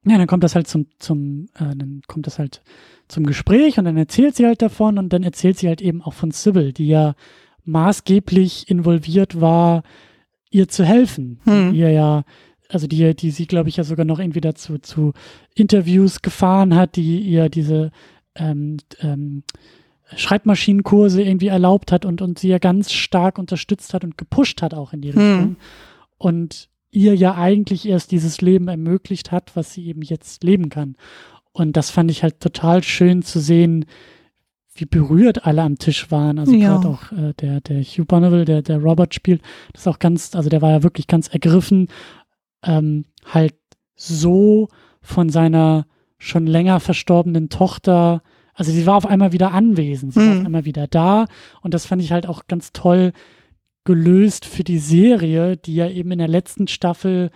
ja, 0.04 0.16
dann 0.16 0.26
kommt 0.26 0.44
das 0.44 0.54
halt 0.54 0.66
zum, 0.66 0.86
zum, 0.98 1.48
äh, 1.56 1.76
dann 1.76 2.00
kommt 2.06 2.26
das 2.26 2.38
halt 2.38 2.62
zum 3.08 3.26
Gespräch 3.26 3.78
und 3.78 3.84
dann 3.84 3.96
erzählt 3.96 4.34
sie 4.34 4.46
halt 4.46 4.62
davon 4.62 4.98
und 4.98 5.12
dann 5.12 5.22
erzählt 5.22 5.58
sie 5.58 5.68
halt 5.68 5.82
eben 5.82 6.00
auch 6.00 6.14
von 6.14 6.30
Sybil, 6.30 6.72
die 6.72 6.86
ja 6.86 7.14
maßgeblich 7.64 8.70
involviert 8.70 9.40
war, 9.40 9.82
ihr 10.50 10.68
zu 10.68 10.84
helfen. 10.84 11.40
Hm. 11.44 11.74
Ihr 11.74 11.90
ja, 11.90 12.24
also 12.68 12.86
die, 12.86 13.14
die 13.14 13.30
sie, 13.30 13.46
glaube 13.46 13.68
ich, 13.68 13.76
ja 13.76 13.84
sogar 13.84 14.04
noch 14.04 14.18
irgendwie 14.18 14.40
dazu 14.40 14.78
zu 14.78 15.12
Interviews 15.54 16.22
gefahren 16.22 16.74
hat, 16.74 16.96
die 16.96 17.20
ihr 17.20 17.48
diese 17.48 17.90
ähm, 18.34 18.78
ähm, 19.00 19.42
Schreibmaschinenkurse 20.16 21.22
irgendwie 21.22 21.48
erlaubt 21.48 21.92
hat 21.92 22.04
und, 22.04 22.20
und 22.20 22.38
sie 22.38 22.48
ja 22.48 22.58
ganz 22.58 22.92
stark 22.92 23.38
unterstützt 23.38 23.94
hat 23.94 24.04
und 24.04 24.18
gepusht 24.18 24.62
hat 24.62 24.74
auch 24.74 24.92
in 24.92 25.00
die 25.00 25.12
hm. 25.12 25.18
Richtung. 25.18 25.56
Und 26.18 26.68
ihr 26.90 27.14
ja 27.14 27.36
eigentlich 27.36 27.86
erst 27.88 28.10
dieses 28.10 28.40
Leben 28.40 28.68
ermöglicht 28.68 29.30
hat, 29.30 29.54
was 29.54 29.72
sie 29.72 29.86
eben 29.86 30.02
jetzt 30.02 30.42
leben 30.42 30.68
kann. 30.68 30.96
Und 31.52 31.76
das 31.76 31.90
fand 31.90 32.10
ich 32.10 32.22
halt 32.22 32.40
total 32.40 32.82
schön 32.82 33.22
zu 33.22 33.40
sehen, 33.40 33.86
wie 34.80 34.86
berührt 34.86 35.46
alle 35.46 35.62
am 35.62 35.78
Tisch 35.78 36.10
waren. 36.10 36.38
Also 36.38 36.52
ja. 36.52 36.76
gerade 36.76 36.88
auch 36.88 37.12
äh, 37.12 37.34
der, 37.34 37.60
der 37.60 37.82
Hugh 37.82 38.04
Bonneville, 38.04 38.44
der, 38.44 38.62
der 38.62 38.78
Robert 38.78 39.14
spielt, 39.14 39.42
das 39.72 39.82
ist 39.82 39.88
auch 39.88 39.98
ganz, 39.98 40.34
also 40.34 40.48
der 40.48 40.62
war 40.62 40.70
ja 40.70 40.82
wirklich 40.82 41.06
ganz 41.06 41.28
ergriffen, 41.28 41.88
ähm, 42.64 43.04
halt 43.24 43.54
so 43.94 44.68
von 45.02 45.28
seiner 45.28 45.86
schon 46.18 46.46
länger 46.46 46.80
verstorbenen 46.80 47.48
Tochter, 47.48 48.22
also 48.54 48.72
sie 48.72 48.86
war 48.86 48.96
auf 48.96 49.06
einmal 49.06 49.32
wieder 49.32 49.52
anwesend, 49.52 50.14
sie 50.14 50.20
mhm. 50.20 50.26
war 50.26 50.38
auf 50.38 50.46
einmal 50.46 50.64
wieder 50.64 50.86
da 50.86 51.26
und 51.62 51.74
das 51.74 51.86
fand 51.86 52.02
ich 52.02 52.12
halt 52.12 52.26
auch 52.26 52.46
ganz 52.46 52.72
toll 52.72 53.12
gelöst 53.84 54.44
für 54.44 54.64
die 54.64 54.78
Serie, 54.78 55.56
die 55.56 55.74
ja 55.74 55.88
eben 55.88 56.10
in 56.10 56.18
der 56.18 56.28
letzten 56.28 56.68
Staffel, 56.68 57.30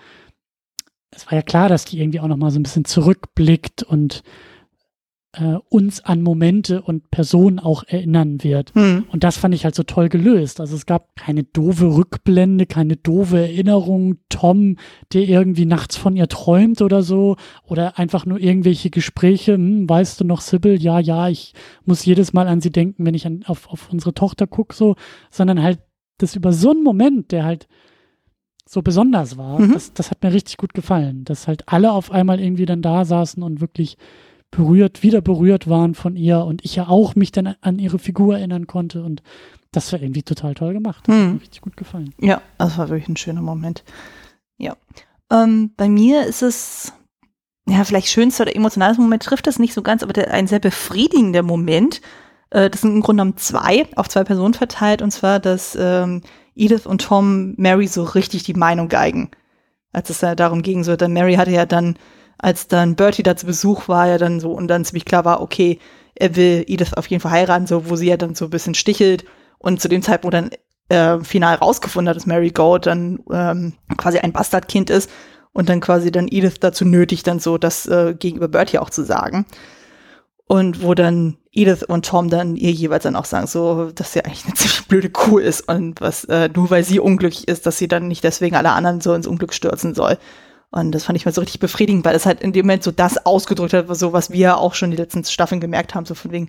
es 1.10 1.26
war 1.26 1.34
ja 1.34 1.42
klar, 1.42 1.68
dass 1.68 1.84
die 1.84 2.00
irgendwie 2.00 2.20
auch 2.20 2.26
noch 2.26 2.36
mal 2.36 2.50
so 2.50 2.58
ein 2.58 2.62
bisschen 2.62 2.84
zurückblickt 2.84 3.82
und 3.82 4.22
äh, 5.38 5.58
uns 5.68 6.04
an 6.04 6.22
Momente 6.22 6.82
und 6.82 7.10
Personen 7.10 7.58
auch 7.58 7.84
erinnern 7.84 8.42
wird. 8.42 8.74
Mhm. 8.74 9.04
Und 9.10 9.24
das 9.24 9.36
fand 9.36 9.54
ich 9.54 9.64
halt 9.64 9.74
so 9.74 9.82
toll 9.82 10.08
gelöst. 10.08 10.60
Also 10.60 10.76
es 10.76 10.86
gab 10.86 11.16
keine 11.16 11.44
doofe 11.44 11.86
Rückblende, 11.86 12.66
keine 12.66 12.96
doofe 12.96 13.38
Erinnerung. 13.38 14.18
Tom, 14.28 14.76
der 15.12 15.22
irgendwie 15.28 15.66
nachts 15.66 15.96
von 15.96 16.16
ihr 16.16 16.28
träumt 16.28 16.82
oder 16.82 17.02
so. 17.02 17.36
Oder 17.66 17.98
einfach 17.98 18.26
nur 18.26 18.38
irgendwelche 18.38 18.90
Gespräche. 18.90 19.54
Hm, 19.54 19.88
weißt 19.88 20.20
du 20.20 20.24
noch, 20.24 20.40
Sybil? 20.40 20.82
Ja, 20.82 20.98
ja, 20.98 21.28
ich 21.28 21.54
muss 21.84 22.04
jedes 22.04 22.32
Mal 22.32 22.48
an 22.48 22.60
sie 22.60 22.70
denken, 22.70 23.06
wenn 23.06 23.14
ich 23.14 23.26
an, 23.26 23.44
auf, 23.46 23.68
auf 23.68 23.90
unsere 23.92 24.14
Tochter 24.14 24.46
gucke, 24.46 24.74
so. 24.74 24.96
Sondern 25.30 25.62
halt 25.62 25.80
das 26.18 26.36
über 26.36 26.52
so 26.52 26.70
einen 26.70 26.82
Moment, 26.82 27.32
der 27.32 27.44
halt 27.44 27.66
so 28.66 28.82
besonders 28.82 29.36
war, 29.36 29.60
mhm. 29.60 29.72
das, 29.72 29.92
das 29.92 30.10
hat 30.10 30.22
mir 30.22 30.32
richtig 30.32 30.56
gut 30.56 30.74
gefallen. 30.74 31.24
Dass 31.24 31.46
halt 31.46 31.68
alle 31.68 31.92
auf 31.92 32.10
einmal 32.10 32.40
irgendwie 32.40 32.66
dann 32.66 32.82
da 32.82 33.04
saßen 33.04 33.42
und 33.42 33.60
wirklich 33.60 33.96
berührt, 34.56 35.02
wieder 35.02 35.20
berührt 35.20 35.68
waren 35.68 35.94
von 35.94 36.16
ihr 36.16 36.44
und 36.44 36.64
ich 36.64 36.76
ja 36.76 36.88
auch 36.88 37.14
mich 37.14 37.32
dann 37.32 37.54
an 37.60 37.78
ihre 37.78 37.98
Figur 37.98 38.36
erinnern 38.38 38.66
konnte 38.66 39.02
und 39.02 39.22
das 39.72 39.92
war 39.92 40.00
irgendwie 40.00 40.22
total 40.22 40.54
toll 40.54 40.72
gemacht. 40.72 41.04
Das 41.06 41.14
hm. 41.14 41.22
hat 41.22 41.32
mir 41.34 41.40
richtig 41.40 41.60
gut 41.60 41.76
gefallen. 41.76 42.14
Ja, 42.20 42.40
das 42.58 42.78
war 42.78 42.88
wirklich 42.88 43.08
ein 43.08 43.16
schöner 43.16 43.42
Moment. 43.42 43.84
Ja. 44.56 44.76
Ähm, 45.32 45.72
bei 45.76 45.88
mir 45.88 46.26
ist 46.26 46.42
es, 46.42 46.92
ja, 47.66 47.82
vielleicht 47.84 48.08
schönster 48.08 48.42
oder 48.44 48.54
emotionales 48.54 48.98
Moment 48.98 49.24
trifft 49.24 49.46
das 49.46 49.58
nicht 49.58 49.74
so 49.74 49.82
ganz, 49.82 50.02
aber 50.02 50.12
der, 50.12 50.32
ein 50.32 50.46
sehr 50.46 50.60
befriedigender 50.60 51.42
Moment. 51.42 52.00
Äh, 52.50 52.70
das 52.70 52.82
sind 52.82 52.94
im 52.94 53.00
Grunde 53.00 53.22
genommen 53.22 53.36
zwei, 53.36 53.86
auf 53.96 54.08
zwei 54.08 54.22
Personen 54.22 54.54
verteilt, 54.54 55.02
und 55.02 55.10
zwar, 55.10 55.40
dass 55.40 55.76
ähm, 55.80 56.22
Edith 56.54 56.86
und 56.86 57.02
Tom 57.02 57.54
Mary 57.56 57.88
so 57.88 58.04
richtig 58.04 58.44
die 58.44 58.54
Meinung 58.54 58.88
geigen. 58.88 59.30
Als 59.92 60.10
es 60.10 60.20
ja 60.20 60.34
darum 60.34 60.62
ging, 60.62 60.84
so, 60.84 60.96
dann 60.96 61.12
Mary 61.12 61.34
hatte 61.34 61.50
ja 61.50 61.66
dann 61.66 61.96
als 62.38 62.68
dann 62.68 62.96
Bertie 62.96 63.22
da 63.22 63.36
zu 63.36 63.46
Besuch 63.46 63.88
war, 63.88 64.06
ja 64.06 64.18
dann 64.18 64.40
so 64.40 64.52
und 64.52 64.68
dann 64.68 64.84
ziemlich 64.84 65.04
klar 65.04 65.24
war, 65.24 65.40
okay, 65.40 65.78
er 66.14 66.36
will 66.36 66.64
Edith 66.66 66.94
auf 66.94 67.06
jeden 67.06 67.20
Fall 67.20 67.32
heiraten, 67.32 67.66
so 67.66 67.88
wo 67.88 67.96
sie 67.96 68.08
ja 68.08 68.16
dann 68.16 68.34
so 68.34 68.46
ein 68.46 68.50
bisschen 68.50 68.74
stichelt 68.74 69.24
und 69.58 69.80
zu 69.80 69.88
dem 69.88 70.02
Zeitpunkt 70.02 70.34
dann 70.34 70.50
äh, 70.88 71.24
final 71.24 71.56
rausgefunden 71.56 72.08
hat, 72.08 72.16
dass 72.16 72.26
Mary 72.26 72.50
Gold 72.50 72.86
dann 72.86 73.20
ähm, 73.32 73.74
quasi 73.96 74.18
ein 74.18 74.32
Bastardkind 74.32 74.90
ist 74.90 75.10
und 75.52 75.68
dann 75.68 75.80
quasi 75.80 76.12
dann 76.12 76.28
Edith 76.28 76.60
dazu 76.60 76.84
nötigt, 76.84 77.26
dann 77.26 77.38
so 77.40 77.58
das 77.58 77.86
äh, 77.86 78.14
gegenüber 78.18 78.48
Bertie 78.48 78.78
auch 78.78 78.90
zu 78.90 79.04
sagen. 79.04 79.46
Und 80.46 80.82
wo 80.82 80.92
dann 80.92 81.38
Edith 81.52 81.84
und 81.84 82.04
Tom 82.04 82.28
dann 82.28 82.56
ihr 82.56 82.70
jeweils 82.70 83.04
dann 83.04 83.16
auch 83.16 83.24
sagen, 83.24 83.46
so, 83.46 83.90
dass 83.94 84.12
sie 84.12 84.24
eigentlich 84.24 84.44
eine 84.44 84.54
ziemlich 84.54 84.86
blöde 84.86 85.10
Kuh 85.10 85.38
ist 85.38 85.66
und 85.68 86.00
was, 86.00 86.24
äh, 86.24 86.50
nur 86.54 86.70
weil 86.70 86.84
sie 86.84 87.00
unglücklich 87.00 87.48
ist, 87.48 87.66
dass 87.66 87.78
sie 87.78 87.88
dann 87.88 88.08
nicht 88.08 88.24
deswegen 88.24 88.56
alle 88.56 88.72
anderen 88.72 89.00
so 89.00 89.14
ins 89.14 89.26
Unglück 89.26 89.54
stürzen 89.54 89.94
soll. 89.94 90.18
Und 90.74 90.90
das 90.90 91.04
fand 91.04 91.16
ich 91.16 91.24
mal 91.24 91.30
so 91.30 91.40
richtig 91.40 91.60
befriedigend, 91.60 92.04
weil 92.04 92.16
es 92.16 92.26
halt 92.26 92.40
in 92.40 92.52
dem 92.52 92.66
Moment 92.66 92.82
so 92.82 92.90
das 92.90 93.24
ausgedrückt 93.24 93.72
hat, 93.72 93.86
so 93.96 94.12
was 94.12 94.32
wir 94.32 94.58
auch 94.58 94.74
schon 94.74 94.90
die 94.90 94.96
letzten 94.96 95.22
Staffeln 95.22 95.60
gemerkt 95.60 95.94
haben, 95.94 96.04
so 96.04 96.16
von 96.16 96.32
wegen, 96.32 96.48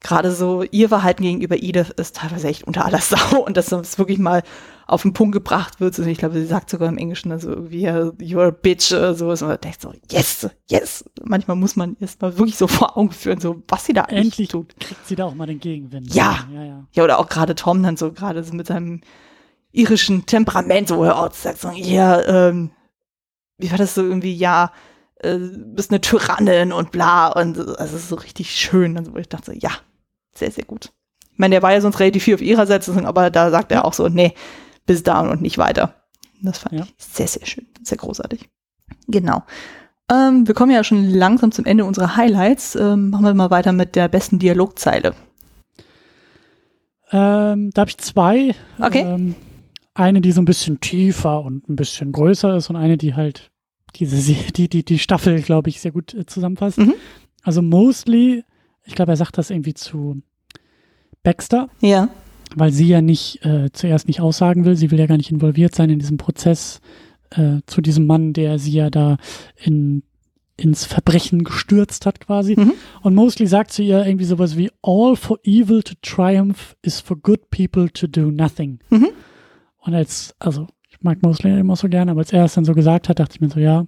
gerade 0.00 0.32
so 0.32 0.64
ihr 0.70 0.90
Verhalten 0.90 1.22
gegenüber 1.22 1.56
Edith 1.56 1.88
ist 1.96 2.16
teilweise 2.16 2.48
echt 2.48 2.64
unter 2.64 2.84
aller 2.84 2.98
Sau 3.00 3.38
und 3.42 3.56
dass 3.56 3.66
das 3.66 3.98
wirklich 3.98 4.18
mal 4.18 4.42
auf 4.86 5.00
den 5.00 5.14
Punkt 5.14 5.32
gebracht 5.32 5.80
wird. 5.80 5.98
Also 5.98 6.10
ich 6.10 6.18
glaube, 6.18 6.34
sie 6.34 6.44
sagt 6.44 6.68
sogar 6.68 6.90
im 6.90 6.98
Englischen 6.98 7.32
also 7.32 7.48
irgendwie, 7.48 7.88
you're 7.88 8.48
a 8.48 8.50
bitch, 8.50 8.92
oder 8.92 9.14
so. 9.14 9.30
Und 9.30 9.40
man 9.40 9.58
denkt 9.58 9.80
so, 9.80 9.94
yes, 10.10 10.46
yes. 10.68 11.06
Manchmal 11.24 11.56
muss 11.56 11.74
man 11.74 11.96
erst 12.00 12.20
mal 12.20 12.36
wirklich 12.36 12.56
so 12.58 12.66
vor 12.66 12.98
Augen 12.98 13.12
führen, 13.12 13.40
so 13.40 13.62
was 13.66 13.86
sie 13.86 13.94
da 13.94 14.04
Endlich 14.04 14.48
tut. 14.48 14.78
kriegt 14.78 15.06
sie 15.06 15.16
da 15.16 15.24
auch 15.24 15.34
mal 15.34 15.46
den 15.46 15.58
Gegenwind. 15.58 16.14
Ja. 16.14 16.46
Ja, 16.52 16.64
ja. 16.64 16.86
ja 16.92 17.04
oder 17.04 17.18
auch 17.18 17.30
gerade 17.30 17.54
Tom 17.54 17.82
dann 17.82 17.96
so, 17.96 18.12
gerade 18.12 18.44
so 18.44 18.52
mit 18.52 18.66
seinem 18.66 19.00
irischen 19.72 20.26
Temperament, 20.26 20.88
so, 20.88 21.02
auch 21.04 21.32
sagt 21.32 21.60
so, 21.60 21.70
ja, 21.70 22.48
ähm, 22.48 22.70
wie 23.58 23.70
war 23.70 23.78
das 23.78 23.94
so 23.94 24.02
irgendwie, 24.02 24.34
ja, 24.34 24.72
äh, 25.16 25.38
bist 25.38 25.90
eine 25.90 26.00
Tyrannin 26.00 26.72
und 26.72 26.92
bla 26.92 27.28
und 27.28 27.58
also 27.78 27.98
so 27.98 28.14
richtig 28.14 28.50
schön. 28.52 28.96
Und 28.96 29.14
wo 29.14 29.18
ich 29.18 29.28
dachte, 29.28 29.52
ja, 29.56 29.70
sehr, 30.34 30.50
sehr 30.50 30.64
gut. 30.64 30.90
Ich 31.32 31.38
meine, 31.38 31.54
der 31.54 31.62
war 31.62 31.72
ja 31.72 31.80
sonst 31.80 32.00
relativ 32.00 32.24
viel 32.24 32.34
auf 32.34 32.40
ihrer 32.40 32.66
Seite, 32.66 32.92
aber 33.06 33.30
da 33.30 33.50
sagt 33.50 33.72
er 33.72 33.84
auch 33.84 33.92
so, 33.92 34.08
nee, 34.08 34.34
bis 34.86 35.02
da 35.02 35.20
und 35.20 35.42
nicht 35.42 35.58
weiter. 35.58 35.94
Das 36.40 36.58
fand 36.58 36.74
ja. 36.74 36.82
ich 36.82 36.94
sehr, 36.98 37.28
sehr 37.28 37.46
schön, 37.46 37.66
sehr 37.82 37.98
großartig. 37.98 38.48
Genau. 39.08 39.42
Ähm, 40.10 40.46
wir 40.46 40.54
kommen 40.54 40.72
ja 40.72 40.84
schon 40.84 41.10
langsam 41.10 41.52
zum 41.52 41.64
Ende 41.64 41.84
unserer 41.84 42.16
Highlights. 42.16 42.76
Ähm, 42.76 43.10
machen 43.10 43.24
wir 43.24 43.34
mal 43.34 43.50
weiter 43.50 43.72
mit 43.72 43.94
der 43.96 44.08
besten 44.08 44.38
Dialogzeile. 44.38 45.14
Ähm, 47.10 47.70
da 47.72 47.80
habe 47.80 47.90
ich 47.90 47.98
zwei. 47.98 48.54
Okay. 48.78 49.02
Ähm, 49.02 49.34
eine, 49.98 50.20
die 50.20 50.32
so 50.32 50.40
ein 50.40 50.44
bisschen 50.46 50.80
tiefer 50.80 51.42
und 51.42 51.68
ein 51.68 51.76
bisschen 51.76 52.12
größer 52.12 52.56
ist 52.56 52.70
und 52.70 52.76
eine, 52.76 52.96
die 52.96 53.14
halt 53.14 53.50
diese, 53.96 54.32
die, 54.52 54.68
die, 54.68 54.84
die 54.84 54.98
Staffel, 54.98 55.42
glaube 55.42 55.70
ich, 55.70 55.80
sehr 55.80 55.92
gut 55.92 56.14
äh, 56.14 56.26
zusammenfasst. 56.26 56.78
Mhm. 56.78 56.94
Also 57.42 57.62
mostly, 57.62 58.44
ich 58.84 58.94
glaube, 58.94 59.12
er 59.12 59.16
sagt 59.16 59.38
das 59.38 59.50
irgendwie 59.50 59.74
zu 59.74 60.22
Baxter. 61.22 61.68
Ja. 61.80 62.08
Weil 62.54 62.72
sie 62.72 62.88
ja 62.88 63.02
nicht 63.02 63.44
äh, 63.44 63.70
zuerst 63.72 64.08
nicht 64.08 64.20
aussagen 64.20 64.64
will. 64.64 64.76
Sie 64.76 64.90
will 64.90 64.98
ja 64.98 65.06
gar 65.06 65.18
nicht 65.18 65.30
involviert 65.30 65.74
sein 65.74 65.90
in 65.90 65.98
diesem 65.98 66.16
Prozess 66.16 66.80
äh, 67.30 67.58
zu 67.66 67.82
diesem 67.82 68.06
Mann, 68.06 68.32
der 68.32 68.58
sie 68.58 68.72
ja 68.72 68.88
da 68.88 69.18
in, 69.56 70.02
ins 70.56 70.84
Verbrechen 70.84 71.44
gestürzt 71.44 72.06
hat 72.06 72.20
quasi. 72.20 72.54
Mhm. 72.58 72.72
Und 73.02 73.14
Mostly 73.14 73.46
sagt 73.46 73.72
zu 73.72 73.82
ihr 73.82 74.06
irgendwie 74.06 74.24
sowas 74.24 74.56
wie 74.56 74.70
All 74.82 75.16
for 75.16 75.38
evil 75.44 75.82
to 75.82 75.94
triumph 76.00 76.76
is 76.82 77.00
for 77.00 77.16
good 77.18 77.50
people 77.50 77.90
to 77.90 78.06
do 78.06 78.30
nothing. 78.30 78.78
Mhm. 78.88 79.08
Und 79.78 79.94
als, 79.94 80.34
also 80.38 80.66
ich 80.88 81.00
mag 81.02 81.22
Mosley 81.22 81.58
immer 81.58 81.76
so 81.76 81.88
gerne, 81.88 82.10
aber 82.10 82.20
als 82.20 82.32
er 82.32 82.44
es 82.44 82.54
dann 82.54 82.64
so 82.64 82.74
gesagt 82.74 83.08
hat, 83.08 83.18
dachte 83.18 83.34
ich 83.34 83.40
mir 83.40 83.50
so, 83.50 83.60
ja, 83.60 83.86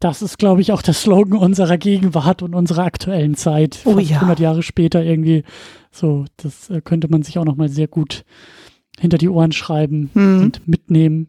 das 0.00 0.20
ist, 0.20 0.38
glaube 0.38 0.60
ich, 0.60 0.72
auch 0.72 0.82
der 0.82 0.94
Slogan 0.94 1.38
unserer 1.38 1.78
Gegenwart 1.78 2.42
und 2.42 2.54
unserer 2.54 2.84
aktuellen 2.84 3.34
Zeit. 3.34 3.80
Oh 3.84 3.98
ja. 3.98 4.16
100 4.16 4.38
Jahre 4.40 4.62
später 4.62 5.02
irgendwie. 5.02 5.42
So, 5.90 6.26
das 6.36 6.68
äh, 6.68 6.82
könnte 6.82 7.08
man 7.08 7.22
sich 7.22 7.38
auch 7.38 7.44
noch 7.44 7.56
mal 7.56 7.68
sehr 7.68 7.88
gut 7.88 8.24
hinter 8.98 9.18
die 9.18 9.28
Ohren 9.28 9.52
schreiben 9.52 10.10
mhm. 10.12 10.42
und 10.42 10.68
mitnehmen. 10.68 11.28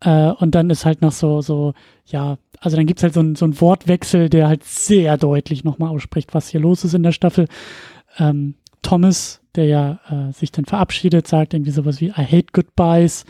Äh, 0.00 0.30
und 0.30 0.54
dann 0.54 0.68
ist 0.68 0.84
halt 0.84 1.00
noch 1.00 1.12
so, 1.12 1.40
so, 1.40 1.72
ja, 2.04 2.36
also 2.60 2.76
dann 2.76 2.86
gibt 2.86 2.98
es 2.98 3.02
halt 3.02 3.14
so, 3.14 3.20
ein, 3.20 3.34
so 3.34 3.46
einen 3.46 3.60
Wortwechsel, 3.60 4.28
der 4.28 4.48
halt 4.48 4.64
sehr 4.64 5.16
deutlich 5.16 5.64
nochmal 5.64 5.90
ausspricht, 5.90 6.34
was 6.34 6.48
hier 6.48 6.60
los 6.60 6.84
ist 6.84 6.94
in 6.94 7.02
der 7.02 7.12
Staffel. 7.12 7.46
Ähm, 8.18 8.54
Thomas, 8.86 9.40
der 9.56 9.64
ja 9.64 10.00
äh, 10.08 10.32
sich 10.32 10.52
dann 10.52 10.64
verabschiedet, 10.64 11.26
sagt 11.26 11.54
irgendwie 11.54 11.72
sowas 11.72 12.00
wie 12.00 12.08
I 12.08 12.24
hate 12.24 12.52
goodbyes 12.52 13.24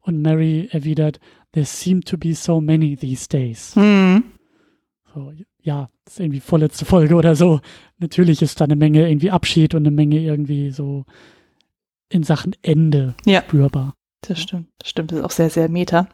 und 0.00 0.22
Mary 0.22 0.68
erwidert 0.70 1.20
There 1.52 1.66
seem 1.66 2.00
to 2.02 2.16
be 2.16 2.34
so 2.34 2.62
many 2.62 2.96
these 2.96 3.28
days. 3.28 3.76
Mhm. 3.76 4.24
So, 5.14 5.34
ja, 5.60 5.90
das 6.06 6.14
ist 6.14 6.20
irgendwie 6.20 6.40
vorletzte 6.40 6.86
Folge 6.86 7.14
oder 7.14 7.36
so. 7.36 7.60
Natürlich 7.98 8.40
ist 8.40 8.58
da 8.58 8.64
eine 8.64 8.74
Menge 8.74 9.06
irgendwie 9.06 9.30
Abschied 9.30 9.74
und 9.74 9.82
eine 9.82 9.94
Menge 9.94 10.18
irgendwie 10.18 10.70
so 10.70 11.04
in 12.08 12.22
Sachen 12.22 12.56
Ende 12.62 13.14
ja. 13.26 13.42
spürbar. 13.42 13.94
Das 14.22 14.40
stimmt, 14.40 14.68
das 14.78 14.88
stimmt, 14.88 15.12
das 15.12 15.18
ist 15.18 15.24
auch 15.26 15.30
sehr, 15.30 15.50
sehr 15.50 15.68
meta. 15.68 16.08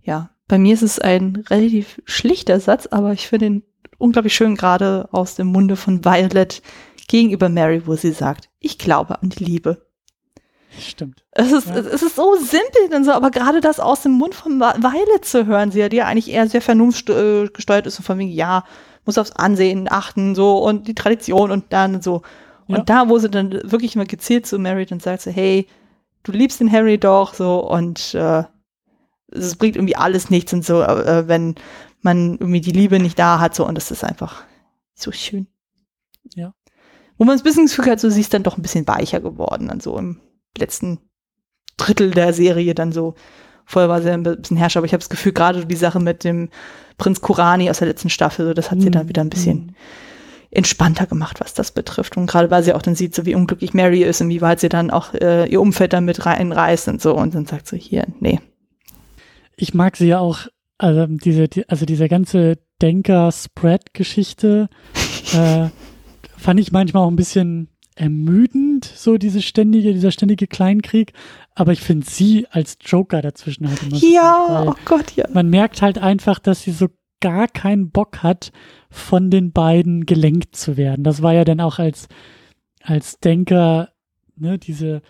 Ja, 0.00 0.30
bei 0.48 0.56
mir 0.56 0.72
ist 0.72 0.82
es 0.82 0.98
ein 0.98 1.44
relativ 1.50 2.00
schlichter 2.06 2.60
Satz, 2.60 2.86
aber 2.86 3.12
ich 3.12 3.28
finde 3.28 3.46
ihn 3.46 3.62
unglaublich 3.98 4.34
schön 4.34 4.54
gerade 4.54 5.08
aus 5.12 5.34
dem 5.34 5.48
Munde 5.48 5.76
von 5.76 6.02
Violet 6.02 6.62
gegenüber 7.12 7.50
Mary, 7.50 7.86
wo 7.86 7.94
sie 7.94 8.12
sagt, 8.12 8.48
ich 8.58 8.78
glaube 8.78 9.20
an 9.20 9.28
die 9.28 9.44
Liebe. 9.44 9.86
Stimmt. 10.78 11.22
Es 11.32 11.52
ist, 11.52 11.68
ja. 11.68 11.76
es 11.76 12.02
ist 12.02 12.16
so 12.16 12.36
simpel 12.36 12.96
und 12.96 13.04
so, 13.04 13.12
aber 13.12 13.30
gerade 13.30 13.60
das 13.60 13.78
aus 13.78 14.00
dem 14.02 14.12
Mund 14.12 14.34
von 14.34 14.58
Weile 14.58 15.20
zu 15.20 15.46
hören, 15.46 15.70
sie 15.70 15.80
ja, 15.80 15.90
die 15.90 15.98
ja 15.98 16.06
eigentlich 16.06 16.30
eher 16.30 16.48
sehr 16.48 16.62
vernunftgesteuert 16.62 17.86
ist 17.86 17.98
und 17.98 18.06
von 18.06 18.18
wegen, 18.18 18.30
ja, 18.30 18.64
muss 19.04 19.18
aufs 19.18 19.32
Ansehen 19.32 19.88
achten, 19.90 20.34
so, 20.34 20.56
und 20.56 20.88
die 20.88 20.94
Tradition 20.94 21.50
und 21.50 21.66
dann 21.74 22.00
so. 22.00 22.22
Und 22.66 22.76
ja. 22.76 22.82
da, 22.84 23.08
wo 23.10 23.18
sie 23.18 23.28
dann 23.28 23.52
wirklich 23.70 23.94
mal 23.94 24.06
gezielt 24.06 24.46
zu 24.46 24.58
Mary 24.58 24.86
dann 24.86 25.00
sagt, 25.00 25.20
so, 25.20 25.30
hey, 25.30 25.68
du 26.22 26.32
liebst 26.32 26.60
den 26.60 26.72
Harry 26.72 26.96
doch, 26.96 27.34
so, 27.34 27.58
und 27.68 28.14
äh, 28.14 28.44
es 29.30 29.56
bringt 29.56 29.76
irgendwie 29.76 29.96
alles 29.96 30.30
nichts 30.30 30.54
und 30.54 30.64
so, 30.64 30.80
äh, 30.80 31.28
wenn 31.28 31.56
man 32.00 32.38
irgendwie 32.38 32.62
die 32.62 32.72
Liebe 32.72 32.98
nicht 32.98 33.18
da 33.18 33.38
hat, 33.38 33.54
so, 33.54 33.66
und 33.66 33.74
das 33.74 33.90
ist 33.90 34.02
einfach 34.02 34.44
so 34.94 35.12
schön. 35.12 35.46
Ja. 36.34 36.54
Wo 37.22 37.24
man 37.24 37.36
es 37.36 37.42
ein 37.42 37.44
bisschen 37.44 37.66
das 37.66 37.76
Gefühl 37.76 37.92
hat, 37.92 38.00
so 38.00 38.10
sie 38.10 38.20
ist 38.20 38.34
dann 38.34 38.42
doch 38.42 38.58
ein 38.58 38.62
bisschen 38.62 38.88
weicher 38.88 39.20
geworden, 39.20 39.68
dann 39.68 39.78
so 39.78 39.96
im 39.96 40.18
letzten 40.58 40.98
Drittel 41.76 42.10
der 42.10 42.32
Serie 42.32 42.74
dann 42.74 42.90
so. 42.90 43.14
Vorher 43.64 43.88
war 43.88 44.02
sie 44.02 44.10
ein 44.10 44.24
bisschen 44.24 44.56
herrscher, 44.56 44.80
aber 44.80 44.86
ich 44.86 44.92
habe 44.92 45.02
das 45.02 45.08
Gefühl, 45.08 45.30
gerade 45.30 45.64
die 45.64 45.76
Sache 45.76 46.00
mit 46.00 46.24
dem 46.24 46.48
Prinz 46.98 47.20
Kurani 47.20 47.70
aus 47.70 47.78
der 47.78 47.86
letzten 47.86 48.10
Staffel, 48.10 48.46
so, 48.46 48.54
das 48.54 48.72
hat 48.72 48.80
sie 48.80 48.90
dann 48.90 49.04
mhm. 49.04 49.08
wieder 49.08 49.20
ein 49.22 49.30
bisschen, 49.30 49.76
entspannter 50.50 51.06
gemacht, 51.06 51.38
was 51.38 51.54
das 51.54 51.70
betrifft. 51.70 52.16
Und 52.16 52.26
gerade 52.26 52.50
weil 52.50 52.64
sie 52.64 52.72
auch 52.72 52.82
dann 52.82 52.96
sieht, 52.96 53.14
so 53.14 53.24
wie 53.24 53.36
unglücklich 53.36 53.72
Mary 53.72 54.02
ist 54.02 54.20
und 54.20 54.28
wie 54.28 54.40
weit 54.40 54.58
sie 54.58 54.68
dann 54.68 54.90
auch 54.90 55.14
äh, 55.14 55.46
ihr 55.46 55.60
Umfeld 55.60 55.92
damit 55.92 56.26
reinreißt 56.26 56.88
und 56.88 57.00
so 57.00 57.14
und 57.14 57.36
dann 57.36 57.46
sagt 57.46 57.68
so, 57.68 57.76
hier, 57.76 58.04
nee. 58.18 58.40
Ich 59.54 59.74
mag 59.74 59.96
sie 59.96 60.08
ja 60.08 60.18
auch, 60.18 60.48
also 60.76 61.06
diese, 61.06 61.46
die, 61.46 61.68
also 61.68 61.86
diese 61.86 62.08
ganze 62.08 62.58
Denker-Spread-Geschichte 62.82 64.68
äh, 65.34 65.68
fand 66.42 66.60
ich 66.60 66.72
manchmal 66.72 67.04
auch 67.04 67.10
ein 67.10 67.16
bisschen 67.16 67.68
ermüdend, 67.94 68.84
so 68.84 69.18
diese 69.18 69.42
ständige, 69.42 69.92
dieser 69.92 70.10
ständige 70.10 70.46
Kleinkrieg. 70.46 71.12
Aber 71.54 71.72
ich 71.72 71.80
finde 71.80 72.06
sie 72.08 72.46
als 72.50 72.78
Joker 72.80 73.22
dazwischen 73.22 73.68
halt 73.68 73.82
immer 73.82 73.96
Ja, 73.96 74.64
oh 74.66 74.74
Gott, 74.84 75.12
ja. 75.12 75.26
Man 75.32 75.50
merkt 75.50 75.82
halt 75.82 75.98
einfach, 75.98 76.38
dass 76.38 76.62
sie 76.62 76.72
so 76.72 76.88
gar 77.20 77.48
keinen 77.48 77.90
Bock 77.90 78.22
hat, 78.22 78.50
von 78.90 79.30
den 79.30 79.52
beiden 79.52 80.06
gelenkt 80.06 80.56
zu 80.56 80.76
werden. 80.76 81.04
Das 81.04 81.22
war 81.22 81.32
ja 81.32 81.44
dann 81.44 81.60
auch 81.60 81.78
als, 81.78 82.08
als 82.82 83.20
Denker, 83.20 83.90
ne, 84.36 84.58
diese 84.58 85.02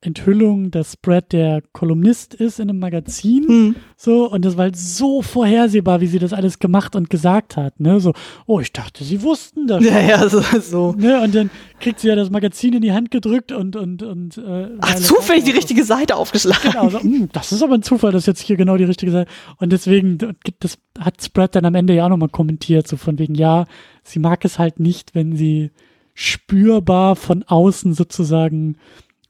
Enthüllung, 0.00 0.70
dass 0.70 0.96
Brad 0.96 1.32
der 1.32 1.60
Kolumnist 1.72 2.32
ist 2.32 2.60
in 2.60 2.70
einem 2.70 2.78
Magazin. 2.78 3.48
Hm. 3.48 3.76
So, 3.96 4.30
und 4.30 4.44
das 4.44 4.56
war 4.56 4.64
halt 4.64 4.76
so 4.76 5.22
vorhersehbar, 5.22 6.00
wie 6.00 6.06
sie 6.06 6.20
das 6.20 6.32
alles 6.32 6.60
gemacht 6.60 6.94
und 6.94 7.10
gesagt 7.10 7.56
hat. 7.56 7.80
Ne? 7.80 7.98
So, 7.98 8.12
oh, 8.46 8.60
ich 8.60 8.72
dachte, 8.72 9.02
sie 9.02 9.22
wussten 9.22 9.66
das. 9.66 9.84
Ja, 9.84 9.98
ja, 9.98 10.28
so. 10.28 10.40
so. 10.60 10.92
Ne? 10.92 11.20
Und 11.20 11.34
dann 11.34 11.50
kriegt 11.80 11.98
sie 11.98 12.08
ja 12.08 12.14
das 12.14 12.30
Magazin 12.30 12.74
in 12.74 12.82
die 12.82 12.92
Hand 12.92 13.10
gedrückt 13.10 13.50
und. 13.50 13.74
und, 13.74 14.04
und 14.04 14.38
äh, 14.38 14.68
Ach, 14.80 14.94
zufällig 14.94 15.44
die 15.44 15.50
richtige 15.50 15.82
Seite 15.82 16.14
aufgeschlagen. 16.14 16.70
Genau, 16.70 16.90
so, 16.90 17.00
hm, 17.00 17.28
das 17.32 17.50
ist 17.50 17.62
aber 17.62 17.74
ein 17.74 17.82
Zufall, 17.82 18.12
dass 18.12 18.26
jetzt 18.26 18.40
hier 18.40 18.56
genau 18.56 18.76
die 18.76 18.84
richtige 18.84 19.10
Seite. 19.10 19.30
Und 19.56 19.72
deswegen, 19.72 20.18
das 20.60 20.78
hat 21.00 21.20
Spread 21.20 21.56
dann 21.56 21.64
am 21.64 21.74
Ende 21.74 21.94
ja 21.94 22.04
auch 22.04 22.10
nochmal 22.10 22.28
kommentiert, 22.28 22.86
so 22.86 22.96
von 22.96 23.18
wegen, 23.18 23.34
ja, 23.34 23.66
sie 24.04 24.20
mag 24.20 24.44
es 24.44 24.60
halt 24.60 24.78
nicht, 24.78 25.16
wenn 25.16 25.34
sie 25.34 25.72
spürbar 26.14 27.16
von 27.16 27.42
außen 27.44 27.94
sozusagen 27.94 28.76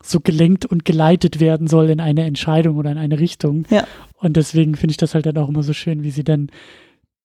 so 0.03 0.21
gelenkt 0.21 0.65
und 0.65 0.85
geleitet 0.85 1.41
werden 1.41 1.67
soll 1.67 1.91
in 1.91 2.01
eine 2.01 2.25
Entscheidung 2.25 2.77
oder 2.77 2.93
in 2.93 2.99
eine 2.99 3.19
Richtung. 3.19 3.67
Ja. 3.71 3.87
Und 4.15 4.37
deswegen 4.37 4.77
finde 4.77 4.93
ich 4.93 4.97
das 4.97 5.15
halt 5.15 5.27
dann 5.27 5.39
auch 5.39 5.49
immer 5.49 5.63
so 5.63 5.73
schön, 5.73 6.03
wie 6.03 6.11
sie 6.11 6.25
dann 6.25 6.51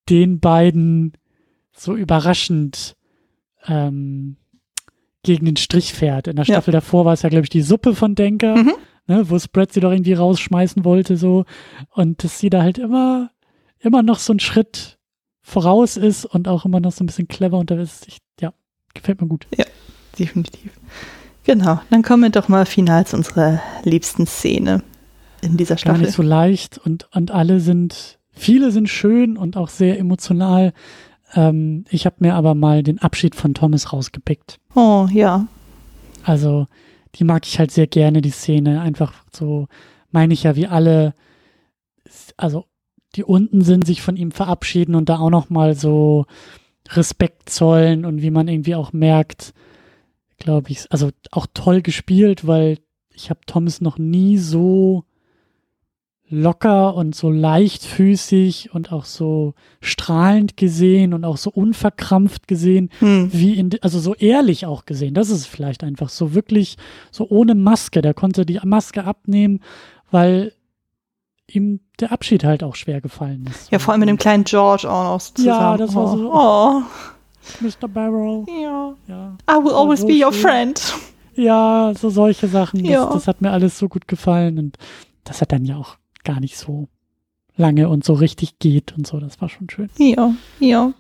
den 0.10 0.40
beiden 0.40 1.14
so 1.72 1.96
überraschend 1.96 2.96
ähm, 3.68 4.38
gegen 5.24 5.46
den 5.46 5.56
Strich 5.56 5.94
fährt. 5.94 6.28
In 6.28 6.36
der 6.36 6.46
Staffel 6.46 6.74
ja. 6.74 6.80
davor 6.80 7.06
war 7.06 7.14
es 7.14 7.22
ja, 7.22 7.30
glaube 7.30 7.46
ich, 7.46 7.50
die 7.50 7.62
Suppe 7.62 7.96
von 7.96 8.16
Denker, 8.16 8.56
mhm. 8.56 8.74
ne, 9.08 9.30
wo 9.30 9.40
Spread 9.40 9.72
sie 9.72 9.80
doch 9.80 9.92
irgendwie 9.92 10.14
rausschmeißen 10.14 10.84
wollte, 10.84 11.16
so. 11.16 11.46
Und 11.92 12.24
dass 12.24 12.40
sie 12.40 12.50
da 12.50 12.62
halt 12.62 12.78
immer, 12.78 13.32
immer 13.80 14.04
noch 14.04 14.20
so 14.20 14.34
einen 14.34 14.40
Schritt 14.40 15.00
voraus 15.42 15.98
ist 15.98 16.26
und 16.26 16.48
auch 16.48 16.66
immer 16.66 16.80
noch 16.80 16.92
so 16.92 17.04
ein 17.04 17.08
bisschen 17.08 17.28
clever 17.28 17.58
unterwegs 17.58 18.02
ist. 18.02 18.08
Ich, 18.08 18.18
ja, 18.40 18.54
gefällt 18.94 19.22
mir 19.22 19.28
gut. 19.28 19.48
Ja, 19.58 19.66
definitiv. 20.20 20.72
Genau, 21.44 21.82
dann 21.90 22.04
kommen 22.04 22.24
wir 22.24 22.30
doch 22.30 22.48
mal 22.48 22.66
final 22.66 23.06
zu 23.06 23.18
unserer 23.18 23.62
liebsten 23.84 24.26
Szene 24.26 24.82
in 25.42 25.58
dieser 25.58 25.78
Staffel. 25.78 26.00
Gar 26.00 26.06
nicht 26.06 26.16
so 26.16 26.22
leicht 26.22 26.78
und, 26.78 27.08
und 27.14 27.32
alle 27.32 27.60
sind, 27.60 28.20
viele 28.32 28.72
sind 28.72 28.88
schön 28.88 29.38
und 29.38 29.58
auch 29.58 29.70
sehr 29.70 30.00
emotional. 30.00 30.74
Ähm, 31.36 31.84
ich 31.90 32.06
habe 32.06 32.18
mir 32.20 32.36
aber 32.36 32.56
mal 32.56 32.82
den 32.82 33.00
Abschied 33.00 33.36
von 33.36 33.54
Thomas 33.54 33.92
rausgepickt. 33.92 34.60
Oh, 34.74 35.08
ja. 35.12 35.48
Also, 36.24 36.68
die 37.16 37.26
mag 37.26 37.46
ich 37.46 37.60
halt 37.60 37.72
sehr 37.72 37.88
gerne, 37.88 38.22
die 38.22 38.32
Szene. 38.32 38.82
Einfach 38.82 39.14
so, 39.32 39.68
meine 40.12 40.34
ich 40.34 40.44
ja, 40.44 40.56
wie 40.56 40.68
alle, 40.68 41.14
also, 42.38 42.66
die 43.16 43.24
unten 43.24 43.62
sind, 43.62 43.86
sich 43.86 44.02
von 44.02 44.16
ihm 44.16 44.32
verabschieden 44.32 44.96
und 44.96 45.10
da 45.10 45.20
auch 45.20 45.30
nochmal 45.30 45.76
so 45.76 46.26
Respekt 46.90 47.50
zollen 47.50 48.06
und 48.06 48.22
wie 48.22 48.32
man 48.32 48.48
irgendwie 48.48 48.76
auch 48.76 48.94
merkt, 48.94 49.54
glaube 50.44 50.72
ich. 50.72 50.92
Also 50.92 51.10
auch 51.32 51.48
toll 51.54 51.82
gespielt, 51.82 52.46
weil 52.46 52.78
ich 53.14 53.30
habe 53.30 53.40
Thomas 53.46 53.82
noch 53.82 53.98
nie 53.98 54.38
so 54.38 55.06
locker 56.30 56.96
und 56.96 57.16
so 57.16 57.30
leichtfüßig 57.30 58.74
und 58.74 58.92
auch 58.92 59.06
so 59.06 59.54
strahlend 59.82 60.58
gesehen 60.58 61.14
und 61.14 61.26
auch 61.26 61.38
so 61.38 61.52
unverkrampft 61.52 62.48
gesehen, 62.48 62.90
hm. 63.00 63.30
wie 63.32 63.54
in, 63.54 63.70
also 63.82 64.00
so 64.00 64.16
ehrlich 64.16 64.66
auch 64.66 64.86
gesehen. 64.86 65.14
Das 65.14 65.30
ist 65.30 65.46
vielleicht 65.46 65.84
einfach 65.84 66.10
so 66.10 66.34
wirklich 66.34 66.78
so 67.12 67.28
ohne 67.30 67.56
Maske. 67.56 68.02
Der 68.02 68.14
konnte 68.14 68.46
die 68.46 68.60
Maske 68.64 69.04
abnehmen, 69.04 69.60
weil 70.10 70.54
ihm 71.48 71.82
der 72.00 72.12
Abschied 72.12 72.44
halt 72.44 72.64
auch 72.64 72.76
schwer 72.76 73.00
gefallen 73.00 73.48
ist. 73.50 73.72
Ja, 73.72 73.78
vor 73.78 73.92
allem 73.92 74.00
mit 74.00 74.10
dem 74.10 74.18
kleinen 74.18 74.44
George 74.44 74.90
auch 74.90 75.04
noch 75.04 75.22
zusammen. 75.22 75.60
Ja, 75.60 75.78
das 75.78 75.94
war 75.94 76.18
so. 76.18 76.34
Oh. 76.34 76.82
Mr. 77.62 77.88
Barrow. 77.88 78.48
Ja. 78.48 78.96
ja. 79.08 79.38
I 79.50 79.64
will 79.64 79.74
always 79.74 80.02
so 80.02 80.08
be 80.08 80.26
your 80.26 80.34
friend. 80.34 80.82
Ja, 81.36 81.94
so 81.98 82.10
solche 82.10 82.48
Sachen. 82.48 82.86
Ja. 82.86 83.06
Das, 83.06 83.14
das 83.14 83.28
hat 83.28 83.42
mir 83.42 83.52
alles 83.52 83.78
so 83.78 83.90
gut 83.90 84.08
gefallen 84.08 84.60
und 84.60 84.78
das 85.24 85.42
hat 85.42 85.52
dann 85.52 85.66
ja 85.66 85.78
auch 85.78 85.98
gar 86.24 86.40
nicht 86.40 86.58
so 86.58 86.88
lange 87.56 87.90
und 87.90 88.04
so 88.04 88.14
richtig 88.14 88.60
geht 88.60 88.96
und 88.98 89.08
so. 89.08 89.20
Das 89.20 89.42
war 89.42 89.50
schon 89.50 89.70
schön. 89.70 89.90
Ja, 89.98 90.34
ja. 90.60 90.94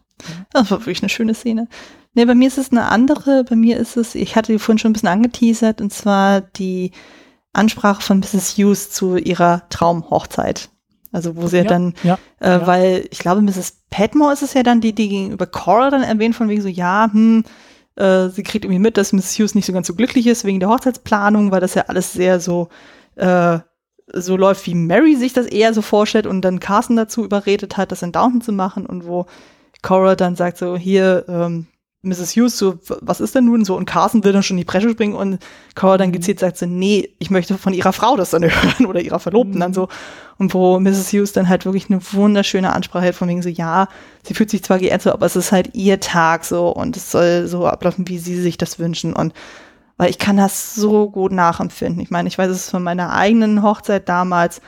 Das 0.52 0.72
war 0.72 0.80
wirklich 0.80 1.02
eine 1.02 1.10
schöne 1.10 1.34
Szene. 1.34 1.68
Nee, 2.14 2.26
bei 2.26 2.36
mir 2.36 2.48
ist 2.48 2.58
es 2.58 2.72
eine 2.72 2.86
andere. 2.86 3.44
Bei 3.44 3.56
mir 3.56 3.78
ist 3.78 3.98
es, 3.98 4.16
ich 4.16 4.36
hatte 4.36 4.52
die 4.52 4.60
vorhin 4.60 4.78
schon 4.78 4.92
ein 4.92 4.94
bisschen 4.94 5.10
angeteasert, 5.10 5.82
und 5.82 5.92
zwar 5.92 6.42
die 6.42 6.92
Ansprache 7.54 8.02
von 8.02 8.20
Mrs. 8.20 8.58
Hughes 8.58 8.92
zu 8.92 9.18
ihrer 9.18 9.68
Traumhochzeit. 9.70 10.70
Also 11.14 11.38
wo 11.38 11.48
sie 11.48 11.58
ja, 11.58 11.64
dann, 11.64 11.94
ja, 12.04 12.18
äh, 12.42 12.50
ja. 12.50 12.68
weil 12.68 13.08
ich 13.12 13.20
glaube, 13.20 13.42
Mrs. 13.42 13.84
Padmore 13.90 14.34
ist 14.34 14.42
es 14.42 14.54
ja 14.56 14.64
dann, 14.64 14.82
die, 14.82 14.94
die 14.94 15.08
gegenüber 15.08 15.46
Cora 15.46 15.92
dann 15.92 16.04
erwähnt, 16.04 16.36
von 16.36 16.50
wegen 16.50 16.62
so, 16.62 16.68
ja, 16.68 17.08
hm, 17.10 17.44
äh, 17.96 18.30
sie 18.30 18.44
kriegt 18.44 18.66
irgendwie 18.66 18.80
mit, 18.80 18.98
dass 18.98 19.14
Mrs. 19.14 19.38
Hughes 19.38 19.56
nicht 19.56 19.66
so 19.66 19.74
ganz 19.74 19.88
so 19.88 19.94
glücklich 19.94 20.28
ist 20.28 20.44
wegen 20.44 20.60
der 20.60 20.70
Hochzeitsplanung, 20.70 21.52
weil 21.52 21.62
das 21.62 21.76
ja 21.76 21.84
alles 21.88 22.12
sehr 22.14 22.40
so, 22.40 22.70
äh, 23.16 23.60
so 24.12 24.36
läuft, 24.36 24.66
wie 24.66 24.76
Mary 24.76 25.16
sich 25.16 25.34
das 25.34 25.46
eher 25.46 25.74
so 25.74 25.82
vorstellt 25.82 26.28
und 26.28 26.42
dann 26.42 26.60
Carson 26.60 26.96
dazu 26.96 27.24
überredet 27.24 27.78
hat, 27.78 27.92
das 27.92 28.02
in 28.02 28.12
Downton 28.12 28.42
zu 28.42 28.52
machen 28.52 28.86
und 28.86 29.06
wo 29.06 29.28
Cora 29.84 30.16
dann 30.16 30.36
sagt 30.36 30.58
so, 30.58 30.76
hier, 30.76 31.26
ähm, 31.28 31.68
Mrs. 32.04 32.36
Hughes 32.36 32.58
so, 32.58 32.80
was 33.02 33.22
ist 33.22 33.34
denn 33.34 33.46
nun 33.46 33.64
so? 33.64 33.78
Und 33.78 33.86
Carson 33.86 34.26
will 34.26 34.34
dann 34.34 34.44
schon 34.44 34.58
die 34.58 34.66
Bresche 34.66 34.90
springen 34.90 35.16
und 35.16 35.40
Cora 35.74 35.98
dann 35.98 36.12
gezielt 36.12 36.38
sagt 36.38 36.58
so, 36.58 36.66
nee, 36.66 37.10
ich 37.18 37.32
möchte 37.32 37.58
von 37.58 37.74
ihrer 37.74 37.94
Frau 37.94 38.18
das 38.18 38.32
dann 38.32 38.44
hören 38.44 38.86
oder 38.86 39.00
ihrer 39.00 39.20
Verlobten 39.20 39.56
mhm. 39.56 39.60
dann 39.60 39.74
so. 39.74 39.88
Und 40.38 40.54
wo 40.54 40.80
Mrs. 40.82 41.14
Hughes 41.14 41.32
dann 41.32 41.48
halt 41.48 41.64
wirklich 41.66 41.90
eine 41.90 42.02
wunderschöne 42.12 42.74
Ansprache 42.74 43.06
hält 43.06 43.16
von 43.16 43.30
wegen 43.30 43.42
so, 43.42 43.48
ja, 43.48 43.88
sie 44.24 44.34
fühlt 44.34 44.50
sich 44.50 44.64
zwar 44.64 44.80
geehrt 44.80 45.02
so, 45.02 45.14
aber 45.14 45.26
es 45.26 45.38
ist 45.38 45.54
halt 45.54 45.74
ihr 45.74 46.02
Tag 46.02 46.44
so 46.44 46.70
und 46.70 46.98
es 46.98 47.10
soll 47.10 47.48
so 47.48 47.66
ablaufen, 47.68 48.08
wie 48.10 48.20
sie 48.20 48.40
sich 48.42 48.58
das 48.58 48.80
wünschen 48.80 49.14
und 49.14 49.34
weil 49.96 50.10
ich 50.10 50.18
kann 50.20 50.36
das 50.36 50.76
so 50.76 51.10
gut 51.10 51.32
nachempfinden. 51.32 52.02
Ich 52.02 52.10
meine, 52.10 52.28
ich 52.28 52.38
weiß 52.38 52.50
es 52.50 52.70
von 52.70 52.84
meiner 52.84 53.14
eigenen 53.14 53.64
Hochzeit 53.64 54.10
damals, 54.10 54.60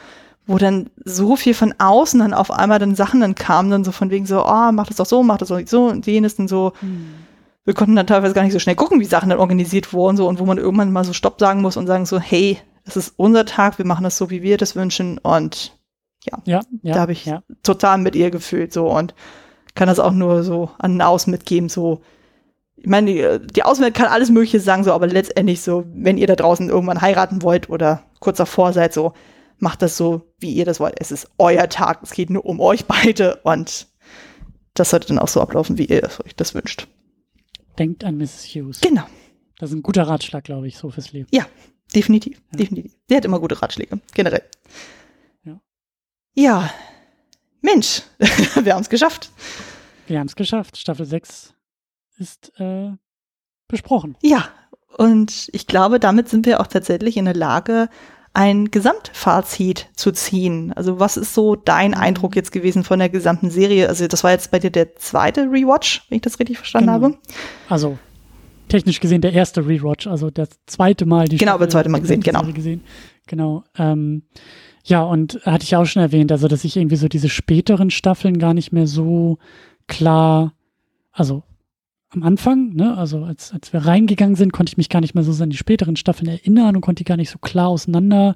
wo 0.47 0.57
dann 0.57 0.89
so 1.03 1.35
viel 1.35 1.53
von 1.53 1.73
außen 1.77 2.19
dann 2.19 2.33
auf 2.33 2.51
einmal 2.51 2.79
dann 2.79 2.95
Sachen 2.95 3.19
dann 3.19 3.35
kamen, 3.35 3.71
dann 3.71 3.83
so 3.83 3.91
von 3.91 4.11
wegen 4.11 4.25
so, 4.25 4.45
oh, 4.45 4.71
mach 4.71 4.87
das 4.87 4.97
doch 4.97 5.05
so, 5.05 5.23
mach 5.23 5.37
das 5.37 5.49
doch 5.49 5.59
so 5.65 5.87
und 5.87 6.05
jenes 6.05 6.35
dann 6.35 6.47
so. 6.47 6.71
Mhm. 6.81 7.24
Wir 7.65 7.73
konnten 7.73 7.95
dann 7.95 8.07
teilweise 8.07 8.33
gar 8.33 8.43
nicht 8.43 8.53
so 8.53 8.59
schnell 8.59 8.75
gucken, 8.75 8.99
wie 8.99 9.05
Sachen 9.05 9.29
dann 9.29 9.39
organisiert 9.39 9.91
wurden 9.91 10.17
so 10.17 10.27
und 10.27 10.39
wo 10.39 10.45
man 10.45 10.57
irgendwann 10.57 10.91
mal 10.91 11.03
so 11.03 11.13
Stopp 11.13 11.39
sagen 11.39 11.61
muss 11.61 11.77
und 11.77 11.87
sagen 11.87 12.05
so, 12.05 12.19
hey, 12.19 12.59
das 12.85 12.95
ist 12.95 13.13
unser 13.17 13.45
Tag, 13.45 13.77
wir 13.79 13.85
machen 13.85 14.03
das 14.03 14.17
so, 14.17 14.29
wie 14.29 14.43
wir 14.43 14.57
das 14.57 14.75
wünschen 14.75 15.17
und 15.17 15.77
ja, 16.23 16.39
ja, 16.45 16.61
ja 16.83 16.93
da 16.93 16.99
habe 17.01 17.11
ich 17.11 17.25
ja. 17.25 17.43
total 17.63 17.97
mit 17.97 18.15
ihr 18.15 18.31
gefühlt 18.31 18.71
so 18.71 18.87
und 18.87 19.15
kann 19.73 19.87
das 19.87 19.99
auch 19.99 20.11
nur 20.11 20.43
so 20.43 20.69
an 20.77 20.93
den 20.93 21.01
Außen 21.01 21.31
mitgeben, 21.31 21.69
so 21.69 22.01
ich 22.77 22.87
meine, 22.87 23.11
die, 23.11 23.47
die 23.53 23.63
Außenwelt 23.63 23.95
kann 23.95 24.07
alles 24.07 24.29
Mögliche 24.29 24.59
sagen, 24.59 24.83
so, 24.83 24.93
aber 24.93 25.07
letztendlich 25.07 25.61
so, 25.61 25.85
wenn 25.87 26.17
ihr 26.17 26.27
da 26.27 26.35
draußen 26.35 26.69
irgendwann 26.69 27.01
heiraten 27.01 27.41
wollt 27.41 27.69
oder 27.69 28.03
kurz 28.19 28.37
davor 28.37 28.73
seid, 28.73 28.93
so, 28.93 29.13
macht 29.57 29.81
das 29.81 29.97
so, 29.97 30.21
wie 30.39 30.51
ihr 30.51 30.65
das 30.65 30.79
wollt. 30.79 30.95
Es 30.99 31.11
ist 31.11 31.29
euer 31.37 31.69
Tag, 31.69 31.99
es 32.03 32.11
geht 32.11 32.29
nur 32.29 32.45
um 32.45 32.59
euch 32.59 32.85
beide 32.85 33.37
und 33.37 33.87
das 34.73 34.89
sollte 34.89 35.07
dann 35.07 35.19
auch 35.19 35.29
so 35.29 35.41
ablaufen, 35.41 35.77
wie 35.77 35.85
ihr 35.85 36.03
euch 36.03 36.35
das 36.35 36.53
wünscht. 36.53 36.87
Denkt 37.77 38.03
an 38.03 38.17
Mrs. 38.17 38.45
Hughes. 38.45 38.81
Genau. 38.81 39.05
Das 39.59 39.69
ist 39.69 39.75
ein 39.75 39.83
guter 39.83 40.03
Ratschlag, 40.03 40.43
glaube 40.43 40.67
ich, 40.67 40.77
so 40.77 40.89
fürs 40.89 41.11
Leben. 41.13 41.27
Ja, 41.31 41.45
definitiv, 41.93 42.41
ja. 42.51 42.57
definitiv. 42.57 42.93
Der 43.09 43.17
hat 43.17 43.25
immer 43.25 43.39
gute 43.39 43.61
Ratschläge, 43.61 43.99
generell. 44.13 44.43
Ja. 45.43 45.61
Ja. 46.35 46.73
Mensch, 47.61 48.03
wir 48.19 48.73
haben 48.73 48.81
es 48.81 48.89
geschafft. 48.89 49.31
Wir 50.07 50.19
haben 50.19 50.27
es 50.27 50.35
geschafft. 50.35 50.77
Staffel 50.77 51.05
6 51.05 51.53
ist 52.17 52.51
äh, 52.59 52.91
besprochen. 53.67 54.17
Ja, 54.21 54.49
und 54.97 55.49
ich 55.51 55.67
glaube, 55.67 55.99
damit 55.99 56.29
sind 56.29 56.45
wir 56.45 56.61
auch 56.61 56.67
tatsächlich 56.67 57.17
in 57.17 57.25
der 57.25 57.33
Lage, 57.33 57.89
ein 58.35 58.69
Gesamtfazit 58.69 59.87
zu 59.95 60.11
ziehen. 60.11 60.73
Also 60.73 60.99
was 60.99 61.15
ist 61.15 61.33
so 61.33 61.55
dein 61.55 61.91
mhm. 61.91 61.97
Eindruck 61.97 62.35
jetzt 62.35 62.51
gewesen 62.51 62.83
von 62.83 62.99
der 62.99 63.09
gesamten 63.09 63.49
Serie? 63.49 63.87
Also 63.87 64.07
das 64.07 64.23
war 64.23 64.31
jetzt 64.31 64.51
bei 64.51 64.59
dir 64.59 64.71
der 64.71 64.95
zweite 64.97 65.43
Rewatch, 65.43 66.05
wenn 66.09 66.17
ich 66.17 66.21
das 66.21 66.37
richtig 66.39 66.57
verstanden 66.57 66.91
genau. 66.91 67.05
habe. 67.05 67.17
Also 67.69 67.97
technisch 68.67 68.99
gesehen 68.99 69.21
der 69.21 69.31
erste 69.33 69.65
Rewatch, 69.65 70.07
also 70.07 70.29
das 70.29 70.49
zweite 70.65 71.05
Mal 71.05 71.27
die 71.27 71.37
Genau, 71.37 71.53
aber 71.53 71.69
zweite 71.69 71.89
Mal 71.89 72.01
gesehen, 72.01 72.21
genau. 72.21 72.43
Gesehen. 72.43 72.83
Genau. 73.27 73.63
Ähm, 73.77 74.23
ja, 74.83 75.01
und 75.01 75.39
hatte 75.45 75.63
ich 75.63 75.75
auch 75.75 75.85
schon 75.85 76.01
erwähnt, 76.01 76.31
also 76.31 76.47
dass 76.47 76.63
ich 76.63 76.75
irgendwie 76.75 76.97
so 76.97 77.07
diese 77.07 77.29
späteren 77.29 77.89
Staffeln 77.89 78.37
gar 78.37 78.53
nicht 78.53 78.71
mehr 78.71 78.85
so 78.85 79.37
klar, 79.87 80.53
also 81.11 81.43
am 82.15 82.23
Anfang, 82.23 82.73
ne, 82.73 82.97
also 82.97 83.23
als, 83.23 83.51
als 83.51 83.73
wir 83.73 83.85
reingegangen 83.85 84.35
sind, 84.35 84.53
konnte 84.53 84.71
ich 84.71 84.77
mich 84.77 84.89
gar 84.89 85.01
nicht 85.01 85.15
mehr 85.15 85.23
so 85.23 85.43
an 85.43 85.49
die 85.49 85.57
späteren 85.57 85.95
Staffeln 85.95 86.29
erinnern 86.29 86.75
und 86.75 86.81
konnte 86.81 87.03
die 87.03 87.07
gar 87.07 87.17
nicht 87.17 87.29
so 87.29 87.39
klar 87.39 87.67
auseinander 87.67 88.35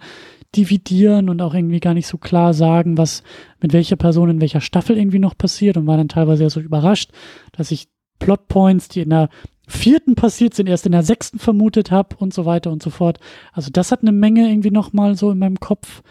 dividieren 0.56 1.30
und 1.30 1.42
auch 1.42 1.54
irgendwie 1.54 1.80
gar 1.80 1.94
nicht 1.94 2.08
so 2.08 2.18
klar 2.18 2.54
sagen, 2.54 2.98
was 2.98 3.24
mit 3.62 3.74
welcher 3.74 3.96
Person 3.96 4.30
in 4.30 4.42
welcher 4.42 4.62
Staffel 4.62 4.98
irgendwie 4.98 5.20
noch 5.20 5.38
passiert 5.38 5.78
und 5.78 5.88
war 5.88 5.98
dann 5.98 6.10
teilweise 6.10 6.44
ja 6.44 6.50
so 6.50 6.60
überrascht, 6.60 7.12
dass 7.52 7.72
ich 7.72 7.88
Plotpoints, 8.20 8.90
die 8.90 9.02
in 9.02 9.12
der 9.12 9.30
vierten 9.68 10.16
passiert 10.16 10.56
sind, 10.56 10.68
erst 10.68 10.86
in 10.86 10.92
der 10.92 11.04
sechsten 11.04 11.40
vermutet 11.40 11.92
habe 11.92 12.16
und 12.18 12.34
so 12.34 12.46
weiter 12.46 12.72
und 12.72 12.82
so 12.82 12.90
fort. 12.90 13.20
Also 13.54 13.70
das 13.72 13.92
hat 13.92 14.02
eine 14.02 14.12
Menge 14.12 14.50
irgendwie 14.50 14.72
nochmal 14.72 15.16
so 15.16 15.32
in 15.32 15.38
meinem 15.38 15.60
Kopf 15.60 16.02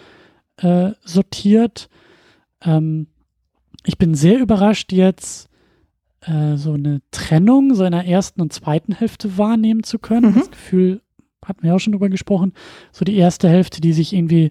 äh, 0.59 0.93
sortiert. 1.05 1.89
Ähm, 2.63 3.09
ich 3.85 3.99
bin 3.99 4.15
sehr 4.15 4.39
überrascht 4.39 4.93
jetzt 4.93 5.48
äh, 6.23 6.57
so 6.57 6.73
eine 6.73 7.01
Trennung 7.11 7.75
so 7.75 7.85
in 7.85 7.93
der 7.93 8.07
ersten 8.07 8.41
und 8.41 8.53
zweiten 8.53 8.93
Hälfte 8.93 9.39
wahrnehmen 9.39 9.83
zu 9.83 9.99
können. 9.99 10.33
Mhm. 10.33 10.35
Das 10.35 10.51
Gefühl, 10.51 11.03
hatten 11.45 11.63
wir 11.63 11.75
auch 11.75 11.79
schon 11.79 11.93
drüber 11.93 12.09
gesprochen, 12.09 12.53
so 12.93 13.05
die 13.05 13.17
erste 13.17 13.49
Hälfte, 13.49 13.81
die 13.81 13.93
sich 13.93 14.13
irgendwie 14.13 14.51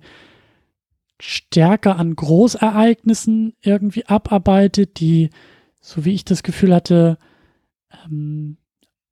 stärker 1.19 1.97
an 1.97 2.15
Großereignissen 2.15 3.53
irgendwie 3.61 4.05
abarbeitet, 4.05 4.99
die, 4.99 5.29
so 5.81 6.05
wie 6.05 6.13
ich 6.13 6.25
das 6.25 6.43
Gefühl 6.43 6.73
hatte, 6.73 7.17
ähm, 8.05 8.57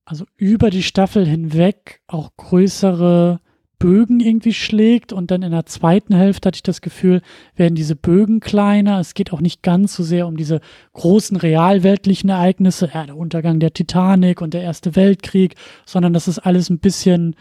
also 0.05 0.25
über 0.37 0.69
die 0.69 0.83
Staffel 0.83 1.25
hinweg 1.25 2.01
auch 2.07 2.35
größere 2.37 3.39
Bögen 3.79 4.19
irgendwie 4.19 4.53
schlägt 4.53 5.13
und 5.13 5.31
dann 5.31 5.41
in 5.41 5.51
der 5.51 5.65
zweiten 5.65 6.15
Hälfte 6.15 6.47
hatte 6.47 6.57
ich 6.57 6.63
das 6.63 6.81
Gefühl, 6.81 7.21
werden 7.55 7.75
diese 7.75 7.95
Bögen 7.95 8.39
kleiner. 8.39 8.99
Es 8.99 9.13
geht 9.13 9.33
auch 9.33 9.41
nicht 9.41 9.63
ganz 9.63 9.95
so 9.95 10.03
sehr 10.03 10.27
um 10.27 10.37
diese 10.37 10.61
großen 10.93 11.37
realweltlichen 11.37 12.29
Ereignisse, 12.29 12.89
ja, 12.93 13.05
der 13.05 13.17
Untergang 13.17 13.59
der 13.59 13.73
Titanic 13.73 14.41
und 14.41 14.53
der 14.53 14.61
Erste 14.61 14.95
Weltkrieg, 14.95 15.55
sondern 15.85 16.13
dass 16.13 16.27
es 16.27 16.39
alles 16.39 16.69
ein 16.69 16.79
bisschen 16.79 17.35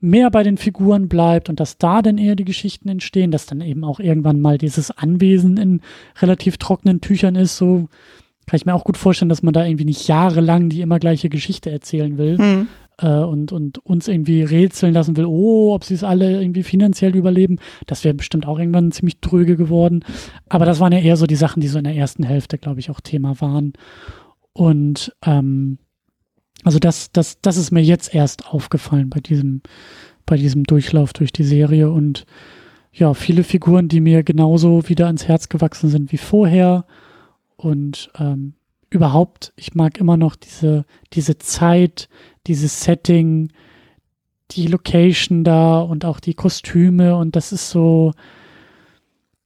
mehr 0.00 0.30
bei 0.30 0.42
den 0.42 0.58
Figuren 0.58 1.08
bleibt 1.08 1.48
und 1.48 1.58
dass 1.58 1.78
da 1.78 2.02
dann 2.02 2.18
eher 2.18 2.36
die 2.36 2.44
Geschichten 2.44 2.88
entstehen, 2.88 3.30
dass 3.30 3.46
dann 3.46 3.60
eben 3.60 3.84
auch 3.84 3.98
irgendwann 3.98 4.40
mal 4.40 4.58
dieses 4.58 4.90
Anwesen 4.90 5.56
in 5.56 5.80
relativ 6.20 6.56
trockenen 6.56 7.00
Tüchern 7.00 7.34
ist, 7.34 7.56
so 7.56 7.88
kann 8.46 8.56
ich 8.56 8.64
mir 8.64 8.74
auch 8.74 8.84
gut 8.84 8.96
vorstellen, 8.96 9.28
dass 9.28 9.42
man 9.42 9.52
da 9.52 9.64
irgendwie 9.66 9.84
nicht 9.84 10.08
jahrelang 10.08 10.68
die 10.68 10.80
immer 10.80 10.98
gleiche 10.98 11.28
Geschichte 11.28 11.70
erzählen 11.70 12.16
will 12.16 12.38
mhm. 12.38 12.68
Äh, 12.98 13.08
und, 13.08 13.52
und 13.52 13.78
uns 13.78 14.08
irgendwie 14.08 14.42
rätseln 14.42 14.92
lassen 14.92 15.16
will, 15.16 15.26
oh, 15.26 15.74
ob 15.74 15.84
sie 15.84 15.94
es 15.94 16.04
alle 16.04 16.40
irgendwie 16.40 16.62
finanziell 16.62 17.16
überleben. 17.16 17.58
Das 17.86 18.04
wäre 18.04 18.14
bestimmt 18.14 18.46
auch 18.46 18.58
irgendwann 18.58 18.92
ziemlich 18.92 19.20
tröge 19.20 19.56
geworden. 19.56 20.04
Aber 20.48 20.64
das 20.64 20.80
waren 20.80 20.92
ja 20.92 20.98
eher 20.98 21.16
so 21.16 21.26
die 21.26 21.36
Sachen, 21.36 21.60
die 21.60 21.68
so 21.68 21.78
in 21.78 21.84
der 21.84 21.96
ersten 21.96 22.22
Hälfte, 22.22 22.58
glaube 22.58 22.80
ich, 22.80 22.90
auch 22.90 23.00
Thema 23.00 23.40
waren. 23.40 23.72
Und 24.52 25.14
ähm, 25.24 25.78
also 26.64 26.78
das, 26.78 27.12
das, 27.12 27.40
das 27.40 27.56
ist 27.56 27.70
mir 27.70 27.82
jetzt 27.82 28.14
erst 28.14 28.48
aufgefallen 28.48 29.10
bei 29.10 29.20
diesem, 29.20 29.62
bei 30.26 30.36
diesem 30.36 30.64
Durchlauf 30.64 31.12
durch 31.12 31.32
die 31.32 31.44
Serie 31.44 31.90
und 31.90 32.26
ja, 32.92 33.14
viele 33.14 33.44
Figuren, 33.44 33.88
die 33.88 34.00
mir 34.00 34.24
genauso 34.24 34.88
wieder 34.88 35.06
ans 35.06 35.28
Herz 35.28 35.48
gewachsen 35.48 35.88
sind 35.88 36.10
wie 36.10 36.16
vorher 36.16 36.84
und 37.56 38.10
ähm, 38.18 38.54
überhaupt, 38.90 39.52
ich 39.56 39.74
mag 39.74 39.98
immer 39.98 40.16
noch 40.16 40.36
diese, 40.36 40.84
diese 41.12 41.38
Zeit, 41.38 42.08
dieses 42.46 42.82
Setting, 42.82 43.52
die 44.52 44.66
Location 44.66 45.44
da 45.44 45.80
und 45.80 46.04
auch 46.04 46.20
die 46.20 46.34
Kostüme 46.34 47.16
und 47.16 47.36
das 47.36 47.52
ist 47.52 47.70
so, 47.70 48.12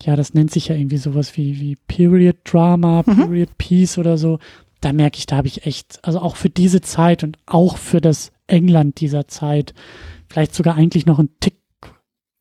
ja, 0.03 0.17
das 0.17 0.35
nennt 0.35 0.53
sich 0.53 0.69
ja 0.69 0.77
irgendwie 0.77 0.97
sowas 0.97 1.37
wie, 1.37 1.61
wie 1.61 1.77
Period 1.77 2.37
Drama, 2.45 3.03
mhm. 3.05 3.17
Period 3.17 3.59
Piece 3.59 3.99
oder 3.99 4.17
so 4.17 4.39
da 4.83 4.93
merke 4.93 5.19
ich, 5.19 5.27
da 5.27 5.37
habe 5.37 5.47
ich 5.47 5.65
echt, 5.65 6.01
also 6.03 6.21
auch 6.21 6.37
für 6.37 6.51
diese 6.51 6.81
Zeit 6.81 7.23
und 7.23 7.39
auch 7.47 7.79
für 7.79 8.01
das 8.01 8.33
England 8.49 9.01
dieser 9.01 9.29
Zeit, 9.29 9.75
vielleicht 10.29 10.55
sogar 10.55 10.75
eigentlich 10.75 11.07
noch 11.07 11.19
einen 11.19 11.31
Tick 11.41 11.57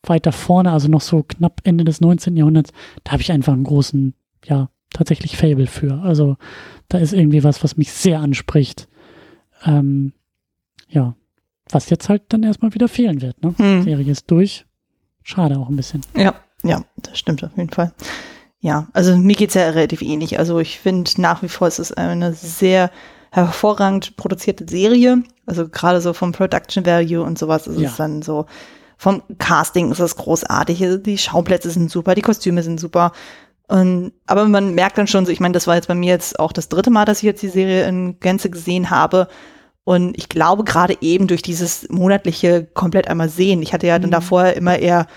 weiter 0.04 0.32
vorne, 0.32 0.72
also 0.72 0.88
noch 0.88 1.02
so 1.02 1.24
knapp 1.24 1.62
Ende 1.64 1.84
des 1.84 2.02
19. 2.02 2.36
Jahrhunderts, 2.36 2.72
da 3.04 3.14
habe 3.14 3.22
ich 3.22 3.32
einfach 3.32 3.54
einen 3.54 3.64
großen, 3.64 4.16
ja, 4.46 4.70
tatsächlich 4.94 5.38
Fable 5.38 5.68
für. 5.68 6.02
Also 6.02 6.38
da 6.90 6.98
ist 6.98 7.14
irgendwie 7.14 7.44
was, 7.44 7.64
was 7.64 7.78
mich 7.78 7.92
sehr 7.92 8.20
anspricht. 8.20 8.88
Ähm, 9.66 10.14
ja, 10.90 11.16
was 11.70 11.90
jetzt 11.90 12.10
halt 12.10 12.24
dann 12.30 12.44
erstmal 12.44 12.74
wieder 12.74 12.88
fehlen 12.88 13.22
wird. 13.22 13.42
Ne? 13.44 13.54
Hm. 13.58 13.80
Die 13.80 13.90
Serie 13.90 14.12
ist 14.12 14.30
durch. 14.30 14.66
Schade 15.24 15.58
auch 15.58 15.70
ein 15.70 15.76
bisschen. 15.76 16.02
Ja, 16.16 16.36
ja, 16.64 16.84
das 16.98 17.18
stimmt 17.18 17.44
auf 17.44 17.56
jeden 17.56 17.70
Fall. 17.70 17.94
Ja, 18.60 18.88
also 18.94 19.18
mir 19.18 19.36
geht's 19.36 19.56
ja 19.56 19.70
relativ 19.70 20.02
ähnlich. 20.02 20.38
Also 20.38 20.60
ich 20.60 20.80
finde 20.80 21.10
nach 21.18 21.42
wie 21.42 21.50
vor, 21.50 21.68
es 21.68 21.80
ist 21.80 21.98
eine 21.98 22.34
sehr 22.34 22.92
hervorragend 23.32 24.18
produzierte 24.18 24.68
Serie. 24.70 25.24
Also 25.46 25.68
gerade 25.68 26.02
so 26.02 26.14
vom 26.14 26.32
Production 26.32 26.86
Value 26.86 27.24
und 27.24 27.40
sowas 27.40 27.68
ist 27.68 27.80
ja. 27.80 27.90
es 27.90 27.96
dann 27.96 28.22
so. 28.22 28.46
Vom 28.98 29.24
Casting 29.40 29.92
ist 29.92 30.00
es 30.00 30.16
großartig. 30.16 30.84
Die 31.04 31.18
Schauplätze 31.18 31.72
sind 31.72 31.90
super, 31.90 32.14
die 32.14 32.22
Kostüme 32.22 32.62
sind 32.62 32.80
super. 32.80 33.14
Und, 33.72 34.12
aber 34.28 34.50
man 34.50 34.76
merkt 34.76 34.98
dann 34.98 35.08
schon 35.08 35.26
so, 35.26 35.32
ich 35.32 35.40
meine, 35.40 35.54
das 35.54 35.66
war 35.66 35.76
jetzt 35.76 35.88
bei 35.88 35.96
mir 35.96 36.10
jetzt 36.10 36.38
auch 36.42 36.52
das 36.52 36.68
dritte 36.68 36.90
Mal, 36.90 37.06
dass 37.06 37.20
ich 37.20 37.24
jetzt 37.24 37.42
die 37.42 37.48
Serie 37.48 37.88
in 37.88 38.20
Gänze 38.20 38.50
gesehen 38.50 38.90
habe. 38.90 39.30
Und 39.86 40.18
ich 40.18 40.28
glaube 40.28 40.66
gerade 40.66 40.98
eben 41.00 41.28
durch 41.28 41.42
dieses 41.42 41.88
monatliche 41.90 42.66
komplett 42.66 43.08
einmal 43.08 43.30
sehen. 43.30 43.62
Ich 43.62 43.72
hatte 43.72 43.88
ja 43.88 43.98
dann 43.98 44.10
mhm. 44.10 44.16
davor 44.16 44.48
immer 44.48 44.78
eher 44.78 45.08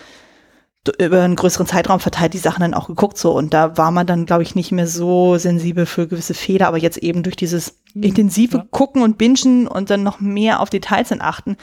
über 1.01 1.23
einen 1.23 1.35
größeren 1.35 1.67
Zeitraum 1.67 1.99
verteilt 1.99 2.35
die 2.35 2.39
Sachen 2.39 2.61
dann 2.61 2.75
auch 2.75 2.89
geguckt 2.89 3.17
so 3.17 3.33
und 3.33 3.55
da 3.55 3.79
war 3.79 3.91
man 3.91 4.07
dann 4.07 4.27
glaube 4.27 4.43
ich 4.43 4.55
nicht 4.55 4.71
mehr 4.71 4.87
so 4.87 5.39
sensibel 5.39 5.87
für 5.87 6.07
gewisse 6.07 6.35
Fehler, 6.35 6.69
aber 6.69 6.77
jetzt 6.77 6.99
eben 6.99 7.23
durch 7.23 7.37
dieses 7.37 7.79
mhm. 7.95 8.03
intensive 8.03 8.59
ja. 8.59 8.67
Gucken 8.71 9.03
und 9.03 9.17
Bingen 9.17 9.67
und 9.67 9.89
dann 9.89 10.03
noch 10.03 10.21
mehr 10.21 10.61
auf 10.61 10.69
Details 10.69 11.09
dann 11.09 11.23
achten, 11.23 11.57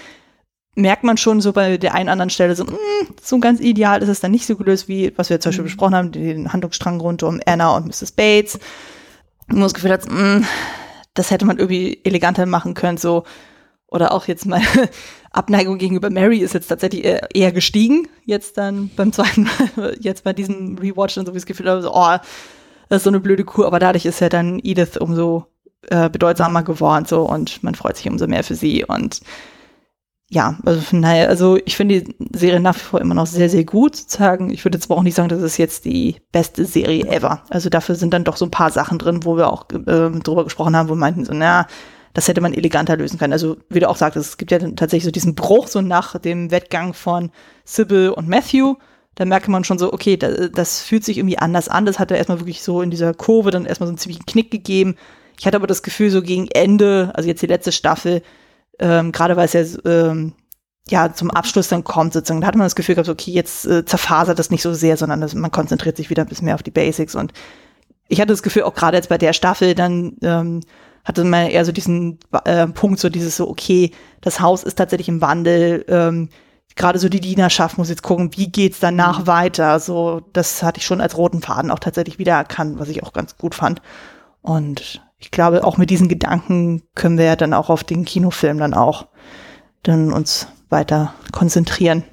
merkt 0.76 1.04
man 1.04 1.18
schon 1.18 1.42
so 1.42 1.52
bei 1.54 1.78
der 1.78 1.94
einen 1.94 2.10
anderen 2.10 2.30
Stelle 2.30 2.56
so, 2.56 2.64
mh, 2.64 2.72
mm, 2.72 3.08
so 3.22 3.40
ganz 3.40 3.60
ideal 3.60 4.02
ist 4.02 4.10
es 4.10 4.22
dann 4.22 4.32
nicht 4.32 4.46
so 4.46 4.56
gelöst 4.56 4.88
wie 4.88 5.14
was 5.18 5.30
wir 5.30 5.40
zum 5.40 5.50
Beispiel 5.50 5.64
mhm. 5.64 5.68
besprochen 5.68 5.96
haben, 5.96 6.12
den 6.12 6.54
Handlungsstrang 6.54 7.00
rund 7.02 7.24
um 7.24 7.42
Anna 7.46 7.76
und 7.76 7.88
Mrs. 7.88 8.12
Bates. 8.12 8.60
Wo 9.48 9.60
das 9.62 9.74
Gefühl 9.74 9.92
hat, 9.92 10.10
mh, 10.10 10.40
mm, 10.40 10.46
das 11.14 11.32
hätte 11.32 11.46
man 11.46 11.58
irgendwie 11.58 12.00
eleganter 12.04 12.46
machen 12.46 12.74
können 12.74 12.98
so 12.98 13.24
oder 13.88 14.14
auch 14.14 14.28
jetzt 14.28 14.46
mal 14.46 14.62
Abneigung 15.32 15.78
gegenüber 15.78 16.10
Mary 16.10 16.40
ist 16.40 16.54
jetzt 16.54 16.68
tatsächlich 16.68 17.06
eher, 17.06 17.52
gestiegen, 17.52 18.08
jetzt 18.26 18.58
dann 18.58 18.90
beim 18.96 19.12
zweiten 19.12 19.44
Mal, 19.76 19.98
jetzt 20.00 20.24
bei 20.24 20.34
diesem 20.34 20.78
Rewatch 20.78 21.18
und 21.18 21.26
so 21.26 21.34
wie 21.34 21.38
das 21.38 21.46
Gefühl 21.46 21.70
habe, 21.70 21.82
so, 21.82 21.94
oh, 21.94 22.18
das 22.90 22.98
ist 22.98 23.04
so 23.04 23.10
eine 23.10 23.20
blöde 23.20 23.44
Kuh, 23.44 23.66
aber 23.66 23.80
dadurch 23.80 24.06
ist 24.06 24.20
ja 24.20 24.30
dann 24.30 24.60
Edith 24.64 24.98
umso 24.98 25.46
äh, 25.90 26.10
bedeutsamer 26.10 26.64
geworden 26.64 27.06
so 27.06 27.24
und 27.24 27.64
man 27.64 27.76
freut 27.76 27.98
sich 27.98 28.10
umso 28.10 28.28
mehr 28.28 28.44
für 28.44 28.56
sie 28.56 28.86
und 28.86 29.22
ja, 30.34 30.58
also 30.66 30.82
daher, 30.94 31.28
also 31.28 31.58
ich 31.66 31.76
finde 31.76 32.04
die 32.04 32.16
Serie 32.32 32.62
nach 32.62 32.76
wie 32.76 32.80
vor 32.80 33.02
immer 33.02 33.14
noch 33.14 33.28
sehr, 33.28 33.50
sehr 33.50 33.66
gut 33.66 33.98
sozusagen. 33.98 34.50
Ich 34.50 34.64
würde 34.64 34.78
jetzt 34.78 34.90
aber 34.90 34.98
auch 34.98 35.04
nicht 35.04 35.16
sagen, 35.16 35.28
das 35.28 35.42
ist 35.42 35.58
jetzt 35.58 35.84
die 35.84 36.22
beste 36.32 36.64
Serie 36.64 37.06
ever. 37.06 37.44
Also 37.50 37.70
dafür 37.70 37.96
sind 37.96 38.14
dann 38.14 38.24
doch 38.24 38.38
so 38.38 38.46
ein 38.46 38.52
paar 38.52 38.72
Sachen 38.72 38.98
drin, 38.98 39.26
wo 39.26 39.36
wir 39.36 39.52
auch 39.52 39.66
äh, 39.72 40.10
drüber 40.10 40.46
gesprochen 40.46 40.74
haben, 40.74 40.88
wo 40.88 40.94
wir 40.94 41.00
meinten 41.00 41.26
so, 41.26 41.34
na, 41.34 41.68
das 42.14 42.30
hätte 42.30 42.40
man 42.40 42.54
eleganter 42.54 42.96
lösen 42.96 43.20
können. 43.20 43.34
Also 43.34 43.58
wie 43.68 43.82
du 43.82 43.90
auch 43.90 43.98
sagtest, 43.98 44.30
es 44.30 44.38
gibt 44.38 44.52
ja 44.52 44.60
tatsächlich 44.60 45.04
so 45.04 45.12
diesen 45.12 45.36
Bruch 45.36 45.68
so 45.68 45.82
nach 45.82 46.18
dem 46.18 46.50
Wettgang 46.50 46.94
von 46.94 47.30
Sybil 47.66 48.12
und 48.12 48.30
Matthew. 48.30 48.76
Da 49.16 49.26
merkt 49.26 49.50
man 49.50 49.66
schon 49.66 49.80
so, 49.80 49.92
okay, 49.92 50.16
das, 50.16 50.50
das 50.54 50.82
fühlt 50.82 51.04
sich 51.04 51.18
irgendwie 51.18 51.40
anders 51.40 51.68
an. 51.68 51.86
Das 51.86 52.00
hat 52.00 52.10
er 52.10 52.18
erstmal 52.18 52.40
wirklich 52.40 52.64
so 52.64 52.82
in 52.82 52.90
dieser 52.90 53.14
Kurve 53.14 53.52
dann 53.52 53.66
erstmal 53.66 53.88
so 53.88 53.92
einen 53.92 53.98
ziemlichen 53.98 54.26
Knick 54.26 54.50
gegeben. 54.50 54.96
Ich 55.38 55.46
hatte 55.46 55.58
aber 55.58 55.68
das 55.68 55.84
Gefühl, 55.84 56.10
so 56.10 56.22
gegen 56.22 56.48
Ende, 56.48 57.12
also 57.16 57.28
jetzt 57.28 57.42
die 57.42 57.48
letzte 57.48 57.74
Staffel, 57.74 58.22
ähm, 58.82 59.12
gerade 59.12 59.36
weil 59.38 59.46
es 59.46 59.54
ja 59.54 59.64
ähm, 59.86 60.34
ja 60.90 61.14
zum 61.14 61.32
Abschluss 61.32 61.70
dann 61.70 61.84
kommt 61.84 62.14
sozusagen, 62.14 62.42
da 62.42 62.48
hat 62.48 62.56
man 62.56 62.66
das 62.66 62.76
Gefühl 62.76 62.96
gehabt, 62.96 63.10
okay, 63.10 63.32
jetzt 63.32 63.66
äh, 63.66 63.86
zerfasert 63.86 64.40
das 64.40 64.50
nicht 64.50 64.62
so 64.62 64.74
sehr, 64.74 64.98
sondern 64.98 65.22
das, 65.22 65.36
man 65.36 65.52
konzentriert 65.52 65.96
sich 65.98 66.10
wieder 66.10 66.24
ein 66.24 66.28
bisschen 66.28 66.46
mehr 66.46 66.56
auf 66.56 66.64
die 66.64 66.72
Basics 66.72 67.16
und 67.16 67.34
ich 68.08 68.20
hatte 68.20 68.34
das 68.34 68.44
Gefühl, 68.44 68.64
auch 68.64 68.74
gerade 68.76 68.98
jetzt 68.98 69.08
bei 69.08 69.18
der 69.18 69.32
Staffel, 69.32 69.74
dann 69.74 70.18
ähm, 70.22 70.60
hatte 71.06 71.24
man 71.24 71.48
eher 71.48 71.64
so 71.64 71.72
diesen 71.72 72.20
äh, 72.44 72.68
Punkt, 72.68 73.00
so 73.00 73.10
dieses 73.10 73.38
so, 73.38 73.50
okay, 73.50 73.92
das 74.20 74.42
Haus 74.42 74.64
ist 74.64 74.76
tatsächlich 74.76 75.08
im 75.08 75.22
Wandel, 75.22 75.86
ähm, 75.88 76.30
gerade 76.76 77.00
so 77.00 77.10
die 77.10 77.20
Dienerschaft 77.20 77.78
muss 77.78 77.90
jetzt 77.90 78.04
gucken, 78.04 78.32
wie 78.36 78.52
geht's 78.52 78.80
danach 78.80 79.22
mhm. 79.22 79.28
weiter. 79.28 79.80
So, 79.80 80.22
das 80.34 80.64
hatte 80.64 80.80
ich 80.80 80.86
schon 80.86 81.02
als 81.02 81.18
roten 81.18 81.42
Faden 81.42 81.72
auch 81.72 81.80
tatsächlich 81.80 82.20
wiedererkannt, 82.20 82.80
was 82.80 82.90
ich 82.90 83.04
auch 83.04 83.14
ganz 83.14 83.38
gut 83.38 83.56
fand. 83.56 83.82
Und 84.42 85.02
ich 85.22 85.32
glaube, 85.32 85.64
auch 85.64 85.78
mit 85.78 85.90
diesen 85.90 86.10
Gedanken 86.10 86.82
können 86.96 87.18
wir 87.18 87.26
ja 87.26 87.36
dann 87.36 87.54
auch 87.54 87.70
auf 87.70 87.84
den 87.84 88.06
Kinofilm 88.06 88.58
dann 88.58 88.74
auch 88.74 89.08
dann 89.84 90.12
uns 90.12 90.48
weiter 90.70 91.14
konzentrieren. 91.32 92.04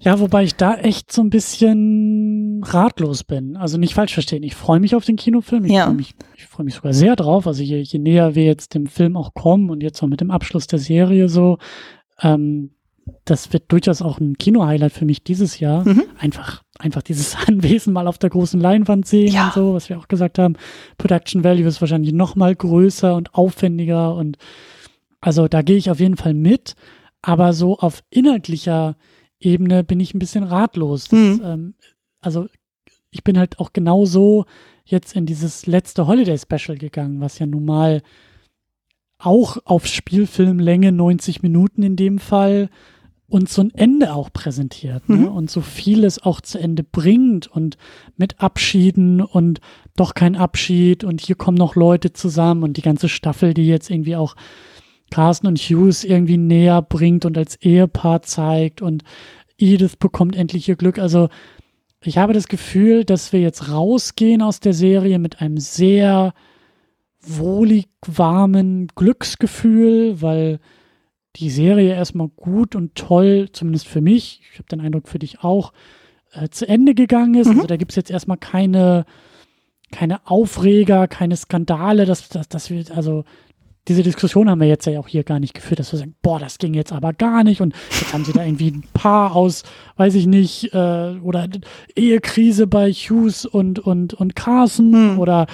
Ja, 0.00 0.20
wobei 0.20 0.44
ich 0.44 0.54
da 0.56 0.76
echt 0.76 1.12
so 1.12 1.22
ein 1.22 1.30
bisschen 1.30 2.62
ratlos 2.64 3.24
bin. 3.24 3.56
Also 3.56 3.78
nicht 3.78 3.94
falsch 3.94 4.12
verstehen. 4.12 4.42
Ich 4.42 4.54
freue 4.54 4.80
mich 4.80 4.94
auf 4.94 5.04
den 5.04 5.16
Kinofilm. 5.16 5.64
Ich 5.64 5.72
ja. 5.72 5.84
freue 5.84 5.94
mich, 5.94 6.14
ich 6.36 6.46
freue 6.46 6.64
mich 6.64 6.74
sogar 6.74 6.92
sehr 6.92 7.16
drauf. 7.16 7.46
Also 7.46 7.62
je, 7.62 7.78
je 7.78 7.98
näher 7.98 8.34
wir 8.34 8.44
jetzt 8.44 8.74
dem 8.74 8.86
Film 8.86 9.16
auch 9.16 9.32
kommen 9.34 9.70
und 9.70 9.82
jetzt 9.82 10.02
auch 10.02 10.06
mit 10.06 10.20
dem 10.20 10.30
Abschluss 10.30 10.66
der 10.66 10.78
Serie 10.78 11.28
so, 11.28 11.58
ähm, 12.20 12.72
das 13.24 13.52
wird 13.52 13.72
durchaus 13.72 14.02
auch 14.02 14.20
ein 14.20 14.36
Kino-Highlight 14.36 14.92
für 14.92 15.04
mich 15.04 15.22
dieses 15.22 15.58
Jahr. 15.58 15.86
Mhm. 15.88 16.04
Einfach 16.18 16.63
einfach 16.78 17.02
dieses 17.02 17.36
Anwesen 17.46 17.92
mal 17.92 18.06
auf 18.06 18.18
der 18.18 18.30
großen 18.30 18.60
Leinwand 18.60 19.06
sehen 19.06 19.32
ja. 19.32 19.46
und 19.46 19.54
so, 19.54 19.74
was 19.74 19.88
wir 19.88 19.98
auch 19.98 20.08
gesagt 20.08 20.38
haben. 20.38 20.56
Production 20.98 21.44
Value 21.44 21.66
ist 21.66 21.80
wahrscheinlich 21.80 22.12
noch 22.12 22.36
mal 22.36 22.54
größer 22.54 23.14
und 23.14 23.34
aufwendiger 23.34 24.14
und 24.14 24.38
also 25.20 25.48
da 25.48 25.62
gehe 25.62 25.76
ich 25.76 25.90
auf 25.90 26.00
jeden 26.00 26.16
Fall 26.16 26.34
mit, 26.34 26.74
aber 27.22 27.52
so 27.52 27.78
auf 27.78 28.02
inhaltlicher 28.10 28.96
Ebene 29.40 29.82
bin 29.84 30.00
ich 30.00 30.14
ein 30.14 30.18
bisschen 30.18 30.44
ratlos. 30.44 31.08
Das, 31.08 31.18
mhm. 31.18 31.40
ähm, 31.44 31.74
also 32.20 32.46
ich 33.10 33.24
bin 33.24 33.38
halt 33.38 33.58
auch 33.58 33.72
genau 33.72 34.04
so 34.04 34.44
jetzt 34.84 35.16
in 35.16 35.24
dieses 35.24 35.66
letzte 35.66 36.06
Holiday 36.06 36.36
Special 36.38 36.76
gegangen, 36.76 37.20
was 37.20 37.38
ja 37.38 37.46
nun 37.46 37.64
mal 37.64 38.02
auch 39.18 39.56
auf 39.64 39.86
Spielfilmlänge 39.86 40.92
90 40.92 41.42
Minuten 41.42 41.82
in 41.82 41.96
dem 41.96 42.18
Fall 42.18 42.68
uns 43.28 43.54
so 43.54 43.62
ein 43.62 43.72
Ende 43.74 44.14
auch 44.14 44.32
präsentiert 44.32 45.08
ne? 45.08 45.16
mhm. 45.16 45.28
und 45.28 45.50
so 45.50 45.60
vieles 45.60 46.22
auch 46.22 46.40
zu 46.40 46.58
Ende 46.58 46.84
bringt 46.84 47.46
und 47.46 47.76
mit 48.16 48.40
Abschieden 48.40 49.22
und 49.22 49.60
doch 49.96 50.14
kein 50.14 50.36
Abschied 50.36 51.04
und 51.04 51.20
hier 51.20 51.36
kommen 51.36 51.56
noch 51.56 51.74
Leute 51.74 52.12
zusammen 52.12 52.62
und 52.62 52.76
die 52.76 52.82
ganze 52.82 53.08
Staffel, 53.08 53.54
die 53.54 53.66
jetzt 53.66 53.90
irgendwie 53.90 54.16
auch 54.16 54.36
Carsten 55.10 55.46
und 55.46 55.58
Hughes 55.58 56.04
irgendwie 56.04 56.36
näher 56.36 56.82
bringt 56.82 57.24
und 57.24 57.38
als 57.38 57.56
Ehepaar 57.56 58.22
zeigt 58.22 58.82
und 58.82 59.04
Edith 59.58 59.96
bekommt 59.96 60.36
endlich 60.36 60.68
ihr 60.68 60.76
Glück. 60.76 60.98
Also 60.98 61.28
ich 62.02 62.18
habe 62.18 62.32
das 62.32 62.48
Gefühl, 62.48 63.04
dass 63.04 63.32
wir 63.32 63.40
jetzt 63.40 63.70
rausgehen 63.70 64.42
aus 64.42 64.60
der 64.60 64.74
Serie 64.74 65.18
mit 65.18 65.40
einem 65.40 65.58
sehr 65.58 66.34
wohlig 67.22 67.88
warmen 68.06 68.88
Glücksgefühl, 68.94 70.20
weil 70.20 70.60
die 71.36 71.50
Serie 71.50 71.94
erstmal 71.94 72.28
gut 72.28 72.76
und 72.76 72.94
toll, 72.94 73.48
zumindest 73.52 73.88
für 73.88 74.00
mich, 74.00 74.40
ich 74.52 74.58
habe 74.58 74.68
den 74.68 74.80
Eindruck 74.80 75.08
für 75.08 75.18
dich 75.18 75.42
auch, 75.42 75.72
äh, 76.32 76.48
zu 76.48 76.68
Ende 76.68 76.94
gegangen 76.94 77.34
ist. 77.34 77.48
Mhm. 77.48 77.56
Also 77.56 77.66
da 77.66 77.76
gibt 77.76 77.92
es 77.92 77.96
jetzt 77.96 78.10
erstmal 78.10 78.38
keine, 78.38 79.04
keine 79.90 80.26
Aufreger, 80.26 81.08
keine 81.08 81.36
Skandale, 81.36 82.06
dass, 82.06 82.28
dass, 82.28 82.48
dass 82.48 82.70
wir, 82.70 82.84
also 82.94 83.24
diese 83.88 84.02
Diskussion 84.02 84.48
haben 84.48 84.60
wir 84.60 84.68
jetzt 84.68 84.86
ja 84.86 84.98
auch 84.98 85.08
hier 85.08 85.24
gar 85.24 85.38
nicht 85.40 85.52
geführt, 85.52 85.78
dass 85.78 85.92
wir 85.92 85.98
sagen, 85.98 86.14
boah, 86.22 86.38
das 86.38 86.58
ging 86.58 86.72
jetzt 86.72 86.92
aber 86.92 87.12
gar 87.12 87.44
nicht 87.44 87.60
und 87.60 87.74
jetzt 87.90 88.14
haben 88.14 88.24
sie 88.24 88.32
da 88.32 88.42
irgendwie 88.42 88.70
ein 88.70 88.84
Paar 88.94 89.36
aus, 89.36 89.62
weiß 89.96 90.14
ich 90.14 90.26
nicht, 90.26 90.72
äh, 90.72 91.16
oder 91.22 91.48
Ehekrise 91.94 92.66
bei 92.66 92.90
Hughes 92.90 93.44
und, 93.44 93.78
und, 93.78 94.14
und 94.14 94.34
Carson 94.34 94.92
hm. 94.92 95.18
oder 95.18 95.46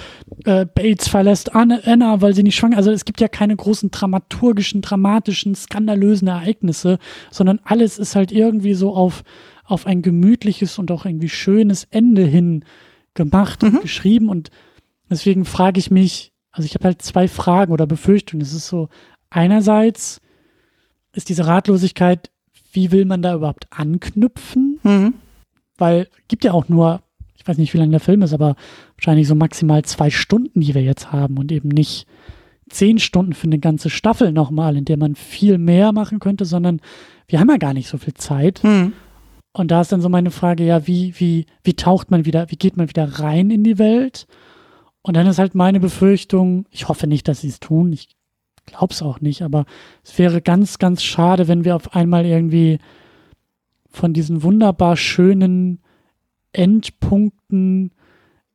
äh, 0.45 0.65
Bates 0.65 1.09
verlässt 1.09 1.53
Anna, 1.53 2.21
weil 2.21 2.33
sie 2.33 2.43
nicht 2.43 2.55
schwanger, 2.55 2.77
also 2.77 2.91
es 2.91 3.03
gibt 3.03 3.19
ja 3.19 3.27
keine 3.27 3.55
großen 3.55 3.91
dramaturgischen, 3.91 4.81
dramatischen, 4.81 5.53
skandalösen 5.53 6.29
Ereignisse, 6.29 6.99
sondern 7.31 7.59
alles 7.65 7.99
ist 7.99 8.15
halt 8.15 8.31
irgendwie 8.31 8.75
so 8.75 8.95
auf, 8.95 9.23
auf 9.65 9.85
ein 9.85 10.01
gemütliches 10.01 10.79
und 10.79 10.89
auch 10.91 11.05
irgendwie 11.05 11.29
schönes 11.29 11.85
Ende 11.91 12.23
hin 12.23 12.63
gemacht 13.13 13.61
mhm. 13.61 13.75
und 13.75 13.81
geschrieben 13.81 14.29
und 14.29 14.51
deswegen 15.09 15.43
frage 15.43 15.79
ich 15.79 15.91
mich, 15.91 16.30
also 16.51 16.65
ich 16.65 16.73
habe 16.75 16.85
halt 16.85 17.01
zwei 17.01 17.27
Fragen 17.27 17.71
oder 17.71 17.87
Befürchtungen. 17.87 18.41
Es 18.41 18.53
ist 18.53 18.67
so, 18.67 18.89
einerseits 19.29 20.21
ist 21.13 21.29
diese 21.29 21.47
Ratlosigkeit, 21.47 22.29
wie 22.73 22.91
will 22.91 23.05
man 23.05 23.21
da 23.21 23.35
überhaupt 23.35 23.67
anknüpfen? 23.69 24.79
Mhm. 24.83 25.13
Weil 25.77 26.07
gibt 26.27 26.43
ja 26.43 26.53
auch 26.53 26.69
nur, 26.69 27.01
ich 27.35 27.47
weiß 27.47 27.57
nicht, 27.57 27.73
wie 27.73 27.77
lang 27.77 27.91
der 27.91 27.99
Film 27.99 28.21
ist, 28.21 28.33
aber 28.33 28.55
wahrscheinlich 28.95 29.27
so 29.27 29.35
maximal 29.35 29.83
zwei 29.83 30.09
Stunden, 30.09 30.61
die 30.61 30.75
wir 30.75 30.83
jetzt 30.83 31.11
haben 31.11 31.37
und 31.37 31.51
eben 31.51 31.69
nicht 31.69 32.05
zehn 32.69 32.99
Stunden 32.99 33.33
für 33.33 33.47
eine 33.47 33.59
ganze 33.59 33.89
Staffel 33.89 34.31
nochmal, 34.31 34.77
in 34.77 34.85
der 34.85 34.97
man 34.97 35.15
viel 35.15 35.57
mehr 35.57 35.91
machen 35.91 36.19
könnte, 36.19 36.45
sondern 36.45 36.79
wir 37.27 37.39
haben 37.39 37.49
ja 37.49 37.57
gar 37.57 37.73
nicht 37.73 37.89
so 37.89 37.97
viel 37.97 38.13
Zeit. 38.13 38.63
Mhm. 38.63 38.93
Und 39.53 39.71
da 39.71 39.81
ist 39.81 39.91
dann 39.91 40.01
so 40.01 40.07
meine 40.07 40.31
Frage, 40.31 40.65
ja, 40.65 40.87
wie, 40.87 41.13
wie, 41.17 41.45
wie 41.63 41.73
taucht 41.73 42.09
man 42.09 42.25
wieder, 42.25 42.49
wie 42.51 42.55
geht 42.55 42.77
man 42.77 42.87
wieder 42.87 43.19
rein 43.19 43.49
in 43.49 43.63
die 43.63 43.77
Welt? 43.77 44.27
Und 45.03 45.15
dann 45.15 45.27
ist 45.27 45.39
halt 45.39 45.55
meine 45.55 45.79
Befürchtung, 45.79 46.65
ich 46.69 46.87
hoffe 46.87 47.07
nicht, 47.07 47.27
dass 47.27 47.41
sie 47.41 47.47
es 47.47 47.59
tun, 47.59 47.91
ich 47.91 48.09
glaube 48.65 48.93
es 48.93 49.01
auch 49.01 49.19
nicht, 49.19 49.41
aber 49.41 49.65
es 50.03 50.17
wäre 50.17 50.41
ganz, 50.41 50.77
ganz 50.77 51.03
schade, 51.03 51.47
wenn 51.47 51.65
wir 51.65 51.75
auf 51.75 51.95
einmal 51.95 52.25
irgendwie 52.25 52.79
von 53.89 54.13
diesen 54.13 54.43
wunderbar 54.43 54.95
schönen 54.95 55.81
Endpunkten 56.53 57.91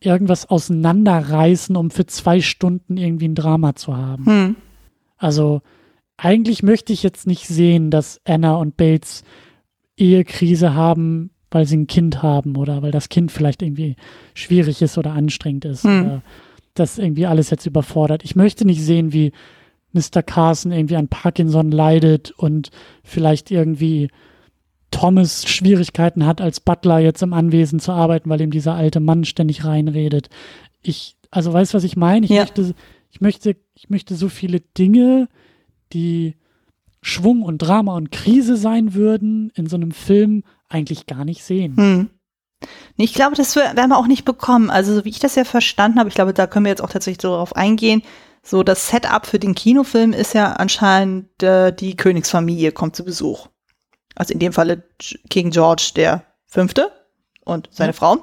irgendwas 0.00 0.48
auseinanderreißen, 0.48 1.76
um 1.76 1.90
für 1.90 2.06
zwei 2.06 2.40
Stunden 2.40 2.96
irgendwie 2.96 3.28
ein 3.28 3.34
Drama 3.34 3.74
zu 3.74 3.96
haben. 3.96 4.26
Hm. 4.26 4.56
Also 5.16 5.62
eigentlich 6.16 6.62
möchte 6.62 6.92
ich 6.92 7.02
jetzt 7.02 7.26
nicht 7.26 7.46
sehen, 7.46 7.90
dass 7.90 8.20
Anna 8.24 8.56
und 8.56 8.76
Bates 8.76 9.24
Ehekrise 9.96 10.74
haben, 10.74 11.30
weil 11.50 11.66
sie 11.66 11.76
ein 11.76 11.86
Kind 11.86 12.22
haben 12.22 12.56
oder 12.56 12.82
weil 12.82 12.92
das 12.92 13.08
Kind 13.08 13.32
vielleicht 13.32 13.62
irgendwie 13.62 13.96
schwierig 14.34 14.82
ist 14.82 14.98
oder 14.98 15.12
anstrengend 15.12 15.64
ist 15.64 15.84
hm. 15.84 16.00
oder 16.00 16.22
das 16.74 16.98
irgendwie 16.98 17.26
alles 17.26 17.50
jetzt 17.50 17.66
überfordert. 17.66 18.24
Ich 18.24 18.36
möchte 18.36 18.66
nicht 18.66 18.82
sehen, 18.82 19.12
wie 19.12 19.32
Mr. 19.92 20.22
Carson 20.22 20.72
irgendwie 20.72 20.96
an 20.96 21.08
Parkinson 21.08 21.70
leidet 21.70 22.32
und 22.32 22.70
vielleicht 23.02 23.50
irgendwie 23.50 24.08
Thomas 24.90 25.48
Schwierigkeiten 25.48 26.26
hat, 26.26 26.40
als 26.40 26.60
Butler 26.60 26.98
jetzt 26.98 27.22
im 27.22 27.32
Anwesen 27.32 27.80
zu 27.80 27.92
arbeiten, 27.92 28.28
weil 28.30 28.40
ihm 28.40 28.50
dieser 28.50 28.74
alte 28.74 29.00
Mann 29.00 29.24
ständig 29.24 29.64
reinredet. 29.64 30.28
Ich, 30.82 31.16
also 31.30 31.52
weißt 31.52 31.72
du, 31.72 31.76
was 31.76 31.84
ich 31.84 31.96
meine? 31.96 32.26
Ich 32.26 32.30
ja. 32.30 32.42
möchte, 32.42 32.74
ich 33.10 33.20
möchte, 33.20 33.56
ich 33.74 33.90
möchte 33.90 34.14
so 34.14 34.28
viele 34.28 34.60
Dinge, 34.60 35.28
die 35.92 36.34
Schwung 37.02 37.42
und 37.42 37.58
Drama 37.58 37.96
und 37.96 38.10
Krise 38.10 38.56
sein 38.56 38.94
würden, 38.94 39.50
in 39.54 39.66
so 39.66 39.76
einem 39.76 39.92
Film 39.92 40.44
eigentlich 40.68 41.06
gar 41.06 41.24
nicht 41.24 41.44
sehen. 41.44 41.76
Hm. 41.76 42.10
Ich 42.96 43.12
glaube, 43.14 43.36
das 43.36 43.54
werden 43.56 43.88
wir 43.88 43.98
auch 43.98 44.06
nicht 44.06 44.24
bekommen. 44.24 44.70
Also, 44.70 44.94
so 44.94 45.04
wie 45.04 45.10
ich 45.10 45.18
das 45.18 45.34
ja 45.34 45.44
verstanden 45.44 45.98
habe, 45.98 46.08
ich 46.08 46.14
glaube, 46.14 46.32
da 46.32 46.46
können 46.46 46.64
wir 46.64 46.70
jetzt 46.70 46.82
auch 46.82 46.90
tatsächlich 46.90 47.22
so 47.22 47.30
darauf 47.30 47.54
eingehen. 47.54 48.02
So, 48.42 48.62
das 48.62 48.88
Setup 48.88 49.26
für 49.26 49.38
den 49.38 49.54
Kinofilm 49.54 50.12
ist 50.12 50.32
ja 50.32 50.52
anscheinend, 50.52 51.42
äh, 51.42 51.72
die 51.72 51.96
Königsfamilie 51.96 52.72
kommt 52.72 52.96
zu 52.96 53.04
Besuch. 53.04 53.48
Also 54.14 54.32
in 54.32 54.38
dem 54.38 54.52
Falle 54.52 54.84
King 55.28 55.50
George 55.50 55.90
der 55.96 56.22
Fünfte 56.46 56.90
und 57.44 57.68
seine 57.72 57.90
ja. 57.90 57.92
Frau. 57.92 58.18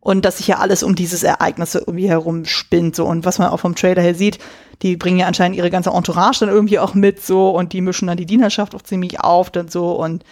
Und 0.00 0.24
dass 0.24 0.38
sich 0.38 0.46
ja 0.46 0.58
alles 0.58 0.84
um 0.84 0.94
dieses 0.94 1.24
Ereignis 1.24 1.74
irgendwie 1.74 2.08
herum 2.08 2.44
spinnt, 2.44 2.94
so. 2.94 3.04
Und 3.04 3.24
was 3.24 3.40
man 3.40 3.48
auch 3.48 3.58
vom 3.58 3.74
Trailer 3.74 4.02
her 4.02 4.14
sieht, 4.14 4.38
die 4.82 4.96
bringen 4.96 5.18
ja 5.18 5.26
anscheinend 5.26 5.56
ihre 5.56 5.70
ganze 5.70 5.90
Entourage 5.90 6.38
dann 6.40 6.48
irgendwie 6.48 6.78
auch 6.78 6.94
mit, 6.94 7.20
so. 7.20 7.50
Und 7.50 7.72
die 7.72 7.80
mischen 7.80 8.06
dann 8.06 8.16
die 8.16 8.24
Dienerschaft 8.24 8.74
auch 8.76 8.82
ziemlich 8.82 9.18
auf, 9.20 9.50
dann 9.50 9.66
so. 9.66 9.90
Und 10.00 10.22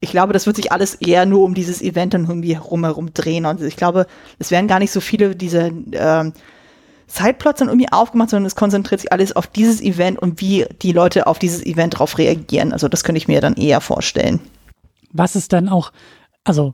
ich 0.00 0.10
glaube, 0.10 0.32
das 0.32 0.46
wird 0.46 0.56
sich 0.56 0.72
alles 0.72 0.94
eher 0.94 1.26
nur 1.26 1.44
um 1.44 1.54
dieses 1.54 1.82
Event 1.82 2.14
dann 2.14 2.26
irgendwie 2.26 2.56
herum 2.56 3.12
drehen. 3.12 3.44
Und 3.44 3.60
ich 3.60 3.76
glaube, 3.76 4.06
es 4.38 4.50
werden 4.50 4.66
gar 4.66 4.78
nicht 4.78 4.92
so 4.92 5.00
viele 5.00 5.36
diese 5.36 5.70
ähm, 5.92 6.32
Sideplots 7.06 7.58
dann 7.58 7.68
irgendwie 7.68 7.92
aufgemacht, 7.92 8.30
sondern 8.30 8.46
es 8.46 8.56
konzentriert 8.56 9.02
sich 9.02 9.12
alles 9.12 9.36
auf 9.36 9.46
dieses 9.46 9.82
Event 9.82 10.18
und 10.18 10.40
wie 10.40 10.64
die 10.80 10.92
Leute 10.92 11.26
auf 11.26 11.38
dieses 11.38 11.64
Event 11.66 11.94
darauf 11.94 12.16
reagieren. 12.16 12.72
Also 12.72 12.88
das 12.88 13.04
könnte 13.04 13.18
ich 13.18 13.28
mir 13.28 13.42
dann 13.42 13.54
eher 13.54 13.82
vorstellen. 13.82 14.40
Was 15.12 15.36
ist 15.36 15.52
dann 15.52 15.68
auch, 15.68 15.92
also 16.44 16.72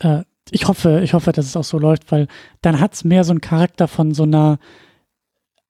äh, 0.00 0.22
ich 0.50 0.66
hoffe, 0.66 1.00
ich 1.04 1.14
hoffe, 1.14 1.30
dass 1.30 1.46
es 1.46 1.56
auch 1.56 1.64
so 1.64 1.78
läuft, 1.78 2.10
weil 2.10 2.26
dann 2.60 2.80
hat 2.80 2.94
es 2.94 3.04
mehr 3.04 3.22
so 3.22 3.30
einen 3.30 3.40
Charakter 3.40 3.86
von 3.86 4.14
so 4.14 4.24
einer 4.24 4.58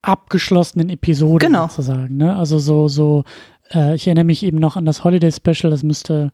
abgeschlossenen 0.01 0.89
Episode 0.89 1.47
genau. 1.47 1.69
sozusagen. 1.69 2.17
Ne? 2.17 2.35
Also 2.35 2.59
so, 2.59 2.89
so, 2.89 3.25
äh, 3.73 3.95
ich 3.95 4.07
erinnere 4.07 4.25
mich 4.25 4.43
eben 4.43 4.59
noch 4.59 4.77
an 4.77 4.87
das 4.87 5.05
Holiday 5.05 5.33
Special, 5.33 5.71
das 5.71 5.83
müsste 5.83 6.33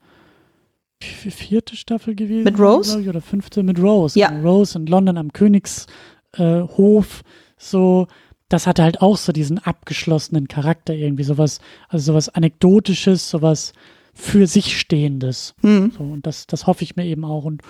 vierte 1.02 1.76
Staffel 1.76 2.14
gewesen. 2.14 2.44
Mit 2.44 2.58
Rose? 2.58 3.00
Ich, 3.00 3.08
oder 3.08 3.20
fünfte 3.20 3.62
mit 3.62 3.80
Rose. 3.80 4.18
Ja. 4.18 4.28
Rose 4.40 4.78
in 4.78 4.86
London 4.86 5.16
am 5.18 5.32
Königshof. 5.32 5.88
Äh, 6.36 7.24
so, 7.56 8.06
das 8.48 8.66
hatte 8.66 8.82
halt 8.82 9.00
auch 9.00 9.16
so 9.16 9.32
diesen 9.32 9.58
abgeschlossenen 9.58 10.48
Charakter 10.48 10.94
irgendwie. 10.94 11.24
Sowas, 11.24 11.60
also 11.88 12.12
sowas 12.12 12.28
Anekdotisches, 12.28 13.30
sowas 13.30 13.72
für 14.12 14.46
sich 14.46 14.78
Stehendes. 14.78 15.54
Mhm. 15.62 15.92
So, 15.96 16.02
und 16.02 16.26
das, 16.26 16.46
das 16.46 16.66
hoffe 16.66 16.84
ich 16.84 16.96
mir 16.96 17.06
eben 17.06 17.24
auch. 17.24 17.44
Und 17.44 17.62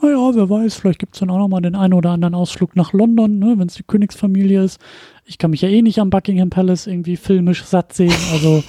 naja, 0.00 0.34
wer 0.34 0.48
weiß, 0.48 0.74
vielleicht 0.74 1.00
gibt 1.00 1.14
es 1.14 1.20
dann 1.20 1.30
auch 1.30 1.38
nochmal 1.38 1.62
den 1.62 1.74
einen 1.74 1.92
oder 1.92 2.10
anderen 2.10 2.34
Ausflug 2.34 2.76
nach 2.76 2.92
London, 2.92 3.38
ne, 3.38 3.54
wenn 3.58 3.68
es 3.68 3.74
die 3.74 3.82
Königsfamilie 3.82 4.62
ist. 4.62 4.80
Ich 5.24 5.38
kann 5.38 5.50
mich 5.50 5.60
ja 5.60 5.68
eh 5.68 5.82
nicht 5.82 5.98
am 5.98 6.10
Buckingham 6.10 6.50
Palace 6.50 6.86
irgendwie 6.86 7.16
filmisch 7.16 7.64
satt 7.64 7.92
sehen. 7.92 8.14
Also 8.32 8.62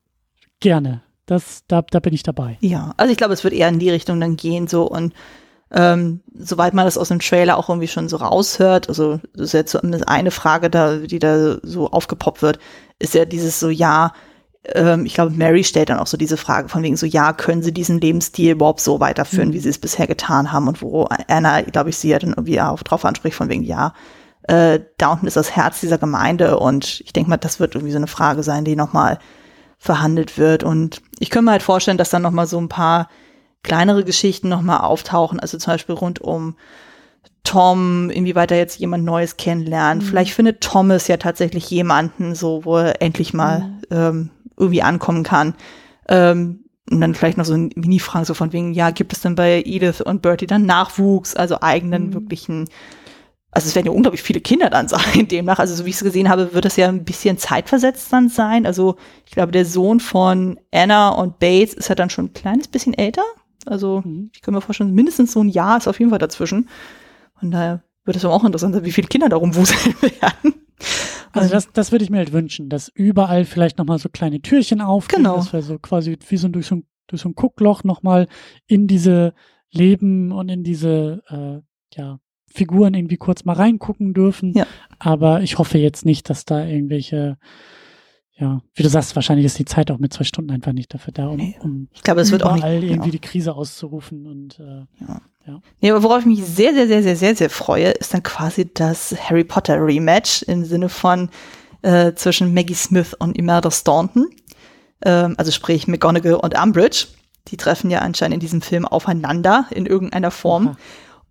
gerne. 0.60 1.02
Das, 1.30 1.62
da, 1.68 1.82
da 1.82 2.00
bin 2.00 2.12
ich 2.12 2.24
dabei. 2.24 2.58
Ja, 2.60 2.92
also 2.96 3.12
ich 3.12 3.16
glaube, 3.16 3.34
es 3.34 3.44
wird 3.44 3.54
eher 3.54 3.68
in 3.68 3.78
die 3.78 3.88
Richtung 3.88 4.18
dann 4.18 4.34
gehen, 4.34 4.66
so 4.66 4.82
und 4.82 5.14
ähm, 5.70 6.22
soweit 6.34 6.74
man 6.74 6.86
das 6.86 6.98
aus 6.98 7.06
dem 7.06 7.20
Trailer 7.20 7.56
auch 7.56 7.68
irgendwie 7.68 7.86
schon 7.86 8.08
so 8.08 8.16
raushört, 8.16 8.88
also 8.88 9.20
das 9.34 9.42
ist 9.46 9.52
jetzt 9.52 9.70
so 9.70 9.78
eine 9.80 10.30
Frage, 10.32 10.70
da, 10.70 10.96
die 10.96 11.20
da 11.20 11.58
so 11.62 11.88
aufgepoppt 11.88 12.42
wird, 12.42 12.58
ist 12.98 13.14
ja 13.14 13.26
dieses 13.26 13.60
so, 13.60 13.68
ja, 13.68 14.12
ähm, 14.64 15.06
ich 15.06 15.14
glaube, 15.14 15.30
Mary 15.30 15.62
stellt 15.62 15.90
dann 15.90 16.00
auch 16.00 16.08
so 16.08 16.16
diese 16.16 16.36
Frage 16.36 16.68
von 16.68 16.82
wegen 16.82 16.96
so, 16.96 17.06
ja, 17.06 17.32
können 17.32 17.62
sie 17.62 17.72
diesen 17.72 18.00
Lebensstil 18.00 18.50
überhaupt 18.50 18.80
so 18.80 18.98
weiterführen, 18.98 19.50
mhm. 19.50 19.52
wie 19.52 19.60
sie 19.60 19.68
es 19.68 19.78
bisher 19.78 20.08
getan 20.08 20.50
haben 20.50 20.66
und 20.66 20.82
wo 20.82 21.04
Anna, 21.28 21.60
glaube 21.60 21.90
ich, 21.90 21.96
sie 21.96 22.08
ja 22.08 22.18
dann 22.18 22.30
irgendwie 22.30 22.60
auch 22.60 22.82
drauf 22.82 23.04
anspricht 23.04 23.36
von 23.36 23.48
wegen, 23.48 23.62
ja, 23.62 23.94
äh, 24.48 24.80
da 24.98 25.12
unten 25.12 25.28
ist 25.28 25.36
das 25.36 25.54
Herz 25.54 25.78
dieser 25.78 25.98
Gemeinde 25.98 26.58
und 26.58 27.02
ich 27.02 27.12
denke 27.12 27.30
mal, 27.30 27.36
das 27.36 27.60
wird 27.60 27.76
irgendwie 27.76 27.92
so 27.92 27.98
eine 27.98 28.08
Frage 28.08 28.42
sein, 28.42 28.64
die 28.64 28.74
nochmal 28.74 29.20
verhandelt 29.80 30.38
wird. 30.38 30.62
Und 30.62 31.00
ich 31.18 31.30
könnte 31.30 31.46
mir 31.46 31.52
halt 31.52 31.62
vorstellen, 31.62 31.98
dass 31.98 32.10
dann 32.10 32.22
noch 32.22 32.30
mal 32.30 32.46
so 32.46 32.60
ein 32.60 32.68
paar 32.68 33.08
kleinere 33.62 34.04
Geschichten 34.04 34.48
nochmal 34.48 34.80
auftauchen, 34.80 35.40
also 35.40 35.58
zum 35.58 35.72
Beispiel 35.72 35.94
rund 35.94 36.20
um 36.20 36.54
Tom, 37.44 38.10
inwieweit 38.10 38.50
er 38.50 38.58
jetzt 38.58 38.78
jemand 38.78 39.04
Neues 39.04 39.38
kennenlernt. 39.38 40.02
Mhm. 40.02 40.06
Vielleicht 40.06 40.34
findet 40.34 40.60
Thomas 40.60 41.08
ja 41.08 41.16
tatsächlich 41.16 41.70
jemanden, 41.70 42.34
so 42.34 42.64
wo 42.66 42.76
er 42.76 43.00
endlich 43.00 43.32
mal 43.32 43.60
mhm. 43.60 43.80
ähm, 43.90 44.30
irgendwie 44.58 44.82
ankommen 44.82 45.22
kann. 45.22 45.54
Ähm, 46.08 46.64
und 46.90 47.00
dann 47.00 47.14
vielleicht 47.14 47.38
noch 47.38 47.44
so 47.44 47.54
ein 47.54 47.70
Mini-Fragen 47.74 48.26
so 48.26 48.34
von 48.34 48.52
wegen, 48.52 48.74
ja, 48.74 48.90
gibt 48.90 49.14
es 49.14 49.20
denn 49.20 49.34
bei 49.34 49.62
Edith 49.64 50.02
und 50.02 50.20
Bertie 50.22 50.46
dann 50.46 50.66
Nachwuchs, 50.66 51.34
also 51.34 51.60
eigenen 51.62 52.08
mhm. 52.08 52.14
wirklichen, 52.14 52.68
also 53.52 53.66
es 53.66 53.74
werden 53.74 53.86
ja 53.86 53.92
unglaublich 53.92 54.22
viele 54.22 54.40
Kinder 54.40 54.70
dann 54.70 54.88
sein 54.88 55.26
demnach. 55.30 55.58
Also 55.58 55.74
so 55.74 55.84
wie 55.84 55.90
ich 55.90 55.96
es 55.96 56.04
gesehen 56.04 56.28
habe, 56.28 56.54
wird 56.54 56.64
es 56.66 56.76
ja 56.76 56.88
ein 56.88 57.04
bisschen 57.04 57.38
zeitversetzt 57.38 58.12
dann 58.12 58.28
sein. 58.28 58.64
Also 58.64 58.96
ich 59.26 59.32
glaube, 59.32 59.52
der 59.52 59.64
Sohn 59.64 60.00
von 60.00 60.60
Anna 60.72 61.10
und 61.10 61.38
Bates 61.38 61.74
ist 61.74 61.88
ja 61.88 61.94
dann 61.94 62.10
schon 62.10 62.26
ein 62.26 62.32
kleines 62.32 62.68
bisschen 62.68 62.94
älter. 62.94 63.24
Also 63.66 64.02
mhm. 64.04 64.30
ich 64.32 64.40
kann 64.40 64.54
mir 64.54 64.60
vorstellen, 64.60 64.94
mindestens 64.94 65.32
so 65.32 65.42
ein 65.42 65.48
Jahr 65.48 65.78
ist 65.78 65.88
auf 65.88 65.98
jeden 65.98 66.10
Fall 66.10 66.18
dazwischen. 66.18 66.68
Und 67.40 67.50
daher 67.50 67.82
wird 68.04 68.16
es 68.16 68.24
auch 68.24 68.44
interessant 68.44 68.74
sein, 68.74 68.84
wie 68.84 68.92
viele 68.92 69.08
Kinder 69.08 69.28
darum 69.28 69.54
wuseln 69.54 69.94
werden. 70.00 70.54
Also 71.32 71.50
das, 71.50 71.72
das 71.72 71.92
würde 71.92 72.04
ich 72.04 72.10
mir 72.10 72.18
halt 72.18 72.32
wünschen, 72.32 72.68
dass 72.68 72.88
überall 72.88 73.44
vielleicht 73.44 73.78
nochmal 73.78 73.98
so 73.98 74.08
kleine 74.08 74.40
Türchen 74.40 74.80
aufgehen, 74.80 75.22
genau. 75.22 75.36
dass 75.36 75.52
wir 75.52 75.62
so 75.62 75.78
quasi 75.78 76.18
wie 76.28 76.36
so 76.36 76.48
durch 76.48 76.66
so 76.66 76.76
ein, 76.76 76.86
durch 77.06 77.22
so 77.22 77.28
ein 77.28 77.34
Guckloch 77.34 77.84
nochmal 77.84 78.26
in 78.66 78.86
diese 78.86 79.34
Leben 79.70 80.32
und 80.32 80.48
in 80.48 80.64
diese 80.64 81.22
äh, 81.28 81.96
ja, 81.96 82.18
Figuren 82.52 82.94
irgendwie 82.94 83.16
kurz 83.16 83.44
mal 83.44 83.54
reingucken 83.54 84.12
dürfen. 84.12 84.52
Ja. 84.54 84.66
Aber 84.98 85.42
ich 85.42 85.58
hoffe 85.58 85.78
jetzt 85.78 86.04
nicht, 86.04 86.28
dass 86.28 86.44
da 86.44 86.64
irgendwelche 86.64 87.38
ja, 88.40 88.62
wie 88.74 88.82
du 88.82 88.88
sagst, 88.88 89.14
wahrscheinlich 89.16 89.44
ist 89.44 89.58
die 89.58 89.66
Zeit 89.66 89.90
auch 89.90 89.98
mit 89.98 90.14
zwei 90.14 90.24
Stunden 90.24 90.50
einfach 90.50 90.72
nicht 90.72 90.94
dafür 90.94 91.12
da, 91.12 91.28
um, 91.28 91.54
um 91.60 91.88
ich 91.92 92.02
glaube, 92.02 92.22
es 92.22 92.32
wird 92.32 92.42
auch 92.42 92.54
nicht, 92.54 92.64
irgendwie 92.64 92.88
genau. 92.88 93.06
die 93.06 93.18
Krise 93.18 93.54
auszurufen 93.54 94.26
und 94.26 94.58
äh, 94.58 94.86
ja. 95.04 95.20
ja. 95.46 95.60
Nee, 95.82 95.90
aber 95.90 96.02
worauf 96.02 96.20
ich 96.20 96.26
mich 96.26 96.42
sehr, 96.42 96.72
sehr, 96.72 96.88
sehr, 96.88 97.02
sehr, 97.02 97.16
sehr, 97.16 97.36
sehr 97.36 97.50
freue, 97.50 97.90
ist 97.90 98.14
dann 98.14 98.22
quasi 98.22 98.72
das 98.72 99.14
Harry 99.28 99.44
Potter 99.44 99.76
Rematch 99.84 100.42
im 100.44 100.64
Sinne 100.64 100.88
von 100.88 101.28
äh, 101.82 102.14
zwischen 102.14 102.54
Maggie 102.54 102.74
Smith 102.74 103.12
und 103.12 103.36
Imelda 103.36 103.70
Staunton. 103.70 104.28
Ähm, 105.04 105.34
also 105.36 105.50
sprich 105.50 105.86
McGonagall 105.86 106.34
und 106.34 106.58
Umbridge. 106.58 107.08
Die 107.48 107.58
treffen 107.58 107.90
ja 107.90 107.98
anscheinend 107.98 108.34
in 108.34 108.40
diesem 108.40 108.62
Film 108.62 108.86
aufeinander 108.86 109.66
in 109.70 109.84
irgendeiner 109.84 110.30
Form. 110.30 110.68
Aha. 110.68 110.76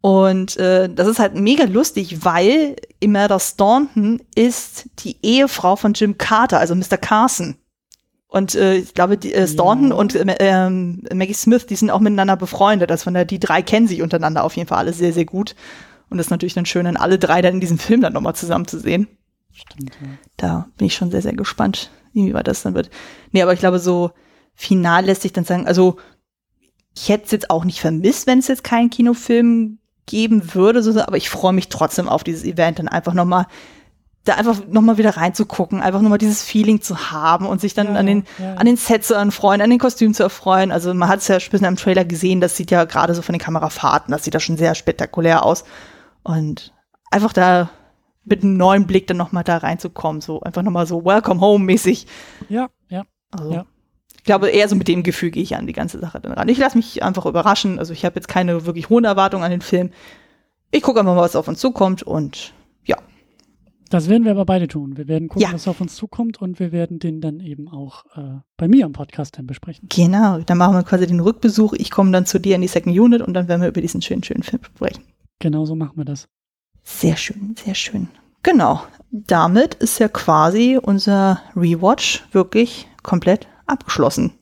Und 0.02 0.56
äh, 0.58 0.90
das 0.90 1.08
ist 1.08 1.20
halt 1.20 1.36
mega 1.36 1.66
lustig, 1.66 2.24
weil 2.24 2.78
Imelda 3.00 3.40
Staunton 3.40 4.22
ist 4.34 4.90
die 5.00 5.18
Ehefrau 5.22 5.76
von 5.76 5.94
Jim 5.94 6.18
Carter, 6.18 6.60
also 6.60 6.74
Mr. 6.74 6.98
Carson. 6.98 7.56
Und 8.28 8.56
äh, 8.56 8.76
ich 8.76 8.94
glaube, 8.94 9.18
die, 9.18 9.34
äh, 9.34 9.48
Staunton 9.48 9.90
ja. 9.90 9.96
und 9.96 10.16
äh, 10.16 10.70
Maggie 10.70 11.34
Smith, 11.34 11.66
die 11.66 11.76
sind 11.76 11.90
auch 11.90 12.00
miteinander 12.00 12.38
befreundet. 12.38 12.92
Also 12.92 13.06
von 13.06 13.16
der, 13.16 13.26
die 13.26 13.40
drei 13.40 13.62
kennen 13.62 13.88
sich 13.88 14.02
untereinander 14.02 14.44
auf 14.44 14.56
jeden 14.56 14.70
Fall 14.70 14.78
alle 14.78 14.94
sehr, 14.94 15.12
sehr 15.12 15.26
gut. 15.26 15.56
Und 16.10 16.18
das 16.18 16.28
ist 16.28 16.32
natürlich 16.32 16.54
dann 16.54 16.66
schön, 16.66 16.86
dann 16.86 16.96
alle 16.96 17.20
drei 17.20 17.42
dann 17.42 17.56
in 17.56 17.60
diesem 17.60 17.80
Film 17.80 18.02
dann 18.02 18.14
nochmal 18.14 18.36
zusammen 18.36 18.68
zu 18.68 18.80
sehen. 18.80 19.08
Stimmt, 19.52 19.98
ja. 20.02 20.08
Da 20.38 20.70
bin 20.78 20.88
ich 20.88 20.96
schon 20.96 21.12
sehr, 21.12 21.24
sehr 21.24 21.34
gespannt, 21.34 21.92
wie 22.14 22.34
weit 22.34 22.48
das 22.48 22.62
dann 22.62 22.76
wird. 22.76 22.90
Nee, 23.32 23.42
aber 23.42 23.54
ich 23.54 23.60
glaube, 23.60 23.80
so 23.80 24.12
final 24.54 25.06
lässt 25.06 25.24
sich 25.24 25.34
dann 25.34 25.44
sagen, 25.44 25.68
also 25.68 25.98
ich 26.96 27.10
hätte 27.10 27.26
es 27.26 27.32
jetzt 27.32 27.50
auch 27.50 27.66
nicht 27.66 27.82
vermisst, 27.82 28.28
wenn 28.28 28.40
es 28.40 28.48
jetzt 28.48 28.64
keinen 28.64 28.90
Kinofilm 28.90 29.79
geben 30.10 30.56
würde, 30.56 30.82
so, 30.82 31.00
aber 31.00 31.18
ich 31.18 31.30
freue 31.30 31.54
mich 31.54 31.70
trotzdem 31.70 32.10
auf 32.10 32.24
dieses 32.24 32.44
Event 32.44 32.80
dann 32.80 32.88
einfach 32.88 33.14
nochmal 33.14 33.46
da 34.26 34.34
einfach 34.36 34.68
nochmal 34.68 34.98
wieder 34.98 35.16
reinzugucken, 35.16 35.82
einfach 35.82 36.02
nochmal 36.02 36.18
dieses 36.18 36.44
Feeling 36.44 36.82
zu 36.82 37.12
haben 37.12 37.46
und 37.46 37.62
sich 37.62 37.74
dann 37.74 37.94
ja, 37.94 37.94
an 37.96 38.06
den, 38.06 38.26
ja. 38.38 38.56
an 38.56 38.66
den 38.66 38.76
Sets 38.76 39.08
zu 39.08 39.14
erfreuen, 39.14 39.62
an 39.62 39.70
den 39.70 39.80
Kostümen 39.80 40.14
zu 40.14 40.24
erfreuen. 40.24 40.72
Also 40.72 40.94
man 40.94 41.08
hat 41.08 41.20
es 41.20 41.28
ja 41.30 41.40
später 41.40 41.68
im 41.68 41.78
Trailer 41.78 42.04
gesehen, 42.04 42.42
das 42.42 42.58
sieht 42.58 42.70
ja 42.70 42.84
gerade 42.84 43.16
so 43.16 43.22
von 43.22 43.34
den 43.34 43.40
Kamerafahrten, 43.40 44.12
das 44.12 44.24
sieht 44.24 44.36
da 44.36 44.40
schon 44.40 44.58
sehr 44.58 44.76
spektakulär 44.76 45.46
aus. 45.46 45.64
Und 46.22 46.74
einfach 47.12 47.32
da 47.32 47.70
mit 48.26 48.44
einem 48.44 48.58
neuen 48.58 48.88
Blick 48.88 49.08
dann 49.08 49.18
nochmal 49.18 49.44
da 49.44 49.58
reinzukommen, 49.58 50.22
so 50.22 50.42
einfach 50.42 50.64
nochmal 50.64 50.86
so 50.86 51.06
Welcome 51.06 51.40
Home 51.40 51.64
mäßig. 51.64 52.06
Ja, 52.50 52.68
ja. 52.90 53.06
Also, 53.32 53.54
ja. 53.54 53.66
Ich 54.30 54.32
glaube, 54.32 54.50
eher 54.52 54.70
so 54.70 54.76
mit 54.76 54.88
dem 54.88 55.02
Gefühl 55.02 55.32
gehe 55.32 55.42
ich 55.42 55.56
an 55.56 55.66
die 55.66 55.74
ganze 55.74 55.98
Sache 55.98 56.20
dann 56.20 56.34
ran. 56.34 56.48
Ich 56.50 56.60
lasse 56.60 56.78
mich 56.78 57.02
einfach 57.02 57.26
überraschen. 57.26 57.80
Also 57.80 57.94
ich 57.94 58.06
habe 58.06 58.14
jetzt 58.18 58.28
keine 58.28 58.64
wirklich 58.68 58.88
hohen 58.88 59.04
Erwartungen 59.04 59.44
an 59.44 59.50
den 59.50 59.62
Film. 59.62 59.90
Ich 60.70 60.84
gucke 60.84 61.00
einfach 61.00 61.16
mal, 61.16 61.22
was 61.22 61.36
auf 61.36 61.48
uns 61.48 61.58
zukommt 61.58 62.04
und 62.04 62.54
ja. 62.86 62.96
Das 63.90 64.08
werden 64.08 64.26
wir 64.26 64.32
aber 64.34 64.46
beide 64.46 64.68
tun. 64.68 64.98
Wir 64.98 65.08
werden 65.08 65.30
gucken, 65.30 65.42
ja. 65.42 65.52
was 65.52 65.68
auf 65.68 65.82
uns 65.82 65.96
zukommt 65.96 66.40
und 66.40 66.60
wir 66.60 66.72
werden 66.72 67.00
den 67.00 67.22
dann 67.22 67.40
eben 67.40 67.68
auch 67.70 68.06
äh, 68.16 68.42
bei 68.56 68.68
mir 68.68 68.86
am 68.86 68.92
Podcast 68.92 69.36
dann 69.36 69.48
besprechen. 69.48 69.90
Genau, 69.90 70.38
dann 70.42 70.60
machen 70.60 70.76
wir 70.76 70.84
quasi 70.84 71.08
den 71.08 71.22
Rückbesuch. 71.22 71.74
Ich 71.74 71.90
komme 71.90 72.12
dann 72.12 72.28
zu 72.28 72.38
dir 72.38 72.54
in 72.54 72.62
die 72.62 72.68
Second 72.68 72.96
Unit 72.96 73.24
und 73.24 73.34
dann 73.34 73.48
werden 73.48 73.62
wir 73.62 73.70
über 73.70 73.82
diesen 73.82 74.04
schönen, 74.04 74.22
schönen 74.22 74.44
Film 74.44 74.64
sprechen. 74.64 75.06
Genau 75.40 75.66
so 75.66 75.74
machen 75.74 75.98
wir 75.98 76.06
das. 76.06 76.28
Sehr 76.84 77.18
schön, 77.18 77.56
sehr 77.58 77.74
schön. 77.74 78.10
Genau. 78.44 78.84
Damit 79.10 79.74
ist 79.74 79.98
ja 79.98 80.08
quasi 80.08 80.78
unser 80.80 81.42
Rewatch 81.56 82.26
wirklich 82.32 82.88
komplett 83.02 83.48
abgeschlossen. 83.70 84.34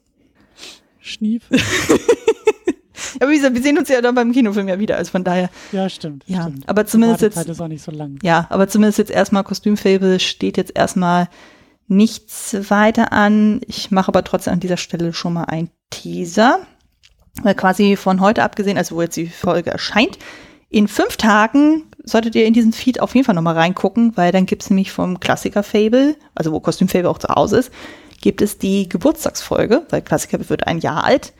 Schnief. 0.99 1.43
aber 3.19 3.29
wie 3.29 3.35
gesagt, 3.35 3.55
wir 3.55 3.61
sehen 3.61 3.77
uns 3.77 3.89
ja 3.89 4.01
dann 4.01 4.15
beim 4.15 4.31
Kinofilm 4.31 4.67
ja 4.67 4.79
wieder, 4.79 4.97
also 4.97 5.11
von 5.11 5.23
daher. 5.23 5.49
Ja, 5.71 5.89
stimmt. 5.89 6.23
Ja, 6.27 6.43
stimmt. 6.43 6.67
aber 6.67 6.85
zumindest 6.85 7.21
jetzt. 7.21 7.37
ist 7.37 7.61
auch 7.61 7.67
nicht 7.67 7.83
so 7.83 7.91
lang. 7.91 8.19
Ja, 8.23 8.47
aber 8.49 8.67
zumindest 8.67 8.97
jetzt 8.97 9.11
erstmal 9.11 9.43
Kostümfable 9.43 10.19
steht 10.19 10.57
jetzt 10.57 10.75
erstmal 10.75 11.29
nichts 11.87 12.55
weiter 12.69 13.13
an. 13.13 13.61
Ich 13.65 13.91
mache 13.91 14.09
aber 14.09 14.23
trotzdem 14.23 14.53
an 14.53 14.59
dieser 14.59 14.77
Stelle 14.77 15.13
schon 15.13 15.33
mal 15.33 15.45
einen 15.45 15.69
Teaser. 15.89 16.59
Weil 17.43 17.55
quasi 17.55 17.95
von 17.95 18.19
heute 18.19 18.43
abgesehen, 18.43 18.77
also 18.77 18.95
wo 18.95 19.01
jetzt 19.01 19.15
die 19.15 19.27
Folge 19.27 19.69
erscheint, 19.69 20.17
in 20.69 20.87
fünf 20.87 21.17
Tagen 21.17 21.83
solltet 22.03 22.35
ihr 22.35 22.45
in 22.45 22.53
diesen 22.53 22.73
Feed 22.73 22.99
auf 22.99 23.15
jeden 23.15 23.25
Fall 23.25 23.35
nochmal 23.35 23.55
reingucken, 23.55 24.17
weil 24.17 24.31
dann 24.31 24.45
gibt's 24.45 24.69
nämlich 24.69 24.91
vom 24.91 25.19
Klassiker 25.19 25.63
Fable, 25.63 26.15
also 26.35 26.51
wo 26.51 26.59
Kostüm 26.59 26.87
Fable 26.87 27.09
auch 27.09 27.19
zu 27.19 27.29
Hause 27.29 27.57
ist, 27.57 27.71
gibt 28.27 28.41
es 28.41 28.57
die 28.57 28.89
Geburtstagsfolge, 28.89 29.83
weil 29.89 30.01
Klassiker 30.01 30.49
wird 30.49 30.67
ein 30.67 30.79
Jahr 30.79 31.05
alt. 31.05 31.31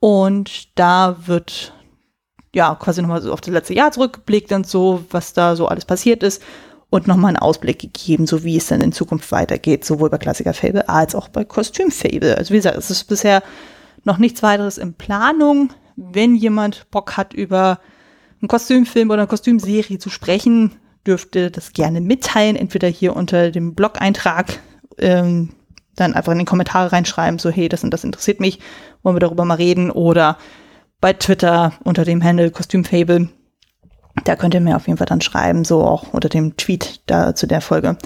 Und 0.00 0.78
da 0.78 1.26
wird 1.26 1.74
ja 2.54 2.74
quasi 2.74 3.02
nochmal 3.02 3.20
so 3.20 3.34
auf 3.34 3.42
das 3.42 3.52
letzte 3.52 3.74
Jahr 3.74 3.92
zurückgeblickt 3.92 4.50
und 4.52 4.66
so, 4.66 5.04
was 5.10 5.34
da 5.34 5.56
so 5.56 5.68
alles 5.68 5.84
passiert 5.84 6.22
ist. 6.22 6.42
Und 6.88 7.06
nochmal 7.06 7.28
einen 7.28 7.36
Ausblick 7.36 7.80
gegeben, 7.80 8.26
so 8.26 8.44
wie 8.44 8.56
es 8.56 8.68
dann 8.68 8.80
in 8.80 8.92
Zukunft 8.92 9.30
weitergeht, 9.30 9.84
sowohl 9.84 10.08
bei 10.08 10.16
Klassiker 10.16 10.54
Fable 10.54 10.88
als 10.88 11.14
auch 11.14 11.28
bei 11.28 11.44
Kostüm 11.44 11.90
Fable. 11.90 12.38
Also 12.38 12.54
wie 12.54 12.56
gesagt, 12.56 12.78
es 12.78 12.90
ist 12.90 13.04
bisher 13.04 13.42
noch 14.04 14.16
nichts 14.16 14.42
weiteres 14.42 14.78
in 14.78 14.94
Planung. 14.94 15.74
Wenn 15.96 16.34
jemand 16.34 16.90
Bock 16.90 17.18
hat, 17.18 17.34
über 17.34 17.78
einen 18.40 18.48
Kostümfilm 18.48 19.10
oder 19.10 19.20
eine 19.20 19.28
Kostümserie 19.28 19.98
zu 19.98 20.08
sprechen, 20.08 20.76
dürfte 21.06 21.50
das 21.50 21.74
gerne 21.74 22.00
mitteilen, 22.00 22.56
entweder 22.56 22.88
hier 22.88 23.16
unter 23.16 23.50
dem 23.50 23.74
Blog-Eintrag 23.74 24.60
ähm, 24.96 25.50
dann 26.02 26.14
einfach 26.14 26.32
in 26.32 26.38
die 26.38 26.44
Kommentare 26.44 26.92
reinschreiben, 26.92 27.38
so 27.38 27.50
hey, 27.50 27.68
das 27.68 27.84
und 27.84 27.90
das 27.90 28.04
interessiert 28.04 28.40
mich, 28.40 28.60
wollen 29.02 29.16
wir 29.16 29.20
darüber 29.20 29.44
mal 29.44 29.54
reden 29.54 29.90
oder 29.90 30.38
bei 31.00 31.12
Twitter 31.12 31.72
unter 31.84 32.04
dem 32.04 32.22
Handle 32.22 32.50
Kostümfable. 32.50 33.28
Da 34.24 34.36
könnt 34.36 34.54
ihr 34.54 34.60
mir 34.60 34.76
auf 34.76 34.86
jeden 34.86 34.98
Fall 34.98 35.06
dann 35.06 35.20
schreiben, 35.20 35.64
so 35.64 35.82
auch 35.82 36.12
unter 36.12 36.28
dem 36.28 36.56
Tweet 36.56 37.00
da 37.06 37.34
zu 37.34 37.46
der 37.46 37.60
Folge. 37.60 37.96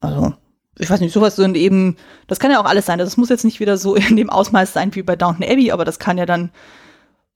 Also, 0.00 0.34
ich 0.78 0.88
weiß 0.88 1.00
nicht, 1.00 1.12
sowas 1.12 1.36
sind 1.36 1.56
eben, 1.56 1.96
das 2.26 2.38
kann 2.38 2.50
ja 2.50 2.60
auch 2.60 2.66
alles 2.66 2.86
sein. 2.86 2.98
Das 2.98 3.16
muss 3.16 3.30
jetzt 3.30 3.44
nicht 3.44 3.60
wieder 3.60 3.76
so 3.76 3.94
in 3.94 4.16
dem 4.16 4.30
Ausmaß 4.30 4.72
sein 4.72 4.94
wie 4.94 5.02
bei 5.02 5.16
Downton 5.16 5.44
Abbey, 5.44 5.72
aber 5.72 5.84
das 5.84 5.98
kann 5.98 6.18
ja 6.18 6.26
dann 6.26 6.50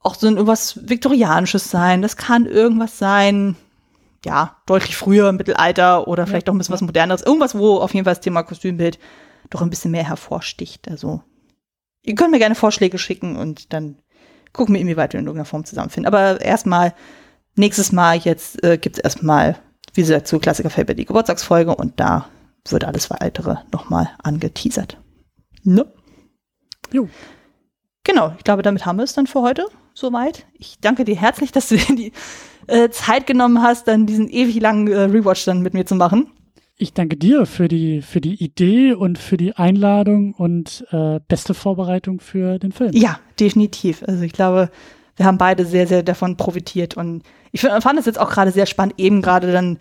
auch 0.01 0.15
so 0.15 0.29
irgendwas 0.29 0.89
Viktorianisches 0.89 1.71
sein. 1.71 2.03
Das 2.03 2.17
kann 2.17 2.47
irgendwas 2.47 2.99
sein, 2.99 3.57
ja, 4.25 4.57
deutlich 4.67 4.97
früher, 4.97 5.33
Mittelalter 5.33 6.07
oder 6.09 6.27
vielleicht 6.27 6.49
auch 6.49 6.55
ein 6.55 6.59
bisschen 6.59 6.75
was 6.75 6.83
Moderneres. 6.83 7.23
Irgendwas, 7.23 7.57
wo 7.57 7.79
auf 7.79 7.95
jeden 7.95 8.05
Fall 8.05 8.15
das 8.15 8.21
Thema 8.21 8.43
Kostümbild 8.43 8.99
doch 9.51 9.63
ein 9.63 9.71
bisschen 9.71 9.91
mehr 9.91 10.07
hervorsticht. 10.07 10.89
Also, 10.89 11.23
ihr 12.03 12.15
könnt 12.15 12.31
mir 12.31 12.39
gerne 12.39 12.55
Vorschläge 12.55 12.99
schicken 12.99 13.37
und 13.37 13.73
dann 13.73 13.97
gucken 14.53 14.75
wir, 14.75 14.81
inwieweit 14.81 15.13
wir 15.13 15.21
in 15.21 15.27
irgendeiner 15.27 15.47
Form 15.47 15.65
zusammenfinden. 15.65 16.13
Aber 16.13 16.41
erstmal, 16.41 16.95
nächstes 17.57 17.93
Mal 17.93 18.17
jetzt 18.17 18.63
äh, 18.65 18.79
gibt 18.79 18.97
es 18.97 19.05
erstmal, 19.05 19.57
wie 19.95 20.03
gesagt, 20.03 20.27
zu 20.27 20.39
Klassiker 20.39 20.71
Fable 20.71 20.95
die 20.95 21.05
Geburtstagsfolge 21.05 21.75
und 21.75 21.99
da 22.01 22.29
wird 22.69 22.85
alles 22.85 23.11
weitere 23.11 23.57
nochmal 23.73 24.11
angeteasert. 24.23 24.99
Ne? 25.63 25.91
Jo. 26.93 27.09
Genau, 28.05 28.35
ich 28.39 28.45
glaube, 28.45 28.63
damit 28.63 28.87
haben 28.87 28.97
wir 28.97 29.05
es 29.05 29.13
dann 29.13 29.27
für 29.27 29.43
heute 29.43 29.67
soweit. 29.95 30.47
Ich 30.55 30.81
danke 30.81 31.05
dir 31.05 31.17
herzlich, 31.17 31.53
dass 31.53 31.69
du 31.69 31.77
dir 31.77 31.97
die 31.97 32.13
äh, 32.67 32.89
Zeit 32.91 33.27
genommen 33.27 33.63
hast, 33.63 33.89
dann 33.89 34.07
diesen 34.07 34.29
ewig 34.29 34.61
langen 34.61 34.89
äh, 34.89 35.01
Rewatch 35.01 35.45
dann 35.45 35.61
mit 35.61 35.75
mir 35.75 35.85
zu 35.85 35.95
machen. 35.95 36.33
Ich 36.81 36.95
danke 36.95 37.17
dir 37.17 37.45
für 37.45 37.67
die, 37.67 38.03
für 38.03 38.21
die 38.21 38.43
Idee 38.43 38.93
und 38.93 39.19
für 39.19 39.37
die 39.37 39.57
Einladung 39.57 40.33
und 40.33 40.87
äh, 40.93 41.19
beste 41.27 41.53
Vorbereitung 41.53 42.21
für 42.21 42.61
den 42.61 42.71
Film. 42.71 42.93
Ja, 42.93 43.19
definitiv. 43.41 44.05
Also 44.07 44.23
ich 44.23 44.33
glaube, 44.33 44.71
wir 45.17 45.27
haben 45.27 45.39
beide 45.39 45.67
sehr, 45.67 45.89
sehr 45.89 46.05
davon 46.05 46.37
profitiert. 46.37 46.97
Und 46.97 47.25
ich 47.51 47.63
fand 47.63 47.99
es 47.99 48.07
jetzt 48.07 48.21
auch 48.21 48.31
gerade 48.31 48.53
sehr 48.53 48.67
spannend, 48.67 48.95
eben 48.97 49.23
gerade 49.23 49.51
dann 49.51 49.79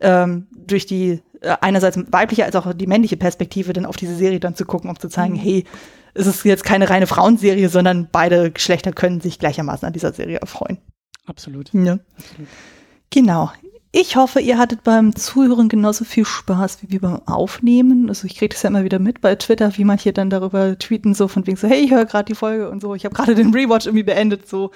ähm, 0.00 0.46
durch 0.54 0.86
die 0.86 1.20
äh, 1.40 1.56
einerseits 1.60 1.98
weibliche 2.12 2.44
als 2.44 2.54
auch 2.54 2.72
die 2.72 2.86
männliche 2.86 3.16
Perspektive 3.16 3.72
dann 3.72 3.84
auf 3.84 3.96
diese 3.96 4.14
Serie 4.14 4.38
dann 4.38 4.54
zu 4.54 4.64
gucken, 4.64 4.88
um 4.88 4.98
zu 5.00 5.08
zeigen, 5.08 5.34
mhm. 5.34 5.40
hey, 5.40 5.64
es 6.14 6.28
ist 6.28 6.44
jetzt 6.44 6.62
keine 6.62 6.88
reine 6.88 7.08
Frauenserie, 7.08 7.68
sondern 7.68 8.08
beide 8.12 8.52
Geschlechter 8.52 8.92
können 8.92 9.20
sich 9.20 9.40
gleichermaßen 9.40 9.84
an 9.84 9.92
dieser 9.92 10.12
Serie 10.12 10.38
erfreuen. 10.38 10.78
Absolut. 11.26 11.74
Ja. 11.74 11.98
Absolut. 12.16 12.48
Genau. 13.10 13.50
Ich 13.98 14.14
hoffe, 14.14 14.40
ihr 14.40 14.58
hattet 14.58 14.84
beim 14.84 15.16
Zuhören 15.16 15.70
genauso 15.70 16.04
viel 16.04 16.26
Spaß 16.26 16.82
wie 16.82 16.90
wir 16.90 17.00
beim 17.00 17.26
Aufnehmen. 17.26 18.10
Also 18.10 18.26
ich 18.26 18.36
kriege 18.36 18.50
das 18.50 18.62
ja 18.62 18.68
immer 18.68 18.84
wieder 18.84 18.98
mit 18.98 19.22
bei 19.22 19.34
Twitter, 19.36 19.74
wie 19.78 19.84
manche 19.84 20.12
dann 20.12 20.28
darüber 20.28 20.78
tweeten, 20.78 21.14
so 21.14 21.28
von 21.28 21.46
wegen 21.46 21.56
so, 21.56 21.66
hey, 21.66 21.80
ich 21.80 21.92
höre 21.92 22.04
gerade 22.04 22.26
die 22.26 22.34
Folge 22.34 22.68
und 22.68 22.82
so. 22.82 22.94
Ich 22.94 23.06
habe 23.06 23.14
gerade 23.14 23.34
den 23.34 23.54
Rewatch 23.54 23.86
irgendwie 23.86 24.02
beendet. 24.02 24.46
So, 24.50 24.70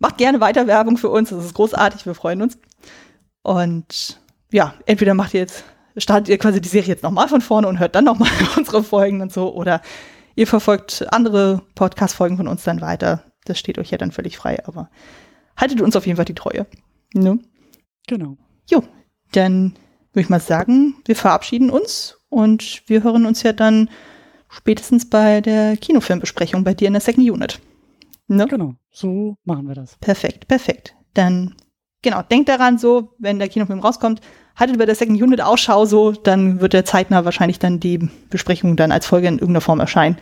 macht 0.00 0.18
gerne 0.18 0.40
weiter 0.40 0.66
Werbung 0.66 0.96
für 0.96 1.10
uns. 1.10 1.30
Das 1.30 1.44
ist 1.44 1.54
großartig, 1.54 2.06
wir 2.06 2.16
freuen 2.16 2.42
uns. 2.42 2.58
Und 3.42 4.20
ja, 4.50 4.74
entweder 4.84 5.14
macht 5.14 5.32
ihr 5.34 5.40
jetzt, 5.42 5.62
startet 5.96 6.28
ihr 6.28 6.38
quasi 6.38 6.60
die 6.60 6.68
Serie 6.68 6.88
jetzt 6.88 7.04
nochmal 7.04 7.28
von 7.28 7.40
vorne 7.40 7.68
und 7.68 7.78
hört 7.78 7.94
dann 7.94 8.04
nochmal 8.04 8.30
unsere 8.56 8.82
Folgen 8.82 9.20
und 9.20 9.32
so, 9.32 9.54
oder 9.54 9.80
ihr 10.34 10.48
verfolgt 10.48 11.06
andere 11.12 11.62
Podcast-Folgen 11.76 12.38
von 12.38 12.48
uns 12.48 12.64
dann 12.64 12.80
weiter. 12.80 13.22
Das 13.44 13.60
steht 13.60 13.78
euch 13.78 13.92
ja 13.92 13.98
dann 13.98 14.10
völlig 14.10 14.36
frei, 14.36 14.60
aber 14.66 14.90
haltet 15.56 15.80
uns 15.80 15.94
auf 15.94 16.04
jeden 16.04 16.16
Fall 16.16 16.24
die 16.24 16.34
Treue. 16.34 16.66
Ne? 17.12 17.38
Genau. 18.06 18.36
Jo, 18.70 18.82
dann 19.32 19.74
würde 20.12 20.22
ich 20.22 20.28
mal 20.28 20.40
sagen, 20.40 20.96
wir 21.06 21.16
verabschieden 21.16 21.70
uns 21.70 22.18
und 22.28 22.82
wir 22.86 23.02
hören 23.02 23.26
uns 23.26 23.42
ja 23.42 23.52
dann 23.52 23.90
spätestens 24.48 25.08
bei 25.08 25.40
der 25.40 25.76
Kinofilmbesprechung 25.76 26.64
bei 26.64 26.74
dir 26.74 26.86
in 26.86 26.94
der 26.94 27.00
Second 27.00 27.28
Unit. 27.28 27.60
Ne? 28.28 28.46
Genau, 28.46 28.74
so 28.90 29.36
machen 29.44 29.66
wir 29.66 29.74
das. 29.74 29.96
Perfekt, 29.96 30.48
perfekt. 30.48 30.94
Dann, 31.14 31.54
genau, 32.02 32.22
denkt 32.22 32.48
daran 32.48 32.78
so, 32.78 33.14
wenn 33.18 33.38
der 33.38 33.48
Kinofilm 33.48 33.80
rauskommt, 33.80 34.20
haltet 34.56 34.78
bei 34.78 34.86
der 34.86 34.94
Second 34.94 35.20
Unit 35.20 35.40
Ausschau 35.40 35.84
so, 35.84 36.12
dann 36.12 36.60
wird 36.60 36.72
der 36.72 36.84
zeitnah 36.84 37.24
wahrscheinlich 37.24 37.58
dann 37.58 37.80
die 37.80 38.08
Besprechung 38.30 38.76
dann 38.76 38.92
als 38.92 39.06
Folge 39.06 39.26
in 39.26 39.34
irgendeiner 39.34 39.60
Form 39.60 39.80
erscheinen. 39.80 40.16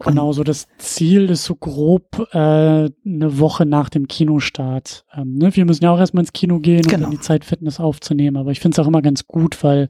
Genau, 0.00 0.32
so 0.32 0.42
das 0.42 0.66
Ziel 0.78 1.30
ist 1.30 1.44
so 1.44 1.54
grob 1.54 2.28
äh, 2.32 2.36
eine 2.36 2.90
Woche 3.38 3.64
nach 3.64 3.88
dem 3.88 4.08
Kinostart. 4.08 5.04
Ähm, 5.14 5.34
ne? 5.34 5.54
Wir 5.54 5.64
müssen 5.64 5.84
ja 5.84 5.92
auch 5.92 5.98
erstmal 5.98 6.24
ins 6.24 6.32
Kino 6.32 6.58
gehen, 6.58 6.84
um 6.84 6.90
genau. 6.90 7.10
die 7.10 7.20
Zeit 7.20 7.44
Fitness 7.44 7.78
aufzunehmen. 7.78 8.36
Aber 8.36 8.50
ich 8.50 8.60
finde 8.60 8.74
es 8.74 8.84
auch 8.84 8.88
immer 8.88 9.02
ganz 9.02 9.26
gut, 9.26 9.62
weil 9.62 9.88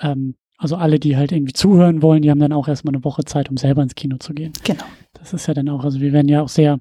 ähm, 0.00 0.34
also 0.58 0.76
alle, 0.76 0.98
die 0.98 1.16
halt 1.16 1.32
irgendwie 1.32 1.52
zuhören 1.52 2.02
wollen, 2.02 2.22
die 2.22 2.30
haben 2.30 2.40
dann 2.40 2.52
auch 2.52 2.66
erstmal 2.66 2.94
eine 2.94 3.04
Woche 3.04 3.24
Zeit, 3.24 3.50
um 3.50 3.56
selber 3.56 3.82
ins 3.82 3.94
Kino 3.94 4.16
zu 4.18 4.34
gehen. 4.34 4.52
Genau. 4.64 4.84
Das 5.14 5.32
ist 5.32 5.46
ja 5.46 5.54
dann 5.54 5.68
auch, 5.68 5.84
also 5.84 6.00
wir 6.00 6.12
werden 6.12 6.28
ja 6.28 6.42
auch 6.42 6.48
sehr 6.48 6.80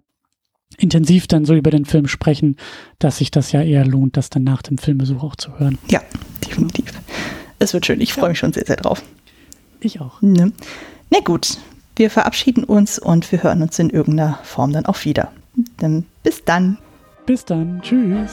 intensiv 0.77 1.27
dann 1.27 1.45
so 1.45 1.53
über 1.53 1.71
den 1.71 1.85
Film 1.85 2.07
sprechen, 2.07 2.57
dass 2.99 3.17
sich 3.17 3.31
das 3.31 3.51
ja 3.51 3.61
eher 3.61 3.85
lohnt, 3.85 4.17
das 4.17 4.29
dann 4.29 4.43
nach 4.43 4.61
dem 4.61 4.77
Filmbesuch 4.77 5.23
auch 5.23 5.35
zu 5.35 5.59
hören. 5.59 5.77
Ja, 5.89 6.01
definitiv. 6.45 6.85
Es 7.59 7.73
wird 7.73 7.85
schön. 7.85 8.01
Ich 8.01 8.13
freue 8.13 8.29
mich 8.29 8.39
schon 8.39 8.53
sehr, 8.53 8.65
sehr 8.65 8.75
drauf. 8.77 9.03
Ich 9.79 10.01
auch. 10.01 10.21
Ne? 10.21 10.51
Na 11.11 11.19
gut, 11.19 11.57
wir 11.95 12.09
verabschieden 12.09 12.63
uns 12.63 12.99
und 12.99 13.31
wir 13.31 13.43
hören 13.43 13.61
uns 13.61 13.79
in 13.79 13.89
irgendeiner 13.89 14.39
Form 14.43 14.73
dann 14.73 14.85
auch 14.85 15.05
wieder. 15.05 15.31
Dann 15.77 16.05
bis 16.23 16.43
dann. 16.43 16.77
Bis 17.25 17.45
dann. 17.45 17.81
Tschüss. 17.81 18.31